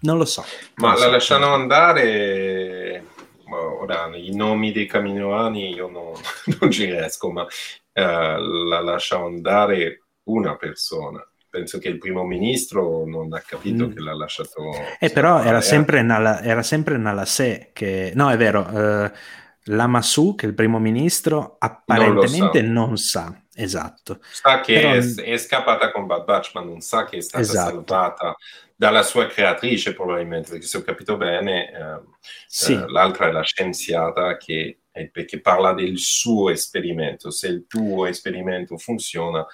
non 0.02 0.18
lo 0.18 0.26
so. 0.26 0.44
Ma 0.76 0.94
la 0.94 1.06
so. 1.06 1.10
lasciano 1.10 1.54
andare, 1.54 3.06
ora 3.50 4.10
i 4.16 4.36
nomi 4.36 4.72
dei 4.72 4.86
caminoani 4.86 5.74
io 5.74 5.88
non, 5.88 6.14
non 6.60 6.72
ci 6.72 6.86
riesco, 6.86 7.32
ma 7.32 7.46
eh, 7.94 8.04
la 8.04 8.82
lasciano 8.82 9.26
andare 9.26 10.04
una 10.24 10.56
persona. 10.56 11.26
Penso 11.50 11.80
che 11.80 11.88
il 11.88 11.98
primo 11.98 12.26
ministro 12.26 13.06
non 13.06 13.32
ha 13.34 13.40
capito 13.40 13.88
mm. 13.88 13.94
che 13.94 14.00
l'ha 14.02 14.14
lasciato. 14.14 14.72
Eh, 15.00 15.10
però 15.10 15.42
era 15.42 15.62
sempre, 15.62 16.02
nella, 16.02 16.42
era 16.42 16.64
sempre 16.64 16.98
nella 16.98 17.24
sé 17.24 17.70
che... 17.72 18.12
No, 18.14 18.30
è 18.30 18.36
vero. 18.36 18.68
Eh, 18.68 19.12
Lamassu, 19.68 20.36
che 20.36 20.46
è 20.46 20.50
il 20.50 20.56
primo 20.56 20.80
ministro, 20.80 21.56
apparentemente 21.58 22.62
non, 22.62 22.88
non 22.90 22.98
sa. 22.98 23.34
Esatto. 23.54 24.20
Sa 24.32 24.60
che 24.60 24.74
Però... 24.82 24.92
è, 24.92 25.32
è, 25.32 25.38
scappata 25.38 25.92
con 25.92 26.06
Bad 26.06 26.26
Batch, 26.26 26.52
ma 26.54 26.62
non 26.62 26.82
sa 26.82 27.06
che 27.06 27.18
è 27.18 27.22
stata 27.22 27.42
esatto. 27.42 27.70
salvata 27.70 28.36
dalla 28.76 29.04
sua 29.04 29.28
creatrice 29.28 29.94
probabilmente, 29.94 30.50
perché 30.52 30.66
se 30.66 30.78
ho 30.78 30.82
capito 30.82 31.16
bene, 31.16 31.72
eh, 31.72 32.02
sì. 32.48 32.74
eh, 32.74 32.90
l'altra 32.90 33.30
è 33.30 33.32
la 33.32 33.44
scienziata 33.44 34.36
che, 34.38 34.80
è, 34.92 35.10
che 35.12 35.42
parla 35.42 35.74
del 35.74 35.98
suo 35.98 36.50
esperimento. 36.50 37.32
Se 37.32 37.48
il 37.48 37.66
tuo 37.68 38.06
esperimento 38.06 38.78
funziona, 38.78 39.46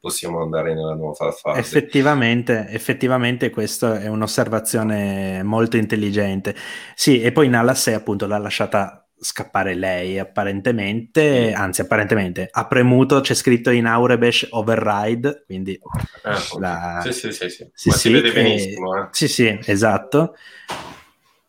possiamo 0.00 0.42
andare 0.42 0.74
nella 0.74 0.94
nuova 0.94 1.30
fase. 1.30 1.60
Effettivamente, 1.60 2.66
effettivamente 2.68 3.50
questa 3.50 4.00
è 4.00 4.06
un'osservazione 4.06 5.42
molto 5.42 5.76
intelligente. 5.76 6.56
Sì, 6.94 7.20
e 7.20 7.32
poi 7.32 7.48
Nala 7.48 7.74
6 7.74 7.94
appunto 7.94 8.26
l'ha 8.26 8.38
lasciata 8.38 9.09
scappare 9.20 9.74
lei 9.74 10.18
apparentemente, 10.18 11.52
anzi 11.52 11.82
apparentemente 11.82 12.48
ha 12.50 12.66
premuto, 12.66 13.20
c'è 13.20 13.34
scritto 13.34 13.70
in 13.70 13.86
Aurebesh 13.86 14.48
override, 14.50 15.44
quindi 15.46 15.74
eh, 15.74 16.58
la... 16.58 17.00
sì, 17.02 17.12
sì, 17.12 17.32
sì, 17.32 17.48
sì. 17.50 17.70
sì, 17.72 17.90
si 17.90 18.10
vede 18.10 18.32
benissimo. 18.32 18.96
Eh. 18.96 19.08
Sì, 19.10 19.28
sì, 19.28 19.58
esatto. 19.64 20.36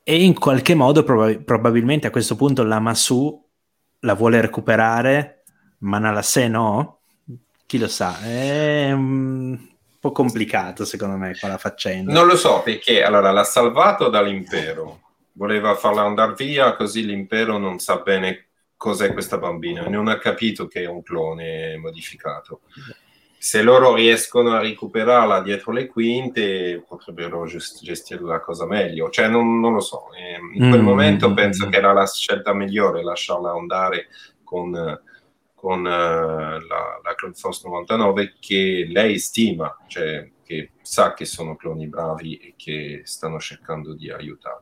E 0.03 0.23
in 0.23 0.34
qualche 0.34 0.76
modo 0.76 1.03
prob- 1.03 1.43
probabilmente 1.43 2.07
a 2.07 2.11
questo 2.11 2.35
punto 2.35 2.64
la 2.64 2.80
Masu 2.80 3.43
la 3.99 4.14
vuole 4.15 4.41
recuperare, 4.41 5.43
ma 5.80 5.98
Nala 5.99 6.22
6 6.22 6.49
no? 6.49 7.02
chi 7.72 7.77
lo 7.77 7.88
sa, 7.88 8.19
è 8.22 8.91
un 8.91 9.57
po' 9.98 10.11
complicato 10.11 10.84
secondo 10.84 11.15
me 11.15 11.38
qua 11.39 11.48
la 11.48 11.57
faccenda. 11.57 12.11
Non 12.11 12.27
lo 12.27 12.35
so 12.35 12.61
perché 12.65 13.02
allora 13.02 13.31
l'ha 13.31 13.45
salvato 13.45 14.10
dall'impero, 14.10 15.11
voleva 15.34 15.76
farla 15.76 16.02
andare 16.02 16.34
via 16.36 16.76
così 16.76 17.06
l'impero 17.06 17.58
non 17.58 17.80
sa 17.80 17.98
bene 17.98 18.48
cos'è 18.76 19.14
questa 19.14 19.38
bambina, 19.38 19.88
non 19.88 20.08
ha 20.08 20.18
capito 20.18 20.66
che 20.68 20.82
è 20.82 20.88
un 20.88 21.03
clone 21.03 21.78
modificato. 21.78 22.62
Se 23.38 23.62
loro 23.62 23.94
riescono 23.94 24.53
a 24.53 24.60
recuperarla 24.60 25.41
dietro 25.41 25.72
le 25.72 25.86
quinte, 25.88 26.84
potrebbero 26.88 27.45
gestire 27.45 28.22
la 28.22 28.40
cosa 28.40 28.66
meglio. 28.66 29.10
Cioè, 29.10 29.28
non, 29.28 29.60
non 29.60 29.74
lo 29.74 29.82
so. 29.82 30.08
In 30.53 30.70
quel 30.70 30.82
mm, 30.82 30.86
momento 30.86 31.30
mm, 31.30 31.34
penso 31.34 31.68
mm. 31.68 31.70
che 31.70 31.78
era 31.78 31.94
la 31.94 32.08
scelta 32.08 32.53
migliore 32.53 33.03
lasciarla 33.03 33.52
andare 33.52 34.08
con 34.44 34.99
con 35.62 35.82
uh, 35.82 35.84
la, 35.84 36.58
la 37.03 37.16
Clone 37.16 37.36
Force 37.36 37.62
99 37.66 38.38
che 38.40 38.88
lei 38.90 39.20
stima, 39.20 39.78
cioè 39.86 40.28
che 40.44 40.72
sa 40.82 41.14
che 41.14 41.26
sono 41.26 41.56
cloni 41.56 41.86
bravi 41.86 42.36
e 42.38 42.53
che 42.58 43.02
stanno 43.03 43.40
cercando 43.40 43.94
di 43.94 44.10
aiutarla. 44.10 44.61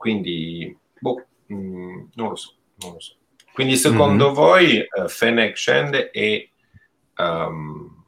Quindi, 0.00 0.74
boh, 0.98 1.26
mh, 1.44 1.54
mm, 1.54 2.04
non 2.14 2.28
lo 2.30 2.34
so, 2.34 2.54
non 2.78 2.92
lo 2.94 3.00
so. 3.00 3.16
Quindi 3.52 3.76
secondo 3.76 4.26
mm-hmm. 4.26 4.34
voi 4.34 4.78
uh, 4.78 5.08
Fennec 5.08 5.54
scende 5.54 6.10
e 6.10 6.52
um, 7.18 8.02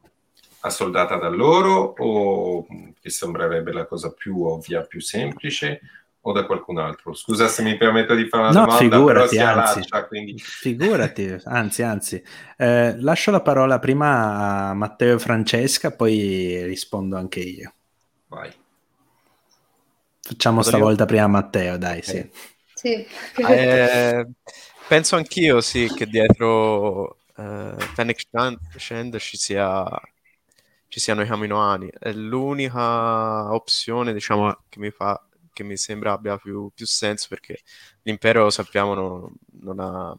assoldata 0.61 1.17
da 1.17 1.29
loro 1.29 1.93
o 1.95 2.65
che 2.99 3.11
sembrerebbe 3.11 3.71
la 3.71 3.85
cosa 3.85 4.11
più 4.11 4.43
ovvia, 4.43 4.81
più 4.81 5.01
semplice 5.01 5.81
o 6.21 6.31
da 6.31 6.47
qualcun 6.47 6.79
altro? 6.79 7.13
Scusa 7.13 7.47
se 7.47 7.61
mi 7.61 7.77
permetto 7.77 8.15
di 8.15 8.27
fare 8.27 8.49
una 8.49 8.59
no, 8.61 8.65
domanda, 8.65 8.95
figurati, 8.95 9.37
anzi, 9.37 9.79
laccia, 9.81 10.07
quindi... 10.07 10.39
figurati, 10.39 11.37
anzi, 11.43 11.83
anzi. 11.83 12.23
Eh, 12.57 12.99
lascio 13.01 13.29
la 13.29 13.41
parola 13.41 13.77
prima 13.77 14.69
a 14.69 14.73
Matteo 14.73 15.17
e 15.17 15.19
Francesca, 15.19 15.91
poi 15.91 16.63
rispondo 16.63 17.17
anche 17.17 17.41
io. 17.41 17.73
Vai. 18.29 18.61
Facciamo 20.25 20.57
Vado 20.57 20.69
stavolta 20.69 21.01
io? 21.01 21.07
prima 21.07 21.27
Matteo, 21.27 21.77
dai, 21.77 22.01
sì. 22.01 22.29
sì. 22.73 23.05
Eh, 23.47 24.25
penso 24.87 25.17
anch'io, 25.17 25.59
sì, 25.59 25.91
che 25.93 26.07
dietro 26.07 27.17
eh, 27.35 27.75
Phoenix 27.93 28.25
Shand 28.77 29.17
ci 29.17 29.37
sia 29.37 29.85
ci 30.87 30.99
siano 30.99 31.23
i 31.23 31.27
Caminoani. 31.27 31.89
È 31.99 32.11
l'unica 32.13 33.51
opzione, 33.51 34.13
diciamo, 34.13 34.63
che 34.69 34.79
mi 34.79 34.91
fa 34.91 35.19
che 35.53 35.63
mi 35.63 35.77
sembra 35.77 36.13
abbia 36.13 36.37
più, 36.37 36.71
più 36.73 36.85
senso 36.85 37.27
perché 37.29 37.59
l'impero, 38.01 38.49
sappiamo, 38.49 38.93
non, 38.93 39.31
non, 39.61 39.79
ha, 39.79 40.17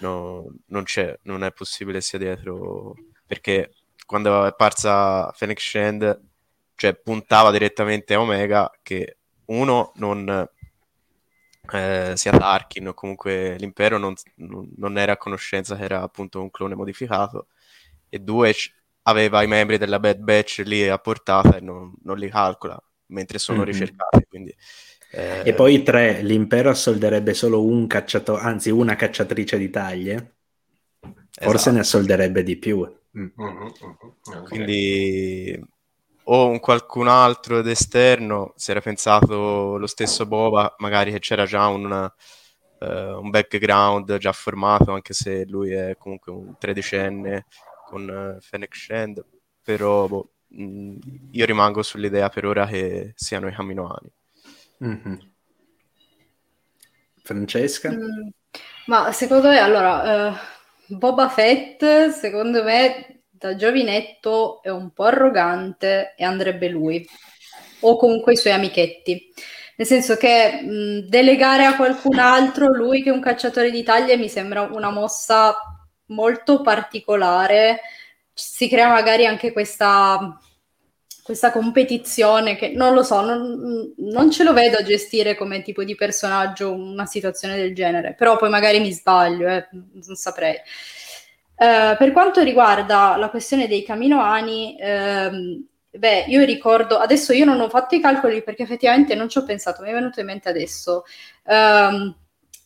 no, 0.00 0.54
non, 0.66 0.84
c'è, 0.84 1.18
non 1.22 1.44
è 1.44 1.52
possibile 1.52 2.00
sia 2.00 2.18
dietro 2.18 2.94
perché 3.26 3.74
quando 4.06 4.46
è 4.46 4.54
parsa 4.54 5.32
Phoenix 5.36 5.68
Shand 5.68 6.20
cioè 6.76 6.94
puntava 6.94 7.50
direttamente 7.50 8.14
a 8.14 8.20
Omega 8.20 8.70
che 8.82 9.18
uno 9.46 9.92
non 9.96 10.48
eh, 11.72 12.12
sia 12.14 12.36
Tarkin 12.36 12.88
o 12.88 12.94
comunque 12.94 13.56
l'impero 13.58 13.98
non, 13.98 14.14
non, 14.36 14.98
era 14.98 15.12
a 15.12 15.16
conoscenza 15.16 15.76
che 15.76 15.84
era 15.84 16.02
appunto 16.02 16.40
un 16.40 16.50
clone 16.50 16.74
modificato 16.74 17.46
e 18.08 18.18
due 18.18 18.54
aveva 19.02 19.42
i 19.42 19.46
membri 19.46 19.78
della 19.78 19.98
Bad 19.98 20.18
Batch 20.18 20.62
lì 20.64 20.88
a 20.88 20.98
portata 20.98 21.56
e 21.56 21.60
non, 21.60 21.92
non 22.02 22.18
li 22.18 22.28
calcola 22.28 22.80
mentre 23.12 23.38
sono 23.38 23.58
mm-hmm. 23.58 23.66
ricercate. 23.66 24.26
Quindi, 24.28 24.54
eh... 25.12 25.42
E 25.44 25.54
poi 25.54 25.82
tre, 25.82 26.22
l'impero 26.22 26.70
assolderebbe 26.70 27.34
solo 27.34 27.64
un 27.64 27.86
cacciatore, 27.86 28.42
anzi 28.42 28.70
una 28.70 28.96
cacciatrice 28.96 29.58
di 29.58 29.70
taglie. 29.70 30.34
Forse 31.00 31.56
esatto. 31.56 31.72
ne 31.72 31.80
assolderebbe 31.80 32.42
di 32.42 32.56
più. 32.56 32.78
Mm. 33.18 33.26
Mm-hmm. 33.40 33.66
Okay. 34.22 34.42
Quindi 34.48 35.60
o 36.24 36.46
un 36.48 36.60
qualcun 36.60 37.08
altro 37.08 37.58
ed 37.58 37.66
esterno 37.66 38.52
si 38.56 38.70
era 38.70 38.80
pensato 38.80 39.76
lo 39.76 39.86
stesso 39.86 40.26
Boba, 40.26 40.74
magari 40.78 41.12
che 41.12 41.18
c'era 41.18 41.44
già 41.46 41.66
un, 41.66 42.10
uh, 42.80 42.86
un 42.86 43.30
background 43.30 44.16
già 44.18 44.32
formato, 44.32 44.92
anche 44.92 45.14
se 45.14 45.44
lui 45.46 45.72
è 45.72 45.96
comunque 45.98 46.32
un 46.32 46.54
tredicenne 46.58 47.46
con 47.86 48.08
uh, 48.08 48.40
Fennec 48.40 48.74
Shand, 48.74 49.24
però 49.62 50.06
boh, 50.06 50.32
Mm, 50.60 50.98
io 51.30 51.46
rimango 51.46 51.82
sull'idea 51.82 52.28
per 52.28 52.44
ora 52.44 52.66
che 52.66 53.12
siano 53.16 53.48
i 53.48 53.54
Caminoani. 53.54 54.12
Mm-hmm. 54.84 55.14
Francesca? 57.22 57.90
Mm, 57.90 58.28
ma 58.86 59.12
secondo 59.12 59.48
me, 59.48 59.58
allora, 59.58 60.30
uh, 60.30 60.96
Boba 60.96 61.28
Fett, 61.28 62.08
secondo 62.08 62.62
me, 62.62 63.11
da 63.48 63.56
giovinetto 63.56 64.62
è 64.62 64.70
un 64.70 64.90
po' 64.92 65.04
arrogante 65.04 66.14
e 66.16 66.24
andrebbe 66.24 66.68
lui, 66.68 67.06
o 67.80 67.96
comunque 67.96 68.32
i 68.32 68.36
suoi 68.36 68.52
amichetti. 68.52 69.32
Nel 69.76 69.86
senso 69.86 70.16
che 70.16 70.60
mh, 70.62 71.08
delegare 71.08 71.64
a 71.64 71.76
qualcun 71.76 72.18
altro 72.18 72.68
lui 72.68 73.02
che 73.02 73.10
è 73.10 73.12
un 73.12 73.20
cacciatore 73.20 73.70
di 73.70 73.82
taglie 73.82 74.16
mi 74.16 74.28
sembra 74.28 74.62
una 74.62 74.90
mossa 74.90 75.56
molto 76.06 76.60
particolare 76.60 77.80
si 78.34 78.68
crea 78.68 78.88
magari 78.88 79.26
anche 79.26 79.52
questa, 79.52 80.38
questa 81.22 81.52
competizione 81.52 82.56
che 82.56 82.68
non 82.70 82.94
lo 82.94 83.02
so, 83.02 83.20
non, 83.20 83.92
non, 83.96 84.30
ce 84.30 84.42
lo 84.42 84.52
vedo 84.52 84.78
a 84.78 84.82
gestire 84.82 85.36
come 85.36 85.62
tipo 85.62 85.84
di 85.84 85.94
personaggio 85.94 86.72
una 86.72 87.06
situazione 87.06 87.56
del 87.56 87.74
genere, 87.74 88.14
però 88.14 88.36
poi 88.36 88.48
magari 88.50 88.80
mi 88.80 88.92
sbaglio, 88.92 89.48
eh, 89.48 89.68
non 89.70 90.16
saprei. 90.16 90.56
Uh, 91.62 91.96
per 91.96 92.10
quanto 92.10 92.42
riguarda 92.42 93.14
la 93.16 93.30
questione 93.30 93.68
dei 93.68 93.84
caminoani, 93.84 94.76
ehm, 94.80 95.64
beh, 95.90 96.24
io 96.26 96.44
ricordo, 96.44 96.98
adesso 96.98 97.32
io 97.32 97.44
non 97.44 97.60
ho 97.60 97.68
fatto 97.68 97.94
i 97.94 98.00
calcoli 98.00 98.42
perché 98.42 98.64
effettivamente 98.64 99.14
non 99.14 99.28
ci 99.28 99.38
ho 99.38 99.44
pensato, 99.44 99.80
mi 99.82 99.90
è 99.90 99.92
venuto 99.92 100.18
in 100.18 100.26
mente 100.26 100.48
adesso. 100.48 101.04
Um, 101.44 102.16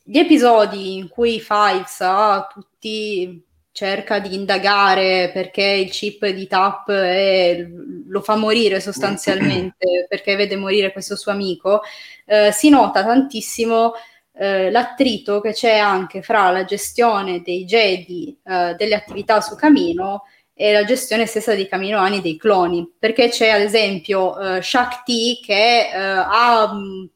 gli 0.02 0.18
episodi 0.18 0.96
in 0.96 1.08
cui 1.08 1.40
Fives 1.40 2.00
ha 2.00 2.46
tutti 2.50 3.44
cerca 3.70 4.18
di 4.18 4.34
indagare 4.34 5.30
perché 5.30 5.62
il 5.62 5.90
chip 5.90 6.26
di 6.28 6.46
TAP 6.46 6.90
è, 6.90 7.66
lo 8.08 8.22
fa 8.22 8.36
morire 8.36 8.80
sostanzialmente 8.80 10.06
perché 10.08 10.36
vede 10.36 10.56
morire 10.56 10.92
questo 10.92 11.16
suo 11.16 11.32
amico, 11.32 11.82
eh, 12.24 12.50
si 12.50 12.70
nota 12.70 13.04
tantissimo 13.04 13.92
eh, 14.38 14.70
l'attrito 14.70 15.40
che 15.40 15.52
c'è 15.52 15.78
anche 15.78 16.22
fra 16.22 16.50
la 16.50 16.64
gestione 16.64 17.42
dei 17.42 17.64
Jedi 17.64 18.38
eh, 18.44 18.74
delle 18.76 18.94
attività 18.94 19.40
su 19.40 19.56
Camino 19.56 20.24
e 20.54 20.72
la 20.72 20.84
gestione 20.84 21.26
stessa 21.26 21.54
dei 21.54 21.68
Caminoani 21.68 22.20
dei 22.20 22.36
cloni, 22.36 22.90
perché 22.98 23.28
c'è 23.28 23.48
ad 23.48 23.60
esempio 23.60 24.38
eh, 24.38 24.62
Shakti 24.62 25.40
che 25.42 25.90
eh, 25.92 25.96
ha... 25.96 26.72
Mh, 26.72 27.10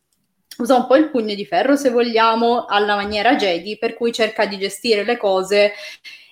usa 0.60 0.74
un 0.74 0.86
po' 0.86 0.96
il 0.96 1.08
pugno 1.10 1.34
di 1.34 1.46
ferro, 1.46 1.74
se 1.74 1.88
vogliamo, 1.88 2.66
alla 2.66 2.94
maniera 2.94 3.34
Jedi, 3.34 3.78
per 3.78 3.94
cui 3.94 4.12
cerca 4.12 4.44
di 4.44 4.58
gestire 4.58 5.04
le 5.04 5.16
cose 5.16 5.72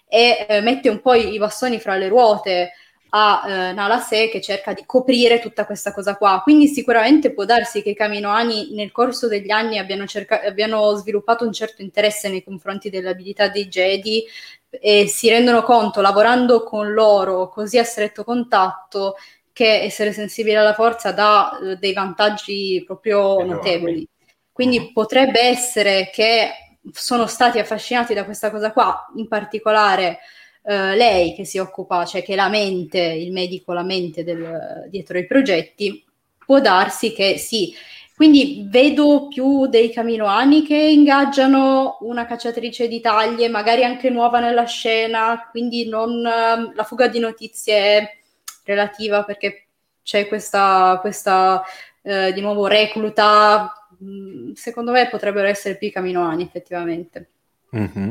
e 0.06 0.46
eh, 0.48 0.60
mette 0.60 0.88
un 0.88 1.00
po' 1.00 1.14
i, 1.14 1.32
i, 1.32 1.38
bastoni 1.38 1.78
fra 1.78 1.96
le 1.96 2.08
ruote 2.08 2.72
a 3.10 3.42
eh, 3.46 3.72
Nalase 3.72 4.28
che 4.28 4.40
cerca 4.40 4.72
di 4.72 4.84
coprire 4.84 5.40
tutta 5.40 5.64
questa 5.64 5.92
cosa 5.92 6.16
qua. 6.16 6.40
Quindi 6.42 6.66
sicuramente 6.66 7.32
può 7.32 7.44
darsi 7.44 7.82
che 7.82 7.90
i 7.90 7.94
Caminoani 7.94 8.74
nel 8.74 8.92
corso 8.92 9.28
degli 9.28 9.50
anni 9.50 9.78
abbiano, 9.78 10.06
cerca- 10.06 10.42
abbiano 10.42 10.94
sviluppato 10.94 11.44
un 11.44 11.52
certo 11.52 11.82
interesse 11.82 12.28
nei 12.28 12.44
confronti 12.44 12.90
delle 12.90 13.10
abilità 13.10 13.48
dei 13.48 13.68
Jedi 13.68 14.24
e 14.70 15.06
si 15.06 15.28
rendono 15.30 15.62
conto, 15.62 16.00
lavorando 16.00 16.62
con 16.62 16.92
loro 16.92 17.48
così 17.48 17.78
a 17.78 17.84
stretto 17.84 18.24
contatto, 18.24 19.16
che 19.52 19.80
essere 19.80 20.12
sensibili 20.12 20.54
alla 20.54 20.74
forza 20.74 21.10
dà 21.10 21.58
eh, 21.58 21.76
dei 21.76 21.92
vantaggi 21.92 22.82
proprio 22.86 23.42
notevoli. 23.42 24.06
Quindi 24.52 24.78
uh-huh. 24.78 24.92
potrebbe 24.92 25.40
essere 25.40 26.10
che 26.12 26.50
sono 26.92 27.26
stati 27.26 27.58
affascinati 27.58 28.14
da 28.14 28.24
questa 28.24 28.50
cosa 28.50 28.72
qua, 28.72 29.10
in 29.16 29.26
particolare 29.28 30.20
eh, 30.68 30.94
lei 30.96 31.32
che 31.32 31.46
si 31.46 31.56
occupa, 31.56 32.04
cioè 32.04 32.22
che 32.22 32.34
è 32.34 32.36
la 32.36 32.50
mente, 32.50 33.00
il 33.00 33.32
medico, 33.32 33.72
la 33.72 33.82
mente 33.82 34.22
del, 34.22 34.86
dietro 34.90 35.16
i 35.16 35.24
progetti, 35.24 36.04
può 36.44 36.60
darsi 36.60 37.14
che 37.14 37.38
sì. 37.38 37.74
Quindi 38.14 38.66
vedo 38.68 39.28
più 39.28 39.66
dei 39.66 39.90
caminoani 39.90 40.62
che 40.66 40.76
ingaggiano 40.76 41.96
una 42.00 42.26
cacciatrice 42.26 42.86
di 42.86 43.00
taglie, 43.00 43.48
magari 43.48 43.82
anche 43.82 44.10
nuova 44.10 44.40
nella 44.40 44.64
scena, 44.64 45.48
quindi 45.50 45.88
non, 45.88 46.20
la 46.20 46.84
fuga 46.84 47.08
di 47.08 47.18
notizie 47.18 48.18
relativa 48.64 49.24
perché 49.24 49.68
c'è 50.02 50.28
questa, 50.28 50.98
questa 51.00 51.62
eh, 52.02 52.34
di 52.34 52.42
nuovo 52.42 52.66
recluta, 52.66 53.88
mm, 54.04 54.52
secondo 54.52 54.92
me 54.92 55.08
potrebbero 55.08 55.46
essere 55.46 55.78
più 55.78 55.90
caminoani 55.90 56.42
effettivamente. 56.42 57.30
Mm-hmm. 57.74 58.10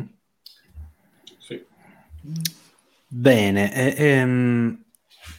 Bene, 3.10 3.74
e, 3.74 3.96
ehm, 3.98 4.84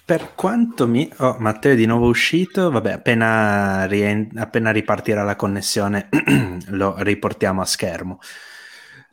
per 0.04 0.34
quanto 0.34 0.88
mi... 0.88 1.10
Oh, 1.18 1.36
Matteo 1.38 1.72
è 1.72 1.76
di 1.76 1.84
nuovo 1.84 2.06
uscito, 2.06 2.70
vabbè, 2.70 2.92
appena, 2.92 3.86
rien... 3.86 4.30
appena 4.36 4.70
ripartirà 4.70 5.22
la 5.22 5.36
connessione 5.36 6.08
lo 6.68 6.94
riportiamo 7.02 7.60
a 7.60 7.66
schermo. 7.66 8.18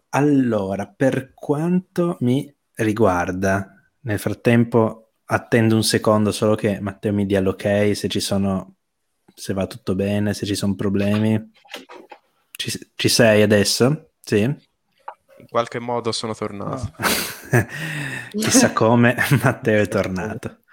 Allora, 0.09 0.87
per 0.87 1.33
quanto 1.33 2.17
mi 2.21 2.53
riguarda, 2.75 3.69
nel 4.01 4.19
frattempo 4.19 5.11
attendo 5.25 5.75
un 5.75 5.83
secondo 5.83 6.31
solo 6.31 6.55
che 6.55 6.79
Matteo 6.79 7.11
mi 7.11 7.25
dia 7.25 7.41
l'ok 7.41 7.91
se 7.93 8.07
ci 8.07 8.21
sono, 8.21 8.75
se 9.33 9.53
va 9.53 9.67
tutto 9.67 9.95
bene, 9.95 10.33
se 10.33 10.45
ci 10.45 10.55
sono 10.55 10.75
problemi. 10.75 11.51
Ci, 12.51 12.91
ci 12.95 13.09
sei 13.09 13.41
adesso? 13.41 14.11
Sì? 14.21 14.55
Qualche 15.55 15.79
modo 15.79 16.11
sono 16.11 16.35
tornato. 16.35 16.91
No. 16.97 17.65
Chissà 18.37 18.73
come 18.73 19.15
Matteo 19.41 19.81
è 19.81 19.87
tornato. 19.87 20.63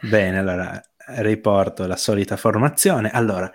Bene, 0.00 0.38
allora 0.38 0.80
riporto 1.16 1.88
la 1.88 1.96
solita 1.96 2.36
formazione. 2.36 3.10
Allora, 3.10 3.50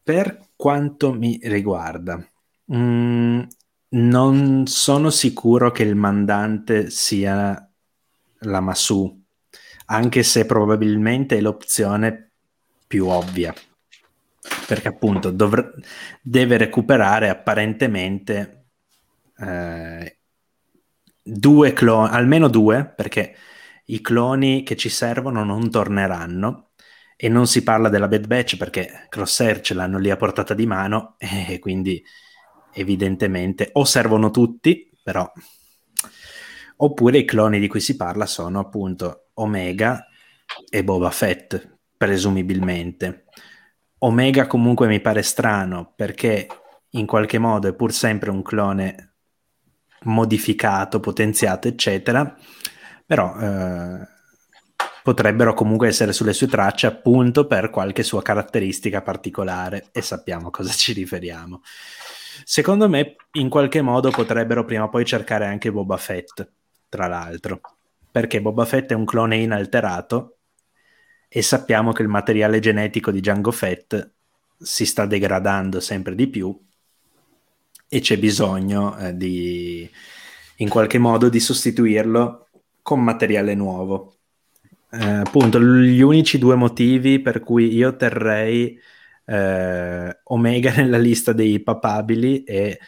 per 0.00 0.50
quanto 0.54 1.12
mi 1.12 1.40
riguarda, 1.42 2.24
mh, 2.66 2.76
mm, 2.76 3.40
non 3.88 4.68
sono 4.68 5.10
sicuro 5.10 5.72
che 5.72 5.82
il 5.82 5.96
mandante 5.96 6.88
sia 6.90 7.68
la 8.38 8.60
Masu, 8.60 9.24
anche 9.86 10.22
se 10.22 10.46
probabilmente 10.46 11.36
è 11.36 11.40
l'opzione 11.40 12.30
più 12.86 13.08
ovvia, 13.08 13.52
perché 14.68 14.86
appunto 14.86 15.32
dovr- 15.32 15.74
deve 16.22 16.58
recuperare 16.58 17.28
apparentemente 17.28 18.57
eh, 19.38 20.18
due 21.22 21.72
cloni, 21.72 22.08
almeno 22.10 22.48
due, 22.48 22.86
perché 22.86 23.34
i 23.86 24.00
cloni 24.00 24.62
che 24.62 24.76
ci 24.76 24.88
servono 24.88 25.44
non 25.44 25.70
torneranno 25.70 26.70
e 27.16 27.28
non 27.28 27.46
si 27.46 27.62
parla 27.62 27.88
della 27.88 28.08
Bad 28.08 28.26
Batch 28.26 28.56
perché 28.56 29.06
Crosshair 29.08 29.60
ce 29.60 29.74
l'hanno 29.74 29.98
lì 29.98 30.10
a 30.10 30.16
portata 30.16 30.54
di 30.54 30.66
mano 30.66 31.16
e 31.18 31.58
quindi 31.58 32.02
evidentemente 32.72 33.70
o 33.72 33.84
servono 33.84 34.30
tutti, 34.30 34.90
però 35.02 35.30
oppure 36.80 37.18
i 37.18 37.24
cloni 37.24 37.58
di 37.58 37.68
cui 37.68 37.80
si 37.80 37.96
parla 37.96 38.26
sono 38.26 38.60
appunto 38.60 39.30
Omega 39.34 40.06
e 40.70 40.84
Boba 40.84 41.10
Fett, 41.10 41.78
presumibilmente. 41.96 43.24
Omega 43.98 44.46
comunque 44.46 44.86
mi 44.86 45.00
pare 45.00 45.22
strano 45.22 45.92
perché 45.96 46.46
in 46.90 47.06
qualche 47.06 47.38
modo 47.38 47.68
è 47.68 47.74
pur 47.74 47.92
sempre 47.92 48.30
un 48.30 48.42
clone 48.42 49.07
modificato, 50.02 51.00
potenziato, 51.00 51.68
eccetera 51.68 52.36
però 53.08 53.34
eh, 53.40 54.06
potrebbero 55.02 55.54
comunque 55.54 55.88
essere 55.88 56.12
sulle 56.12 56.34
sue 56.34 56.46
tracce 56.46 56.86
appunto 56.86 57.46
per 57.46 57.70
qualche 57.70 58.02
sua 58.02 58.20
caratteristica 58.20 59.00
particolare 59.00 59.88
e 59.92 60.02
sappiamo 60.02 60.48
a 60.48 60.50
cosa 60.50 60.70
ci 60.72 60.92
riferiamo. 60.92 61.62
Secondo 62.44 62.86
me 62.86 63.16
in 63.32 63.48
qualche 63.48 63.80
modo 63.80 64.10
potrebbero 64.10 64.66
prima 64.66 64.84
o 64.84 64.88
poi 64.90 65.06
cercare 65.06 65.46
anche 65.46 65.72
Boba 65.72 65.96
Fett, 65.96 66.46
tra 66.90 67.06
l'altro, 67.06 67.62
perché 68.12 68.42
Boba 68.42 68.66
Fett 68.66 68.90
è 68.90 68.94
un 68.94 69.06
clone 69.06 69.36
inalterato 69.38 70.36
e 71.28 71.40
sappiamo 71.40 71.92
che 71.92 72.02
il 72.02 72.08
materiale 72.08 72.58
genetico 72.58 73.10
di 73.10 73.20
Django 73.20 73.52
Fett 73.52 74.10
si 74.58 74.84
sta 74.84 75.06
degradando 75.06 75.80
sempre 75.80 76.14
di 76.14 76.26
più 76.28 76.67
e 77.88 78.00
c'è 78.00 78.18
bisogno 78.18 78.96
eh, 78.98 79.16
di 79.16 79.90
in 80.56 80.68
qualche 80.68 80.98
modo 80.98 81.28
di 81.28 81.40
sostituirlo 81.40 82.48
con 82.82 83.02
materiale 83.02 83.54
nuovo. 83.54 84.16
Eh, 84.90 85.04
appunto, 85.04 85.60
gli 85.60 86.00
unici 86.00 86.38
due 86.38 86.54
motivi 86.54 87.20
per 87.20 87.40
cui 87.40 87.74
io 87.74 87.96
terrei 87.96 88.78
eh, 89.24 90.20
Omega 90.24 90.72
nella 90.76 90.98
lista 90.98 91.32
dei 91.32 91.60
papabili 91.60 92.44
e 92.44 92.78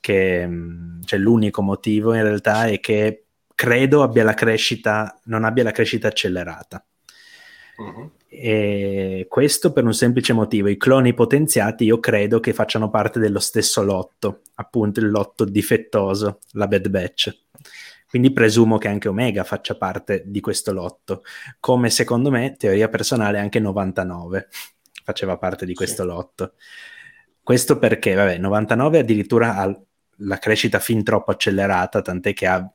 che 0.00 0.46
mm, 0.46 1.02
cioè, 1.02 1.18
l'unico 1.18 1.62
motivo 1.62 2.14
in 2.14 2.22
realtà 2.22 2.66
è 2.66 2.80
che 2.80 3.24
credo 3.54 4.02
abbia 4.02 4.24
la 4.24 4.34
crescita, 4.34 5.20
non 5.24 5.44
abbia 5.44 5.64
la 5.64 5.72
crescita 5.72 6.08
accelerata. 6.08 6.84
Uh-huh. 7.76 8.10
E 8.32 9.26
questo 9.28 9.72
per 9.72 9.84
un 9.84 9.92
semplice 9.92 10.32
motivo: 10.32 10.68
i 10.68 10.76
cloni 10.76 11.14
potenziati 11.14 11.84
io 11.84 11.98
credo 11.98 12.38
che 12.38 12.52
facciano 12.52 12.88
parte 12.88 13.18
dello 13.18 13.40
stesso 13.40 13.82
lotto, 13.82 14.42
appunto 14.54 15.00
il 15.00 15.10
lotto 15.10 15.44
difettoso, 15.44 16.38
la 16.52 16.68
Bad 16.68 16.88
Batch. 16.88 17.46
Quindi 18.08 18.32
presumo 18.32 18.78
che 18.78 18.86
anche 18.86 19.08
Omega 19.08 19.42
faccia 19.42 19.76
parte 19.76 20.22
di 20.26 20.40
questo 20.40 20.72
lotto, 20.72 21.22
come 21.58 21.90
secondo 21.90 22.30
me, 22.30 22.54
teoria 22.56 22.88
personale, 22.88 23.38
anche 23.38 23.58
99 23.58 24.48
faceva 25.02 25.36
parte 25.36 25.66
di 25.66 25.74
questo 25.74 26.02
sì. 26.02 26.08
lotto. 26.08 26.52
Questo 27.42 27.78
perché, 27.78 28.14
vabbè, 28.14 28.38
99 28.38 28.98
addirittura 29.00 29.56
ha 29.56 29.80
la 30.18 30.38
crescita 30.38 30.78
fin 30.78 31.02
troppo 31.02 31.32
accelerata, 31.32 32.00
tant'è 32.00 32.32
che 32.32 32.46
ha 32.46 32.72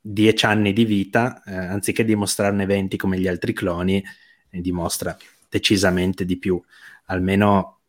10 0.00 0.46
anni 0.46 0.72
di 0.72 0.84
vita, 0.84 1.42
eh, 1.44 1.54
anziché 1.54 2.04
dimostrarne 2.04 2.66
20 2.66 2.96
come 2.96 3.18
gli 3.18 3.26
altri 3.26 3.52
cloni, 3.52 4.02
ne 4.52 4.60
dimostra 4.60 5.16
decisamente 5.48 6.24
di 6.24 6.38
più, 6.38 6.62
almeno 7.06 7.80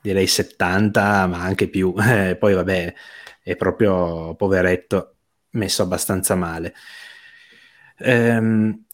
direi 0.00 0.26
70, 0.26 1.26
ma 1.26 1.42
anche 1.42 1.68
più. 1.68 1.94
Eh, 2.02 2.36
poi 2.36 2.54
vabbè, 2.54 2.94
è 3.42 3.56
proprio 3.56 4.34
poveretto 4.34 5.14
messo 5.50 5.82
abbastanza 5.82 6.34
male. 6.34 6.74
Ehm, 7.98 8.84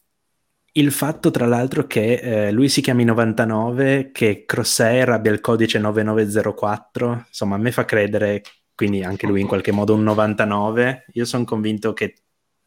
il 0.72 0.92
fatto, 0.92 1.30
tra 1.30 1.46
l'altro, 1.46 1.86
che 1.86 2.46
eh, 2.48 2.52
lui 2.52 2.68
si 2.68 2.80
chiami 2.80 3.04
99, 3.04 4.10
che 4.12 4.44
Crosshair 4.46 5.10
abbia 5.10 5.32
il 5.32 5.40
codice 5.40 5.78
9904, 5.78 7.24
insomma, 7.26 7.56
a 7.56 7.58
me 7.58 7.72
fa 7.72 7.84
credere, 7.84 8.42
quindi 8.74 9.02
anche 9.02 9.26
lui 9.26 9.40
in 9.40 9.48
qualche 9.48 9.72
modo 9.72 9.94
un 9.94 10.02
99. 10.04 11.06
Io 11.14 11.24
sono 11.24 11.44
convinto 11.44 11.92
che 11.94 12.14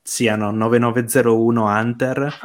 siano 0.01 0.51
9901 0.51 1.63
Hunter, 1.65 2.37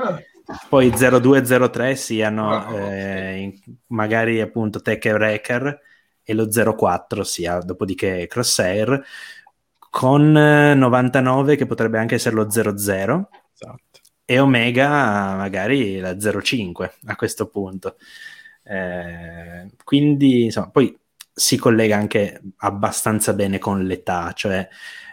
poi 0.69 0.91
0203 0.91 1.97
siano 1.97 2.77
eh, 2.77 3.37
in, 3.39 3.59
magari 3.89 4.41
appunto 4.41 4.81
Tech 4.81 5.05
e 5.05 5.13
Wrecker 5.13 5.81
e 6.23 6.35
lo 6.35 6.49
04 6.49 7.25
sia 7.25 7.59
dopodiché 7.59 8.27
Crosshair 8.27 9.03
con 9.91 10.31
99 10.31 11.53
eh, 11.53 11.57
che 11.57 11.67
potrebbe 11.67 11.99
anche 11.99 12.17
essere 12.17 12.35
lo 12.35 12.51
00 12.51 13.29
esatto. 13.55 14.01
e 14.25 14.39
Omega 14.39 15.35
magari 15.37 15.99
la 15.99 16.17
05 16.19 16.95
a 17.07 17.17
questo 17.17 17.49
punto. 17.49 17.97
Eh, 18.63 19.69
quindi 19.85 20.45
insomma, 20.45 20.71
poi 20.71 20.97
si 21.33 21.57
collega 21.57 21.97
anche 21.97 22.41
abbastanza 22.59 23.33
bene 23.33 23.59
con 23.59 23.85
l'età, 23.85 24.33
cioè 24.33 24.69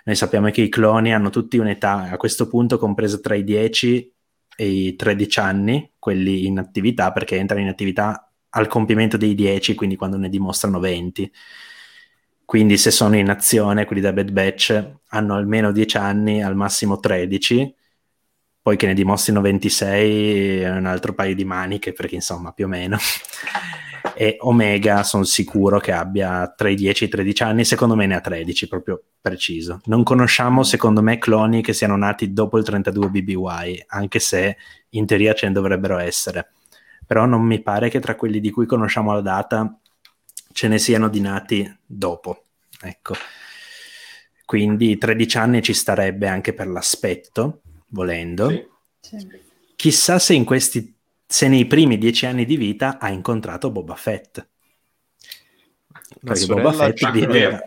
noi 0.06 0.16
sappiamo 0.16 0.50
che 0.50 0.62
i 0.62 0.70
cloni 0.70 1.14
hanno 1.14 1.30
tutti 1.30 1.58
un'età 1.58 2.10
a 2.10 2.18
questo 2.18 2.48
punto 2.48 2.78
compresa 2.78 3.20
tra 3.20 3.36
i 3.36 3.44
10 3.44 3.98
e 3.98 4.13
i 4.58 4.96
13 4.96 5.40
anni, 5.40 5.92
quelli 5.98 6.46
in 6.46 6.60
attività, 6.60 7.12
perché 7.12 7.38
entrano 7.38 7.62
in 7.62 7.70
attività 7.70 8.32
al 8.50 8.68
compimento 8.68 9.18
dei 9.18 9.36
10, 9.36 9.76
quindi 9.76 9.96
quando 9.96 10.18
ne 10.18 10.30
dimostrano 10.30 10.80
20. 10.80 11.32
Quindi 12.46 12.78
se 12.78 12.92
sono 12.92 13.16
in 13.16 13.30
azione, 13.30 13.86
quelli 13.86 14.02
da 14.02 14.14
Bad 14.14 14.32
Batch 14.32 14.92
hanno 15.08 15.36
almeno 15.36 15.72
10 15.72 15.98
anni, 15.98 16.44
al 16.44 16.56
massimo 16.56 17.00
13, 17.00 17.76
poi 18.62 18.78
che 18.78 18.86
ne 18.86 18.94
dimostrino 18.94 19.42
26 19.42 20.60
è 20.60 20.70
un 20.70 20.86
altro 20.86 21.14
paio 21.14 21.36
di 21.36 21.46
maniche, 21.46 21.94
perché 21.94 22.16
insomma 22.16 22.52
più 22.52 22.66
o 22.66 22.68
meno. 22.68 22.98
E 24.16 24.38
Omega 24.40 25.04
sono 25.04 25.24
sicuro 25.24 25.80
che 25.80 25.92
abbia 25.92 26.52
tra 26.56 26.70
i 26.70 26.76
10 26.76 27.04
e 27.04 27.08
i 27.08 27.10
13 27.10 27.44
anni, 27.44 27.66
secondo 27.66 27.96
me 27.96 28.06
ne 28.06 28.16
ha 28.16 28.22
13, 28.22 28.68
proprio 28.68 29.02
preciso. 29.20 29.82
Non 29.86 30.04
conosciamo, 30.04 30.64
secondo 30.64 31.02
me, 31.02 31.18
cloni 31.18 31.62
che 31.62 31.74
siano 31.74 31.96
nati 31.96 32.34
dopo 32.34 32.58
il 32.58 32.64
32 32.64 33.10
BBY, 33.10 33.86
anche 33.88 34.20
se 34.20 34.58
in 34.90 35.06
teoria 35.06 35.34
ce 35.34 35.48
ne 35.48 35.54
dovrebbero 35.54 35.98
essere. 35.98 36.52
Però 37.06 37.26
non 37.26 37.42
mi 37.42 37.62
pare 37.62 37.90
che 37.90 38.00
tra 38.00 38.16
quelli 38.16 38.40
di 38.40 38.50
cui 38.50 38.66
conosciamo 38.66 39.14
la 39.14 39.22
data 39.22 39.78
ce 40.52 40.68
ne 40.68 40.78
siano 40.78 41.10
di 41.10 41.20
nati 41.20 41.78
dopo. 41.86 42.44
Ecco. 42.82 43.16
Quindi 44.46 44.98
13 44.98 45.38
anni 45.38 45.62
ci 45.62 45.74
starebbe 45.74 46.28
anche 46.28 46.54
per 46.54 46.68
l'aspetto, 46.68 47.62
volendo. 47.88 48.50
Sì. 48.50 49.18
Sì. 49.18 49.28
Chissà 49.76 50.18
se 50.20 50.34
in 50.34 50.46
questi 50.46 50.93
se 51.34 51.48
nei 51.48 51.66
primi 51.66 51.98
dieci 51.98 52.28
anni 52.28 52.46
di 52.46 52.58
vita 52.58 53.00
ha 53.00 53.10
incontrato 53.10 53.72
Boba 53.72 53.96
Fett. 53.96 54.48
Perché 56.24 56.46
Boba 56.46 56.72
Fett 56.72 57.10
viveva... 57.10 57.60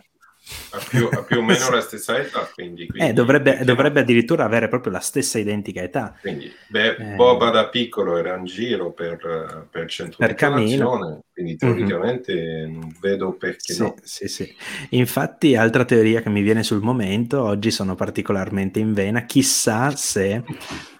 Ha 0.69 0.79
più, 0.89 1.09
ha 1.11 1.23
più, 1.23 1.39
o 1.39 1.43
meno 1.43 1.69
la 1.69 1.81
stessa 1.81 2.17
età, 2.17 2.49
quindi... 2.53 2.87
quindi 2.87 3.09
eh, 3.09 3.13
dovrebbe, 3.13 3.63
dovrebbe, 3.65 3.99
addirittura 3.99 4.45
avere 4.45 4.69
proprio 4.69 4.93
la 4.93 4.99
stessa 4.99 5.37
identica 5.39 5.81
età. 5.81 6.15
Quindi, 6.21 6.49
beh, 6.69 6.95
eh, 6.95 7.15
Boba 7.15 7.49
da 7.49 7.67
piccolo 7.67 8.17
era 8.17 8.35
in 8.37 8.45
giro 8.45 8.93
per, 8.93 9.67
per 9.69 9.89
centro 9.89 10.17
per 10.17 10.35
cammino. 10.35 11.21
quindi 11.33 11.51
mhm. 11.53 11.57
teoricamente 11.57 12.33
mm-hmm. 12.33 12.79
non 12.79 12.95
vedo 13.01 13.33
perché 13.33 13.73
sì, 13.73 13.81
no. 13.81 13.95
Sì, 14.01 14.27
sì. 14.27 14.55
Infatti, 14.91 15.55
altra 15.55 15.83
teoria 15.83 16.21
che 16.21 16.29
mi 16.29 16.41
viene 16.41 16.63
sul 16.63 16.81
momento, 16.81 17.43
oggi 17.43 17.69
sono 17.69 17.95
particolarmente 17.95 18.79
in 18.79 18.93
vena, 18.93 19.25
chissà 19.25 19.93
se 19.95 20.43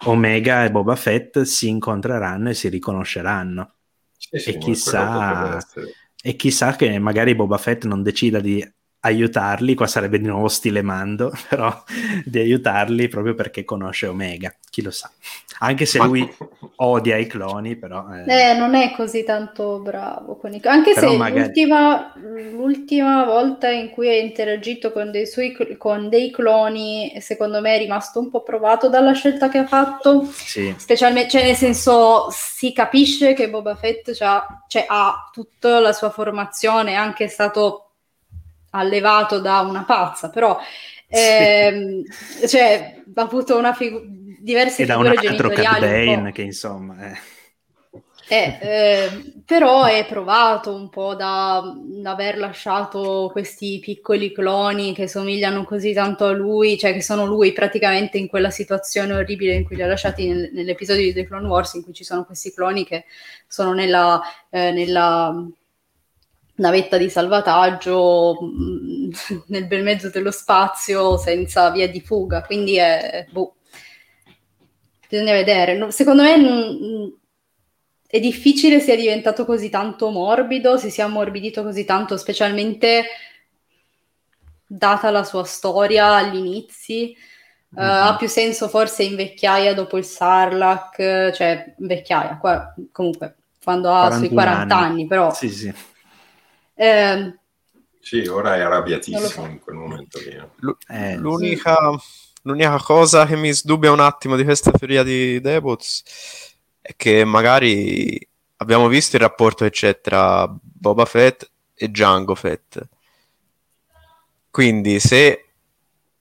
Omega 0.06 0.66
e 0.66 0.72
Boba 0.72 0.96
Fett 0.98 1.42
si 1.42 1.70
incontreranno 1.70 2.50
e 2.50 2.54
si 2.54 2.68
riconosceranno. 2.68 3.76
Sì, 4.18 4.50
e 4.50 4.58
chissà... 4.58 5.58
E 6.20 6.36
chissà 6.36 6.76
che 6.76 6.98
magari 7.00 7.36
Boba 7.36 7.58
Fett 7.58 7.86
non 7.86 8.02
decida 8.02 8.42
di 8.42 8.62
aiutarli, 9.08 9.74
qua 9.74 9.88
sarebbe 9.88 10.20
di 10.20 10.28
nuovo 10.28 10.48
stile 10.48 10.82
Mando, 10.82 11.32
però 11.50 11.84
di 12.24 12.40
aiutarli 12.40 13.08
proprio 13.08 13.34
perché 13.34 13.64
conosce 13.64 14.08
Omega, 14.08 14.54
chi 14.70 14.82
lo 14.82 14.92
sa. 14.92 15.10
Anche 15.60 15.86
se 15.88 15.98
lui 16.00 16.30
odia 16.78 17.18
i 17.18 17.26
cloni, 17.26 17.76
però... 17.76 18.06
Eh, 18.14 18.52
eh 18.52 18.54
non 18.54 18.76
è 18.76 18.94
così 18.96 19.24
tanto 19.24 19.80
bravo 19.80 20.38
con 20.38 20.54
i 20.54 20.60
cloni. 20.60 20.78
Anche 20.78 20.94
però 20.94 21.10
se 21.10 21.18
magari... 21.18 21.40
l'ultima, 21.42 22.14
l'ultima, 22.52 23.26
volta 23.26 23.70
in 23.70 23.90
cui 23.90 24.08
ha 24.08 24.16
interagito 24.16 24.92
con 24.92 25.10
dei, 25.10 25.26
suoi, 25.26 25.58
con 25.78 26.10
dei 26.10 26.30
cloni, 26.30 27.20
secondo 27.22 27.60
me 27.60 27.76
è 27.76 27.80
rimasto 27.80 28.20
un 28.20 28.30
po' 28.30 28.44
provato 28.44 28.88
dalla 28.88 29.14
scelta 29.14 29.50
che 29.50 29.58
ha 29.60 29.66
fatto. 29.66 30.26
Sì. 30.32 30.76
Specialmente, 30.78 31.30
cioè 31.30 31.46
nel 31.46 31.56
senso, 31.56 32.28
si 32.30 32.72
capisce 32.72 33.34
che 33.34 33.50
Boba 33.50 33.76
Fett 33.76 34.12
cioè, 34.12 34.86
ha 34.88 35.30
tutta 35.34 35.80
la 35.80 35.94
sua 35.94 36.12
formazione, 36.12 36.92
è 36.92 36.96
anche 36.96 37.28
stato 37.28 37.87
allevato 38.80 39.40
da 39.40 39.62
una 39.62 39.84
pazza, 39.84 40.30
però 40.30 40.60
ehm, 41.08 42.04
sì. 42.04 42.48
cioè, 42.48 43.02
ha 43.14 43.22
avuto 43.22 43.58
una 43.58 43.74
figu- 43.74 44.04
diverse 44.40 44.84
e 44.84 44.86
figure 44.86 45.14
da 45.14 45.22
un 45.22 45.28
altro 45.28 45.50
Cad 45.50 46.32
che 46.32 46.42
insomma 46.42 46.98
è... 47.00 47.18
Eh, 48.30 48.58
eh, 48.60 49.34
però 49.46 49.86
è 49.86 50.06
provato 50.06 50.76
un 50.76 50.90
po' 50.90 51.16
da, 51.16 51.74
da, 51.82 52.12
aver 52.12 52.38
lasciato 52.38 53.30
questi 53.32 53.80
piccoli 53.80 54.34
cloni 54.34 54.94
che 54.94 55.08
somigliano 55.08 55.64
così 55.64 55.94
tanto 55.94 56.26
a 56.26 56.32
lui, 56.32 56.78
cioè 56.78 56.92
che 56.92 57.02
sono 57.02 57.26
lui 57.26 57.54
praticamente 57.54 58.18
in 58.18 58.28
quella 58.28 58.50
situazione 58.50 59.14
orribile 59.14 59.54
in 59.54 59.64
cui 59.64 59.78
li 59.78 59.82
ha 59.82 59.88
lasciati 59.88 60.28
nel, 60.28 60.50
nell'episodio 60.52 61.04
di 61.04 61.14
The 61.14 61.26
Clone 61.26 61.48
Wars 61.48 61.76
in 61.76 61.84
cui 61.84 61.94
ci 61.94 62.04
sono 62.04 62.26
questi 62.26 62.52
cloni 62.52 62.86
che 62.86 63.06
sono 63.48 63.72
nella, 63.72 64.22
eh, 64.50 64.72
nella 64.72 65.34
navetta 66.58 66.98
di 66.98 67.10
salvataggio 67.10 68.38
mh, 68.40 68.46
mm, 68.46 69.12
nel 69.48 69.68
bel 69.68 69.84
mezzo 69.84 70.10
dello 70.10 70.32
spazio 70.32 71.18
senza 71.18 71.72
via 71.72 71.90
di 71.90 72.02
fuga, 72.02 72.44
quindi 72.44 72.78
è 72.78 73.26
boh. 73.30 73.56
Bisogna 75.10 75.34
vedere. 75.34 75.90
secondo 75.92 76.24
me 76.24 76.38
mh, 76.38 77.18
è 78.08 78.20
difficile 78.20 78.80
sia 78.80 78.96
diventato 78.96 79.46
così 79.46 79.70
tanto 79.70 80.10
morbido, 80.10 80.78
si 80.78 80.90
sia 80.90 81.06
ammorbidito 81.06 81.64
così 81.64 81.86
tanto, 81.86 82.18
specialmente 82.18 83.06
data 84.66 85.10
la 85.10 85.24
sua 85.24 85.44
storia 85.46 86.16
agli 86.16 86.36
inizi. 86.36 87.16
Uh, 87.70 87.82
mm-hmm. 87.82 87.90
Ha 87.90 88.16
più 88.16 88.28
senso 88.28 88.70
forse 88.70 89.04
in 89.04 89.16
vecchiaia 89.16 89.74
dopo 89.74 89.98
il 89.98 90.06
Sarlacc, 90.06 91.32
cioè 91.32 91.74
vecchiaia, 91.78 92.38
qua, 92.38 92.74
comunque 92.92 93.36
quando 93.62 93.94
ha 93.94 94.12
sui 94.12 94.30
40 94.30 94.76
anni, 94.78 94.86
anni 94.86 95.08
però 95.08 95.34
sì, 95.34 95.50
sì. 95.50 95.74
Eh, 96.80 97.36
sì, 98.00 98.28
ora 98.28 98.56
è 98.56 98.60
arrabbiatissimo 98.60 99.48
in 99.48 99.60
quel 99.60 99.76
momento 99.76 100.20
lì. 100.20 100.40
L- 100.60 100.78
eh, 100.88 101.18
l'unica, 101.18 101.76
l'unica, 102.44 102.78
cosa 102.78 103.26
che 103.26 103.36
mi 103.36 103.52
sdubbia 103.52 103.92
un 103.92 104.00
attimo 104.00 104.36
di 104.36 104.44
questa 104.44 104.72
teoria 104.72 105.02
di 105.02 105.42
Debots 105.42 106.04
è 106.80 106.96
che 106.96 107.26
magari 107.26 108.18
abbiamo 108.58 108.88
visto 108.88 109.16
il 109.16 109.24
rapporto 109.24 109.66
che 109.66 109.72
c'è 109.72 110.00
tra 110.00 110.48
Boba 110.48 111.06
Fett 111.06 111.50
e 111.74 111.90
Django 111.90 112.36
Fett. 112.36 112.80
Quindi 114.52 115.00
se 115.00 115.46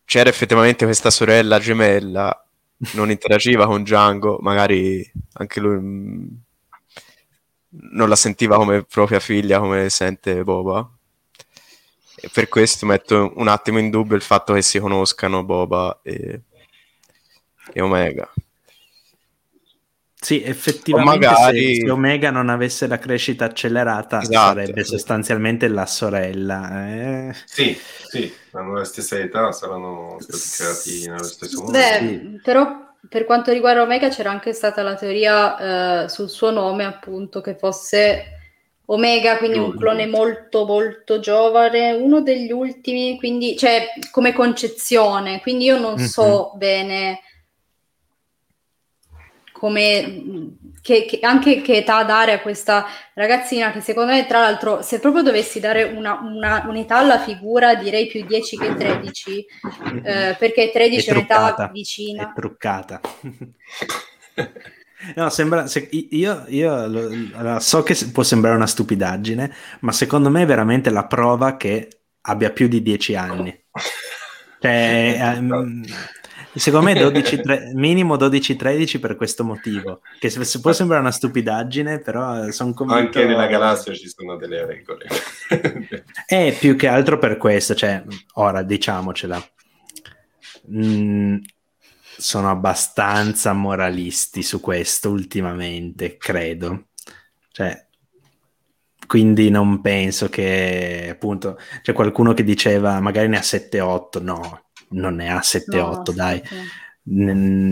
c'era 0.06 0.30
effettivamente 0.30 0.86
questa 0.86 1.10
sorella 1.10 1.58
gemella, 1.58 2.46
non 2.94 3.10
interagiva 3.10 3.66
con 3.66 3.82
Django, 3.82 4.38
magari 4.40 5.08
anche 5.34 5.60
lui 5.60 5.78
mm, 5.78 6.26
non 7.92 8.08
la 8.08 8.16
sentiva 8.16 8.56
come 8.56 8.84
propria 8.84 9.20
figlia 9.20 9.58
come 9.58 9.88
sente 9.90 10.42
Boba. 10.42 10.88
E 12.18 12.30
per 12.32 12.48
questo 12.48 12.86
metto 12.86 13.32
un 13.36 13.48
attimo 13.48 13.78
in 13.78 13.90
dubbio 13.90 14.16
il 14.16 14.22
fatto 14.22 14.54
che 14.54 14.62
si 14.62 14.78
conoscano 14.78 15.44
Boba 15.44 16.00
e, 16.02 16.42
e 17.72 17.80
Omega. 17.80 18.30
Sì, 20.18 20.42
effettivamente 20.42 21.26
magari... 21.26 21.74
se, 21.76 21.80
se, 21.82 21.90
Omega 21.90 22.30
non 22.30 22.48
avesse 22.48 22.86
la 22.88 22.98
crescita 22.98 23.44
accelerata 23.44 24.22
esatto, 24.22 24.58
sarebbe 24.58 24.82
sostanzialmente 24.82 25.68
la 25.68 25.86
sorella. 25.86 26.88
Eh... 26.88 27.34
Sì, 27.44 27.78
sì, 28.08 28.32
hanno 28.52 28.72
la 28.72 28.84
stessa 28.84 29.18
età, 29.18 29.52
saranno 29.52 30.16
stati 30.18 30.48
creati 30.56 31.08
nello 31.08 31.22
stesso 31.22 31.60
modo. 31.60 31.70
Beh, 31.70 31.98
sì. 32.00 32.40
però 32.42 32.85
per 33.08 33.24
quanto 33.24 33.52
riguarda 33.52 33.82
Omega 33.82 34.08
c'era 34.08 34.30
anche 34.30 34.52
stata 34.52 34.82
la 34.82 34.94
teoria 34.94 36.04
eh, 36.04 36.08
sul 36.08 36.28
suo 36.28 36.50
nome, 36.50 36.84
appunto, 36.84 37.40
che 37.40 37.56
fosse 37.56 38.36
Omega, 38.86 39.36
quindi 39.38 39.58
un 39.58 39.76
clone 39.76 40.06
molto 40.06 40.64
molto 40.64 41.18
giovane, 41.18 41.92
uno 41.92 42.20
degli 42.20 42.52
ultimi, 42.52 43.18
quindi 43.18 43.56
cioè 43.56 43.88
come 44.10 44.32
concezione, 44.32 45.40
quindi 45.40 45.64
io 45.64 45.78
non 45.78 45.94
mm-hmm. 45.94 46.04
so 46.04 46.52
bene 46.54 47.20
come 49.52 50.54
che, 50.86 51.04
che, 51.04 51.18
anche 51.22 51.62
che 51.62 51.78
età 51.78 52.04
dare 52.04 52.32
a 52.32 52.40
questa 52.40 52.86
ragazzina 53.14 53.72
che 53.72 53.80
secondo 53.80 54.12
me 54.12 54.24
tra 54.24 54.38
l'altro 54.38 54.82
se 54.82 55.00
proprio 55.00 55.24
dovessi 55.24 55.58
dare 55.58 55.82
una, 55.82 56.20
una, 56.22 56.64
un'età 56.68 56.98
alla 56.98 57.18
figura 57.18 57.74
direi 57.74 58.06
più 58.06 58.24
10 58.24 58.56
che 58.56 58.74
13 58.76 59.46
eh, 60.04 60.36
perché 60.38 60.70
13 60.72 61.08
è, 61.08 61.12
è 61.12 61.16
un'età 61.16 61.70
vicina. 61.72 62.30
È 62.30 62.32
truccata. 62.32 63.00
No, 65.14 65.28
sembra, 65.28 65.66
se, 65.66 65.88
io, 65.90 66.44
io 66.48 66.86
lo, 66.86 67.60
so 67.60 67.82
che 67.82 67.94
può 68.12 68.22
sembrare 68.22 68.56
una 68.56 68.66
stupidaggine, 68.66 69.54
ma 69.80 69.92
secondo 69.92 70.30
me 70.30 70.42
è 70.42 70.46
veramente 70.46 70.90
la 70.90 71.04
prova 71.04 71.56
che 71.56 72.00
abbia 72.22 72.50
più 72.50 72.66
di 72.66 72.82
10 72.82 73.14
anni. 73.14 73.64
Cioè, 74.58 75.36
um, 75.38 75.84
Secondo 76.56 76.86
me 76.86 76.94
12, 76.98 77.40
3, 77.40 77.70
minimo 77.74 78.16
12-13 78.16 78.98
per 78.98 79.16
questo 79.16 79.44
motivo, 79.44 80.00
che 80.18 80.30
se, 80.30 80.60
può 80.60 80.72
sembrare 80.72 81.02
una 81.02 81.10
stupidaggine, 81.10 82.00
però 82.00 82.50
sono 82.50 82.72
convinto... 82.72 83.00
Anche 83.02 83.24
nella 83.24 83.46
galassia 83.46 83.92
ci 83.94 84.08
sono 84.08 84.36
delle 84.36 84.64
regole. 84.64 85.06
È 86.26 86.56
più 86.58 86.76
che 86.76 86.88
altro 86.88 87.18
per 87.18 87.36
questo, 87.36 87.74
cioè, 87.74 88.02
ora 88.34 88.62
diciamocela. 88.62 89.48
Mm, 90.72 91.36
sono 92.16 92.50
abbastanza 92.50 93.52
moralisti 93.52 94.42
su 94.42 94.60
questo 94.60 95.10
ultimamente, 95.10 96.16
credo. 96.16 96.86
Cioè, 97.52 97.86
quindi 99.06 99.50
non 99.50 99.80
penso 99.80 100.28
che 100.28 101.08
appunto 101.12 101.58
c'è 101.82 101.92
qualcuno 101.92 102.34
che 102.34 102.42
diceva 102.42 102.98
magari 103.00 103.28
ne 103.28 103.38
ha 103.38 103.40
7-8, 103.40 104.22
no, 104.22 104.65
non 104.90 105.14
ne 105.16 105.30
ha 105.30 105.38
7-8, 105.38 105.70
no, 105.72 106.02
dai. 106.14 106.42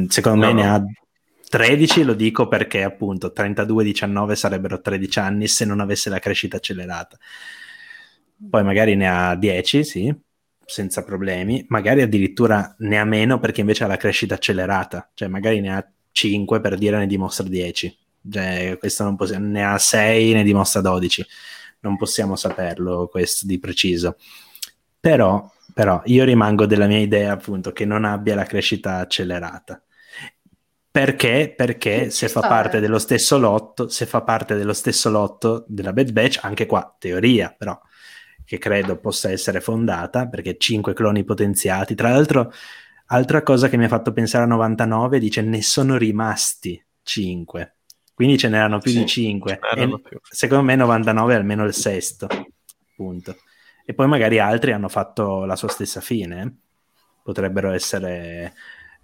Secondo 0.08 0.46
no, 0.46 0.52
me 0.52 0.52
no. 0.52 0.60
ne 0.62 0.68
ha 0.68 0.84
13, 1.48 2.02
lo 2.02 2.14
dico 2.14 2.48
perché 2.48 2.82
appunto 2.82 3.32
32-19 3.34 4.32
sarebbero 4.32 4.80
13 4.80 5.18
anni 5.18 5.48
se 5.48 5.64
non 5.64 5.80
avesse 5.80 6.10
la 6.10 6.18
crescita 6.18 6.56
accelerata. 6.56 7.18
Poi 8.50 8.64
magari 8.64 8.96
ne 8.96 9.08
ha 9.08 9.36
10, 9.36 9.84
sì, 9.84 10.14
senza 10.64 11.04
problemi, 11.04 11.64
magari 11.68 12.02
addirittura 12.02 12.74
ne 12.78 12.98
ha 12.98 13.04
meno 13.04 13.38
perché 13.38 13.60
invece 13.60 13.84
ha 13.84 13.86
la 13.86 13.96
crescita 13.96 14.34
accelerata, 14.34 15.10
cioè 15.14 15.28
magari 15.28 15.60
ne 15.60 15.74
ha 15.74 15.88
5 16.10 16.60
per 16.60 16.76
dire 16.76 16.98
ne 16.98 17.06
dimostra 17.06 17.46
10. 17.46 17.98
Cioè, 18.30 18.76
questo 18.78 19.04
non 19.04 19.16
possiamo, 19.16 19.46
ne 19.46 19.64
ha 19.64 19.78
6, 19.78 20.32
ne 20.32 20.42
dimostra 20.42 20.80
12. 20.80 21.26
Non 21.80 21.96
possiamo 21.96 22.36
saperlo 22.36 23.08
questo 23.08 23.46
di 23.46 23.58
preciso. 23.58 24.16
Però 24.98 25.52
però 25.72 26.02
io 26.04 26.24
rimango 26.24 26.66
della 26.66 26.86
mia 26.86 26.98
idea 26.98 27.32
appunto 27.32 27.72
che 27.72 27.84
non 27.84 28.04
abbia 28.04 28.34
la 28.34 28.44
crescita 28.44 28.98
accelerata. 28.98 29.82
Perché? 30.90 31.52
Perché 31.56 32.10
se 32.10 32.28
fa 32.28 32.40
parte 32.40 32.78
dello 32.78 33.00
stesso 33.00 33.36
lotto, 33.36 33.88
se 33.88 34.06
fa 34.06 34.22
parte 34.22 34.54
dello 34.54 34.72
stesso 34.72 35.10
lotto 35.10 35.64
della 35.66 35.92
Bad 35.92 36.12
Batch, 36.12 36.38
anche 36.42 36.66
qua 36.66 36.94
teoria, 36.96 37.52
però 37.56 37.76
che 38.44 38.58
credo 38.58 39.00
possa 39.00 39.30
essere 39.30 39.60
fondata, 39.60 40.28
perché 40.28 40.56
5 40.56 40.92
cloni 40.92 41.24
potenziati. 41.24 41.96
Tra 41.96 42.10
l'altro, 42.10 42.52
altra 43.06 43.42
cosa 43.42 43.68
che 43.68 43.76
mi 43.76 43.86
ha 43.86 43.88
fatto 43.88 44.12
pensare 44.12 44.44
a 44.44 44.46
99 44.46 45.18
dice 45.18 45.42
ne 45.42 45.62
sono 45.62 45.96
rimasti 45.96 46.80
5. 47.02 47.74
quindi 48.14 48.38
ce 48.38 48.48
n'erano 48.48 48.78
più 48.78 48.92
sì, 48.92 48.98
di 48.98 49.06
5. 49.06 49.58
Più. 49.74 50.20
Secondo 50.22 50.62
me 50.62 50.76
99 50.76 51.32
è 51.32 51.36
almeno 51.36 51.64
il 51.64 51.74
sesto, 51.74 52.28
punto. 52.94 53.36
E 53.85 53.94
poi 53.94 54.06
magari 54.06 54.39
altri 54.39 54.73
hanno 54.73 54.89
fatto 54.89 55.44
la 55.44 55.56
sua 55.56 55.69
stessa 55.69 56.01
fine. 56.01 56.43
Eh. 56.43 56.52
Potrebbero 57.23 57.70
essere 57.70 58.52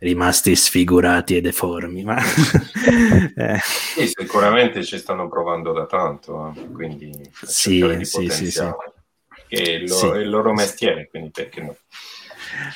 rimasti 0.00 0.56
sfigurati 0.56 1.36
e 1.36 1.40
deformi. 1.40 2.04
Ma... 2.04 2.16
eh. 3.36 3.58
sì, 3.62 4.06
sicuramente 4.06 4.82
ci 4.82 4.98
stanno 4.98 5.28
provando 5.28 5.72
da 5.72 5.86
tanto, 5.86 6.52
eh. 6.54 6.66
quindi 6.72 7.12
sì, 7.32 7.84
sì, 8.02 8.28
sì, 8.28 8.50
sì. 8.50 8.70
Che 9.48 9.62
è 9.62 9.70
il 9.70 9.88
loro, 9.88 10.12
sì. 10.12 10.18
è 10.18 10.20
il 10.20 10.28
loro 10.28 10.52
mestiere, 10.52 11.08
quindi 11.08 11.30
perché 11.30 11.60
no? 11.60 11.76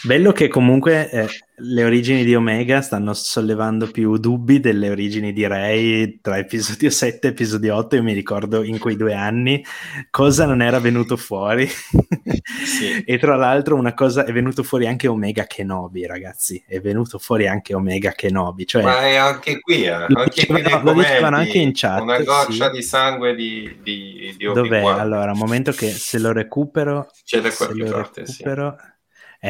Bello 0.03 0.33
che 0.33 0.49
comunque 0.49 1.11
eh, 1.11 1.29
le 1.59 1.85
origini 1.85 2.25
di 2.25 2.35
Omega 2.35 2.81
stanno 2.81 3.15
sollevando 3.15 3.89
più 3.89 4.17
dubbi 4.17 4.59
delle 4.59 4.91
origini 4.91 5.33
di 5.33 5.47
Rey 5.47 6.19
tra 6.21 6.37
episodio 6.37 6.91
7 6.91 7.29
e 7.29 7.31
episodio 7.31 7.77
8. 7.77 7.97
Io 7.97 8.03
mi 8.03 8.13
ricordo 8.13 8.63
in 8.65 8.79
quei 8.79 8.97
due 8.97 9.15
anni 9.15 9.65
cosa 10.11 10.47
non 10.47 10.63
era 10.63 10.81
venuto 10.81 11.17
fuori. 11.17 11.67
Sì. 11.67 13.03
e 13.07 13.19
tra 13.19 13.37
l'altro 13.37 13.77
una 13.77 13.95
cosa 13.95 14.25
è 14.25 14.33
venuto 14.33 14.63
fuori 14.63 14.87
anche 14.87 15.07
Omega 15.07 15.45
Kenobi, 15.45 16.07
ragazzi. 16.07 16.63
È 16.67 16.81
venuto 16.81 17.19
fuori 17.19 17.47
anche 17.47 17.75
Omega 17.75 18.11
Kenobi. 18.13 18.67
Cioè, 18.67 18.83
Ma 18.83 19.01
è 19.03 19.15
anche 19.15 19.61
qui, 19.61 19.85
eh. 19.85 19.91
anche 19.91 20.47
qui 20.47 20.63
lo 20.83 20.93
dicevano 20.93 21.37
anche 21.37 21.59
in 21.59 21.71
chat. 21.73 22.01
Una 22.01 22.21
goccia 22.21 22.67
sì. 22.67 22.77
di 22.77 22.83
sangue 22.83 23.35
di, 23.35 23.79
di, 23.83 24.35
di 24.37 24.45
Dov'è? 24.53 24.83
Allora, 24.83 25.33
un 25.33 25.39
momento 25.39 25.73
che 25.73 25.91
se 25.91 26.19
lo 26.19 26.33
recupero... 26.33 27.11
C'è 27.25 27.41
da 27.41 27.53
qualche 27.53 27.85
parte, 27.85 28.21
recupero, 28.23 28.77
sì 28.77 28.93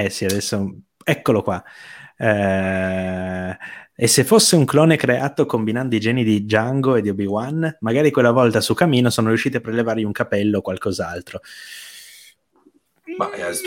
eh 0.02 0.10
sì, 0.10 0.24
adesso... 0.24 0.74
Eccolo 1.04 1.42
qua. 1.42 1.62
Eh... 2.16 3.56
E 3.96 4.08
se 4.08 4.24
fosse 4.24 4.56
un 4.56 4.64
clone 4.64 4.96
creato 4.96 5.46
combinando 5.46 5.94
i 5.94 6.00
geni 6.00 6.24
di 6.24 6.42
Django 6.42 6.96
e 6.96 7.00
di 7.00 7.10
Obi-Wan, 7.10 7.76
magari 7.80 8.10
quella 8.10 8.32
volta 8.32 8.60
su 8.60 8.74
Camino 8.74 9.08
sono 9.08 9.28
riusciti 9.28 9.56
a 9.56 9.60
prelevargli 9.60 10.02
un 10.02 10.10
capello 10.10 10.58
o 10.58 10.62
qualcos'altro. 10.62 11.40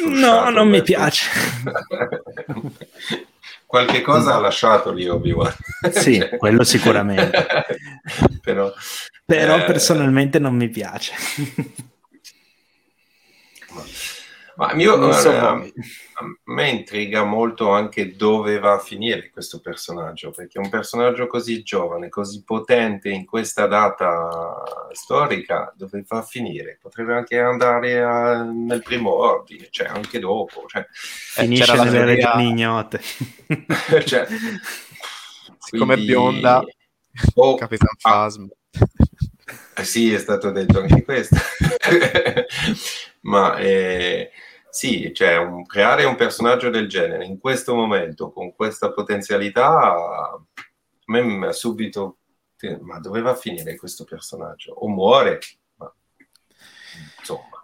no, 0.10 0.50
non 0.50 0.68
mi 0.68 0.82
piace. 0.82 1.30
Qualche 3.66 4.02
cosa 4.02 4.36
ha 4.36 4.40
lasciato 4.40 4.92
lì 4.92 5.08
Obi-Wan. 5.08 5.54
sì, 5.92 6.22
quello 6.38 6.64
sicuramente. 6.64 7.46
Però, 8.42 8.74
Però 9.26 9.58
eh... 9.58 9.64
personalmente 9.64 10.40
non 10.40 10.56
mi 10.56 10.70
piace. 10.70 11.14
Ma 14.58 14.74
io, 14.74 14.96
non 14.96 15.14
so, 15.14 15.32
eh, 15.32 15.38
a 15.38 15.62
me 16.46 16.70
intriga 16.70 17.24
molto 17.24 17.70
anche 17.70 18.16
dove 18.16 18.58
va 18.58 18.74
a 18.74 18.80
finire 18.80 19.30
questo 19.30 19.60
personaggio, 19.60 20.32
perché 20.32 20.58
un 20.58 20.70
personaggio 20.70 21.28
così 21.28 21.62
giovane, 21.62 22.10
così 22.10 22.42
potente 22.44 23.10
in 23.10 23.24
questa 23.24 23.68
data 23.68 24.64
storica, 24.94 25.72
dove 25.78 26.04
va 26.08 26.18
a 26.18 26.24
finire? 26.24 26.80
Potrebbe 26.82 27.14
anche 27.14 27.38
andare 27.40 28.02
a, 28.02 28.42
nel 28.42 28.82
primo 28.82 29.14
ordine, 29.14 29.68
cioè 29.70 29.90
anche 29.90 30.18
dopo. 30.18 30.64
Cioè, 30.66 30.82
eh, 30.82 30.86
Finisce 31.44 31.74
nelle 31.74 31.92
teoria... 31.92 32.06
regioni 32.06 32.48
ignote. 32.48 33.00
cioè, 34.06 34.26
Siccome 35.60 35.94
quindi... 35.94 36.12
è 36.12 36.16
bionda, 36.16 36.64
oh, 37.36 37.54
Capitan 37.58 37.96
Phasm. 38.02 38.48
Ah, 39.76 39.84
sì, 39.84 40.12
è 40.12 40.18
stato 40.18 40.50
detto 40.50 40.80
anche 40.80 41.04
questo. 41.04 41.36
Ma... 43.22 43.56
Eh, 43.58 44.32
sì, 44.70 45.12
cioè 45.14 45.38
un, 45.38 45.66
creare 45.66 46.04
un 46.04 46.16
personaggio 46.16 46.70
del 46.70 46.88
genere 46.88 47.26
in 47.26 47.40
questo 47.40 47.76
momento, 47.76 48.32
con 48.32 48.54
questa 48.56 48.92
potenzialità, 48.92 49.70
a 49.70 50.40
me 51.06 51.52
subito... 51.54 52.18
Ma 52.82 53.00
dove 53.00 53.22
va 53.22 53.32
a 53.32 53.36
finire 53.36 53.76
questo 53.76 54.04
personaggio? 54.04 54.74
O 54.74 54.88
muore? 54.88 55.38
Ma, 55.76 55.94
insomma. 57.20 57.58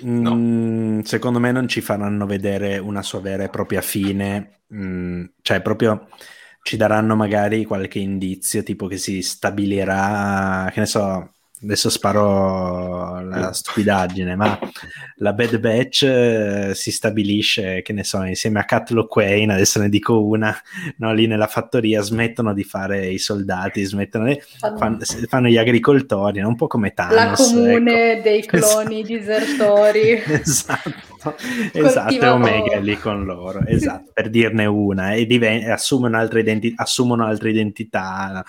No. 0.00 0.34
Mm, 0.34 1.00
secondo 1.00 1.38
me 1.38 1.52
non 1.52 1.68
ci 1.68 1.80
faranno 1.80 2.26
vedere 2.26 2.78
una 2.78 3.02
sua 3.02 3.20
vera 3.20 3.44
e 3.44 3.50
propria 3.50 3.80
fine, 3.80 4.62
mm, 4.74 5.24
cioè 5.42 5.62
proprio 5.62 6.08
ci 6.62 6.76
daranno 6.76 7.14
magari 7.14 7.64
qualche 7.64 8.00
indizio, 8.00 8.62
tipo 8.64 8.88
che 8.88 8.96
si 8.96 9.22
stabilirà, 9.22 10.68
che 10.72 10.80
ne 10.80 10.86
so, 10.86 11.31
adesso 11.62 11.90
sparo 11.90 13.20
la 13.20 13.52
stupidaggine, 13.52 14.34
ma 14.34 14.58
la 15.16 15.32
Bad 15.32 15.58
Batch 15.58 16.02
eh, 16.02 16.70
si 16.74 16.90
stabilisce, 16.90 17.82
che 17.82 17.92
ne 17.92 18.04
so, 18.04 18.22
insieme 18.24 18.60
a 18.60 18.64
Catlo 18.64 19.06
Quain, 19.06 19.50
adesso 19.50 19.78
ne 19.78 19.88
dico 19.88 20.24
una, 20.24 20.54
no, 20.96 21.12
lì 21.12 21.26
nella 21.26 21.46
fattoria 21.46 22.00
smettono 22.02 22.52
di 22.52 22.64
fare 22.64 23.08
i 23.08 23.18
soldati, 23.18 23.82
smettono 23.84 24.26
di, 24.26 24.40
fanno, 24.58 24.98
fanno, 25.28 25.48
gli 25.48 25.56
agricoltori, 25.56 26.40
un 26.40 26.56
po' 26.56 26.66
come 26.66 26.92
Thanos. 26.92 27.38
La 27.38 27.46
comune 27.46 28.12
ecco. 28.12 28.22
dei 28.22 28.42
cloni 28.46 29.00
esatto. 29.00 29.18
disertori. 29.18 30.22
esatto, 30.26 31.36
esatto, 31.72 32.14
e 32.14 32.28
Omega 32.28 32.72
è 32.72 32.80
lì 32.80 32.96
con 32.98 33.24
loro, 33.24 33.64
esatto, 33.66 34.10
per 34.12 34.30
dirne 34.30 34.66
una, 34.66 35.12
e, 35.12 35.26
diven- 35.26 35.70
assumono, 35.70 36.16
altre 36.16 36.40
identi- 36.40 36.72
assumono 36.76 37.24
altre 37.24 37.50
identità, 37.50 38.44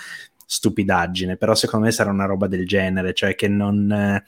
stupidaggine, 0.53 1.35
però 1.35 1.55
secondo 1.55 1.85
me 1.85 1.91
sarà 1.91 2.11
una 2.11 2.25
roba 2.25 2.47
del 2.47 2.67
genere, 2.67 3.13
cioè 3.13 3.35
che 3.35 3.47
non... 3.47 3.91
Eh, 3.91 4.23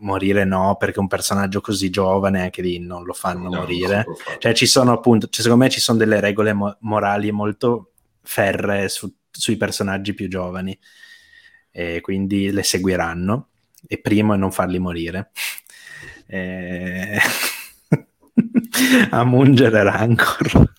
morire 0.00 0.44
no, 0.44 0.76
perché 0.78 1.00
un 1.00 1.06
personaggio 1.06 1.62
così 1.62 1.88
giovane 1.88 2.42
anche 2.42 2.60
lì 2.60 2.78
non 2.78 3.04
lo 3.04 3.14
fanno 3.14 3.48
no, 3.48 3.60
morire. 3.60 4.04
Cioè 4.38 4.52
ci 4.52 4.66
sono 4.66 4.92
appunto, 4.92 5.28
cioè, 5.28 5.42
secondo 5.42 5.64
me 5.64 5.70
ci 5.70 5.80
sono 5.80 5.96
delle 5.96 6.20
regole 6.20 6.52
mo- 6.52 6.76
morali 6.80 7.30
molto 7.30 7.92
ferre 8.22 8.90
su- 8.90 9.10
sui 9.30 9.56
personaggi 9.56 10.12
più 10.12 10.28
giovani 10.28 10.78
e 11.70 12.00
quindi 12.02 12.50
le 12.50 12.62
seguiranno. 12.62 13.48
E 13.86 13.98
primo 13.98 14.34
è 14.34 14.36
non 14.36 14.52
farli 14.52 14.78
morire. 14.78 15.30
E... 16.30 17.18
a 19.10 19.24
mungere 19.24 19.82
Rancor. 19.82 20.74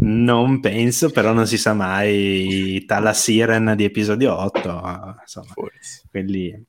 Non 0.00 0.60
penso, 0.60 1.10
però 1.10 1.32
non 1.32 1.46
si 1.46 1.58
sa 1.58 1.74
mai. 1.74 2.84
Tala 2.86 3.12
Siren 3.12 3.74
di 3.76 3.84
episodio 3.84 4.36
8, 4.36 5.16
insomma, 5.20 5.52
Forse. 5.52 6.02
quelli 6.08 6.64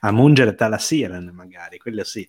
a 0.00 0.12
mungere 0.12 0.54
Tala 0.54 0.78
Siren, 0.78 1.30
magari, 1.34 1.78
quello 1.78 2.04
sì. 2.04 2.28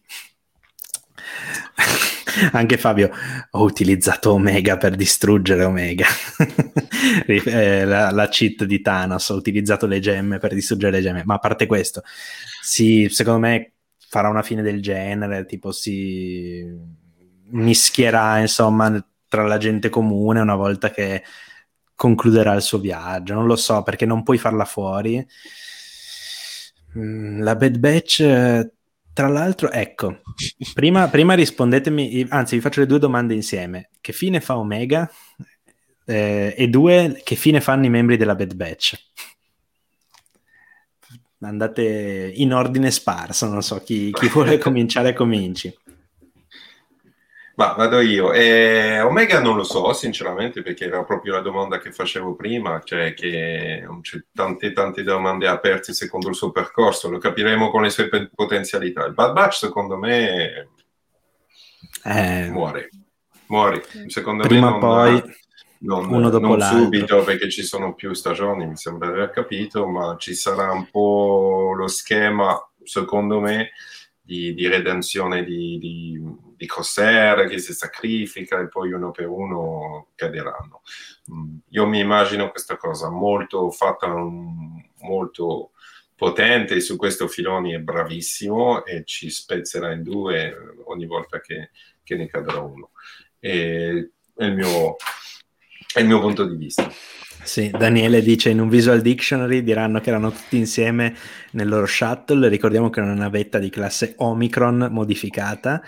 Anche 2.51 2.77
Fabio, 2.77 3.09
ho 3.51 3.63
utilizzato 3.63 4.33
Omega 4.33 4.77
per 4.77 4.95
distruggere 4.95 5.63
Omega. 5.63 6.07
Eh, 7.27 7.85
la, 7.85 8.11
la, 8.11 8.27
cheat 8.27 8.65
di 8.65 8.81
Thanos, 8.81 9.29
ho 9.29 9.35
utilizzato 9.35 9.85
le 9.85 9.99
gemme 9.99 10.39
per 10.39 10.53
distruggere 10.53 10.97
le 10.97 11.01
gemme. 11.01 11.23
Ma 11.25 11.35
a 11.35 11.39
parte 11.39 11.65
questo, 11.65 12.03
sì, 12.61 13.07
secondo 13.09 13.39
me 13.39 13.73
farà 14.09 14.29
una 14.29 14.41
fine 14.41 14.61
del 14.61 14.81
genere, 14.81 15.45
tipo 15.45 15.71
si 15.71 16.65
mischierà, 17.49 18.39
insomma, 18.39 19.03
tra 19.27 19.45
la 19.45 19.57
gente 19.57 19.89
comune 19.89 20.39
una 20.39 20.55
volta 20.55 20.89
che 20.89 21.23
concluderà 21.95 22.53
il 22.53 22.61
suo 22.61 22.77
viaggio. 22.77 23.33
Non 23.33 23.45
lo 23.45 23.55
so 23.55 23.83
perché 23.83 24.05
non 24.05 24.23
puoi 24.23 24.37
farla 24.37 24.65
fuori. 24.65 25.25
Mm, 26.97 27.41
la 27.41 27.55
Bad 27.55 27.77
Batch, 27.77 28.69
tra 29.13 29.27
l'altro, 29.27 29.71
ecco, 29.71 30.21
prima, 30.73 31.07
prima 31.09 31.33
rispondetemi, 31.33 32.27
anzi 32.29 32.55
vi 32.55 32.61
faccio 32.61 32.79
le 32.79 32.85
due 32.85 32.99
domande 32.99 33.33
insieme. 33.33 33.89
Che 33.99 34.13
fine 34.13 34.39
fa 34.39 34.57
Omega? 34.57 35.09
Eh, 36.05 36.53
e 36.55 36.67
due, 36.69 37.21
che 37.23 37.35
fine 37.35 37.59
fanno 37.59 37.85
i 37.85 37.89
membri 37.89 38.15
della 38.15 38.35
Bad 38.35 38.53
Batch? 38.53 39.05
Andate 41.39 42.31
in 42.35 42.53
ordine 42.53 42.89
sparso, 42.89 43.47
non 43.47 43.61
so, 43.61 43.81
chi, 43.81 44.11
chi 44.11 44.27
vuole 44.27 44.57
cominciare 44.59 45.13
cominci. 45.13 45.75
Ma 47.57 47.73
vado 47.73 47.99
io. 48.01 48.33
Eh, 48.33 49.01
Omega 49.01 49.39
non 49.41 49.55
lo 49.55 49.63
so, 49.63 49.91
sinceramente, 49.91 50.61
perché 50.61 50.85
era 50.85 51.03
proprio 51.03 51.33
la 51.33 51.41
domanda 51.41 51.79
che 51.79 51.91
facevo 51.91 52.35
prima, 52.35 52.81
cioè 52.83 53.15
che 53.15 53.83
c'è 54.01 54.23
tante, 54.31 54.73
tante 54.73 55.01
domande 55.01 55.47
aperte 55.47 55.91
secondo 55.91 56.29
il 56.29 56.35
suo 56.35 56.51
percorso, 56.51 57.09
lo 57.09 57.17
capiremo 57.17 57.71
con 57.71 57.81
le 57.81 57.89
sue 57.89 58.09
potenzialità. 58.33 59.05
Il 59.05 59.13
Bad 59.13 59.33
Batch, 59.33 59.55
secondo 59.55 59.97
me, 59.97 60.69
eh, 62.03 62.49
muore. 62.51 62.89
Muore. 63.47 63.83
Secondo 64.05 64.43
prima 64.45 64.67
me 64.67 64.71
non, 64.71 64.79
poi 64.79 65.23
non, 65.79 66.13
uno 66.13 66.29
dopo 66.29 66.45
non 66.45 66.59
l'altro. 66.59 66.83
subito, 66.83 67.23
perché 67.23 67.49
ci 67.49 67.63
sono 67.63 67.95
più 67.95 68.13
stagioni, 68.13 68.67
mi 68.67 68.77
sembra 68.77 69.07
di 69.07 69.15
aver 69.15 69.31
capito, 69.31 69.87
ma 69.87 70.15
ci 70.19 70.35
sarà 70.35 70.71
un 70.71 70.91
po' 70.91 71.73
lo 71.75 71.87
schema, 71.87 72.55
secondo 72.83 73.39
me, 73.39 73.71
di, 74.21 74.53
di 74.53 74.67
redenzione 74.67 75.43
di, 75.43 75.79
di, 75.79 76.21
di 76.57 76.65
Corsair 76.65 77.47
che 77.47 77.59
si 77.59 77.73
sacrifica 77.73 78.59
e 78.59 78.67
poi 78.67 78.91
uno 78.91 79.11
per 79.11 79.27
uno 79.27 80.07
caderanno. 80.15 80.81
Mm, 81.31 81.57
io 81.69 81.85
mi 81.85 81.99
immagino 81.99 82.49
questa 82.49 82.75
cosa 82.77 83.09
molto 83.09 83.69
fatta, 83.69 84.07
molto 84.07 85.71
potente, 86.15 86.81
su 86.81 86.95
questo 86.97 87.27
Filoni 87.27 87.73
è 87.73 87.79
bravissimo 87.79 88.83
e 88.85 89.03
ci 89.05 89.29
spezzerà 89.29 89.91
in 89.91 90.01
due 90.01 90.55
ogni 90.85 91.05
volta 91.05 91.39
che, 91.39 91.69
che 92.03 92.15
ne 92.15 92.25
cadrà 92.27 92.59
uno. 92.59 92.89
E 93.39 94.09
il 94.39 94.53
mio 94.53 94.95
È 95.93 95.99
il 95.99 96.07
mio 96.07 96.19
punto 96.19 96.43
di 96.45 96.55
vista. 96.55 96.91
Sì, 97.47 97.69
Daniele 97.69 98.21
dice 98.21 98.49
in 98.49 98.59
un 98.59 98.67
visual 98.67 98.99
dictionary 98.99 99.63
diranno 99.63 100.01
che 100.01 100.09
erano 100.09 100.31
tutti 100.31 100.57
insieme 100.57 101.15
nel 101.51 101.69
loro 101.69 101.85
shuttle, 101.85 102.49
ricordiamo 102.49 102.89
che 102.89 102.99
era 102.99 103.09
una 103.09 103.21
navetta 103.21 103.57
di 103.57 103.69
classe 103.69 104.15
Omicron 104.17 104.89
modificata 104.91 105.81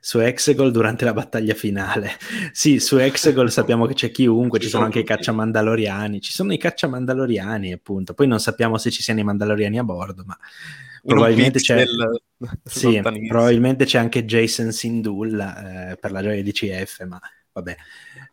su 0.00 0.18
Exegol 0.18 0.72
durante 0.72 1.04
la 1.04 1.12
battaglia 1.12 1.54
finale. 1.54 2.10
Sì, 2.50 2.80
su 2.80 2.96
Exegol 2.96 3.52
sappiamo 3.52 3.86
che 3.86 3.94
c'è 3.94 4.10
chiunque, 4.10 4.58
ci, 4.58 4.64
ci 4.64 4.70
sono, 4.72 4.82
sono 4.82 4.92
anche 4.92 4.98
i 4.98 5.16
cacciamandaloriani, 5.16 6.20
ci 6.20 6.32
sono 6.32 6.52
i 6.52 6.58
cacciamandaloriani 6.58 7.72
appunto, 7.72 8.12
poi 8.12 8.26
non 8.26 8.40
sappiamo 8.40 8.76
se 8.76 8.90
ci 8.90 9.00
siano 9.00 9.20
i 9.20 9.24
mandaloriani 9.24 9.78
a 9.78 9.84
bordo, 9.84 10.24
ma 10.26 10.36
probabilmente 11.00 11.60
c'è, 11.60 11.76
del... 11.76 12.22
sì, 12.64 13.00
probabilmente 13.28 13.84
c'è 13.84 13.98
anche 13.98 14.24
Jason 14.24 14.72
Sindulla 14.72 15.92
eh, 15.92 15.96
per 15.96 16.10
la 16.10 16.22
gioia 16.22 16.42
di 16.42 16.50
CF, 16.50 17.04
ma 17.04 17.20
vabbè. 17.52 17.76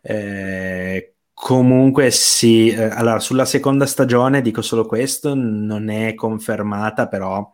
Eh, 0.02 1.11
comunque 1.42 2.12
sì, 2.12 2.68
eh, 2.68 2.84
allora 2.84 3.18
sulla 3.18 3.44
seconda 3.44 3.84
stagione 3.84 4.42
dico 4.42 4.62
solo 4.62 4.86
questo, 4.86 5.34
non 5.34 5.90
è 5.90 6.14
confermata, 6.14 7.08
però 7.08 7.52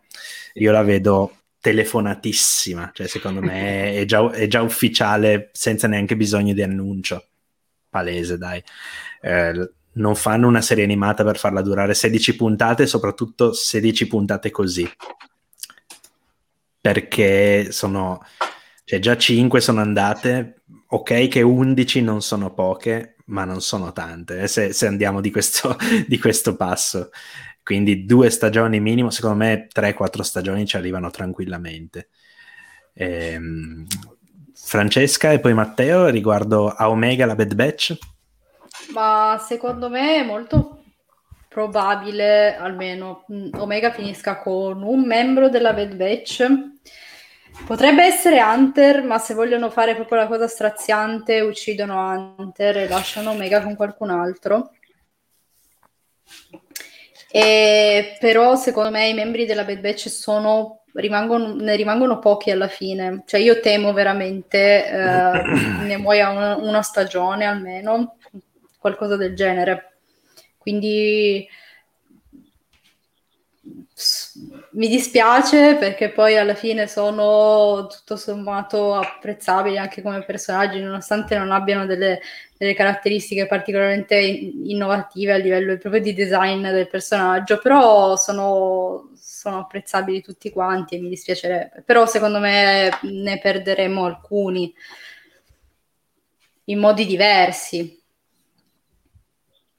io 0.52 0.72
la 0.72 0.82
vedo 0.82 1.36
telefonatissima, 1.58 2.90
cioè 2.92 3.06
secondo 3.06 3.40
me 3.40 3.94
è 3.96 4.04
già, 4.04 4.30
è 4.30 4.46
già 4.46 4.60
ufficiale 4.60 5.48
senza 5.52 5.88
neanche 5.88 6.16
bisogno 6.16 6.52
di 6.52 6.60
annuncio. 6.60 7.28
Palese, 7.88 8.36
dai. 8.36 8.62
Eh, 9.22 9.70
non 9.92 10.14
fanno 10.16 10.48
una 10.48 10.60
serie 10.60 10.84
animata 10.84 11.24
per 11.24 11.38
farla 11.38 11.62
durare 11.62 11.94
16 11.94 12.36
puntate, 12.36 12.86
soprattutto 12.86 13.54
16 13.54 14.06
puntate 14.06 14.50
così. 14.50 14.86
Perché 16.78 17.72
sono, 17.72 18.22
cioè 18.84 18.98
già 18.98 19.16
5 19.16 19.62
sono 19.62 19.80
andate, 19.80 20.57
ok 20.88 21.28
che 21.28 21.42
11 21.42 22.02
non 22.02 22.22
sono 22.22 22.52
poche, 22.52 23.16
ma 23.26 23.44
non 23.44 23.60
sono 23.60 23.92
tante, 23.92 24.42
eh, 24.42 24.48
se, 24.48 24.72
se, 24.72 24.86
andiamo 24.86 25.20
di 25.20 25.30
questo, 25.30 25.76
di 26.06 26.18
questo 26.18 26.56
passo. 26.56 27.10
Quindi 27.62 28.06
due 28.06 28.30
stagioni 28.30 28.80
minimo, 28.80 29.10
secondo 29.10 29.36
me 29.36 29.68
3-4 29.72 30.20
stagioni 30.20 30.66
ci 30.66 30.76
arrivano 30.76 31.10
tranquillamente. 31.10 32.08
Ehm, 32.94 33.86
Francesca 34.54 35.32
e 35.32 35.38
poi 35.38 35.54
Matteo 35.54 36.08
riguardo 36.08 36.68
a 36.68 36.88
Omega 36.88 37.26
la 37.26 37.34
Bad 37.34 37.54
Batch. 37.54 37.98
Ma 38.92 39.42
secondo 39.46 39.90
me 39.90 40.16
è 40.16 40.24
molto 40.24 40.82
probabile, 41.48 42.56
almeno 42.56 43.24
mm, 43.30 43.50
Omega 43.56 43.90
finisca 43.92 44.38
con 44.38 44.82
un 44.82 45.04
membro 45.04 45.48
della 45.48 45.72
Bad 45.72 45.94
Batch. 45.94 46.46
Potrebbe 47.66 48.04
essere 48.04 48.40
Hunter, 48.40 49.02
ma 49.02 49.18
se 49.18 49.34
vogliono 49.34 49.70
fare 49.70 49.94
proprio 49.94 50.18
la 50.18 50.26
cosa 50.26 50.48
straziante, 50.48 51.40
uccidono 51.40 52.34
Hunter 52.36 52.78
e 52.78 52.88
lasciano 52.88 53.30
Omega 53.30 53.62
con 53.62 53.76
qualcun 53.76 54.10
altro. 54.10 54.70
E, 57.30 58.16
però 58.18 58.56
secondo 58.56 58.90
me 58.90 59.08
i 59.08 59.14
membri 59.14 59.44
della 59.44 59.64
Bad 59.64 59.80
Batch 59.80 60.08
sono, 60.08 60.84
rimangono, 60.94 61.54
ne 61.54 61.76
rimangono 61.76 62.18
pochi 62.18 62.50
alla 62.50 62.68
fine. 62.68 63.22
Cioè 63.26 63.40
io 63.40 63.60
temo 63.60 63.92
veramente 63.92 64.88
eh, 64.88 65.42
ne 65.82 65.96
muoia 65.98 66.30
una, 66.30 66.56
una 66.56 66.82
stagione 66.82 67.44
almeno 67.44 68.16
qualcosa 68.78 69.16
del 69.16 69.34
genere. 69.34 69.98
Quindi 70.56 71.46
mi 74.78 74.86
dispiace 74.86 75.74
perché 75.74 76.10
poi 76.10 76.36
alla 76.36 76.54
fine 76.54 76.86
sono 76.86 77.88
tutto 77.88 78.16
sommato 78.16 78.94
apprezzabili 78.94 79.76
anche 79.76 80.02
come 80.02 80.22
personaggi, 80.22 80.78
nonostante 80.78 81.36
non 81.36 81.50
abbiano 81.50 81.84
delle, 81.84 82.20
delle 82.56 82.74
caratteristiche 82.74 83.48
particolarmente 83.48 84.14
innovative 84.16 85.32
a 85.32 85.36
livello 85.36 85.76
proprio 85.78 86.00
di 86.00 86.14
design 86.14 86.62
del 86.68 86.86
personaggio, 86.86 87.58
però 87.58 88.14
sono, 88.14 89.10
sono 89.16 89.58
apprezzabili 89.58 90.22
tutti 90.22 90.50
quanti 90.50 90.94
e 90.94 91.00
mi 91.00 91.08
dispiacerebbe. 91.08 91.82
Però 91.84 92.06
secondo 92.06 92.38
me 92.38 92.88
ne 93.02 93.38
perderemo 93.40 94.04
alcuni 94.04 94.72
in 96.66 96.78
modi 96.78 97.04
diversi. 97.04 98.00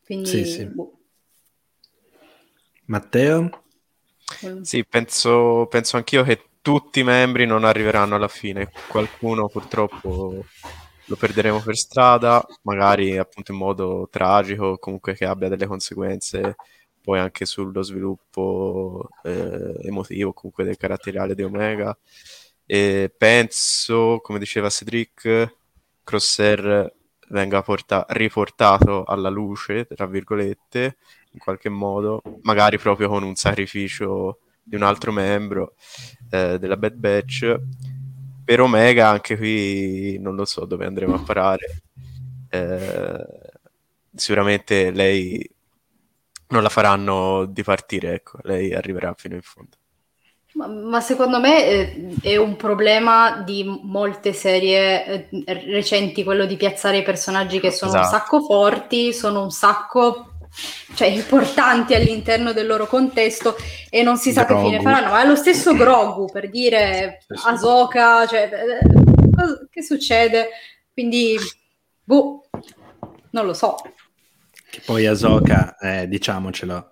Quindi, 0.03 0.27
sì, 0.27 0.43
sì. 0.43 0.65
Boh. 0.65 0.91
Matteo? 2.88 3.63
Sì, 4.61 4.85
penso, 4.85 5.68
penso 5.69 5.97
anch'io 5.97 6.23
che 6.23 6.49
tutti 6.61 6.99
i 6.99 7.03
membri 7.03 7.45
non 7.45 7.64
arriveranno 7.64 8.15
alla 8.15 8.27
fine. 8.27 8.69
Qualcuno 8.88 9.47
purtroppo 9.49 10.45
lo 11.06 11.15
perderemo 11.15 11.60
per 11.61 11.76
strada, 11.77 12.45
magari 12.64 13.18
appunto 13.18 13.51
in 13.51 13.57
modo 13.57 14.07
tragico, 14.11 14.77
comunque 14.77 15.14
che 15.15 15.26
abbia 15.26 15.47
delle 15.49 15.65
conseguenze 15.65 16.56
poi 17.01 17.18
anche 17.19 17.45
sullo 17.45 17.81
sviluppo 17.81 19.07
eh, 19.23 19.76
emotivo, 19.88 20.34
comunque 20.34 20.64
del 20.64 20.77
caratteriale 20.77 21.34
di 21.34 21.43
Omega. 21.43 21.97
E 22.65 23.11
penso, 23.18 24.19
come 24.22 24.38
diceva 24.39 24.69
Cedric, 24.69 25.56
Crosser 26.03 26.93
venga 27.30 27.61
porta- 27.64 28.06
riportato 28.10 29.03
alla 29.03 29.30
luce, 29.30 29.85
tra 29.85 30.06
virgolette, 30.06 30.97
in 31.31 31.39
qualche 31.39 31.69
modo, 31.69 32.22
magari 32.41 32.77
proprio 32.77 33.10
con 33.10 33.23
un 33.23 33.35
sacrificio 33.35 34.39
di 34.64 34.76
un 34.76 34.84
altro 34.84 35.11
membro 35.11 35.73
eh, 36.30 36.60
della 36.60 36.77
Bad 36.77 36.93
Batch. 36.93 37.60
Per 38.43 38.61
Omega 38.61 39.10
anche 39.10 39.38
qui 39.38 40.18
non 40.19 40.35
lo 40.35 40.45
so 40.45 40.65
dove 40.65 40.85
andremo 40.85 41.15
a 41.15 41.19
parare. 41.19 41.81
Eh, 42.49 43.26
sicuramente 44.14 44.91
lei 44.91 45.47
non 46.49 46.64
la 46.64 46.69
faranno 46.69 47.45
dipartire, 47.45 48.14
ecco, 48.14 48.39
lei 48.43 48.73
arriverà 48.73 49.14
fino 49.15 49.35
in 49.35 49.41
fondo. 49.41 49.77
Ma, 50.53 50.68
ma, 50.68 50.99
secondo 50.99 51.39
me 51.39 51.65
eh, 51.68 52.15
è 52.22 52.38
un 52.38 52.56
problema 52.56 53.43
di 53.43 53.64
molte 53.84 54.34
serie 54.34 55.30
eh, 55.30 55.65
recenti 55.68 56.23
quello 56.23 56.45
di 56.45 56.57
piazzare 56.57 56.97
i 56.97 57.03
personaggi 57.03 57.60
che 57.60 57.69
sono 57.69 57.91
esatto. 57.91 58.06
un 58.07 58.11
sacco 58.11 58.41
forti, 58.41 59.14
sono 59.14 59.43
un 59.43 59.51
sacco 59.51 60.28
cioè, 60.94 61.07
importanti 61.07 61.94
all'interno 61.94 62.53
del 62.53 62.68
loro 62.68 62.88
contesto 62.88 63.56
e 63.90 64.03
non 64.03 64.18
si 64.18 64.31
sa 64.31 64.44
Grogu. 64.44 64.64
che 64.64 64.69
fine 64.69 64.81
faranno. 64.81 65.11
Ma 65.11 65.23
è 65.23 65.27
lo 65.27 65.36
stesso 65.36 65.73
Grogu 65.73 66.30
per 66.31 66.49
dire 66.49 67.19
Asoka, 67.45 68.26
cioè, 68.26 68.49
eh, 68.52 69.68
che 69.69 69.81
succede? 69.84 70.49
Quindi, 70.91 71.38
boh, 72.03 72.49
non 73.31 73.45
lo 73.45 73.53
so. 73.53 73.76
Che 74.69 74.81
poi 74.86 75.06
Asoka, 75.06 75.77
eh, 75.77 76.07
diciamocelo, 76.07 76.91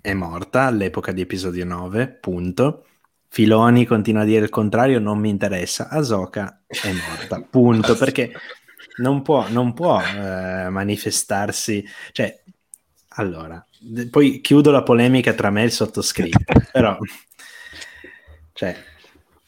è 0.00 0.12
morta 0.12 0.62
all'epoca 0.62 1.12
di 1.12 1.20
episodio 1.20 1.64
9, 1.64 2.08
punto 2.20 2.84
Filoni 3.28 3.84
continua 3.84 4.22
a 4.22 4.24
dire 4.24 4.44
il 4.44 4.50
contrario, 4.50 4.98
non 4.98 5.18
mi 5.18 5.28
interessa. 5.28 5.88
Asoka 5.90 6.62
è 6.66 6.90
morta, 6.90 7.46
punto, 7.50 7.94
perché 7.94 8.32
non 8.98 9.20
può, 9.20 9.46
non 9.50 9.74
può 9.74 10.00
eh, 10.00 10.70
manifestarsi, 10.70 11.84
cioè, 12.12 12.42
allora, 13.16 13.64
poi 14.10 14.40
chiudo 14.40 14.70
la 14.70 14.82
polemica 14.82 15.32
tra 15.32 15.50
me 15.50 15.62
e 15.62 15.66
il 15.66 15.72
sottoscritto, 15.72 16.52
però, 16.72 16.96
cioè, 18.52 18.76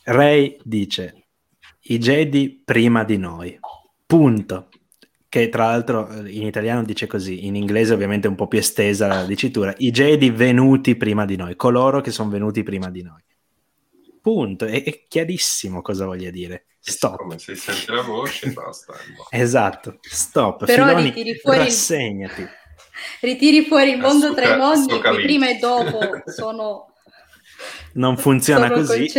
Ray 0.04 0.58
dice, 0.62 1.26
i 1.82 1.98
Jedi 1.98 2.62
prima 2.64 3.04
di 3.04 3.18
noi, 3.18 3.58
punto, 4.06 4.68
che 5.28 5.50
tra 5.50 5.66
l'altro 5.66 6.08
in 6.26 6.46
italiano 6.46 6.82
dice 6.82 7.06
così, 7.06 7.46
in 7.46 7.56
inglese 7.56 7.92
ovviamente 7.92 8.26
è 8.26 8.30
un 8.30 8.36
po' 8.36 8.48
più 8.48 8.58
estesa 8.58 9.06
la 9.06 9.24
dicitura, 9.24 9.74
i 9.78 9.90
Jedi 9.90 10.30
venuti 10.30 10.96
prima 10.96 11.26
di 11.26 11.36
noi, 11.36 11.54
coloro 11.56 12.00
che 12.00 12.10
sono 12.10 12.30
venuti 12.30 12.62
prima 12.62 12.90
di 12.90 13.02
noi. 13.02 13.22
Punto, 14.20 14.64
è, 14.64 14.82
è 14.82 15.04
chiarissimo 15.06 15.82
cosa 15.82 16.06
voglia 16.06 16.30
dire. 16.30 16.64
Stop. 16.80 17.16
Come 17.16 17.38
se 17.38 17.54
senti 17.54 17.90
la 17.92 18.02
voce, 18.02 18.50
basta. 18.52 18.94
esatto, 19.30 19.98
stop. 20.00 20.64
Però 20.64 20.86
Filoni, 20.86 21.02
ritiri 21.02 21.34
fuori 21.34 21.58
rassegnati. 21.58 22.40
Il... 22.40 22.48
Ritiri 23.20 23.64
fuori 23.64 23.90
il 23.90 23.98
mondo 23.98 24.34
tra 24.34 24.54
i 24.54 24.58
mondi 24.58 24.94
e 24.94 25.22
prima 25.22 25.48
e 25.48 25.58
dopo 25.58 25.98
sono... 26.30 26.92
Non 27.94 28.16
funziona 28.16 28.68
sono 28.68 28.80
così. 28.80 29.10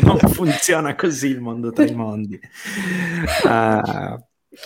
Non 0.00 0.18
funziona 0.18 0.94
così 0.94 1.28
il 1.28 1.40
mondo 1.40 1.72
tra 1.72 1.84
i 1.84 1.94
mondi. 1.94 2.40
Uh, 3.44 4.16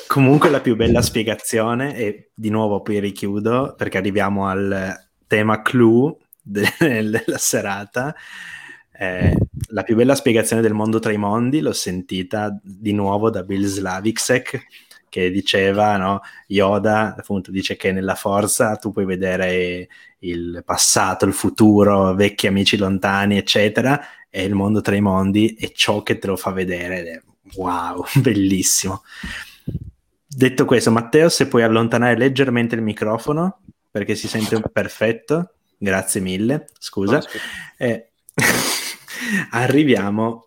comunque 0.06 0.50
la 0.50 0.60
più 0.60 0.76
bella 0.76 1.02
spiegazione, 1.02 1.96
e 1.96 2.30
di 2.34 2.50
nuovo 2.50 2.82
poi 2.82 3.00
richiudo 3.00 3.74
perché 3.76 3.98
arriviamo 3.98 4.46
al 4.46 4.94
tema 5.26 5.62
clou 5.62 6.16
della 6.42 7.38
serata, 7.38 8.14
eh, 8.92 9.34
la 9.68 9.82
più 9.82 9.96
bella 9.96 10.14
spiegazione 10.14 10.60
del 10.60 10.74
mondo 10.74 10.98
tra 10.98 11.10
i 11.10 11.16
mondi 11.16 11.60
l'ho 11.60 11.72
sentita 11.72 12.54
di 12.62 12.92
nuovo 12.92 13.30
da 13.30 13.42
Bill 13.42 13.64
Slavicsek 13.64 14.66
che 15.10 15.30
diceva, 15.30 15.98
no, 15.98 16.22
Yoda 16.46 17.14
appunto 17.18 17.50
dice 17.50 17.76
che 17.76 17.92
nella 17.92 18.14
forza 18.14 18.76
tu 18.76 18.92
puoi 18.92 19.04
vedere 19.04 19.88
il 20.20 20.62
passato, 20.64 21.26
il 21.26 21.34
futuro, 21.34 22.14
vecchi 22.14 22.46
amici 22.46 22.78
lontani, 22.78 23.36
eccetera, 23.36 24.00
e 24.30 24.44
il 24.44 24.54
mondo 24.54 24.80
tra 24.80 24.94
i 24.94 25.00
mondi 25.02 25.54
è 25.58 25.72
ciò 25.72 26.02
che 26.02 26.18
te 26.18 26.28
lo 26.28 26.36
fa 26.36 26.52
vedere 26.52 27.02
è 27.02 27.22
wow, 27.56 28.04
bellissimo. 28.22 29.02
Detto 30.26 30.64
questo, 30.64 30.90
Matteo, 30.90 31.28
se 31.28 31.48
puoi 31.48 31.62
allontanare 31.62 32.16
leggermente 32.16 32.76
il 32.76 32.82
microfono 32.82 33.60
perché 33.90 34.14
si 34.14 34.28
sente 34.28 34.60
perfetto, 34.72 35.54
grazie 35.76 36.20
mille. 36.20 36.66
Scusa. 36.78 37.20
Eh, 37.76 38.10
arriviamo 39.50 40.46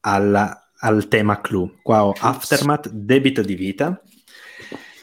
alla, 0.00 0.67
al 0.80 1.08
tema 1.08 1.40
clou. 1.40 1.78
Qua 1.82 2.04
ho 2.04 2.14
Aftermath, 2.18 2.90
debito 2.90 3.42
di 3.42 3.54
vita. 3.54 4.00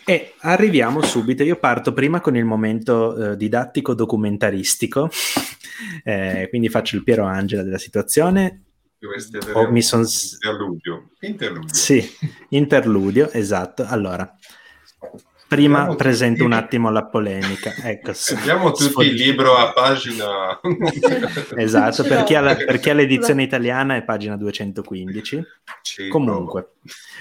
E 0.07 0.35
arriviamo 0.41 1.01
subito, 1.01 1.41
io 1.41 1.55
parto 1.55 1.91
prima 1.91 2.21
con 2.21 2.35
il 2.35 2.45
momento 2.45 3.31
eh, 3.31 3.37
didattico 3.37 3.95
documentaristico, 3.95 5.09
eh, 6.03 6.45
quindi 6.49 6.69
faccio 6.69 6.95
il 6.95 7.03
Piero 7.03 7.25
Angela 7.25 7.63
della 7.63 7.79
situazione. 7.79 8.65
Oh, 9.53 9.71
mi 9.71 9.81
son... 9.81 10.01
interludio. 10.01 11.11
interludio. 11.19 11.73
Sì, 11.73 12.07
interludio, 12.49 13.31
esatto. 13.31 13.83
Allora, 13.83 14.31
prima 15.47 15.79
Abbiamo 15.79 15.95
presento 15.95 16.43
tutti... 16.43 16.45
un 16.45 16.53
attimo 16.53 16.89
la 16.89 17.05
polemica. 17.05 17.73
Ecco, 17.83 18.13
Abbiamo 18.37 18.71
tutti 18.71 18.89
sfog... 18.89 19.05
il 19.05 19.13
libro 19.13 19.55
a 19.55 19.71
pagina... 19.71 20.59
esatto, 21.55 22.03
per 22.03 22.23
chi, 22.23 22.33
la, 22.33 22.55
per 22.55 22.79
chi, 22.79 22.89
ha 22.89 22.93
l'edizione 22.93 23.43
italiana 23.43 23.95
è 23.95 24.03
pagina 24.03 24.37
215. 24.37 25.43
Sì, 25.81 26.07
Comunque, 26.07 26.73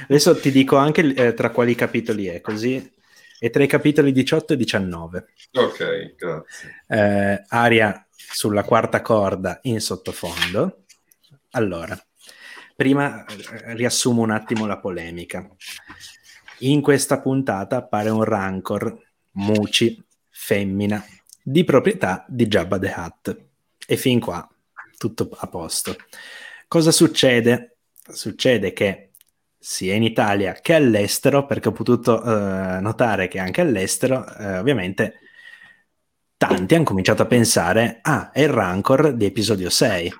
adesso 0.09 0.39
ti 0.39 0.51
dico 0.51 0.77
anche 0.77 1.15
eh, 1.15 1.35
tra 1.35 1.51
quali 1.51 1.75
capitoli 1.75 2.27
è, 2.27 2.41
così 2.41 2.93
è 3.39 3.51
tra 3.51 3.63
i 3.63 3.69
capitoli 3.69 4.13
18 4.13 4.53
e 4.53 4.57
19. 4.57 5.27
Ok, 5.53 6.15
grazie. 6.17 6.83
Eh, 6.89 7.45
aria 7.49 8.07
sulla 8.17 8.65
quarta 8.65 9.01
corda 9.03 9.61
in 9.63 9.81
sottofondo 9.81 10.79
allora, 11.57 11.97
prima 12.75 13.25
eh, 13.25 13.75
riassumo 13.75 14.23
un 14.23 14.31
attimo 14.31 14.67
la 14.67 14.79
polemica. 14.79 15.49
In 16.65 16.81
questa 16.81 17.21
puntata 17.21 17.77
appare 17.77 18.11
un 18.11 18.25
Rancor, 18.25 18.99
Muci, 19.33 20.03
femmina, 20.31 21.05
di 21.43 21.65
proprietà 21.65 22.25
di 22.29 22.47
Jabba 22.47 22.79
the 22.79 22.95
Hutt. 22.97 23.37
E 23.87 23.97
fin 23.97 24.21
qua 24.21 24.49
tutto 24.97 25.29
a 25.37 25.47
posto. 25.47 25.97
Cosa 26.67 26.91
succede? 26.91 27.77
Succede 28.07 28.73
che 28.73 29.11
sia 29.59 29.95
in 29.95 30.03
Italia 30.03 30.53
che 30.55 30.75
all'estero, 30.75 31.47
perché 31.47 31.69
ho 31.69 31.73
potuto 31.73 32.23
uh, 32.23 32.81
notare 32.81 33.29
che 33.29 33.39
anche 33.39 33.61
all'estero, 33.61 34.25
uh, 34.39 34.59
ovviamente, 34.59 35.21
tanti 36.37 36.75
hanno 36.75 36.85
cominciato 36.85 37.23
a 37.23 37.27
pensare, 37.27 37.99
ah, 38.03 38.31
è 38.31 38.43
il 38.43 38.49
Rancor 38.49 39.15
di 39.15 39.25
episodio 39.25 39.71
6 39.71 40.13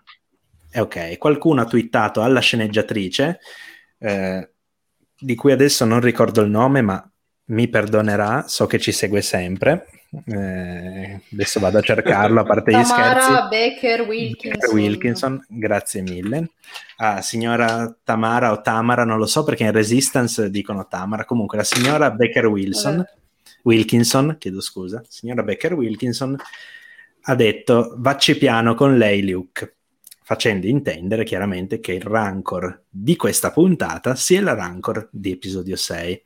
eh, 0.77 0.81
ok, 0.81 1.19
qualcuno 1.19 1.61
ha 1.61 1.67
twittato 1.67 2.21
alla 2.21 2.41
sceneggiatrice, 2.41 3.39
eh, 3.99 4.54
di 5.25 5.35
cui 5.35 5.53
adesso 5.53 5.85
non 5.85 6.01
ricordo 6.01 6.43
il 6.43 6.51
nome, 6.51 6.83
ma 6.83 7.11
mi 7.47 7.69
perdonerà, 7.69 8.45
so 8.47 8.67
che 8.67 8.79
ci 8.79 8.93
segue 8.93 9.23
sempre. 9.23 9.87
Eh, 10.27 11.21
adesso 11.33 11.59
vado 11.59 11.79
a 11.79 11.81
cercarlo, 11.81 12.41
a 12.41 12.45
parte 12.45 12.71
gli 12.71 12.85
scherzi. 12.85 13.29
Tamara 13.29 13.49
Baker 13.49 14.01
Wilkinson. 14.03 14.75
Wilkinson. 14.75 15.45
grazie 15.49 16.03
mille. 16.03 16.51
Ah, 16.97 17.21
signora 17.23 17.97
Tamara 18.05 18.53
o 18.53 18.61
Tamara, 18.61 19.05
non 19.05 19.19
lo 19.19 19.27
so 19.27 19.43
perché 19.45 19.65
in 19.65 19.73
Resistance 19.73 20.51
dicono 20.51 20.87
Tamara. 20.87 21.25
Comunque, 21.25 21.57
la 21.57 21.65
signora 21.65 22.11
Baker 22.11 22.47
Wilson, 22.47 22.97
Vabbè. 22.99 23.11
Wilkinson, 23.63 24.37
chiedo 24.39 24.61
scusa, 24.61 25.03
signora 25.09 25.43
Baker 25.43 25.73
Wilkinson 25.75 26.37
ha 27.27 27.35
detto 27.35 27.95
vacci 27.97 28.37
piano 28.37 28.75
con 28.75 28.99
lei, 28.99 29.29
Luke 29.29 29.77
facendo 30.25 30.67
intendere 30.67 31.23
chiaramente 31.23 31.81
che 31.81 31.93
il 31.93 32.01
rancor 32.01 32.85
di 32.89 33.15
questa 33.15 33.53
puntata 33.53 34.15
sia 34.15 34.41
il 34.41 34.55
rancor 34.55 35.07
di 35.13 35.33
episodio 35.33 35.77
6. 35.77 36.23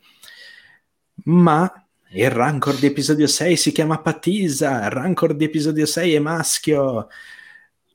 Ma 1.24 1.86
il 2.10 2.30
rancor 2.30 2.76
di 2.76 2.86
episodio 2.86 3.26
6 3.26 3.56
si 3.56 3.72
chiama 3.72 4.00
Patisa, 4.00 4.84
il 4.84 4.90
rancor 4.90 5.34
di 5.34 5.44
episodio 5.46 5.84
6 5.84 6.14
è 6.14 6.18
maschio, 6.20 7.08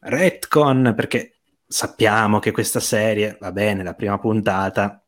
retcon, 0.02 0.94
perché 0.94 1.38
sappiamo 1.66 2.40
che 2.40 2.52
questa 2.52 2.82
serie, 2.82 3.38
va 3.40 3.54
bene, 3.54 3.82
la 3.82 3.94
prima 3.94 4.20
puntata 4.20 5.02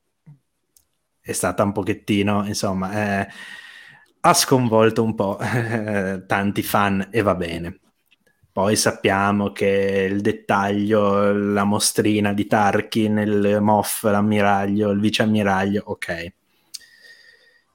è 1.20 1.32
stata 1.34 1.64
un 1.64 1.74
pochettino, 1.74 2.46
insomma, 2.48 3.22
eh, 3.22 3.28
ha 4.22 4.34
sconvolto 4.34 5.04
un 5.04 5.14
po' 5.14 5.38
tanti 6.26 6.64
fan 6.64 7.10
e 7.12 7.22
va 7.22 7.36
bene. 7.36 7.80
Poi 8.56 8.78
sappiamo 8.78 9.52
che 9.52 10.08
il 10.10 10.22
dettaglio, 10.22 11.34
la 11.34 11.66
mostrina 11.66 12.32
di 12.32 12.48
Tarkin, 12.48 13.18
il 13.18 13.58
Moff, 13.60 14.04
l'ammiraglio, 14.04 14.92
il 14.92 15.02
viceammiraglio, 15.02 15.84
ok. 15.88 16.34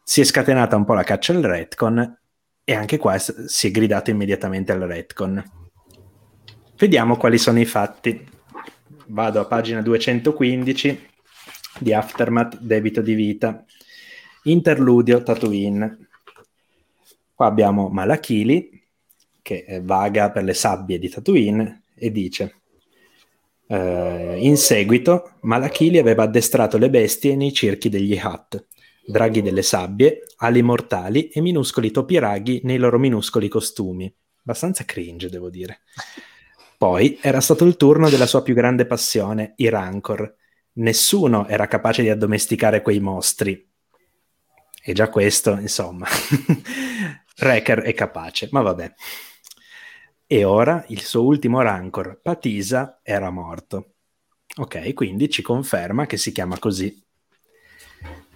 Si 0.02 0.22
è 0.22 0.24
scatenata 0.24 0.76
un 0.76 0.86
po' 0.86 0.94
la 0.94 1.02
caccia 1.02 1.34
al 1.34 1.42
retcon 1.42 2.18
e 2.64 2.74
anche 2.74 2.96
qua 2.96 3.18
si 3.18 3.66
è 3.66 3.70
gridato 3.70 4.08
immediatamente 4.08 4.72
al 4.72 4.80
retcon. 4.80 5.44
Vediamo 6.78 7.18
quali 7.18 7.36
sono 7.36 7.60
i 7.60 7.66
fatti. 7.66 8.26
Vado 9.08 9.38
a 9.38 9.44
pagina 9.44 9.82
215 9.82 11.08
di 11.78 11.92
Aftermath, 11.92 12.58
debito 12.58 13.02
di 13.02 13.12
vita. 13.12 13.66
Interludio 14.44 15.22
Tatooine. 15.22 16.08
Qua 17.34 17.44
abbiamo 17.44 17.90
Malachili, 17.90 18.79
che 19.42 19.80
vaga 19.82 20.30
per 20.30 20.44
le 20.44 20.54
sabbie 20.54 20.98
di 20.98 21.08
Tatooine 21.08 21.82
e 21.94 22.10
dice 22.10 22.60
eh, 23.70 24.36
in 24.40 24.56
seguito 24.56 25.36
Malachili 25.42 25.98
aveva 25.98 26.24
addestrato 26.24 26.76
le 26.76 26.90
bestie 26.90 27.36
nei 27.36 27.52
circhi 27.52 27.88
degli 27.88 28.18
Hutt, 28.20 28.66
draghi 29.06 29.42
delle 29.42 29.62
sabbie, 29.62 30.22
ali 30.38 30.60
mortali 30.60 31.28
e 31.28 31.40
minuscoli 31.40 31.92
topi 31.92 32.18
raghi 32.18 32.60
nei 32.64 32.78
loro 32.78 32.98
minuscoli 32.98 33.46
costumi. 33.46 34.12
Abbastanza 34.42 34.84
cringe, 34.84 35.28
devo 35.28 35.50
dire. 35.50 35.82
Poi 36.76 37.18
era 37.20 37.40
stato 37.40 37.64
il 37.64 37.76
turno 37.76 38.08
della 38.08 38.26
sua 38.26 38.42
più 38.42 38.54
grande 38.54 38.86
passione, 38.86 39.52
i 39.56 39.68
Rancor. 39.68 40.34
Nessuno 40.72 41.46
era 41.46 41.68
capace 41.68 42.02
di 42.02 42.08
addomesticare 42.08 42.82
quei 42.82 42.98
mostri. 42.98 43.68
E 44.82 44.92
già 44.92 45.08
questo, 45.10 45.52
insomma, 45.60 46.08
Wrecker 47.38 47.82
è 47.82 47.94
capace, 47.94 48.48
ma 48.50 48.62
vabbè 48.62 48.94
e 50.32 50.44
ora 50.44 50.84
il 50.90 51.00
suo 51.00 51.24
ultimo 51.24 51.60
rancor, 51.60 52.20
Patisa, 52.22 53.00
era 53.02 53.30
morto. 53.30 53.94
Ok, 54.58 54.94
quindi 54.94 55.28
ci 55.28 55.42
conferma 55.42 56.06
che 56.06 56.16
si 56.16 56.30
chiama 56.30 56.56
così. 56.56 57.04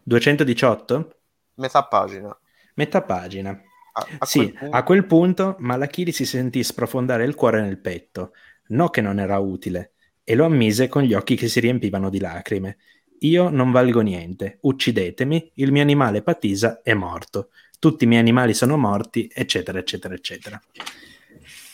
218? 0.04 1.16
Metà 1.54 1.84
pagina. 1.84 2.38
Metà 2.76 3.02
pagina. 3.02 3.50
A, 3.92 4.06
a 4.18 4.26
sì, 4.26 4.52
quel 4.52 4.70
a 4.70 4.82
quel 4.82 5.06
punto 5.06 5.56
Malachiri 5.58 6.12
si 6.12 6.26
sentì 6.26 6.62
sprofondare 6.62 7.24
il 7.24 7.34
cuore 7.34 7.62
nel 7.62 7.78
petto. 7.78 8.32
No 8.68 8.88
che 8.88 9.00
non 9.00 9.18
era 9.18 9.38
utile, 9.38 9.92
e 10.24 10.34
lo 10.34 10.44
ammise 10.44 10.88
con 10.88 11.02
gli 11.02 11.14
occhi 11.14 11.36
che 11.36 11.48
si 11.48 11.60
riempivano 11.60 12.10
di 12.10 12.18
lacrime. 12.18 12.76
Io 13.20 13.48
non 13.48 13.70
valgo 13.70 14.00
niente, 14.00 14.58
uccidetemi, 14.62 15.52
il 15.54 15.72
mio 15.72 15.82
animale 15.82 16.20
Patisa 16.20 16.82
è 16.82 16.92
morto, 16.92 17.48
tutti 17.78 18.04
i 18.04 18.06
miei 18.06 18.20
animali 18.20 18.52
sono 18.52 18.76
morti, 18.76 19.30
eccetera, 19.32 19.78
eccetera, 19.78 20.14
eccetera. 20.14 20.60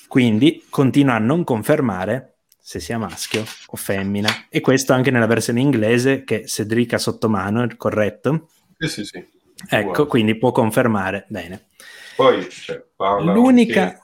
Quindi 0.06 0.64
continua 0.68 1.14
a 1.14 1.18
non 1.18 1.42
confermare 1.42 2.34
se 2.60 2.78
sia 2.78 2.98
maschio 2.98 3.42
o 3.66 3.76
femmina, 3.76 4.46
e 4.48 4.60
questo 4.60 4.92
anche 4.92 5.10
nella 5.10 5.26
versione 5.26 5.60
inglese 5.60 6.22
che 6.22 6.46
Cedric 6.46 6.92
ha 6.92 6.98
sotto 6.98 7.28
mano, 7.28 7.66
corretto? 7.76 8.50
Sì, 8.78 8.88
sì, 8.88 9.04
sì. 9.04 9.26
Ecco, 9.68 9.90
Buono. 9.90 10.06
quindi 10.06 10.36
può 10.36 10.52
confermare. 10.52 11.26
Bene. 11.28 11.68
Poi 12.16 12.48
cioè, 12.48 12.82
L'unica... 12.96 13.82
Anche, 13.82 14.02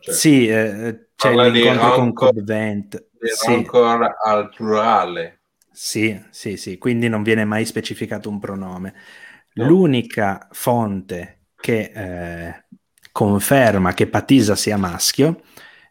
cioè, 0.00 0.14
sì, 0.14 0.46
eh, 0.46 1.08
c'è 1.16 1.34
l'incontro 1.34 1.94
con 1.94 2.12
Cobb 2.12 2.38
Vent. 2.40 3.08
Sì. 3.20 3.52
Ancora 3.52 4.16
al 4.22 4.50
plurale. 4.50 5.40
Sì, 5.72 6.18
sì, 6.30 6.56
sì, 6.56 6.78
quindi 6.78 7.08
non 7.08 7.22
viene 7.22 7.44
mai 7.44 7.64
specificato 7.64 8.28
un 8.28 8.38
pronome. 8.38 8.94
No. 9.54 9.66
L'unica 9.66 10.48
fonte 10.52 11.48
che 11.56 11.90
eh, 11.94 12.64
conferma 13.12 13.92
che 13.92 14.06
Patisa 14.06 14.54
sia 14.54 14.76
maschio 14.76 15.42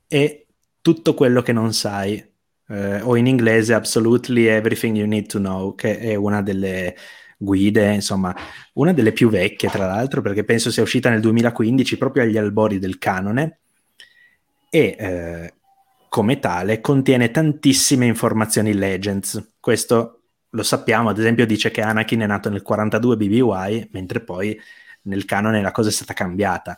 è 0.08 0.46
tutto 0.82 1.14
quello 1.14 1.42
che 1.42 1.52
non 1.52 1.74
sai, 1.74 2.24
eh, 2.68 3.02
o 3.02 3.16
in 3.16 3.28
inglese 3.28 3.74
Absolutely 3.74 4.46
Everything 4.46 4.96
You 4.96 5.08
Need 5.08 5.28
to 5.28 5.40
Know, 5.40 5.76
che 5.76 5.98
è 6.00 6.16
una 6.16 6.42
delle 6.42 6.96
guide, 7.38 7.94
insomma, 7.94 8.36
una 8.74 8.94
delle 8.94 9.12
più 9.12 9.30
vecchie 9.30 9.70
tra 9.70 9.86
l'altro, 9.88 10.22
perché 10.22 10.44
penso 10.44 10.72
sia 10.72 10.84
uscita 10.84 11.10
nel 11.10 11.22
2015, 11.22 11.98
proprio 11.98 12.24
agli 12.24 12.38
albori 12.38 12.80
del 12.80 12.98
canone, 12.98 13.60
e 14.70 14.96
eh, 14.98 15.54
come 16.10 16.40
tale 16.40 16.82
contiene 16.82 17.32
tantissime 17.32 18.06
informazioni 18.06 18.74
Legends. 18.74 19.54
Questo 19.60 20.22
lo 20.50 20.64
sappiamo, 20.64 21.10
ad 21.10 21.20
esempio 21.20 21.46
dice 21.46 21.72
che 21.72 21.82
Anakin 21.82 22.22
è 22.22 22.26
nato 22.26 22.50
nel 22.50 22.62
42 22.62 23.18
BBY, 23.18 23.90
mentre 23.92 24.22
poi 24.22 24.60
nel 25.04 25.26
canone 25.26 25.62
la 25.62 25.72
cosa 25.72 25.90
è 25.90 25.92
stata 25.92 26.14
cambiata. 26.14 26.78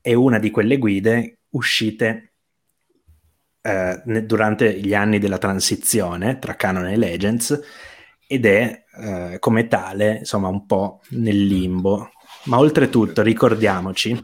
È 0.00 0.14
una 0.14 0.38
di 0.38 0.50
quelle 0.50 0.78
guide 0.78 1.38
uscite 1.50 2.32
eh, 3.60 4.02
durante 4.24 4.78
gli 4.78 4.94
anni 4.94 5.18
della 5.18 5.38
transizione 5.38 6.38
tra 6.38 6.54
canone 6.54 6.92
e 6.92 6.96
Legends 6.96 7.60
ed 8.28 8.46
è 8.46 8.84
eh, 8.98 9.38
come 9.38 9.66
tale, 9.68 10.18
insomma, 10.18 10.48
un 10.48 10.66
po' 10.66 11.00
nel 11.10 11.44
limbo. 11.46 12.10
Ma 12.44 12.58
oltretutto 12.58 13.22
ricordiamoci 13.22 14.18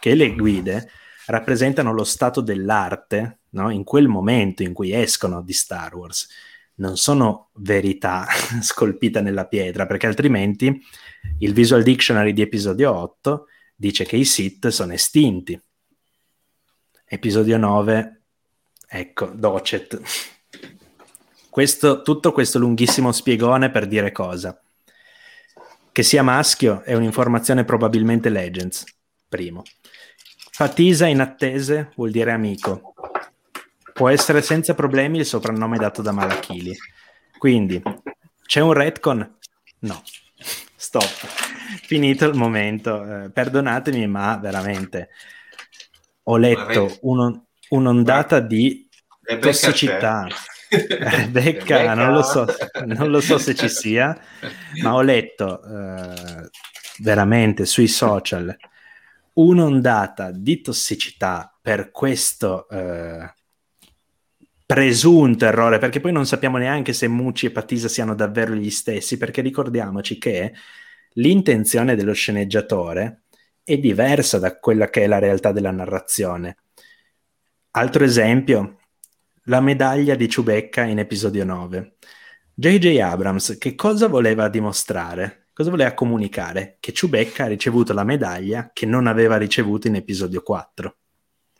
che 0.00 0.14
le 0.14 0.34
guide 0.34 0.90
rappresentano 1.26 1.92
lo 1.92 2.04
stato 2.04 2.40
dell'arte 2.40 3.40
no? 3.50 3.70
in 3.70 3.84
quel 3.84 4.08
momento 4.08 4.62
in 4.62 4.72
cui 4.72 4.92
escono 4.92 5.42
di 5.42 5.52
Star 5.52 5.94
Wars. 5.94 6.28
Non 6.76 6.96
sono 6.96 7.50
verità 7.54 8.26
scolpite 8.60 9.20
nella 9.20 9.46
pietra, 9.46 9.86
perché 9.86 10.06
altrimenti 10.06 10.80
il 11.38 11.52
Visual 11.52 11.82
Dictionary 11.82 12.32
di 12.32 12.42
episodio 12.42 12.92
8 12.94 13.46
dice 13.76 14.04
che 14.04 14.16
i 14.16 14.24
Sith 14.24 14.68
sono 14.68 14.92
estinti. 14.92 15.60
Episodio 17.04 17.56
9, 17.56 18.22
ecco, 18.88 19.26
Docet. 19.26 20.00
Questo, 21.60 22.00
tutto 22.00 22.32
questo 22.32 22.58
lunghissimo 22.58 23.12
spiegone 23.12 23.68
per 23.68 23.86
dire 23.86 24.12
cosa? 24.12 24.58
Che 25.92 26.02
sia 26.02 26.22
maschio 26.22 26.80
è 26.84 26.94
un'informazione 26.94 27.66
probabilmente 27.66 28.30
Legends, 28.30 28.82
primo. 29.28 29.62
Fatisa 30.52 31.04
in 31.04 31.20
attese 31.20 31.92
vuol 31.96 32.12
dire 32.12 32.32
amico. 32.32 32.94
Può 33.92 34.08
essere 34.08 34.40
senza 34.40 34.72
problemi 34.72 35.18
il 35.18 35.26
soprannome 35.26 35.76
dato 35.76 36.00
da 36.00 36.12
Malachili. 36.12 36.74
Quindi, 37.36 37.82
c'è 38.46 38.60
un 38.60 38.72
retcon? 38.72 39.36
No. 39.80 40.02
Stop. 40.74 41.26
Finito 41.82 42.24
il 42.24 42.38
momento. 42.38 43.24
Eh, 43.24 43.30
perdonatemi, 43.30 44.06
ma 44.06 44.38
veramente 44.38 45.10
ho 46.22 46.38
letto 46.38 46.96
un, 47.02 47.38
un'ondata 47.68 48.40
di 48.40 48.88
tossicità. 49.38 50.26
Rebecca, 50.88 51.94
non 51.94 52.12
lo, 52.12 52.22
so, 52.22 52.46
non 52.84 53.10
lo 53.10 53.20
so 53.20 53.38
se 53.38 53.54
ci 53.54 53.68
sia, 53.70 54.16
ma 54.82 54.94
ho 54.94 55.02
letto 55.02 55.62
eh, 55.62 56.48
veramente 56.98 57.66
sui 57.66 57.88
social 57.88 58.56
un'ondata 59.32 60.30
di 60.30 60.60
tossicità 60.60 61.56
per 61.60 61.90
questo 61.90 62.68
eh, 62.68 63.34
presunto 64.66 65.44
errore, 65.44 65.78
perché 65.78 66.00
poi 66.00 66.12
non 66.12 66.26
sappiamo 66.26 66.58
neanche 66.58 66.92
se 66.92 67.08
Mucci 67.08 67.46
e 67.46 67.50
Patisa 67.50 67.88
siano 67.88 68.14
davvero 68.14 68.54
gli 68.54 68.70
stessi, 68.70 69.16
perché 69.16 69.40
ricordiamoci 69.40 70.18
che 70.18 70.52
l'intenzione 71.14 71.96
dello 71.96 72.12
sceneggiatore 72.12 73.22
è 73.64 73.78
diversa 73.78 74.38
da 74.38 74.58
quella 74.58 74.88
che 74.88 75.02
è 75.04 75.06
la 75.06 75.18
realtà 75.18 75.52
della 75.52 75.70
narrazione. 75.70 76.56
Altro 77.72 78.04
esempio, 78.04 78.79
la 79.44 79.60
medaglia 79.60 80.14
di 80.14 80.28
Ciubecca 80.28 80.84
in 80.84 80.98
episodio 80.98 81.44
9. 81.44 81.96
J.J. 82.54 82.98
Abrams 82.98 83.56
che 83.58 83.74
cosa 83.74 84.06
voleva 84.06 84.48
dimostrare? 84.48 85.40
cosa 85.60 85.72
voleva 85.72 85.92
comunicare? 85.92 86.78
Che 86.80 86.92
Ciubecca 86.92 87.44
ha 87.44 87.48
ricevuto 87.48 87.92
la 87.92 88.02
medaglia 88.02 88.70
che 88.72 88.86
non 88.86 89.06
aveva 89.06 89.36
ricevuto 89.36 89.88
in 89.88 89.94
episodio 89.94 90.42
4. 90.42 90.96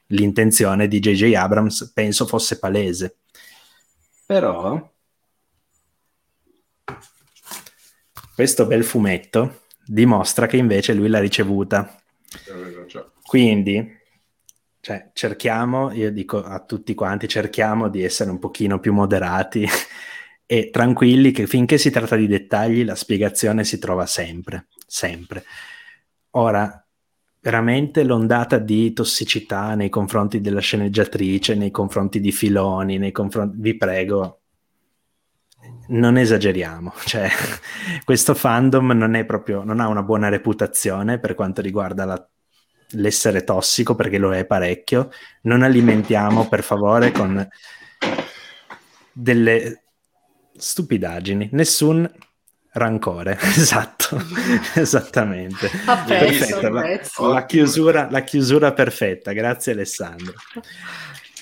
L'intenzione 0.06 0.88
di 0.88 1.00
J.J. 1.00 1.34
Abrams 1.34 1.92
penso 1.92 2.26
fosse 2.26 2.58
palese. 2.58 3.18
Però 4.24 4.90
questo 8.34 8.66
bel 8.66 8.84
fumetto 8.84 9.64
dimostra 9.84 10.46
che 10.46 10.56
invece 10.56 10.94
lui 10.94 11.08
l'ha 11.08 11.20
ricevuta. 11.20 11.94
Quindi 13.22 13.99
cioè, 14.80 15.10
cerchiamo, 15.12 15.92
io 15.92 16.10
dico 16.10 16.42
a 16.42 16.60
tutti 16.60 16.94
quanti, 16.94 17.28
cerchiamo 17.28 17.88
di 17.88 18.02
essere 18.02 18.30
un 18.30 18.38
pochino 18.38 18.80
più 18.80 18.92
moderati 18.94 19.66
e 20.46 20.70
tranquilli 20.70 21.30
che 21.32 21.46
finché 21.46 21.78
si 21.78 21.90
tratta 21.90 22.16
di 22.16 22.26
dettagli 22.26 22.84
la 22.84 22.94
spiegazione 22.94 23.64
si 23.64 23.78
trova 23.78 24.06
sempre, 24.06 24.68
sempre. 24.86 25.44
Ora, 26.30 26.82
veramente 27.40 28.04
l'ondata 28.04 28.58
di 28.58 28.92
tossicità 28.92 29.74
nei 29.74 29.90
confronti 29.90 30.40
della 30.40 30.60
sceneggiatrice, 30.60 31.54
nei 31.54 31.70
confronti 31.70 32.20
di 32.20 32.32
Filoni, 32.32 32.98
nei 32.98 33.12
confronti... 33.12 33.56
vi 33.60 33.76
prego, 33.76 34.40
non 35.88 36.16
esageriamo, 36.16 36.92
cioè 37.04 37.28
questo 38.04 38.34
fandom 38.34 38.92
non 38.92 39.14
è 39.14 39.24
proprio, 39.26 39.62
non 39.62 39.80
ha 39.80 39.88
una 39.88 40.02
buona 40.02 40.28
reputazione 40.28 41.18
per 41.18 41.34
quanto 41.34 41.60
riguarda 41.60 42.04
la, 42.04 42.30
l'essere 42.92 43.44
tossico, 43.44 43.94
perché 43.94 44.18
lo 44.18 44.34
è 44.34 44.44
parecchio, 44.44 45.10
non 45.42 45.62
alimentiamo 45.62 46.48
per 46.48 46.62
favore 46.62 47.12
con 47.12 47.46
delle 49.12 49.82
stupidaggini, 50.56 51.48
nessun 51.52 52.10
rancore, 52.72 53.38
esatto, 53.40 54.20
esattamente. 54.74 55.70
Perfetta, 56.06 56.70
la, 56.70 57.00
la, 57.28 57.46
chiusura, 57.46 58.08
la 58.10 58.22
chiusura 58.22 58.72
perfetta, 58.72 59.32
grazie 59.32 59.72
Alessandro. 59.72 60.34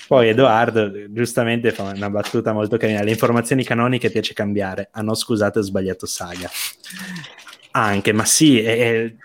Poi 0.07 0.29
Edoardo 0.29 0.91
giustamente 1.11 1.71
fa 1.71 1.83
una 1.83 2.09
battuta 2.09 2.51
molto 2.51 2.77
carina, 2.77 3.03
le 3.03 3.11
informazioni 3.11 3.63
canoniche 3.63 4.09
piace 4.09 4.33
cambiare, 4.33 4.89
ah 4.91 5.01
no 5.01 5.13
scusate 5.13 5.59
ho 5.59 5.61
sbagliato 5.61 6.07
saga. 6.07 6.49
Anche, 7.71 8.11
ma 8.11 8.25
sì, 8.25 8.59
è, 8.59 8.77
è 8.77 9.15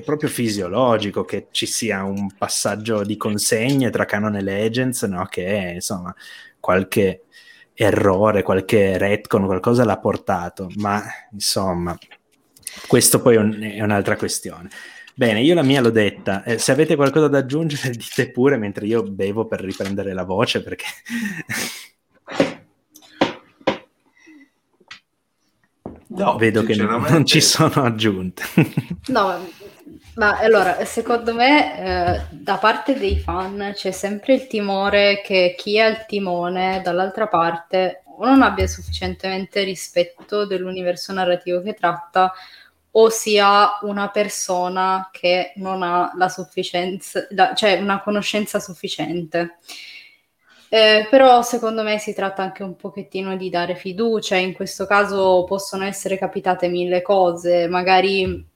proprio 0.00 0.30
fisiologico 0.30 1.24
che 1.24 1.48
ci 1.50 1.66
sia 1.66 2.02
un 2.02 2.34
passaggio 2.36 3.04
di 3.04 3.18
consegne 3.18 3.90
tra 3.90 4.06
canon 4.06 4.36
e 4.36 4.42
legends, 4.42 5.02
no? 5.02 5.26
che 5.26 5.46
è, 5.46 5.74
insomma 5.74 6.14
qualche 6.58 7.24
errore, 7.74 8.42
qualche 8.42 8.96
retcon, 8.96 9.46
qualcosa 9.46 9.84
l'ha 9.84 9.98
portato, 9.98 10.70
ma 10.76 11.02
insomma, 11.32 11.96
questo 12.86 13.20
poi 13.20 13.34
è, 13.34 13.38
un, 13.38 13.60
è 13.60 13.82
un'altra 13.82 14.16
questione. 14.16 14.70
Bene, 15.14 15.42
io 15.42 15.54
la 15.54 15.62
mia 15.62 15.80
l'ho 15.80 15.90
detta. 15.90 16.42
Eh, 16.44 16.58
se 16.58 16.72
avete 16.72 16.96
qualcosa 16.96 17.28
da 17.28 17.38
aggiungere, 17.38 17.90
dite 17.92 18.30
pure 18.30 18.56
mentre 18.56 18.86
io 18.86 19.02
bevo 19.02 19.46
per 19.46 19.60
riprendere 19.60 20.14
la 20.14 20.24
voce 20.24 20.62
perché. 20.62 20.86
no, 26.08 26.36
vedo 26.36 26.62
che 26.62 26.74
non 26.76 27.26
ci 27.26 27.40
sono 27.40 27.84
aggiunte. 27.84 28.42
no, 29.08 29.48
ma 30.14 30.38
allora, 30.38 30.84
secondo 30.84 31.34
me, 31.34 32.18
eh, 32.18 32.20
da 32.30 32.56
parte 32.58 32.98
dei 32.98 33.18
fan 33.18 33.72
c'è 33.74 33.90
sempre 33.92 34.34
il 34.34 34.46
timore 34.46 35.22
che 35.22 35.54
chi 35.56 35.80
ha 35.80 35.86
il 35.86 36.04
timone 36.06 36.80
dall'altra 36.82 37.28
parte 37.28 38.02
o 38.04 38.24
non 38.26 38.42
abbia 38.42 38.66
sufficientemente 38.66 39.62
rispetto 39.62 40.44
dell'universo 40.44 41.12
narrativo 41.12 41.62
che 41.62 41.74
tratta 41.74 42.32
o 42.94 43.08
sia 43.08 43.78
una 43.82 44.10
persona 44.10 45.08
che 45.10 45.52
non 45.56 45.82
ha 45.82 46.12
la 46.16 46.28
sufficienza, 46.28 47.26
la, 47.30 47.54
cioè 47.54 47.80
una 47.80 48.02
conoscenza 48.02 48.60
sufficiente. 48.60 49.58
Eh, 50.68 51.06
però 51.10 51.42
secondo 51.42 51.82
me 51.82 51.98
si 51.98 52.14
tratta 52.14 52.42
anche 52.42 52.62
un 52.62 52.76
pochettino 52.76 53.36
di 53.36 53.50
dare 53.50 53.76
fiducia, 53.76 54.36
in 54.36 54.52
questo 54.52 54.86
caso 54.86 55.44
possono 55.44 55.84
essere 55.84 56.18
capitate 56.18 56.68
mille 56.68 57.02
cose, 57.02 57.66
magari 57.68 58.51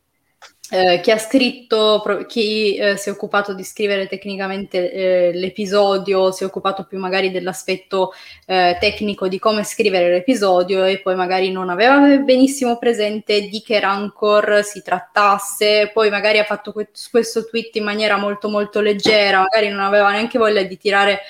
eh, 0.69 1.01
chi 1.01 1.13
ha 1.13 1.19
scritto, 1.19 2.03
chi 2.27 2.75
eh, 2.77 2.97
si 2.97 3.09
è 3.09 3.13
occupato 3.13 3.55
di 3.55 3.63
scrivere 3.63 4.09
tecnicamente 4.09 4.91
eh, 4.91 5.31
l'episodio, 5.33 6.33
si 6.33 6.43
è 6.43 6.47
occupato 6.47 6.85
più 6.85 6.99
magari 6.99 7.31
dell'aspetto 7.31 8.13
eh, 8.47 8.77
tecnico 8.81 9.29
di 9.29 9.39
come 9.39 9.63
scrivere 9.63 10.11
l'episodio 10.11 10.85
e 10.85 10.99
poi 10.99 11.15
magari 11.15 11.53
non 11.53 11.69
aveva 11.69 12.01
benissimo 12.19 12.79
presente 12.79 13.43
di 13.43 13.63
che 13.63 13.79
rancor 13.79 14.65
si 14.65 14.83
trattasse, 14.83 15.91
poi 15.93 16.11
magari 16.11 16.39
ha 16.39 16.45
fatto 16.45 16.73
que- 16.73 16.91
questo 17.13 17.47
tweet 17.47 17.77
in 17.77 17.85
maniera 17.85 18.17
molto 18.17 18.49
molto 18.49 18.81
leggera, 18.81 19.39
magari 19.39 19.69
non 19.69 19.85
aveva 19.85 20.11
neanche 20.11 20.39
voglia 20.39 20.63
di 20.63 20.77
tirare 20.77 21.21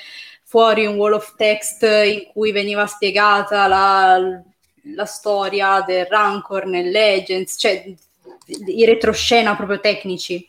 fuori 0.45 0.87
un 0.87 0.97
wall 0.97 1.13
of 1.13 1.35
text 1.37 1.83
in 1.83 2.27
cui 2.33 2.53
veniva 2.53 2.87
spiegata 2.87 3.67
la 3.67 4.43
la 4.95 5.05
storia 5.05 5.83
del 5.85 6.07
Rancor 6.07 6.67
nel 6.67 6.91
Legends, 6.91 7.57
cioè 7.59 7.93
i 8.47 8.85
retroscena 8.85 9.57
proprio 9.57 9.81
tecnici. 9.81 10.49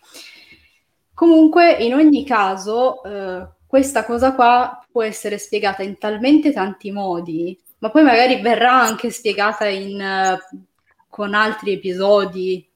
Comunque, 1.14 1.72
in 1.72 1.94
ogni 1.94 2.24
caso, 2.24 3.03
eh, 3.03 3.48
questa 3.65 4.06
cosa 4.06 4.34
qua 4.34 4.86
può 4.90 5.03
essere 5.03 5.38
spiegata 5.38 5.84
in 5.84 5.98
talmente 5.98 6.53
tanti 6.53 6.91
modi, 6.91 7.60
ma 7.80 7.90
poi 7.90 8.03
magari 8.03 8.40
verrà 8.41 8.74
anche 8.82 9.10
spiegata 9.10 9.68
in, 9.68 9.99
uh, 9.99 10.57
con 11.10 11.34
altri 11.34 11.74
episodi. 11.74 12.68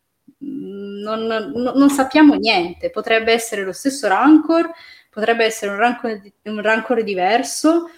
Mm, 0.43 1.01
non, 1.01 1.25
non, 1.25 1.71
non, 1.75 1.89
sappiamo 1.89 2.35
niente. 2.35 2.89
Potrebbe 2.89 3.31
essere 3.31 3.63
lo 3.63 3.71
stesso 3.71 4.07
Rancor, 4.07 4.69
potrebbe 5.09 5.45
essere 5.45 5.71
un 5.71 5.77
Rancor, 5.77 6.21
un 6.43 6.61
rancor 6.61 7.03
diverso. 7.03 7.89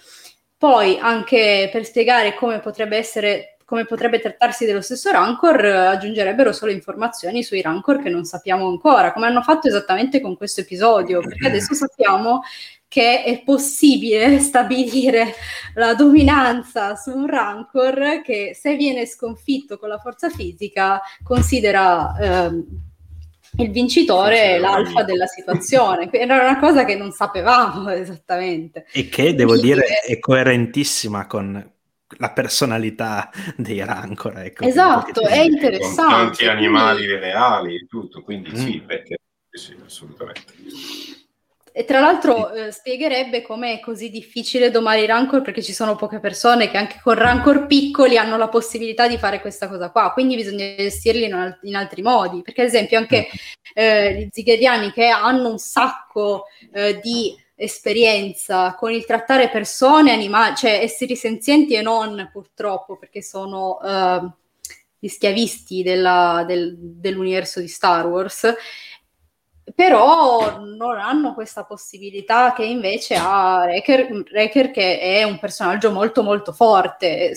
Poi, 0.56 0.98
anche 0.98 1.68
per 1.72 1.84
spiegare 1.84 2.34
come 2.34 2.60
potrebbe 2.60 2.96
essere 2.96 3.53
come 3.64 3.84
potrebbe 3.86 4.20
trattarsi 4.20 4.64
dello 4.64 4.80
stesso 4.80 5.10
Rancor, 5.10 5.64
aggiungerebbero 5.64 6.52
solo 6.52 6.72
informazioni 6.72 7.42
sui 7.42 7.62
Rancor 7.62 8.02
che 8.02 8.10
non 8.10 8.24
sappiamo 8.24 8.68
ancora, 8.68 9.12
come 9.12 9.26
hanno 9.26 9.42
fatto 9.42 9.68
esattamente 9.68 10.20
con 10.20 10.36
questo 10.36 10.60
episodio, 10.60 11.20
perché 11.20 11.46
adesso 11.46 11.74
sappiamo 11.74 12.42
che 12.86 13.24
è 13.24 13.42
possibile 13.42 14.38
stabilire 14.40 15.34
la 15.74 15.94
dominanza 15.94 16.94
su 16.94 17.10
un 17.10 17.26
Rancor 17.26 18.22
che 18.22 18.56
se 18.58 18.76
viene 18.76 19.06
sconfitto 19.06 19.78
con 19.78 19.88
la 19.88 19.98
forza 19.98 20.28
fisica 20.28 21.00
considera 21.22 22.16
eh, 22.46 22.64
il 23.56 23.70
vincitore 23.70 24.58
l'alfa 24.58 25.02
della 25.02 25.26
situazione. 25.26 26.08
Era 26.12 26.40
una 26.42 26.58
cosa 26.58 26.84
che 26.84 26.94
non 26.94 27.10
sapevamo 27.10 27.90
esattamente. 27.92 28.86
E 28.92 29.08
che 29.08 29.34
devo 29.34 29.52
Quindi, 29.52 29.72
dire 29.72 29.86
è 30.06 30.18
coerentissima 30.18 31.26
con 31.26 31.72
la 32.18 32.32
personalità 32.32 33.30
dei 33.56 33.84
Rancor. 33.84 34.38
Ecco, 34.38 34.64
esatto, 34.64 35.26
è 35.26 35.40
interessante. 35.40 36.02
Con 36.02 36.24
tanti 36.24 36.46
animali 36.46 37.06
reali 37.06 37.76
e 37.76 37.86
tutto, 37.88 38.22
quindi 38.22 38.50
mm. 38.50 38.54
sì, 38.54 38.80
perché 38.80 39.18
sì, 39.50 39.76
assolutamente. 39.84 40.52
E 41.76 41.84
tra 41.84 41.98
l'altro 41.98 42.52
eh, 42.52 42.70
spiegherebbe 42.70 43.42
come 43.42 43.72
è 43.72 43.80
così 43.80 44.08
difficile 44.08 44.70
domare 44.70 45.02
i 45.02 45.06
rancor 45.06 45.42
perché 45.42 45.60
ci 45.60 45.72
sono 45.72 45.96
poche 45.96 46.20
persone 46.20 46.70
che 46.70 46.76
anche 46.76 47.00
con 47.02 47.14
rancor 47.14 47.66
piccoli 47.66 48.16
hanno 48.16 48.36
la 48.36 48.46
possibilità 48.46 49.08
di 49.08 49.18
fare 49.18 49.40
questa 49.40 49.66
cosa 49.66 49.90
qua, 49.90 50.12
quindi 50.12 50.36
bisogna 50.36 50.72
gestirli 50.76 51.24
in, 51.24 51.34
al- 51.34 51.58
in 51.62 51.74
altri 51.74 52.02
modi, 52.02 52.42
perché 52.42 52.60
ad 52.60 52.68
esempio 52.68 52.98
anche 52.98 53.26
eh, 53.74 54.14
gli 54.14 54.28
zigheriani 54.30 54.92
che 54.92 55.08
hanno 55.08 55.50
un 55.50 55.58
sacco 55.58 56.44
eh, 56.72 57.00
di 57.02 57.36
esperienza 57.54 58.74
con 58.74 58.92
il 58.92 59.04
trattare 59.04 59.48
persone, 59.48 60.12
animali, 60.12 60.56
cioè 60.56 60.80
esseri 60.82 61.16
senzienti 61.16 61.74
e 61.74 61.82
non 61.82 62.28
purtroppo 62.32 62.96
perché 62.96 63.22
sono 63.22 63.80
eh, 63.80 64.30
gli 64.98 65.08
schiavisti 65.08 65.82
della, 65.82 66.44
del, 66.46 66.76
dell'universo 66.78 67.60
di 67.60 67.68
Star 67.68 68.06
Wars 68.06 68.54
però 69.74 70.58
non 70.60 70.98
hanno 70.98 71.32
questa 71.32 71.64
possibilità 71.64 72.52
che 72.52 72.64
invece 72.64 73.14
ha 73.14 73.64
Reker, 73.64 74.24
Reker 74.30 74.70
che 74.70 75.00
è 75.00 75.22
un 75.22 75.38
personaggio 75.38 75.90
molto 75.90 76.22
molto 76.22 76.52
forte, 76.52 77.34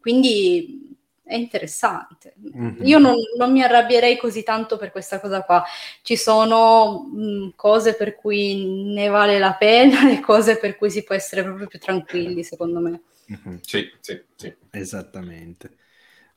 quindi 0.00 0.83
è 1.24 1.34
interessante. 1.34 2.34
Mm-hmm. 2.38 2.84
Io 2.84 2.98
non, 2.98 3.14
non, 3.38 3.50
mi 3.50 3.62
arrabbierei 3.62 4.18
così 4.18 4.42
tanto 4.42 4.76
per 4.76 4.90
questa 4.90 5.20
cosa 5.20 5.42
qua. 5.42 5.64
Ci 6.02 6.16
sono 6.16 7.08
mh, 7.10 7.22
mm, 7.22 7.48
cose 7.56 7.94
per 7.94 8.14
cui 8.14 8.92
ne 8.92 9.08
vale 9.08 9.38
la 9.38 9.54
pena 9.54 10.10
e 10.10 10.20
cose 10.20 10.58
per 10.58 10.76
cui 10.76 10.90
si 10.90 11.02
può 11.02 11.14
essere 11.14 11.42
proprio 11.42 11.66
più 11.66 11.78
tranquilli, 11.78 12.44
secondo 12.44 12.80
me. 12.80 13.00
Mm-hmm. 13.32 13.56
Sì, 13.62 13.90
sì, 14.00 14.22
sì. 14.36 14.54
Esattamente. 14.70 15.76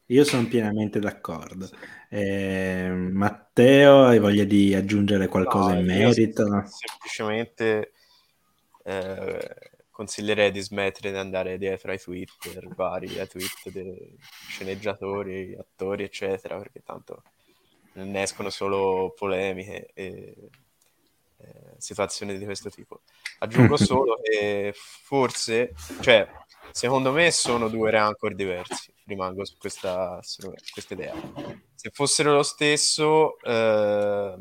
Io 0.08 0.24
sono 0.24 0.48
pienamente 0.48 1.00
d'accordo. 1.00 1.70
Eh, 2.10 2.90
Matteo, 2.90 4.06
hai 4.06 4.20
voglia 4.20 4.46
di 4.46 4.74
aggiungere 4.74 5.28
qualcosa 5.28 5.74
no, 5.74 5.80
in 5.80 5.86
merito? 5.86 6.46
Semplicemente 6.66 7.92
eh, 8.86 9.56
consiglierei 9.98 10.52
di 10.52 10.61
smettere 10.61 11.10
di 11.10 11.18
andare 11.18 11.57
dietro 11.57 11.90
ai 11.90 11.99
Twitter 11.99 12.68
vari, 12.76 13.18
ai 13.18 13.28
tweet 13.28 13.72
dei 13.72 14.15
sceneggiatori, 14.48 15.56
attori, 15.57 16.03
eccetera, 16.03 16.56
perché 16.56 16.84
tanto 16.84 17.24
ne 17.94 18.22
escono 18.22 18.52
solo 18.52 19.11
polemiche 19.18 19.90
e 19.95 20.36
eh, 21.38 21.74
situazioni 21.80 22.38
di 22.38 22.45
questo 22.45 22.69
tipo. 22.69 23.02
Aggiungo 23.40 23.76
solo 23.76 24.19
che 24.22 24.72
forse, 24.76 25.74
cioè, 26.02 26.30
secondo 26.69 27.11
me 27.11 27.32
sono 27.32 27.68
due 27.68 27.90
rancor 27.90 28.36
diversi 28.36 28.94
rimango 29.07 29.45
su 29.45 29.57
questa, 29.57 30.19
su 30.22 30.53
questa 30.72 30.94
idea. 30.94 31.15
Se 31.74 31.90
fossero 31.91 32.34
lo 32.34 32.44
stesso, 32.44 33.40
eh, 33.40 34.36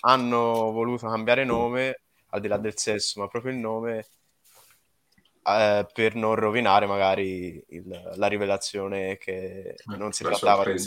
hanno 0.00 0.72
voluto 0.72 1.08
cambiare 1.08 1.44
nome, 1.44 2.02
al 2.32 2.40
di 2.42 2.48
là 2.48 2.58
del 2.58 2.76
sesso, 2.76 3.20
ma 3.20 3.28
proprio 3.28 3.52
il 3.52 3.58
nome, 3.58 4.04
eh, 5.42 5.86
per 5.92 6.14
non 6.14 6.34
rovinare 6.34 6.86
magari 6.86 7.62
il, 7.68 8.12
la 8.16 8.26
rivelazione 8.26 9.16
che 9.18 9.74
non 9.96 10.12
si 10.12 10.22
la 10.22 10.30
trattava 10.30 10.64
di, 10.64 10.78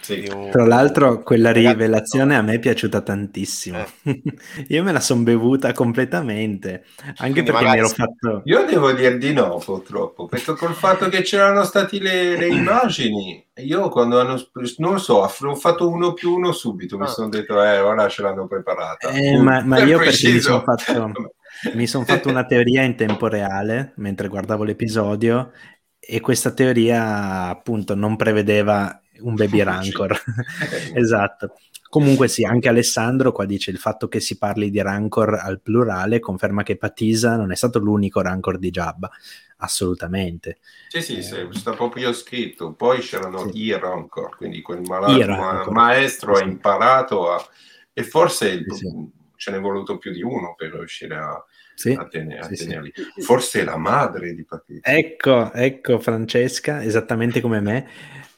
sì. 0.00 0.28
Un... 0.32 0.50
Tra 0.50 0.66
l'altro, 0.66 1.22
quella 1.22 1.50
rivelazione 1.50 2.36
a 2.36 2.42
me 2.42 2.54
è 2.54 2.58
piaciuta 2.58 3.00
tantissimo. 3.00 3.84
Eh. 4.02 4.22
Io 4.68 4.82
me 4.82 4.92
la 4.92 5.00
sono 5.00 5.22
bevuta 5.22 5.72
completamente, 5.72 6.84
anche 7.04 7.14
Quindi 7.16 7.42
perché 7.42 7.64
mi 7.64 7.76
ero 7.78 7.88
fatto. 7.88 8.42
Io 8.44 8.64
devo 8.64 8.92
dire 8.92 9.18
di 9.18 9.32
no, 9.32 9.58
purtroppo, 9.64 10.26
perché 10.26 10.54
col 10.54 10.74
fatto 10.74 11.08
che 11.08 11.22
c'erano 11.22 11.64
state 11.64 11.98
le, 12.00 12.36
le 12.36 12.46
immagini, 12.52 13.44
io 13.56 13.88
quando 13.88 14.20
hanno. 14.20 14.42
Non 14.78 14.92
lo 14.92 14.98
so, 14.98 15.14
ho 15.22 15.54
fatto 15.54 15.88
uno 15.88 16.12
più 16.12 16.32
uno 16.32 16.52
subito, 16.52 16.98
mi 16.98 17.04
ah. 17.04 17.08
sono 17.08 17.28
detto, 17.28 17.62
eh, 17.62 17.80
ora 17.80 18.08
ce 18.08 18.22
l'hanno 18.22 18.46
preparata. 18.46 19.08
Eh, 19.08 19.38
ma, 19.38 19.62
ma 19.62 19.82
io 19.82 19.98
perché 19.98 20.30
mi 20.30 20.40
sono 20.40 20.62
fatto. 20.62 21.12
mi 21.74 21.86
sono 21.86 22.04
fatto 22.04 22.28
una 22.28 22.44
teoria 22.44 22.82
in 22.82 22.96
tempo 22.96 23.28
reale 23.28 23.92
mentre 23.96 24.28
guardavo 24.28 24.64
l'episodio 24.64 25.52
e 25.98 26.20
questa 26.20 26.52
teoria 26.52 27.48
appunto 27.48 27.94
non 27.94 28.16
prevedeva 28.16 29.00
un 29.20 29.34
baby 29.34 29.62
rancor. 29.62 30.20
esatto. 30.94 31.54
Comunque 31.88 32.26
sì, 32.26 32.42
anche 32.44 32.68
Alessandro 32.68 33.32
qua 33.32 33.44
dice 33.44 33.70
il 33.70 33.76
fatto 33.76 34.08
che 34.08 34.18
si 34.18 34.38
parli 34.38 34.70
di 34.70 34.80
rancor 34.80 35.34
al 35.34 35.60
plurale 35.60 36.20
conferma 36.20 36.62
che 36.62 36.78
Patisa 36.78 37.36
non 37.36 37.52
è 37.52 37.54
stato 37.54 37.78
l'unico 37.78 38.22
rancor 38.22 38.58
di 38.58 38.70
Jabba, 38.70 39.10
assolutamente. 39.58 40.58
Sì, 40.88 41.02
sì, 41.02 41.18
eh, 41.18 41.48
sta 41.50 41.74
proprio 41.74 42.14
scritto. 42.14 42.72
Poi 42.72 43.00
c'erano 43.00 43.50
sì. 43.50 43.64
i 43.64 43.78
rancor, 43.78 44.34
quindi 44.36 44.62
quel 44.62 44.80
malato 44.80 45.26
ma- 45.26 45.66
maestro 45.70 46.34
sì. 46.34 46.42
ha 46.42 46.46
imparato 46.46 47.30
a... 47.30 47.46
e 47.92 48.02
forse 48.02 48.48
il... 48.48 48.72
sì. 48.72 48.88
ce 49.36 49.50
n'è 49.50 49.60
voluto 49.60 49.98
più 49.98 50.12
di 50.12 50.22
uno 50.22 50.54
per 50.56 50.72
riuscire 50.72 51.16
a, 51.16 51.44
sì, 51.74 51.92
a, 51.92 52.06
ten- 52.06 52.32
a 52.32 52.44
sì, 52.44 52.56
tenerli. 52.56 52.92
Sì. 52.94 53.22
Forse 53.22 53.64
la 53.64 53.76
madre 53.76 54.34
di 54.34 54.44
Patrizia. 54.44 54.92
Ecco, 54.92 55.52
ecco 55.52 55.98
Francesca, 55.98 56.82
esattamente 56.82 57.40
come 57.40 57.60
me 57.60 57.86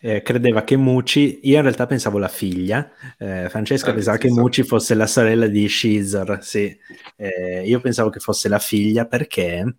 eh, 0.05 0.20
credeva 0.20 0.65
che 0.65 0.77
Muci, 0.77 1.40
io 1.44 1.56
in 1.56 1.62
realtà 1.62 1.86
pensavo 1.86 2.19
la 2.19 2.28
figlia, 2.28 2.90
eh, 3.16 3.48
Francesca 3.48 3.89
ah, 3.90 3.94
pensava 3.94 4.19
che 4.19 4.28
so. 4.28 4.39
Muci 4.39 4.62
fosse 4.62 4.94
la 4.94 5.06
sorella 5.06 5.47
di 5.47 5.66
Shizor, 5.66 6.40
sì, 6.43 6.78
eh, 7.16 7.62
io 7.65 7.81
pensavo 7.81 8.11
che 8.11 8.20
fosse 8.20 8.51
la 8.51 8.59
figlia 8.59 9.06
perché, 9.06 9.77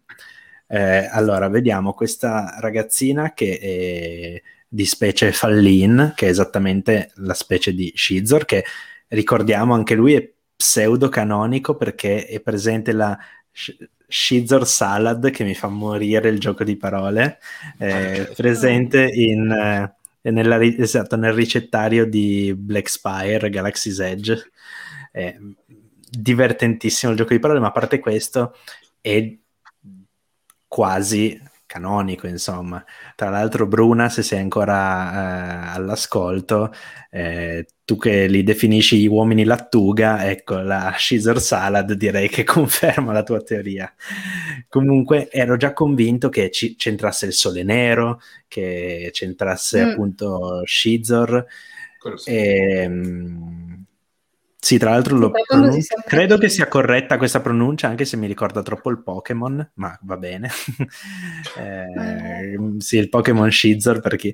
eh, 0.65 1.07
allora, 1.11 1.48
vediamo 1.48 1.94
questa 1.94 2.57
ragazzina 2.60 3.34
che 3.34 3.60
è 3.60 4.41
di 4.68 4.86
specie 4.86 5.32
Fallin, 5.32 6.14
che 6.15 6.26
è 6.26 6.30
esattamente 6.30 7.11
la 7.18 7.36
specie 7.36 7.76
di 7.76 7.94
Shizor, 7.95 8.45
che 8.45 8.65
ricordiamo 9.10 9.76
anche 9.76 9.94
lui 9.94 10.14
è 10.15 10.27
pseudo 10.56 11.07
canonico 11.07 11.76
perché 11.76 12.26
è 12.26 12.40
presente 12.40 12.94
la 12.94 13.15
Shizor 14.07 14.68
Salad 14.68 15.30
che 15.32 15.44
mi 15.44 15.56
fa 15.56 15.68
morire 15.68 16.30
il 16.30 16.40
gioco 16.40 16.64
di 16.64 16.76
parole, 16.76 17.40
eh, 17.77 18.32
presente 18.36 19.07
in, 19.11 19.49
eh, 19.49 20.32
nella, 20.32 20.61
esatto, 20.64 21.15
nel 21.15 21.34
ricettario 21.34 22.06
di 22.06 22.53
Black 22.56 22.90
Spire, 22.90 23.49
Galaxy's 23.49 23.99
Edge. 23.99 24.52
È 25.11 25.36
divertentissimo 26.10 27.11
il 27.11 27.18
gioco 27.18 27.34
di 27.34 27.40
parole, 27.40 27.60
ma 27.60 27.68
a 27.68 27.72
parte 27.72 27.99
questo 27.99 28.56
è 29.02 29.36
quasi 30.68 31.40
canonico, 31.76 32.27
insomma. 32.27 32.84
Tra 33.15 33.30
l'altro, 33.30 33.68
Bruna, 33.68 34.07
se 34.10 34.23
sei 34.23 34.39
ancora 34.39 35.73
eh, 35.73 35.76
all'ascolto, 35.76 36.72
eh, 37.11 37.65
tu 37.84 37.97
che 37.97 38.27
li 38.27 38.43
definisci 38.43 38.97
gli 38.97 39.07
uomini 39.07 39.43
lattuga, 39.43 40.30
ecco, 40.30 40.60
la 40.60 40.93
Caesar 40.97 41.39
Salad 41.41 41.91
direi 41.93 42.30
che 42.30 42.43
conferma 42.45 43.11
la 43.11 43.23
tua 43.23 43.41
teoria. 43.41 43.93
Comunque, 44.69 45.30
ero 45.30 45.57
già 45.57 45.73
convinto 45.73 46.30
che 46.30 46.49
ci, 46.49 46.76
c'entrasse 46.76 47.26
il 47.26 47.34
Sole 47.34 47.64
Nero, 47.64 48.22
che 48.47 49.10
c'entrasse 49.11 49.84
mm. 49.85 49.89
appunto 49.89 50.61
Shizor. 50.64 51.45
E, 52.26 52.81
ehm, 52.84 53.65
Sì, 54.66 54.80
tra 54.80 54.90
l'altro 54.90 55.16
lo 55.16 55.30
pronun- 55.30 55.80
credo 56.08 56.40
che 56.40 56.50
sia 56.50 56.68
corretta 56.68 57.20
questa 57.20 57.40
pronuncia, 57.40 57.88
anche 57.88 58.04
se 58.04 58.18
mi 58.18 58.26
ricorda 58.26 58.64
troppo 58.64 58.90
il 58.90 59.04
Pokémon, 59.04 59.74
ma 59.76 59.96
va 60.02 60.18
bene. 60.18 60.50
eh, 61.56 62.58
sì, 62.80 62.98
il 62.98 63.10
Pokémon 63.10 63.52
Shizor, 63.52 64.00
perché 64.00 64.34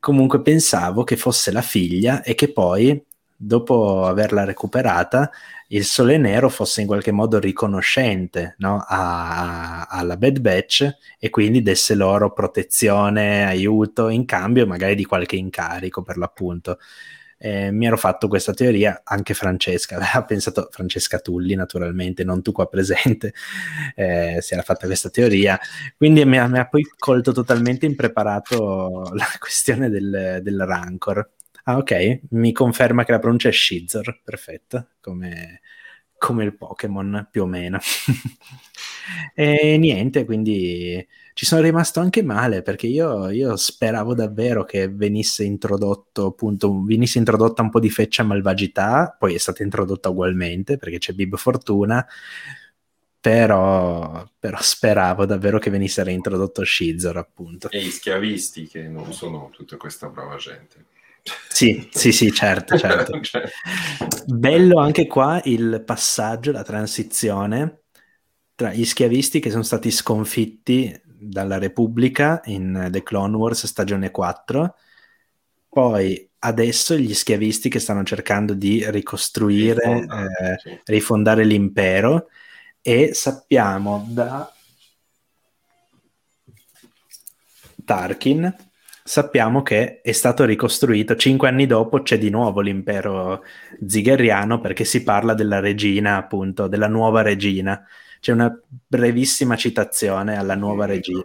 comunque 0.00 0.40
pensavo 0.40 1.04
che 1.04 1.18
fosse 1.18 1.52
la 1.52 1.60
figlia 1.60 2.22
e 2.22 2.34
che 2.34 2.50
poi, 2.50 2.98
dopo 3.36 4.06
averla 4.06 4.44
recuperata, 4.44 5.30
il 5.66 5.84
Sole 5.84 6.16
Nero 6.16 6.48
fosse 6.48 6.80
in 6.80 6.86
qualche 6.86 7.12
modo 7.12 7.38
riconoscente 7.38 8.54
no? 8.60 8.82
a, 8.88 9.82
alla 9.82 10.16
Bad 10.16 10.40
Batch 10.40 10.90
e 11.18 11.28
quindi 11.28 11.60
desse 11.60 11.94
loro 11.94 12.32
protezione, 12.32 13.44
aiuto, 13.44 14.08
in 14.08 14.24
cambio 14.24 14.66
magari 14.66 14.94
di 14.94 15.04
qualche 15.04 15.36
incarico 15.36 16.00
per 16.00 16.16
l'appunto 16.16 16.78
eh, 17.38 17.70
mi 17.70 17.86
ero 17.86 17.96
fatto 17.96 18.28
questa 18.28 18.52
teoria, 18.52 19.02
anche 19.04 19.32
Francesca 19.34 19.96
aveva 19.96 20.24
pensato, 20.24 20.68
Francesca 20.70 21.18
Tulli 21.20 21.54
naturalmente, 21.54 22.24
non 22.24 22.42
tu 22.42 22.52
qua 22.52 22.68
presente, 22.68 23.32
eh, 23.94 24.38
si 24.40 24.54
era 24.54 24.62
fatta 24.62 24.86
questa 24.86 25.08
teoria, 25.08 25.58
quindi 25.96 26.24
mi 26.24 26.38
ha, 26.38 26.46
mi 26.48 26.58
ha, 26.58 26.66
poi 26.66 26.82
colto 26.98 27.32
totalmente 27.32 27.86
impreparato 27.86 29.10
la 29.14 29.26
questione 29.38 29.88
del, 29.88 30.40
del 30.42 30.64
Rancor. 30.66 31.30
Ah 31.64 31.76
ok, 31.76 32.20
mi 32.30 32.52
conferma 32.52 33.04
che 33.04 33.12
la 33.12 33.18
pronuncia 33.18 33.50
è 33.50 33.52
Shizor, 33.52 34.22
perfetto, 34.24 34.88
come, 35.00 35.60
come 36.18 36.44
il 36.44 36.56
Pokémon 36.56 37.28
più 37.30 37.42
o 37.42 37.46
meno. 37.46 37.78
e 39.34 39.78
niente, 39.78 40.24
quindi 40.24 41.06
ci 41.38 41.46
sono 41.46 41.62
rimasto 41.62 42.00
anche 42.00 42.24
male 42.24 42.62
perché 42.62 42.88
io, 42.88 43.30
io, 43.30 43.54
speravo 43.54 44.12
davvero 44.12 44.64
che 44.64 44.88
venisse 44.88 45.44
introdotto 45.44 46.26
appunto 46.26 46.82
venisse 46.82 47.18
introdotta 47.18 47.62
un 47.62 47.70
po' 47.70 47.78
di 47.78 47.90
feccia 47.90 48.24
malvagità 48.24 49.14
poi 49.16 49.34
è 49.34 49.38
stata 49.38 49.62
introdotta 49.62 50.08
ugualmente 50.08 50.78
perché 50.78 50.98
c'è 50.98 51.12
Bib 51.12 51.36
Fortuna 51.36 52.04
però, 53.20 54.28
però 54.36 54.58
speravo 54.60 55.26
davvero 55.26 55.60
che 55.60 55.70
venisse 55.70 56.02
reintrodotto 56.02 56.64
Shizor 56.64 57.16
appunto 57.16 57.70
e 57.70 57.82
gli 57.82 57.90
schiavisti 57.90 58.66
che 58.66 58.88
non 58.88 59.12
sono 59.12 59.48
tutta 59.52 59.76
questa 59.76 60.08
brava 60.08 60.34
gente 60.38 60.86
sì, 61.48 61.88
sì, 61.90 62.12
sì, 62.12 62.32
certo, 62.32 62.76
certo. 62.78 63.20
Cioè. 63.22 63.42
Bello 64.26 64.80
anche 64.80 65.06
qua 65.06 65.40
il 65.44 65.82
passaggio, 65.84 66.52
la 66.52 66.62
transizione 66.62 67.82
tra 68.54 68.72
gli 68.72 68.84
schiavisti 68.84 69.38
che 69.38 69.50
sono 69.50 69.62
stati 69.62 69.90
sconfitti 69.90 71.00
dalla 71.04 71.58
Repubblica 71.58 72.40
in 72.46 72.88
The 72.90 73.02
Clone 73.04 73.36
Wars 73.36 73.66
stagione 73.66 74.10
4, 74.10 74.74
poi 75.68 76.28
adesso 76.40 76.96
gli 76.96 77.14
schiavisti 77.14 77.68
che 77.68 77.78
stanno 77.78 78.02
cercando 78.02 78.54
di 78.54 78.84
ricostruire, 78.90 79.84
rifondare, 79.84 80.52
eh, 80.54 80.58
sì. 80.58 80.80
rifondare 80.86 81.44
l'impero 81.44 82.28
e 82.82 83.14
sappiamo 83.14 84.06
da 84.10 84.52
Tarkin 87.84 88.67
sappiamo 89.08 89.62
che 89.62 90.02
è 90.02 90.12
stato 90.12 90.44
ricostruito 90.44 91.16
cinque 91.16 91.48
anni 91.48 91.64
dopo 91.64 92.02
c'è 92.02 92.18
di 92.18 92.28
nuovo 92.28 92.60
l'impero 92.60 93.42
ziggeriano 93.86 94.60
perché 94.60 94.84
si 94.84 95.02
parla 95.02 95.32
della 95.32 95.60
regina 95.60 96.18
appunto 96.18 96.68
della 96.68 96.88
nuova 96.88 97.22
regina 97.22 97.82
c'è 98.20 98.32
una 98.32 98.54
brevissima 98.86 99.56
citazione 99.56 100.36
alla 100.36 100.54
nuova 100.54 100.84
regina. 100.84 101.24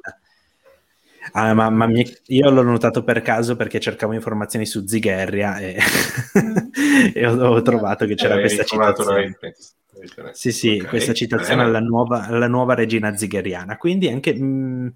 Ah, 1.34 1.54
ma, 1.54 1.70
ma 1.70 1.88
mi, 1.88 2.06
io 2.28 2.50
l'ho 2.50 2.62
notato 2.64 3.04
per 3.04 3.22
caso 3.22 3.56
perché 3.56 3.80
cercavo 3.80 4.14
informazioni 4.14 4.66
su 4.66 4.86
Zigherria 4.86 5.58
e, 5.58 5.78
e 7.14 7.26
ho, 7.26 7.36
ho, 7.36 7.62
trovato 7.62 8.06
che 8.06 8.16
c'era 8.16 8.40
questa 8.40 8.64
citazione. 8.64 9.38
Sì, 10.34 10.52
sì, 10.52 10.76
okay. 10.76 10.88
questa 10.88 11.14
citazione 11.14 11.64
alla 11.64 11.80
nuova, 11.80 12.28
alla 12.28 12.48
nuova, 12.48 12.74
regina 12.76 13.16
zigheriana. 13.16 13.78
Quindi 13.78 14.10
anche 14.10 14.34
mh, 14.34 14.44
mm, 14.44 14.88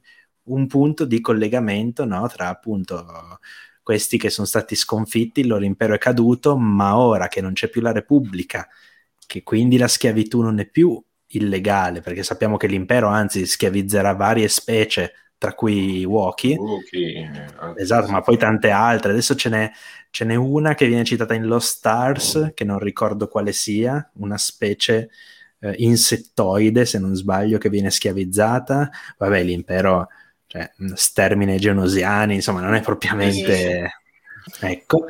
un 0.47 0.67
punto 0.67 1.05
di 1.05 1.21
collegamento 1.21 2.05
no, 2.05 2.27
tra 2.27 2.49
appunto 2.49 3.39
questi 3.81 4.17
che 4.17 4.29
sono 4.29 4.45
stati 4.45 4.75
sconfitti, 4.75 5.39
il 5.39 5.47
loro 5.47 5.63
impero 5.63 5.93
è 5.93 5.97
caduto, 5.97 6.57
ma 6.57 6.97
ora 6.97 7.27
che 7.27 7.39
non 7.39 7.53
c'è 7.53 7.69
più 7.69 7.81
la 7.81 7.93
Repubblica, 7.93 8.67
che 9.25 9.43
quindi 9.43 9.77
la 9.77 9.87
schiavitù 9.87 10.41
non 10.41 10.59
è 10.59 10.65
più 10.65 11.01
illegale, 11.27 12.01
perché 12.01 12.23
sappiamo 12.23 12.57
che 12.57 12.67
l'impero 12.67 13.07
anzi 13.07 13.45
schiavizzerà 13.45 14.13
varie 14.13 14.47
specie, 14.47 15.13
tra 15.37 15.53
cui 15.53 16.03
Woki. 16.03 16.57
Okay. 16.57 17.29
Esatto, 17.77 18.11
ma 18.11 18.21
poi 18.21 18.37
tante 18.37 18.71
altre. 18.71 19.11
Adesso 19.11 19.35
ce 19.35 19.49
n'è, 19.49 19.71
ce 20.09 20.25
n'è, 20.25 20.35
una 20.35 20.73
che 20.73 20.87
viene 20.87 21.03
citata 21.03 21.33
in 21.33 21.45
Lost 21.45 21.77
Stars, 21.77 22.51
che 22.53 22.63
non 22.63 22.79
ricordo 22.79 23.27
quale 23.27 23.51
sia, 23.51 24.09
una 24.15 24.37
specie 24.37 25.09
eh, 25.59 25.75
insettoide, 25.77 26.85
se 26.85 26.99
non 26.99 27.15
sbaglio, 27.15 27.57
che 27.57 27.69
viene 27.69 27.91
schiavizzata. 27.91 28.89
Vabbè, 29.17 29.43
l'impero, 29.43 30.07
cioè, 30.47 30.71
stermine 30.93 31.57
genosiani, 31.57 32.35
insomma, 32.35 32.61
non 32.61 32.73
è 32.73 32.81
propriamente... 32.81 33.91
Ecco. 34.61 35.05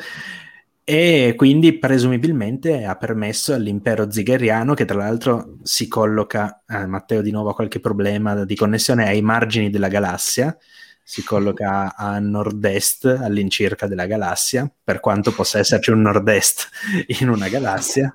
E 0.83 1.33
quindi 1.35 1.77
presumibilmente 1.77 2.85
ha 2.85 2.95
permesso 2.95 3.53
all'impero 3.53 4.09
ziggeriano, 4.09 4.73
che 4.73 4.85
tra 4.85 4.97
l'altro 4.97 5.57
si 5.61 5.87
colloca, 5.87 6.63
eh, 6.65 6.85
Matteo 6.85 7.21
di 7.21 7.29
nuovo 7.29 7.49
ha 7.49 7.53
qualche 7.53 7.81
problema 7.81 8.45
di 8.45 8.55
connessione, 8.55 9.05
ai 9.05 9.21
margini 9.21 9.69
della 9.69 9.89
galassia, 9.89 10.57
si 11.03 11.23
colloca 11.23 11.93
a 11.95 12.19
nord-est 12.19 13.05
all'incirca 13.05 13.85
della 13.85 14.05
galassia, 14.05 14.69
per 14.81 14.99
quanto 15.01 15.33
possa 15.33 15.59
esserci 15.59 15.91
un 15.91 16.01
nord-est 16.01 16.69
in 17.19 17.29
una 17.29 17.49
galassia, 17.49 18.13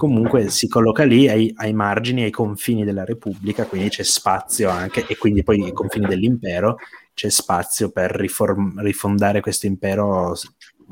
comunque 0.00 0.48
si 0.48 0.66
colloca 0.66 1.04
lì 1.04 1.28
ai, 1.28 1.52
ai, 1.56 1.74
margini, 1.74 2.22
ai 2.22 2.30
confini 2.30 2.84
della 2.84 3.04
Repubblica, 3.04 3.66
quindi 3.66 3.90
c'è 3.90 4.02
spazio 4.02 4.70
anche, 4.70 5.04
e 5.06 5.18
quindi 5.18 5.42
poi 5.42 5.62
ai 5.62 5.74
confini 5.74 6.06
dell'impero, 6.06 6.78
c'è 7.12 7.28
spazio 7.28 7.90
per 7.90 8.10
riform- 8.12 8.80
rifondare 8.80 9.42
questo 9.42 9.66
impero 9.66 10.34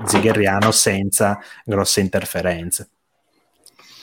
ziggeriano 0.04 0.70
senza 0.72 1.38
grosse 1.64 2.02
interferenze. 2.02 2.90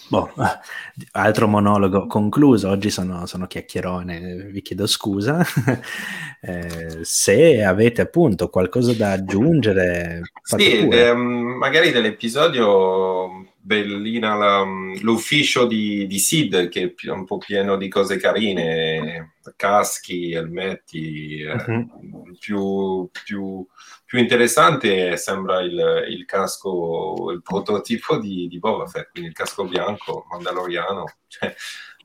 Boh, 0.07 0.33
altro 1.13 1.47
monologo 1.47 2.07
concluso, 2.07 2.69
oggi 2.69 2.89
sono, 2.89 3.27
sono 3.27 3.45
chiacchierone, 3.45 4.49
vi 4.49 4.63
chiedo 4.63 4.87
scusa. 4.87 5.45
eh, 6.41 6.97
se 7.03 7.63
avete 7.63 8.01
appunto 8.01 8.49
qualcosa 8.49 8.91
da 8.93 9.11
aggiungere, 9.11 10.21
sì, 10.41 10.87
ehm, 10.87 11.19
magari 11.59 11.91
dell'episodio 11.91 13.53
bellina 13.65 14.35
la, 14.35 14.63
l'ufficio 15.01 15.65
di, 15.65 16.05
di 16.05 16.19
Sid 16.19 16.69
che 16.69 16.93
è 16.95 17.09
un 17.09 17.25
po' 17.25 17.39
pieno 17.39 17.77
di 17.77 17.87
cose 17.87 18.17
carine, 18.17 19.37
caschi, 19.55 20.33
elmetti, 20.33 21.43
uh-huh. 21.43 22.35
più, 22.39 23.09
più 23.11 23.65
più 24.05 24.19
interessante 24.19 25.17
sembra 25.17 25.61
il, 25.61 26.05
il 26.09 26.25
casco, 26.25 27.31
il 27.31 27.41
prototipo 27.41 28.17
di, 28.17 28.47
di, 28.47 28.59
Boba 28.59 28.85
Fett, 28.85 29.09
quindi 29.11 29.29
il 29.29 29.35
casco 29.35 29.65
bianco 29.65 30.25
mandaloriano. 30.29 31.05
Cioè, 31.27 31.53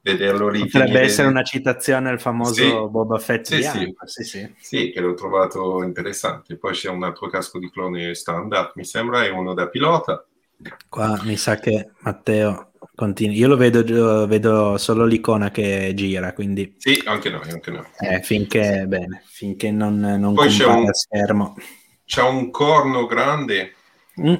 vederlo 0.02 0.48
rifinire... 0.48 0.86
Potrebbe 0.86 1.04
essere 1.04 1.28
una 1.28 1.42
citazione 1.42 2.08
al 2.08 2.20
famoso 2.20 2.54
sì, 2.54 2.68
Boba 2.88 3.18
Fett 3.18 3.44
sì, 3.44 3.58
bianco. 3.58 4.06
Sì. 4.06 4.24
Sì, 4.24 4.54
sì. 4.58 4.90
che 4.90 5.00
l'ho 5.00 5.14
trovato 5.14 5.84
interessante. 5.84 6.56
Poi 6.56 6.72
c'è 6.72 6.88
un 6.88 7.04
altro 7.04 7.28
casco 7.28 7.58
di 7.58 7.70
clone 7.70 8.14
standard, 8.14 8.72
mi 8.74 8.84
sembra, 8.84 9.24
e 9.24 9.28
uno 9.28 9.54
da 9.54 9.68
pilota. 9.68 10.26
Qua 10.88 11.20
mi 11.22 11.36
sa 11.36 11.56
che 11.56 11.90
Matteo 12.00 12.72
continui. 12.94 13.36
Io 13.36 13.48
lo 13.48 13.56
vedo, 13.56 14.26
vedo 14.26 14.76
solo 14.78 15.04
l'icona 15.04 15.50
che 15.50 15.92
gira, 15.94 16.32
quindi... 16.32 16.74
Sì, 16.78 17.00
anche 17.04 17.30
noi, 17.30 17.48
anche 17.50 17.70
noi. 17.70 17.84
Eh, 17.98 18.22
finché, 18.22 18.84
bene, 18.86 19.22
finché 19.26 19.70
non, 19.70 19.98
non 19.98 20.34
compare 20.34 20.64
un... 20.64 20.92
schermo 20.92 21.54
c'ha 22.10 22.24
un 22.24 22.50
corno 22.50 23.06
grande 23.06 23.74
mm. 24.20 24.34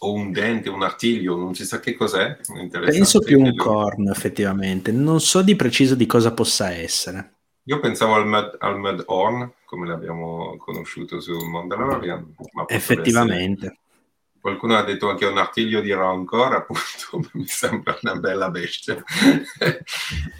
o 0.00 0.12
un 0.12 0.32
dente, 0.32 0.68
un 0.68 0.82
artiglio, 0.82 1.36
non 1.36 1.54
si 1.54 1.64
sa 1.64 1.78
che 1.78 1.94
cos'è. 1.94 2.36
Penso 2.70 3.20
più 3.20 3.40
un 3.40 3.54
corno, 3.54 4.10
effettivamente. 4.10 4.90
Non 4.90 5.20
so 5.20 5.42
di 5.42 5.54
preciso 5.54 5.94
di 5.94 6.06
cosa 6.06 6.34
possa 6.34 6.72
essere. 6.72 7.34
Io 7.68 7.78
pensavo 7.78 8.14
al 8.14 8.26
Mad, 8.26 8.56
al 8.58 8.78
Mad 8.80 9.04
Horn, 9.06 9.52
come 9.64 9.86
l'abbiamo 9.86 10.56
conosciuto 10.56 11.20
sul 11.20 11.48
Mandalorian. 11.48 12.34
Effettivamente. 12.66 13.78
Qualcuno 14.48 14.78
ha 14.78 14.82
detto 14.82 15.10
anche 15.10 15.26
un 15.26 15.36
artiglio 15.36 15.82
di 15.82 15.92
Rancor, 15.92 16.54
appunto, 16.54 17.28
mi 17.36 17.46
sembra 17.46 17.98
una 18.00 18.16
bella 18.16 18.48
bestia. 18.48 19.02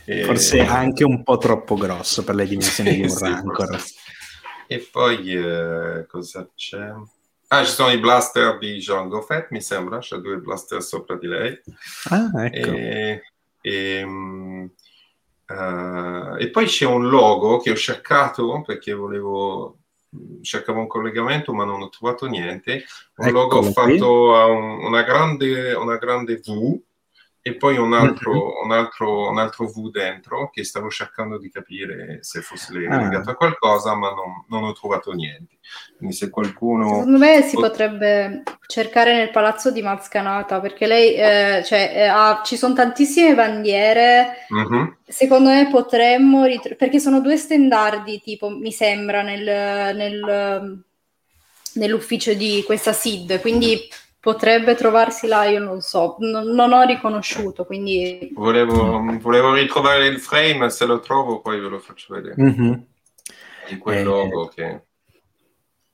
e... 0.06 0.24
Forse 0.24 0.60
anche 0.60 1.04
un 1.04 1.22
po' 1.22 1.36
troppo 1.36 1.74
grosso 1.74 2.24
per 2.24 2.34
le 2.34 2.46
dimensioni 2.46 2.94
di 2.94 3.02
un 3.02 3.08
sì, 3.10 3.24
Rancor. 3.24 3.82
E 4.66 4.88
poi 4.90 5.34
eh, 5.34 6.06
cosa 6.08 6.48
c'è? 6.54 6.90
Ah, 7.48 7.64
ci 7.64 7.72
sono 7.72 7.90
i 7.90 7.98
blaster 7.98 8.56
di 8.56 8.78
Jean 8.78 9.08
Goffet, 9.08 9.48
mi 9.50 9.60
sembra, 9.60 9.98
c'è 9.98 10.16
due 10.16 10.38
blaster 10.38 10.82
sopra 10.82 11.16
di 11.16 11.26
lei. 11.26 11.60
Ah, 12.08 12.30
ecco. 12.46 12.70
E, 12.70 13.22
e, 13.60 14.02
uh, 14.02 14.70
e 16.38 16.50
poi 16.50 16.64
c'è 16.66 16.86
un 16.86 17.08
logo 17.08 17.58
che 17.58 17.70
ho 17.70 17.76
cercato 17.76 18.62
perché 18.66 18.94
volevo 18.94 19.77
cercavo 20.42 20.80
un 20.80 20.86
collegamento 20.86 21.52
ma 21.52 21.64
non 21.64 21.82
ho 21.82 21.88
trovato 21.88 22.26
niente. 22.26 22.84
Un 23.16 23.28
Eccolo 23.28 23.42
logo 23.42 23.62
fatto 23.70 24.36
a 24.36 24.46
un, 24.46 24.84
una, 24.84 25.02
grande, 25.02 25.74
una 25.74 25.96
grande 25.96 26.40
V 26.44 26.80
e 27.48 27.54
poi 27.54 27.78
un 27.78 27.94
altro, 27.94 28.32
mm-hmm. 28.32 28.64
un, 28.64 28.72
altro, 28.72 29.30
un 29.30 29.38
altro, 29.38 29.66
V 29.66 29.90
dentro 29.90 30.50
che 30.50 30.64
stavo 30.64 30.90
cercando 30.90 31.38
di 31.38 31.50
capire 31.50 32.18
se 32.20 32.42
fosse 32.42 32.72
ah. 32.72 33.00
legato 33.00 33.30
ah. 33.30 33.32
a 33.32 33.36
qualcosa, 33.36 33.94
ma 33.94 34.10
non, 34.10 34.44
non, 34.48 34.64
ho 34.64 34.72
trovato 34.72 35.12
niente. 35.12 35.56
Quindi 35.96 36.14
se 36.14 36.28
qualcuno... 36.28 36.88
Secondo 36.88 37.18
me 37.18 37.42
si 37.42 37.54
pot- 37.54 37.70
potrebbe 37.70 38.42
cercare 38.66 39.14
nel 39.14 39.30
palazzo 39.30 39.70
di 39.70 39.80
Mazcanata, 39.80 40.60
perché 40.60 40.86
lei, 40.86 41.14
eh, 41.14 41.62
cioè, 41.64 41.92
eh, 41.94 42.02
ha, 42.06 42.42
ci 42.44 42.56
sono 42.58 42.74
tantissime 42.74 43.34
bandiere, 43.34 44.46
mm-hmm. 44.52 44.86
secondo 45.06 45.48
me 45.48 45.68
potremmo, 45.70 46.44
ritro- 46.44 46.76
perché 46.76 47.00
sono 47.00 47.20
due 47.20 47.38
stendardi, 47.38 48.20
tipo, 48.20 48.50
mi 48.50 48.72
sembra, 48.72 49.22
nel, 49.22 49.96
nel, 49.96 50.84
nell'ufficio 51.74 52.34
di 52.34 52.62
questa 52.66 52.92
SID, 52.92 53.40
quindi 53.40 53.88
potrebbe 54.28 54.74
trovarsi 54.74 55.26
là, 55.26 55.46
io 55.46 55.58
non 55.58 55.80
so, 55.80 56.16
non, 56.18 56.48
non 56.48 56.74
ho 56.74 56.82
riconosciuto, 56.82 57.64
quindi... 57.64 58.30
Volevo, 58.34 59.02
volevo, 59.20 59.54
ritrovare 59.54 60.06
il 60.06 60.20
frame, 60.20 60.68
se 60.68 60.84
lo 60.84 61.00
trovo 61.00 61.40
poi 61.40 61.58
ve 61.58 61.68
lo 61.68 61.78
faccio 61.78 62.12
vedere. 62.12 62.34
Mm-hmm. 62.38 62.72
Di 63.70 63.78
quel 63.78 63.96
eh, 63.96 64.02
logo 64.02 64.48
che... 64.54 64.82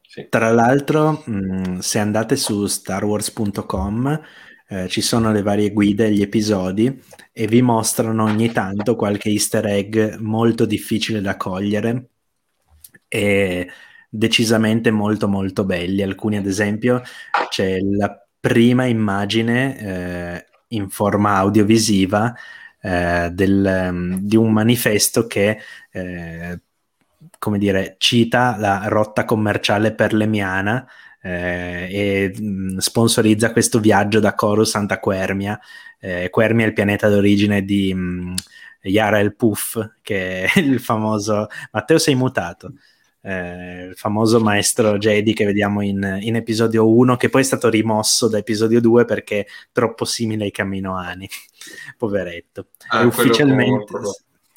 Sì. 0.01 0.27
Tra 0.29 0.51
l'altro, 0.51 1.23
mh, 1.25 1.33
mm, 1.33 1.79
se 1.79 2.01
andate 2.01 2.35
su 2.35 2.67
starwars.com 2.67 4.21
eh, 4.67 4.89
ci 4.89 5.01
sono 5.01 5.31
le 5.31 5.43
varie 5.43 5.71
guide, 5.71 6.11
gli 6.11 6.23
episodi 6.23 7.01
e 7.33 7.47
vi 7.47 7.63
mostrano 7.63 8.25
ogni 8.25 8.51
tanto 8.51 8.97
qualche 8.97 9.29
easter 9.29 9.67
egg 9.67 10.17
molto 10.17 10.65
difficile 10.67 11.21
da 11.21 11.37
cogliere 11.37 12.09
e 13.07 13.69
decisamente 14.09 14.91
molto 14.91 15.29
molto 15.29 15.65
belli. 15.65 16.03
Alcuni 16.03 16.37
ad 16.37 16.47
esempio 16.47 17.01
c'è 17.49 17.79
la 17.79 18.24
prima 18.45 18.85
immagine 18.85 19.79
eh, 19.79 20.47
in 20.77 20.91
forma 20.91 21.37
audiovisiva 21.37 22.35
eh, 22.79 23.31
del, 23.33 23.89
um, 23.89 24.19
di 24.21 24.37
un 24.37 24.53
manifesto 24.53 25.27
che 25.27 25.59
eh, 25.91 26.61
come 27.39 27.57
dire, 27.57 27.95
cita 27.97 28.57
la 28.59 28.83
rotta 28.89 29.25
commerciale 29.25 29.95
perlemiana 29.95 30.87
eh, 31.23 31.89
e 31.91 32.35
mh, 32.39 32.75
mm, 32.75 32.77
sponsorizza 32.77 33.51
questo 33.51 33.81
viaggio 33.81 34.21
da 34.21 34.35
Coruscant 34.35 34.93
a 34.93 35.01
Quermia. 35.01 35.59
Eh, 35.99 36.29
Quermia 36.29 36.67
è 36.67 36.69
il 36.69 36.75
pianeta 36.75 37.09
d'origine 37.09 37.65
di 37.65 37.95
mh, 37.95 37.99
mm, 38.01 38.35
Yara 38.83 39.21
el 39.21 39.35
Puff, 39.37 39.79
che 40.03 40.45
è 40.45 40.59
il 40.59 40.81
famoso... 40.81 41.47
Matteo 41.71 41.97
sei 41.97 42.15
mutato 42.15 42.75
eh, 43.27 43.87
il 43.87 43.95
famoso 43.97 44.39
maestro 44.39 44.99
Jedi 44.99 45.33
che 45.33 45.47
vediamo 45.47 45.81
in, 45.81 46.19
in, 46.21 46.37
episodio 46.37 46.87
1, 46.87 47.17
che 47.17 47.31
poi 47.31 47.41
è 47.41 47.45
stato 47.45 47.71
rimosso 47.71 48.29
da 48.29 48.37
episodio 48.37 48.83
2 48.83 49.07
perché 49.07 49.41
è 49.41 49.47
troppo 49.73 50.05
simile 50.05 50.45
ai 50.45 50.51
Caminoani. 50.51 51.27
Poveretto. 51.97 52.67
Ah, 52.89 53.01
e 53.01 53.07
ufficialmente... 53.07 53.93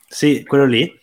Sì, 0.10 0.44
quello 0.44 0.65
lì. 0.65 0.99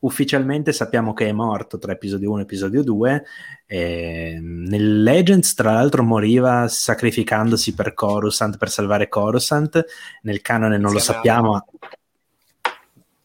Ufficialmente 0.00 0.72
sappiamo 0.72 1.12
che 1.12 1.28
è 1.28 1.32
morto 1.32 1.76
tra 1.76 1.92
episodio 1.92 2.30
1 2.30 2.38
e 2.38 2.42
episodio 2.42 2.82
2. 2.82 3.24
Eh, 3.66 4.38
nel 4.40 5.02
Legends, 5.02 5.52
tra 5.52 5.72
l'altro, 5.72 6.02
moriva 6.02 6.66
sacrificandosi 6.66 7.74
per 7.74 7.92
Coruscant, 7.92 8.56
per 8.56 8.70
salvare 8.70 9.08
Coruscant. 9.08 9.84
Nel 10.22 10.40
canone 10.40 10.78
non 10.78 10.88
sì, 10.88 10.94
lo 10.94 11.00
sappiamo. 11.00 11.66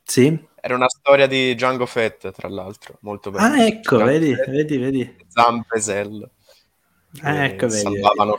Sì? 0.04 0.47
Era 0.60 0.76
una 0.76 0.90
storia 0.90 1.28
di 1.28 1.54
Django 1.54 1.86
Fett, 1.86 2.32
tra 2.32 2.50
l'altro, 2.50 2.98
molto 3.02 3.32
bella. 3.32 3.52
Ah, 3.52 3.66
ecco, 3.66 3.98
vedi, 3.98 4.34
Fett, 4.36 4.50
vedi, 4.50 4.78
vedi. 4.78 5.16
Zampesel. 5.28 6.30
Ah, 7.22 7.46
ecco, 7.46 7.68
vedi. 7.68 7.82
Salvavano 7.82 8.38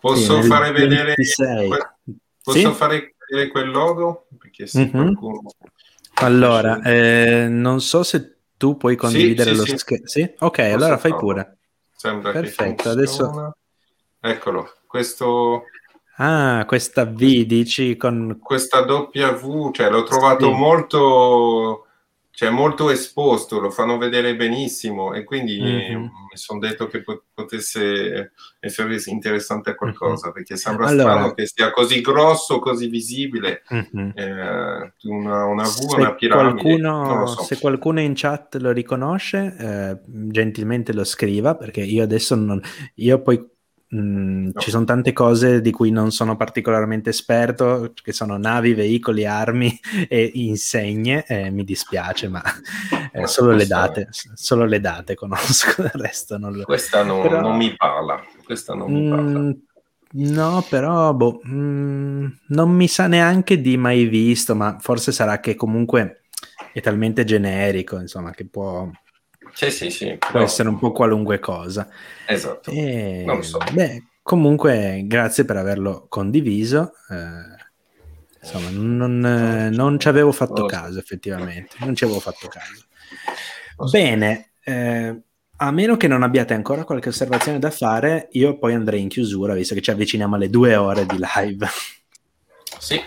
Posso 0.00 0.42
sì, 0.42 0.48
fare 0.48 0.70
vedere 0.72 1.14
posso 2.42 2.58
sì? 2.58 2.72
fare 2.72 3.14
vedere 3.28 3.50
quel 3.50 3.70
logo? 3.70 4.26
Perché 4.38 4.66
se 4.66 4.80
mm-hmm. 4.80 4.90
qualcuno... 4.90 5.50
Allora, 6.14 6.80
eh, 6.82 7.48
non 7.48 7.80
so 7.80 8.02
se 8.02 8.36
tu 8.56 8.76
puoi 8.76 8.96
condividere 8.96 9.54
sì, 9.54 9.70
lo 9.70 9.78
schermo. 9.78 10.06
Sì? 10.06 10.22
Ok, 10.38 10.56
posso 10.56 10.74
allora 10.74 10.98
fai 10.98 11.10
farlo. 11.10 11.26
pure. 11.26 11.56
Sembra 11.92 12.32
Perfetto, 12.32 12.88
adesso... 12.90 13.56
Eccolo, 14.20 14.76
questo 14.86 15.64
Ah, 16.18 16.64
questa 16.66 17.04
V 17.04 17.14
dici 17.16 17.96
con... 17.96 18.38
Questa 18.42 18.80
doppia 18.82 19.32
V, 19.32 19.70
cioè 19.72 19.90
l'ho 19.90 20.02
trovato 20.02 20.46
sì. 20.46 20.58
molto, 20.58 21.86
cioè, 22.30 22.48
molto 22.48 22.88
esposto, 22.88 23.60
lo 23.60 23.70
fanno 23.70 23.98
vedere 23.98 24.34
benissimo 24.34 25.12
e 25.12 25.24
quindi 25.24 25.60
mm-hmm. 25.60 26.00
mi 26.00 26.08
sono 26.32 26.58
detto 26.58 26.86
che 26.86 27.04
potesse 27.34 28.32
essere 28.60 28.98
interessante 29.06 29.70
a 29.70 29.74
qualcosa, 29.74 30.26
mm-hmm. 30.26 30.34
perché 30.34 30.56
sembra 30.56 30.86
allora, 30.86 31.10
strano 31.10 31.34
che 31.34 31.46
sia 31.46 31.70
così 31.70 32.00
grosso, 32.00 32.60
così 32.60 32.88
visibile, 32.88 33.62
mm-hmm. 33.74 34.10
eh, 34.14 34.92
una, 35.02 35.44
una 35.44 35.62
V, 35.64 35.66
se 35.66 35.96
una 35.96 36.14
piramide. 36.14 36.62
Qualcuno, 36.62 37.26
so. 37.26 37.42
Se 37.42 37.58
qualcuno 37.58 38.00
in 38.00 38.12
chat 38.14 38.56
lo 38.56 38.72
riconosce, 38.72 39.54
eh, 39.58 40.00
gentilmente 40.06 40.94
lo 40.94 41.04
scriva, 41.04 41.56
perché 41.56 41.82
io 41.82 42.02
adesso 42.02 42.34
non... 42.34 42.58
Io 42.94 43.20
poi 43.20 43.54
Mm, 43.94 44.46
no. 44.46 44.60
Ci 44.60 44.70
sono 44.70 44.84
tante 44.84 45.12
cose 45.12 45.60
di 45.60 45.70
cui 45.70 45.90
non 45.90 46.10
sono 46.10 46.36
particolarmente 46.36 47.10
esperto, 47.10 47.92
che 47.94 48.12
sono 48.12 48.36
navi, 48.36 48.74
veicoli, 48.74 49.24
armi 49.24 49.78
e 50.08 50.30
insegne. 50.34 51.24
Eh, 51.26 51.50
mi 51.50 51.62
dispiace, 51.62 52.28
ma 52.28 52.42
eh, 53.12 53.26
solo, 53.26 53.52
le 53.52 53.66
date, 53.66 54.08
solo 54.10 54.64
le 54.64 54.80
date 54.80 55.14
conosco, 55.14 55.82
il 55.82 55.90
resto 55.94 56.36
non 56.36 56.54
lo... 56.54 56.64
Questa 56.64 57.04
non, 57.04 57.22
però... 57.22 57.40
non 57.40 57.56
mi 57.56 57.74
parla. 57.76 58.20
Questa 58.44 58.74
non 58.74 58.92
mi 58.92 59.08
parla. 59.08 59.38
Mm, 59.38 59.50
no, 60.32 60.66
però 60.68 61.14
boh, 61.14 61.40
mm, 61.46 62.26
non 62.48 62.70
mi 62.70 62.88
sa 62.88 63.06
neanche 63.06 63.60
di 63.60 63.76
mai 63.76 64.06
visto, 64.06 64.56
ma 64.56 64.78
forse 64.80 65.12
sarà 65.12 65.38
che 65.38 65.54
comunque 65.54 66.22
è 66.72 66.80
talmente 66.80 67.24
generico, 67.24 67.98
insomma, 68.00 68.32
che 68.32 68.46
può 68.46 68.90
sì, 69.56 69.70
sì, 69.70 69.88
sì. 69.88 70.16
Può 70.18 70.40
no. 70.40 70.44
essere 70.44 70.68
un 70.68 70.78
po' 70.78 70.92
qualunque 70.92 71.38
cosa. 71.38 71.88
Esatto. 72.26 72.70
E, 72.70 73.22
non 73.24 73.42
so. 73.42 73.58
Beh, 73.72 74.02
comunque, 74.20 75.02
grazie 75.06 75.46
per 75.46 75.56
averlo 75.56 76.04
condiviso. 76.10 76.92
Eh, 77.08 78.38
insomma, 78.42 78.68
non, 78.68 79.24
eh, 79.24 79.70
non, 79.70 79.98
ci 79.98 80.08
avevo 80.08 80.30
fatto 80.32 80.64
oh. 80.64 80.66
caso, 80.66 80.98
effettivamente. 80.98 81.76
Non 81.80 81.94
ci 81.94 82.04
avevo 82.04 82.20
fatto 82.20 82.48
caso. 82.48 82.84
Oh. 83.76 83.88
Bene. 83.88 84.50
Eh, 84.62 85.20
a 85.56 85.70
meno 85.70 85.96
che 85.96 86.06
non 86.06 86.22
abbiate 86.22 86.52
ancora 86.52 86.84
qualche 86.84 87.08
osservazione 87.08 87.58
da 87.58 87.70
fare, 87.70 88.28
io 88.32 88.58
poi 88.58 88.74
andrei 88.74 89.00
in 89.00 89.08
chiusura, 89.08 89.54
visto 89.54 89.74
che 89.74 89.80
ci 89.80 89.90
avviciniamo 89.90 90.34
alle 90.34 90.50
due 90.50 90.76
ore 90.76 91.06
di 91.06 91.16
live. 91.18 91.66
Sì. 92.78 93.00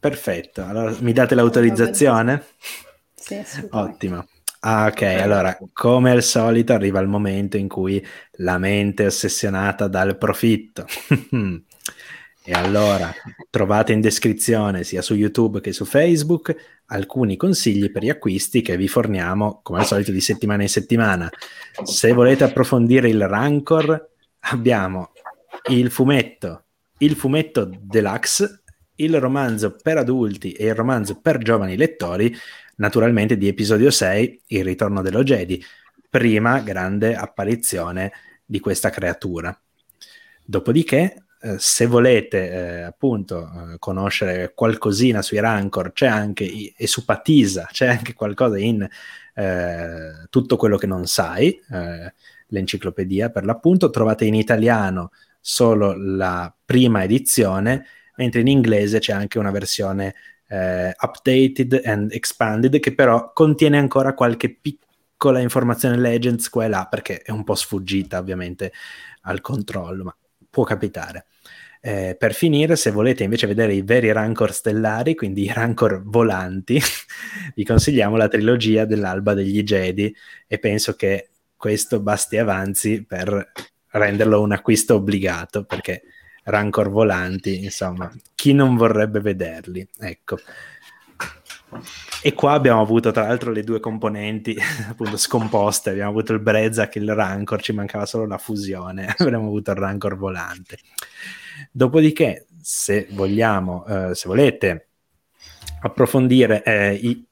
Perfetto. 0.00 0.64
Allora, 0.64 0.92
mi 0.98 1.12
date 1.12 1.36
l'autorizzazione? 1.36 2.44
Sì, 3.14 3.40
Ottimo. 3.70 4.26
Ah, 4.64 4.86
ok, 4.86 5.02
allora, 5.02 5.58
come 5.72 6.12
al 6.12 6.22
solito 6.22 6.72
arriva 6.72 7.00
il 7.00 7.08
momento 7.08 7.56
in 7.56 7.66
cui 7.66 8.04
la 8.36 8.58
mente 8.58 9.02
è 9.02 9.06
ossessionata 9.06 9.88
dal 9.88 10.16
profitto. 10.16 10.86
e 12.44 12.52
allora 12.52 13.12
trovate 13.50 13.92
in 13.92 14.00
descrizione 14.00 14.84
sia 14.84 15.02
su 15.02 15.14
YouTube 15.14 15.60
che 15.60 15.72
su 15.72 15.84
Facebook 15.84 16.54
alcuni 16.86 17.36
consigli 17.36 17.90
per 17.90 18.04
gli 18.04 18.08
acquisti 18.08 18.62
che 18.62 18.76
vi 18.76 18.86
forniamo 18.86 19.60
come 19.64 19.80
al 19.80 19.86
solito 19.86 20.12
di 20.12 20.20
settimana 20.20 20.62
in 20.62 20.68
settimana. 20.68 21.28
Se 21.82 22.12
volete 22.12 22.44
approfondire 22.44 23.08
il 23.08 23.26
Rancor, 23.26 24.10
abbiamo 24.38 25.10
il 25.70 25.90
fumetto, 25.90 26.66
il 26.98 27.16
fumetto 27.16 27.68
deluxe, 27.80 28.62
il 28.96 29.18
romanzo 29.18 29.74
per 29.74 29.98
adulti 29.98 30.52
e 30.52 30.66
il 30.66 30.74
romanzo 30.76 31.20
per 31.20 31.38
giovani 31.38 31.76
lettori 31.76 32.32
naturalmente 32.76 33.36
di 33.36 33.48
episodio 33.48 33.90
6, 33.90 34.42
il 34.48 34.64
ritorno 34.64 35.02
dello 35.02 35.22
Jedi, 35.22 35.62
prima 36.08 36.60
grande 36.60 37.14
apparizione 37.14 38.12
di 38.44 38.60
questa 38.60 38.90
creatura. 38.90 39.58
Dopodiché, 40.44 41.24
eh, 41.40 41.56
se 41.58 41.86
volete 41.86 42.50
eh, 42.50 42.82
appunto 42.82 43.42
eh, 43.72 43.78
conoscere 43.78 44.52
qualcosina 44.54 45.22
sui 45.22 45.40
Rancor, 45.40 45.92
c'è 45.92 46.06
anche, 46.06 46.74
e 46.76 46.86
su 46.86 47.04
Patisa, 47.04 47.68
c'è 47.70 47.86
anche 47.86 48.12
qualcosa 48.12 48.58
in 48.58 48.86
eh, 49.34 50.26
tutto 50.28 50.56
quello 50.56 50.76
che 50.76 50.86
non 50.86 51.06
sai, 51.06 51.58
eh, 51.70 52.12
l'enciclopedia 52.48 53.30
per 53.30 53.44
l'appunto, 53.44 53.90
trovate 53.90 54.24
in 54.24 54.34
italiano 54.34 55.10
solo 55.40 55.94
la 55.96 56.54
prima 56.64 57.02
edizione, 57.02 57.86
mentre 58.16 58.40
in 58.40 58.48
inglese 58.48 58.98
c'è 58.98 59.12
anche 59.12 59.38
una 59.38 59.50
versione 59.50 60.14
eh, 60.52 60.94
updated 60.98 61.80
and 61.84 62.12
expanded, 62.12 62.78
che 62.78 62.94
però 62.94 63.32
contiene 63.32 63.78
ancora 63.78 64.12
qualche 64.12 64.54
piccola 64.54 65.40
informazione 65.40 65.96
Legends 65.96 66.50
qua 66.50 66.66
e 66.66 66.68
là, 66.68 66.86
perché 66.90 67.22
è 67.22 67.30
un 67.30 67.42
po' 67.42 67.54
sfuggita 67.54 68.18
ovviamente 68.18 68.70
al 69.22 69.40
controllo, 69.40 70.04
ma 70.04 70.16
può 70.50 70.64
capitare. 70.64 71.24
Eh, 71.80 72.16
per 72.18 72.34
finire, 72.34 72.76
se 72.76 72.90
volete 72.90 73.24
invece 73.24 73.46
vedere 73.46 73.72
i 73.72 73.80
veri 73.80 74.12
rancor 74.12 74.52
stellari, 74.52 75.14
quindi 75.14 75.44
i 75.44 75.52
rancor 75.52 76.02
volanti, 76.04 76.78
vi 77.56 77.64
consigliamo 77.64 78.16
la 78.16 78.28
trilogia 78.28 78.84
dell'Alba 78.84 79.32
degli 79.32 79.62
Jedi 79.62 80.14
e 80.46 80.58
penso 80.58 80.94
che 80.94 81.30
questo 81.56 82.00
basti 82.00 82.36
avanzi 82.36 83.04
per 83.04 83.52
renderlo 83.92 84.42
un 84.42 84.52
acquisto 84.52 84.96
obbligato, 84.96 85.64
perché 85.64 86.02
rancor 86.44 86.90
volanti, 86.90 87.64
insomma, 87.64 88.10
chi 88.34 88.52
non 88.52 88.76
vorrebbe 88.76 89.20
vederli? 89.20 89.86
Ecco. 89.98 90.38
E 92.22 92.34
qua 92.34 92.52
abbiamo 92.52 92.80
avuto 92.80 93.10
tra 93.10 93.26
l'altro 93.26 93.50
le 93.50 93.64
due 93.64 93.80
componenti 93.80 94.56
appunto 94.88 95.16
scomposte, 95.16 95.90
abbiamo 95.90 96.10
avuto 96.10 96.32
il 96.32 96.40
Brezak 96.40 96.96
e 96.96 97.00
il 97.00 97.14
Rancor, 97.14 97.62
ci 97.62 97.72
mancava 97.72 98.06
solo 98.06 98.26
la 98.26 98.38
fusione, 98.38 99.06
avremmo 99.18 99.46
avuto 99.46 99.70
il 99.70 99.78
Rancor 99.78 100.16
volante. 100.16 100.78
Dopodiché, 101.70 102.46
se 102.60 103.08
vogliamo, 103.10 103.86
eh, 103.86 104.14
se 104.14 104.28
volete 104.28 104.88
approfondire 105.80 106.62
eh, 106.62 106.94
i, 106.94 107.24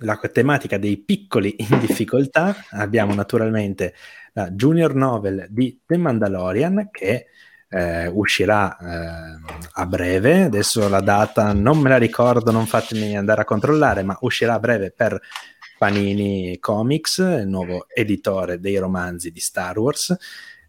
la 0.00 0.16
tematica 0.16 0.78
dei 0.78 0.98
piccoli 0.98 1.56
in 1.58 1.78
difficoltà, 1.80 2.54
abbiamo 2.70 3.14
naturalmente 3.14 3.94
la 4.32 4.50
junior 4.50 4.94
novel 4.94 5.46
di 5.50 5.80
The 5.84 5.96
Mandalorian 5.96 6.88
che 6.90 7.26
eh, 7.70 8.08
uscirà 8.08 8.76
eh, 8.76 9.38
a 9.72 9.86
breve, 9.86 10.42
adesso 10.42 10.88
la 10.88 11.00
data 11.00 11.52
non 11.52 11.78
me 11.78 11.88
la 11.88 11.98
ricordo, 11.98 12.50
non 12.50 12.66
fatemi 12.66 13.16
andare 13.16 13.42
a 13.42 13.44
controllare, 13.44 14.02
ma 14.02 14.16
uscirà 14.20 14.54
a 14.54 14.58
breve 14.58 14.90
per 14.90 15.18
Panini 15.78 16.58
Comics, 16.58 17.18
il 17.18 17.48
nuovo 17.48 17.86
editore 17.88 18.58
dei 18.60 18.76
romanzi 18.76 19.30
di 19.30 19.40
Star 19.40 19.78
Wars. 19.78 20.16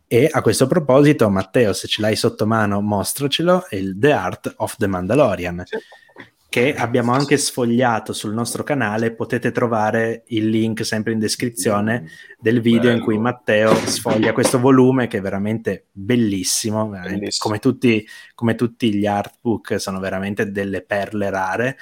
E 0.08 0.30
a 0.32 0.42
questo 0.42 0.68
proposito, 0.68 1.30
Matteo, 1.30 1.74
se 1.74 1.88
ce 1.88 2.02
l'hai 2.02 2.16
sotto 2.16 2.46
mano, 2.46 2.82
mostracelo, 2.82 3.66
il 3.72 3.98
The 3.98 4.12
Art 4.12 4.54
of 4.58 4.76
the 4.78 4.88
Mandalorian. 4.88 5.64
Che 6.52 6.74
abbiamo 6.74 7.14
anche 7.14 7.38
sfogliato 7.38 8.12
sul 8.12 8.34
nostro 8.34 8.62
canale, 8.64 9.14
potete 9.14 9.52
trovare 9.52 10.24
il 10.28 10.50
link 10.50 10.86
sempre 10.86 11.14
in 11.14 11.20
descrizione 11.20 12.10
del 12.38 12.60
video 12.60 12.90
Bello. 12.90 12.96
in 12.98 13.02
cui 13.02 13.18
Matteo 13.18 13.74
sfoglia 13.74 14.34
questo 14.34 14.60
volume 14.60 15.08
che 15.08 15.20
è 15.20 15.22
veramente 15.22 15.86
bellissimo, 15.94 16.90
veramente, 16.90 17.20
bellissimo. 17.20 17.48
Come, 17.48 17.60
tutti, 17.60 18.06
come 18.36 18.56
tutti 18.56 18.94
gli 18.94 19.06
artbook 19.06 19.80
sono 19.80 20.02
veramente 20.02 20.52
delle 20.52 20.82
perle 20.82 21.30
rare, 21.30 21.78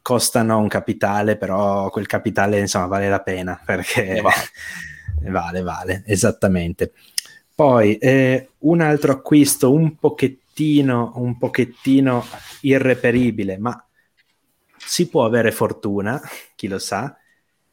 costano 0.00 0.60
un 0.60 0.68
capitale, 0.68 1.36
però 1.36 1.90
quel 1.90 2.06
capitale 2.06 2.58
insomma 2.58 2.86
vale 2.86 3.10
la 3.10 3.20
pena 3.20 3.60
perché 3.62 4.22
vale, 4.22 5.28
vale, 5.30 5.60
vale 5.60 6.02
esattamente. 6.06 6.92
Poi 7.54 7.98
eh, 7.98 8.48
un 8.60 8.80
altro 8.80 9.12
acquisto 9.12 9.70
un 9.70 9.96
pochettino, 9.96 11.12
un 11.16 11.36
pochettino 11.36 12.24
irreperibile, 12.62 13.58
ma 13.58 13.78
si 14.86 15.08
può 15.08 15.24
avere 15.24 15.50
fortuna, 15.50 16.20
chi 16.54 16.68
lo 16.68 16.78
sa, 16.78 17.16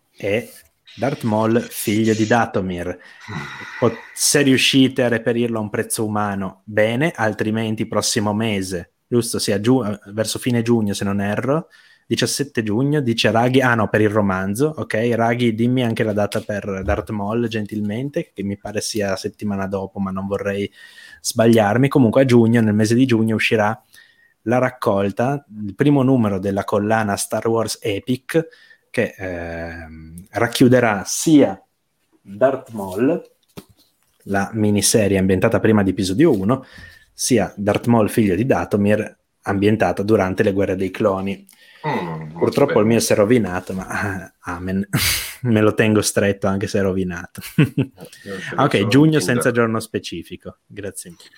è 0.09 0.49
Darth 0.95 1.23
Maul, 1.23 1.61
figlio 1.61 2.13
di 2.13 2.25
Datomir. 2.25 2.97
Se 4.13 4.41
riuscite 4.41 5.03
a 5.03 5.07
reperirlo 5.07 5.59
a 5.59 5.61
un 5.61 5.69
prezzo 5.69 6.05
umano, 6.05 6.61
bene, 6.65 7.11
altrimenti 7.15 7.87
prossimo 7.87 8.33
mese, 8.33 8.93
giusto, 9.07 9.37
sia 9.37 9.59
giu- 9.59 9.83
verso 10.11 10.39
fine 10.39 10.63
giugno 10.63 10.93
se 10.93 11.03
non 11.03 11.21
erro, 11.21 11.67
17 12.05 12.63
giugno, 12.63 12.99
dice 12.99 13.31
Raghi, 13.31 13.61
ah 13.61 13.75
no, 13.75 13.87
per 13.87 14.01
il 14.01 14.09
romanzo, 14.09 14.73
ok, 14.75 15.11
Raghi 15.13 15.55
dimmi 15.55 15.83
anche 15.83 16.03
la 16.03 16.13
data 16.13 16.41
per 16.41 16.81
Darth 16.83 17.11
Maul 17.11 17.47
gentilmente, 17.47 18.31
che 18.33 18.43
mi 18.43 18.57
pare 18.57 18.81
sia 18.81 19.15
settimana 19.15 19.67
dopo, 19.67 19.99
ma 19.99 20.11
non 20.11 20.27
vorrei 20.27 20.69
sbagliarmi, 21.21 21.87
comunque 21.87 22.23
a 22.23 22.25
giugno, 22.25 22.59
nel 22.59 22.73
mese 22.73 22.95
di 22.95 23.05
giugno 23.05 23.35
uscirà 23.35 23.81
la 24.43 24.57
raccolta, 24.57 25.45
il 25.65 25.75
primo 25.75 26.03
numero 26.03 26.39
della 26.39 26.63
collana 26.63 27.15
Star 27.15 27.47
Wars 27.47 27.79
Epic, 27.81 28.47
che 28.89 29.15
eh, 29.17 29.87
racchiuderà 30.31 31.03
sia 31.05 31.61
Darth 32.21 32.69
Maul, 32.71 33.21
la 34.25 34.49
miniserie 34.53 35.17
ambientata 35.17 35.59
prima 35.59 35.83
di 35.83 35.89
episodio 35.91 36.31
1, 36.37 36.65
sia 37.11 37.53
Darth 37.55 37.87
Maul 37.87 38.09
figlio 38.09 38.35
di 38.35 38.45
Datomir, 38.45 39.17
ambientata 39.43 40.03
durante 40.03 40.43
le 40.43 40.53
guerre 40.53 40.75
dei 40.75 40.91
cloni. 40.91 41.47
Mm, 41.85 42.37
Purtroppo 42.37 42.79
il 42.79 42.85
mio 42.85 42.99
si 42.99 43.11
è 43.11 43.15
rovinato, 43.15 43.73
ma 43.73 43.87
ah, 43.87 44.33
amen, 44.39 44.87
me 45.43 45.61
lo 45.61 45.73
tengo 45.73 46.01
stretto 46.01 46.47
anche 46.47 46.67
se 46.67 46.79
è 46.79 46.81
rovinato. 46.81 47.41
ok, 48.55 48.87
giugno 48.87 49.19
senza 49.19 49.51
giorno 49.51 49.79
specifico, 49.79 50.59
grazie 50.65 51.09
mille. 51.09 51.29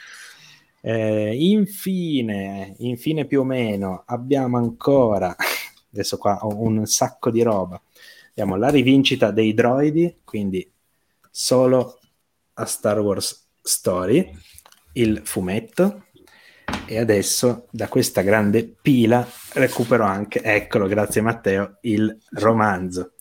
Eh, 0.88 1.36
infine, 1.36 2.76
infine 2.78 3.26
più 3.26 3.40
o 3.40 3.44
meno, 3.44 4.04
abbiamo 4.06 4.58
ancora, 4.58 5.36
adesso 5.92 6.20
qua 6.20 6.46
ho 6.46 6.62
un 6.62 6.86
sacco 6.86 7.32
di 7.32 7.42
roba, 7.42 7.82
abbiamo 8.30 8.56
la 8.56 8.70
rivincita 8.70 9.32
dei 9.32 9.56
droidi, 9.56 10.18
quindi 10.24 10.72
solo 11.32 12.00
a 12.54 12.66
Star 12.66 13.00
Wars 13.00 13.48
Story, 13.64 14.32
il 14.94 15.22
fumetto, 15.24 16.06
e 16.86 17.00
adesso 17.00 17.66
da 17.72 17.88
questa 17.88 18.22
grande 18.22 18.72
pila 18.80 19.28
recupero 19.54 20.04
anche, 20.04 20.40
eccolo, 20.44 20.86
grazie 20.86 21.22
Matteo, 21.22 21.78
il 21.82 22.16
romanzo. 22.34 23.14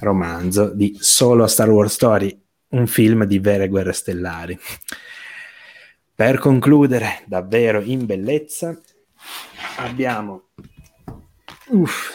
Romanzo 0.00 0.72
di 0.72 0.96
solo 0.98 1.44
a 1.44 1.48
Star 1.48 1.68
Wars 1.68 1.92
Story, 1.92 2.42
un 2.68 2.86
film 2.86 3.24
di 3.24 3.38
vere 3.40 3.68
guerre 3.68 3.92
stellari. 3.92 4.58
Per 6.22 6.38
concludere, 6.38 7.24
davvero 7.26 7.80
in 7.80 8.06
bellezza, 8.06 8.80
abbiamo 9.78 10.50
uff, 11.70 12.10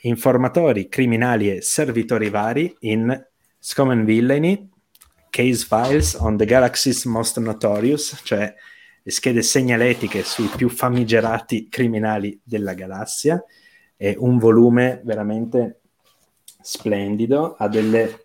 informatori, 0.00 0.88
criminali 0.88 1.50
e 1.50 1.60
servitori 1.60 2.30
vari 2.30 2.74
in 2.80 3.10
and 3.10 4.04
Villainy, 4.06 4.70
Case 5.28 5.66
Files 5.66 6.14
on 6.14 6.38
the 6.38 6.46
Galaxy's 6.46 7.04
Most 7.04 7.38
Notorious, 7.40 8.22
cioè 8.24 8.54
le 9.02 9.10
schede 9.10 9.42
segnaletiche 9.42 10.22
sui 10.22 10.48
più 10.56 10.70
famigerati 10.70 11.68
criminali 11.68 12.40
della 12.42 12.72
galassia. 12.72 13.44
È 13.94 14.14
un 14.16 14.38
volume 14.38 15.02
veramente 15.04 15.82
splendido, 16.58 17.54
ha 17.58 17.68
delle 17.68 18.24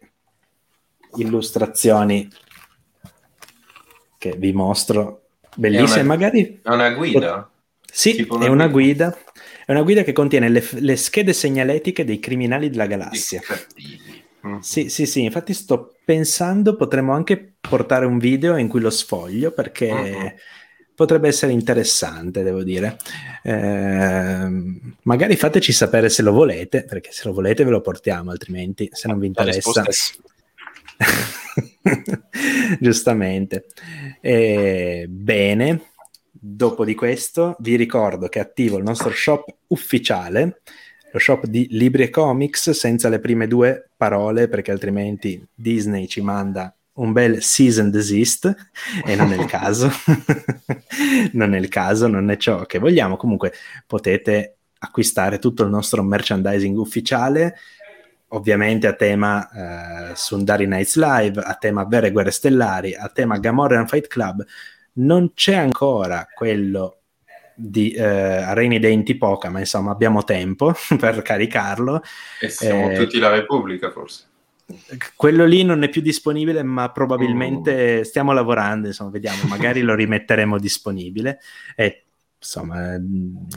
illustrazioni 1.15 2.29
che 4.18 4.35
vi 4.38 4.52
mostro, 4.53 5.27
bellissima. 5.56 5.95
È 5.95 5.99
una, 5.99 6.07
magari 6.07 6.60
è 6.64 6.69
una 6.69 6.89
guida? 6.91 7.49
Sì, 7.91 8.26
una 8.30 8.45
è 8.45 8.49
una 8.49 8.68
guida. 8.68 9.10
guida. 9.10 9.18
È 9.65 9.72
una 9.72 9.81
guida 9.84 10.03
che 10.03 10.14
contiene 10.14 10.48
le, 10.48 10.65
le 10.80 10.95
schede 10.95 11.34
segnaletiche 11.34 12.06
dei 12.06 12.19
criminali 12.19 12.69
della 12.69 12.85
galassia. 12.85 13.41
Mm. 14.48 14.60
Sì, 14.60 14.88
sì, 14.88 15.06
sì, 15.06 15.23
infatti 15.23 15.53
sto 15.53 15.95
pensando 16.06 16.77
potremmo 16.77 17.11
anche 17.14 17.56
portare 17.60 18.06
un 18.06 18.18
video 18.18 18.56
in 18.56 18.69
cui 18.69 18.80
lo 18.80 18.89
sfoglio 18.89 19.52
perché 19.52 19.91
uh-huh. 19.91 20.34
potrebbe 20.95 21.27
essere 21.27 21.52
interessante, 21.52 22.44
devo 22.44 22.64
dire. 22.64 22.98
Eh, 23.44 24.48
magari 25.02 25.35
fateci 25.35 25.73
sapere 25.73 26.07
se 26.07 26.22
lo 26.22 26.31
volete, 26.31 26.85
perché 26.85 27.11
se 27.11 27.23
lo 27.26 27.34
volete 27.34 27.65
ve 27.65 27.72
lo 27.72 27.81
portiamo, 27.81 28.31
altrimenti 28.31 28.88
se 28.94 29.10
non 29.10 29.19
vi 29.19 29.27
interessa... 29.27 29.84
Giustamente. 32.80 33.68
E, 34.22 35.06
bene, 35.10 35.82
dopo 36.32 36.86
di 36.86 36.95
questo 36.95 37.56
vi 37.60 37.76
ricordo 37.76 38.28
che 38.28 38.40
attivo 38.40 38.78
il 38.78 38.84
nostro 38.84 39.11
shop 39.11 39.56
ufficiale, 39.68 40.61
lo 41.11 41.19
shop 41.19 41.45
di 41.45 41.68
libri 41.72 42.03
e 42.03 42.10
comics 42.10 42.72
senza 42.72 43.10
le 43.10 43.19
prime 43.19 43.48
due 43.48 43.90
parole 43.95 44.48
perché 44.48 44.72
altrimenti 44.72 45.45
Disney 45.53 46.07
ci 46.07 46.22
manda 46.22 46.72
un 46.98 47.11
bel 47.11 47.41
season 47.44 47.90
desist 47.90 48.53
e 49.06 49.15
non 49.15 49.32
è 49.32 49.38
il 49.38 49.45
caso, 49.45 49.90
non 51.34 51.53
è 51.53 51.60
il 51.60 51.68
caso, 51.68 52.07
non 52.07 52.30
è 52.30 52.38
ciò 52.38 52.65
che 52.65 52.80
vogliamo. 52.80 53.18
Comunque 53.18 53.53
potete 53.86 54.57
acquistare 54.80 55.40
tutto 55.40 55.64
il 55.64 55.69
nostro 55.69 56.03
merchandising 56.03 56.78
ufficiale 56.78 57.56
ovviamente 58.29 58.87
a 58.87 58.93
tema 58.93 60.11
eh, 60.11 60.15
Sundari 60.15 60.67
Nights 60.67 60.97
Live, 60.97 61.41
a 61.41 61.55
tema 61.55 61.85
Vere 61.85 62.11
Guerre 62.11 62.31
Stellari, 62.31 62.95
a 62.95 63.09
tema 63.09 63.37
Gamorrean 63.37 63.87
Fight 63.87 64.07
Club, 64.07 64.45
non 64.93 65.33
c'è 65.33 65.55
ancora 65.55 66.27
quello 66.33 66.97
di 67.55 67.91
eh, 67.91 68.03
Areni 68.03 68.79
Denti 68.79 69.15
Poca, 69.17 69.49
ma 69.49 69.59
insomma 69.59 69.91
abbiamo 69.91 70.23
tempo 70.23 70.73
per 70.99 71.21
caricarlo. 71.21 72.01
E 72.39 72.49
siamo 72.49 72.91
eh, 72.91 72.95
tutti 72.95 73.17
la 73.17 73.29
Repubblica 73.29 73.91
forse. 73.91 74.25
Quello 75.15 75.45
lì 75.45 75.63
non 75.63 75.81
è 75.83 75.89
più 75.89 76.01
disponibile, 76.01 76.61
ma 76.61 76.91
probabilmente 76.91 77.99
mm. 77.99 78.01
stiamo 78.01 78.33
lavorando, 78.33 78.87
insomma, 78.87 79.11
vediamo, 79.11 79.43
magari 79.47 79.81
lo 79.81 79.95
rimetteremo 79.95 80.59
disponibile. 80.59 81.39
E 81.75 82.06
insomma, 82.48 82.95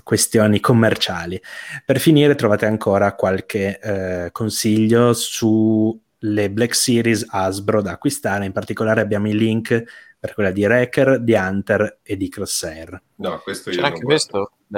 questioni 0.02 0.58
commerciali. 0.58 1.40
Per 1.84 2.00
finire 2.00 2.34
trovate 2.34 2.66
ancora 2.66 3.14
qualche 3.14 3.78
eh, 3.78 4.32
consiglio 4.32 5.12
sulle 5.12 6.50
Black 6.50 6.74
Series 6.74 7.24
Asbro 7.28 7.80
da 7.82 7.92
acquistare, 7.92 8.44
in 8.44 8.52
particolare 8.52 9.00
abbiamo 9.00 9.28
i 9.28 9.36
link 9.36 9.84
per 10.18 10.34
quella 10.34 10.50
di 10.50 10.64
Wrecker, 10.64 11.20
di 11.20 11.34
Hunter 11.34 12.00
e 12.02 12.16
di 12.16 12.28
Crosshair. 12.28 13.00
No, 13.16 13.38
questo 13.38 13.70
io 13.70 13.80
C'è 13.80 13.86
anche 13.86 14.02
questo? 14.02 14.50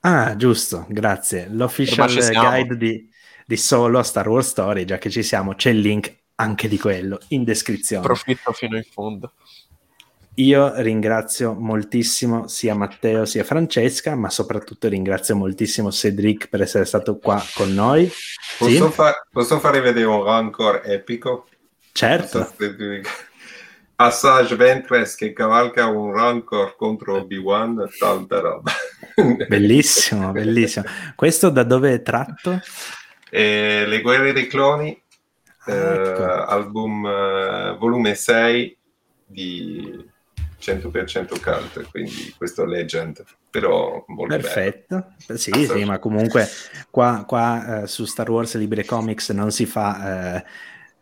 ah, 0.00 0.36
giusto, 0.36 0.86
grazie. 0.88 1.48
L'official 1.50 2.12
guide 2.12 2.76
di, 2.76 3.10
di 3.46 3.56
Solo 3.56 3.98
a 3.98 4.02
Star 4.02 4.28
Wars 4.28 4.48
Story, 4.48 4.84
già 4.84 4.98
che 4.98 5.08
ci 5.08 5.22
siamo, 5.22 5.54
c'è 5.54 5.70
il 5.70 5.80
link 5.80 6.18
anche 6.36 6.68
di 6.68 6.78
quello 6.78 7.18
in 7.28 7.44
descrizione. 7.44 8.04
Profitto 8.04 8.52
fino 8.52 8.76
in 8.76 8.84
fondo. 8.84 9.32
Io 10.34 10.72
ringrazio 10.80 11.52
moltissimo 11.54 12.46
sia 12.46 12.74
Matteo 12.74 13.24
sia 13.24 13.44
Francesca, 13.44 14.14
ma 14.14 14.30
soprattutto 14.30 14.88
ringrazio 14.88 15.36
moltissimo 15.36 15.90
Cedric 15.90 16.48
per 16.48 16.62
essere 16.62 16.84
stato 16.84 17.18
qua 17.18 17.42
con 17.54 17.74
noi. 17.74 18.10
Posso, 18.58 18.86
sì? 18.86 18.92
fa- 18.92 19.26
posso 19.30 19.58
fare 19.58 19.80
vedere 19.80 20.06
un 20.06 20.22
rancor 20.24 20.82
epico? 20.84 21.46
Certo. 21.92 22.54
Assage 23.96 24.56
Ventress 24.56 25.14
che 25.14 25.34
cavalca 25.34 25.86
un 25.86 26.14
rancor 26.14 26.74
contro 26.76 27.16
Obi-Wan, 27.16 27.86
tanta 27.98 28.40
roba. 28.40 28.72
bellissimo, 29.46 30.32
bellissimo. 30.32 30.86
Questo 31.14 31.50
da 31.50 31.64
dove 31.64 31.92
è 31.92 32.02
tratto? 32.02 32.60
Eh, 33.28 33.84
Le 33.86 34.00
guerre 34.00 34.32
dei 34.32 34.46
cloni, 34.46 34.98
ah, 35.66 35.72
ecco. 35.72 36.22
eh, 36.22 36.44
album 36.48 37.04
eh, 37.04 37.76
volume 37.78 38.14
6 38.14 38.78
di 39.26 40.09
100% 40.60 41.40
cult, 41.40 41.90
quindi 41.90 42.34
questo 42.36 42.64
Legend, 42.64 43.24
però 43.48 44.04
molto 44.08 44.36
Perfetto, 44.36 45.06
bello. 45.26 45.38
sì, 45.38 45.52
sì, 45.52 45.84
ma 45.84 45.98
comunque 45.98 46.46
qua, 46.90 47.24
qua 47.26 47.82
eh, 47.82 47.86
su 47.86 48.04
Star 48.04 48.30
Wars 48.30 48.56
Libre 48.56 48.84
Comics 48.84 49.30
non 49.30 49.50
si 49.50 49.66
fa 49.66 50.36
eh, 50.36 50.44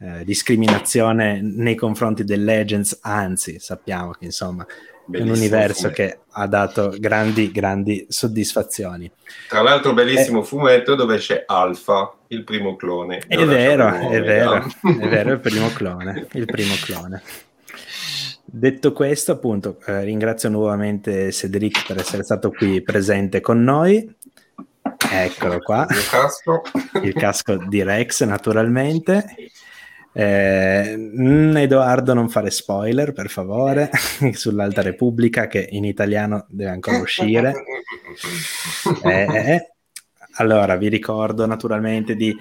eh, 0.01 0.25
discriminazione 0.25 1.41
nei 1.43 1.75
confronti 1.75 2.25
del 2.25 2.45
Legends, 2.45 2.99
anzi 3.03 3.59
sappiamo 3.59 4.13
che 4.13 4.27
insomma 4.27 4.65
è 5.11 5.21
un 5.21 5.31
universo 5.31 5.91
fumetto. 5.91 6.03
che 6.03 6.19
ha 6.31 6.47
dato 6.47 6.95
grandi, 6.99 7.51
grandi 7.51 8.07
soddisfazioni. 8.09 9.11
Tra 9.49 9.63
l'altro 9.63 9.95
bellissimo 9.95 10.43
eh, 10.43 10.45
fumetto 10.45 10.95
dove 10.95 11.17
c'è 11.17 11.45
Alpha, 11.47 12.15
il 12.29 12.45
primo 12.45 12.77
clone. 12.77 13.19
È 13.27 13.45
vero, 13.45 13.89
è 14.09 14.21
vero, 14.21 14.57
è 14.57 15.09
vero, 15.09 15.33
il 15.33 15.41
primo 15.41 15.69
clone, 15.73 16.27
il 16.33 16.45
primo 16.45 16.75
clone. 16.85 17.23
Detto 18.51 18.95
questo, 18.95 19.33
appunto, 19.33 19.79
eh, 19.85 20.05
ringrazio 20.05 20.49
nuovamente 20.49 21.31
Cedric 21.31 21.87
per 21.87 21.99
essere 21.99 22.23
stato 22.23 22.51
qui 22.51 22.81
presente 22.83 23.43
con 23.43 23.63
noi. 23.63 24.11
Eccolo 25.13 25.59
qua. 25.59 25.87
Il 25.91 26.09
casco. 26.09 26.63
Il 27.03 27.13
casco 27.13 27.57
di 27.69 27.83
Rex, 27.83 28.25
naturalmente. 28.25 29.51
Eh, 30.15 30.95
mm, 30.97 31.59
Edoardo, 31.59 32.15
non 32.15 32.31
fare 32.31 32.51
spoiler, 32.51 33.13
per 33.13 33.29
favore, 33.29 33.91
sull'Alta 34.33 34.81
Repubblica, 34.81 35.47
che 35.47 35.69
in 35.71 35.85
italiano 35.85 36.47
deve 36.49 36.71
ancora 36.71 36.99
uscire. 36.99 37.53
Eh, 39.05 39.27
eh, 39.31 39.53
eh. 39.53 39.73
allora, 40.37 40.77
vi 40.77 40.89
ricordo 40.89 41.47
naturalmente 41.47 42.15
di 42.15 42.35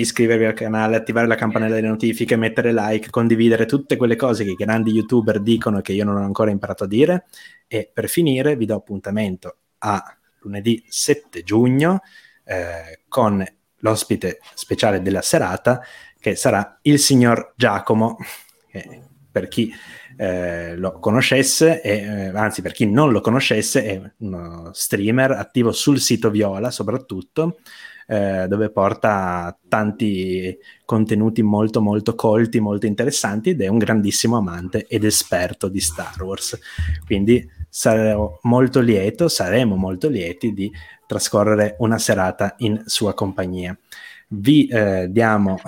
iscrivervi 0.00 0.44
al 0.44 0.54
canale, 0.54 0.96
attivare 0.96 1.26
la 1.26 1.34
campanella 1.34 1.74
delle 1.74 1.88
notifiche, 1.88 2.36
mettere 2.36 2.72
like, 2.72 3.10
condividere 3.10 3.66
tutte 3.66 3.96
quelle 3.96 4.16
cose 4.16 4.44
che 4.44 4.50
i 4.50 4.54
grandi 4.54 4.90
youtuber 4.90 5.40
dicono 5.40 5.78
e 5.78 5.82
che 5.82 5.92
io 5.92 6.04
non 6.04 6.16
ho 6.16 6.24
ancora 6.24 6.50
imparato 6.50 6.84
a 6.84 6.88
dire. 6.88 7.26
E 7.66 7.90
per 7.92 8.08
finire 8.08 8.56
vi 8.56 8.66
do 8.66 8.74
appuntamento 8.74 9.56
a 9.78 10.02
lunedì 10.40 10.84
7 10.86 11.42
giugno 11.42 12.00
eh, 12.44 13.02
con 13.08 13.44
l'ospite 13.78 14.40
speciale 14.54 15.02
della 15.02 15.22
serata 15.22 15.82
che 16.18 16.36
sarà 16.36 16.78
il 16.82 16.98
signor 16.98 17.52
Giacomo, 17.54 18.16
che 18.70 19.02
per 19.30 19.48
chi 19.48 19.70
eh, 20.16 20.76
lo 20.76 20.98
conoscesse, 20.98 21.82
e, 21.82 21.98
eh, 21.98 22.28
anzi 22.28 22.62
per 22.62 22.72
chi 22.72 22.86
non 22.86 23.12
lo 23.12 23.20
conoscesse, 23.20 23.84
è 23.84 24.12
uno 24.18 24.70
streamer 24.72 25.32
attivo 25.32 25.72
sul 25.72 26.00
sito 26.00 26.30
Viola 26.30 26.70
soprattutto, 26.70 27.58
eh, 28.06 28.46
dove 28.48 28.70
porta 28.70 29.56
tanti 29.68 30.56
contenuti 30.84 31.42
molto 31.42 31.80
molto 31.80 32.14
colti, 32.14 32.60
molto 32.60 32.86
interessanti 32.86 33.50
ed 33.50 33.62
è 33.62 33.68
un 33.68 33.78
grandissimo 33.78 34.36
amante 34.36 34.86
ed 34.88 35.04
esperto 35.04 35.68
di 35.68 35.80
Star 35.80 36.22
Wars. 36.22 36.58
Quindi 37.06 37.48
sarò 37.68 38.38
molto 38.42 38.80
lieto, 38.80 39.28
saremo 39.28 39.76
molto 39.76 40.08
lieti 40.08 40.52
di 40.52 40.70
trascorrere 41.06 41.76
una 41.78 41.98
serata 41.98 42.54
in 42.58 42.82
sua 42.86 43.14
compagnia. 43.14 43.76
Vi 44.28 44.66
eh, 44.66 45.06
diamo 45.10 45.58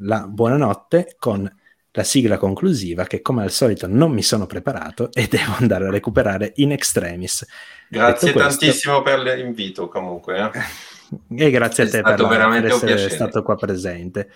la 0.00 0.26
buonanotte 0.26 1.16
con 1.18 1.50
la 1.96 2.04
sigla 2.04 2.36
conclusiva 2.36 3.04
che 3.04 3.22
come 3.22 3.42
al 3.42 3.50
solito 3.50 3.86
non 3.86 4.12
mi 4.12 4.22
sono 4.22 4.46
preparato 4.46 5.10
e 5.12 5.26
devo 5.30 5.54
andare 5.58 5.86
a 5.86 5.90
recuperare 5.90 6.52
in 6.56 6.72
extremis. 6.72 7.46
Grazie 7.88 8.32
questo, 8.32 8.58
tantissimo 8.58 9.02
per 9.02 9.20
l'invito 9.20 9.88
comunque. 9.88 10.50
Eh. 10.52 10.60
E 11.28 11.50
grazie 11.50 11.84
È 11.84 11.86
a 11.86 11.90
te 11.90 12.02
per, 12.02 12.20
la, 12.20 12.48
per 12.48 12.64
essere 12.64 13.08
stato 13.10 13.42
qua 13.42 13.56
presente. 13.56 14.30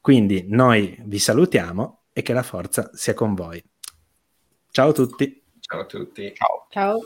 Quindi 0.00 0.44
noi 0.48 0.96
vi 1.04 1.18
salutiamo 1.18 2.02
e 2.12 2.22
che 2.22 2.32
la 2.32 2.42
forza 2.42 2.90
sia 2.92 3.14
con 3.14 3.34
voi. 3.34 3.62
Ciao 4.70 4.90
a 4.90 4.92
tutti. 4.92 5.42
Ciao 5.60 5.80
a 5.80 5.86
tutti. 5.86 6.34
Ciao. 6.34 6.66
Ciao. 6.70 7.00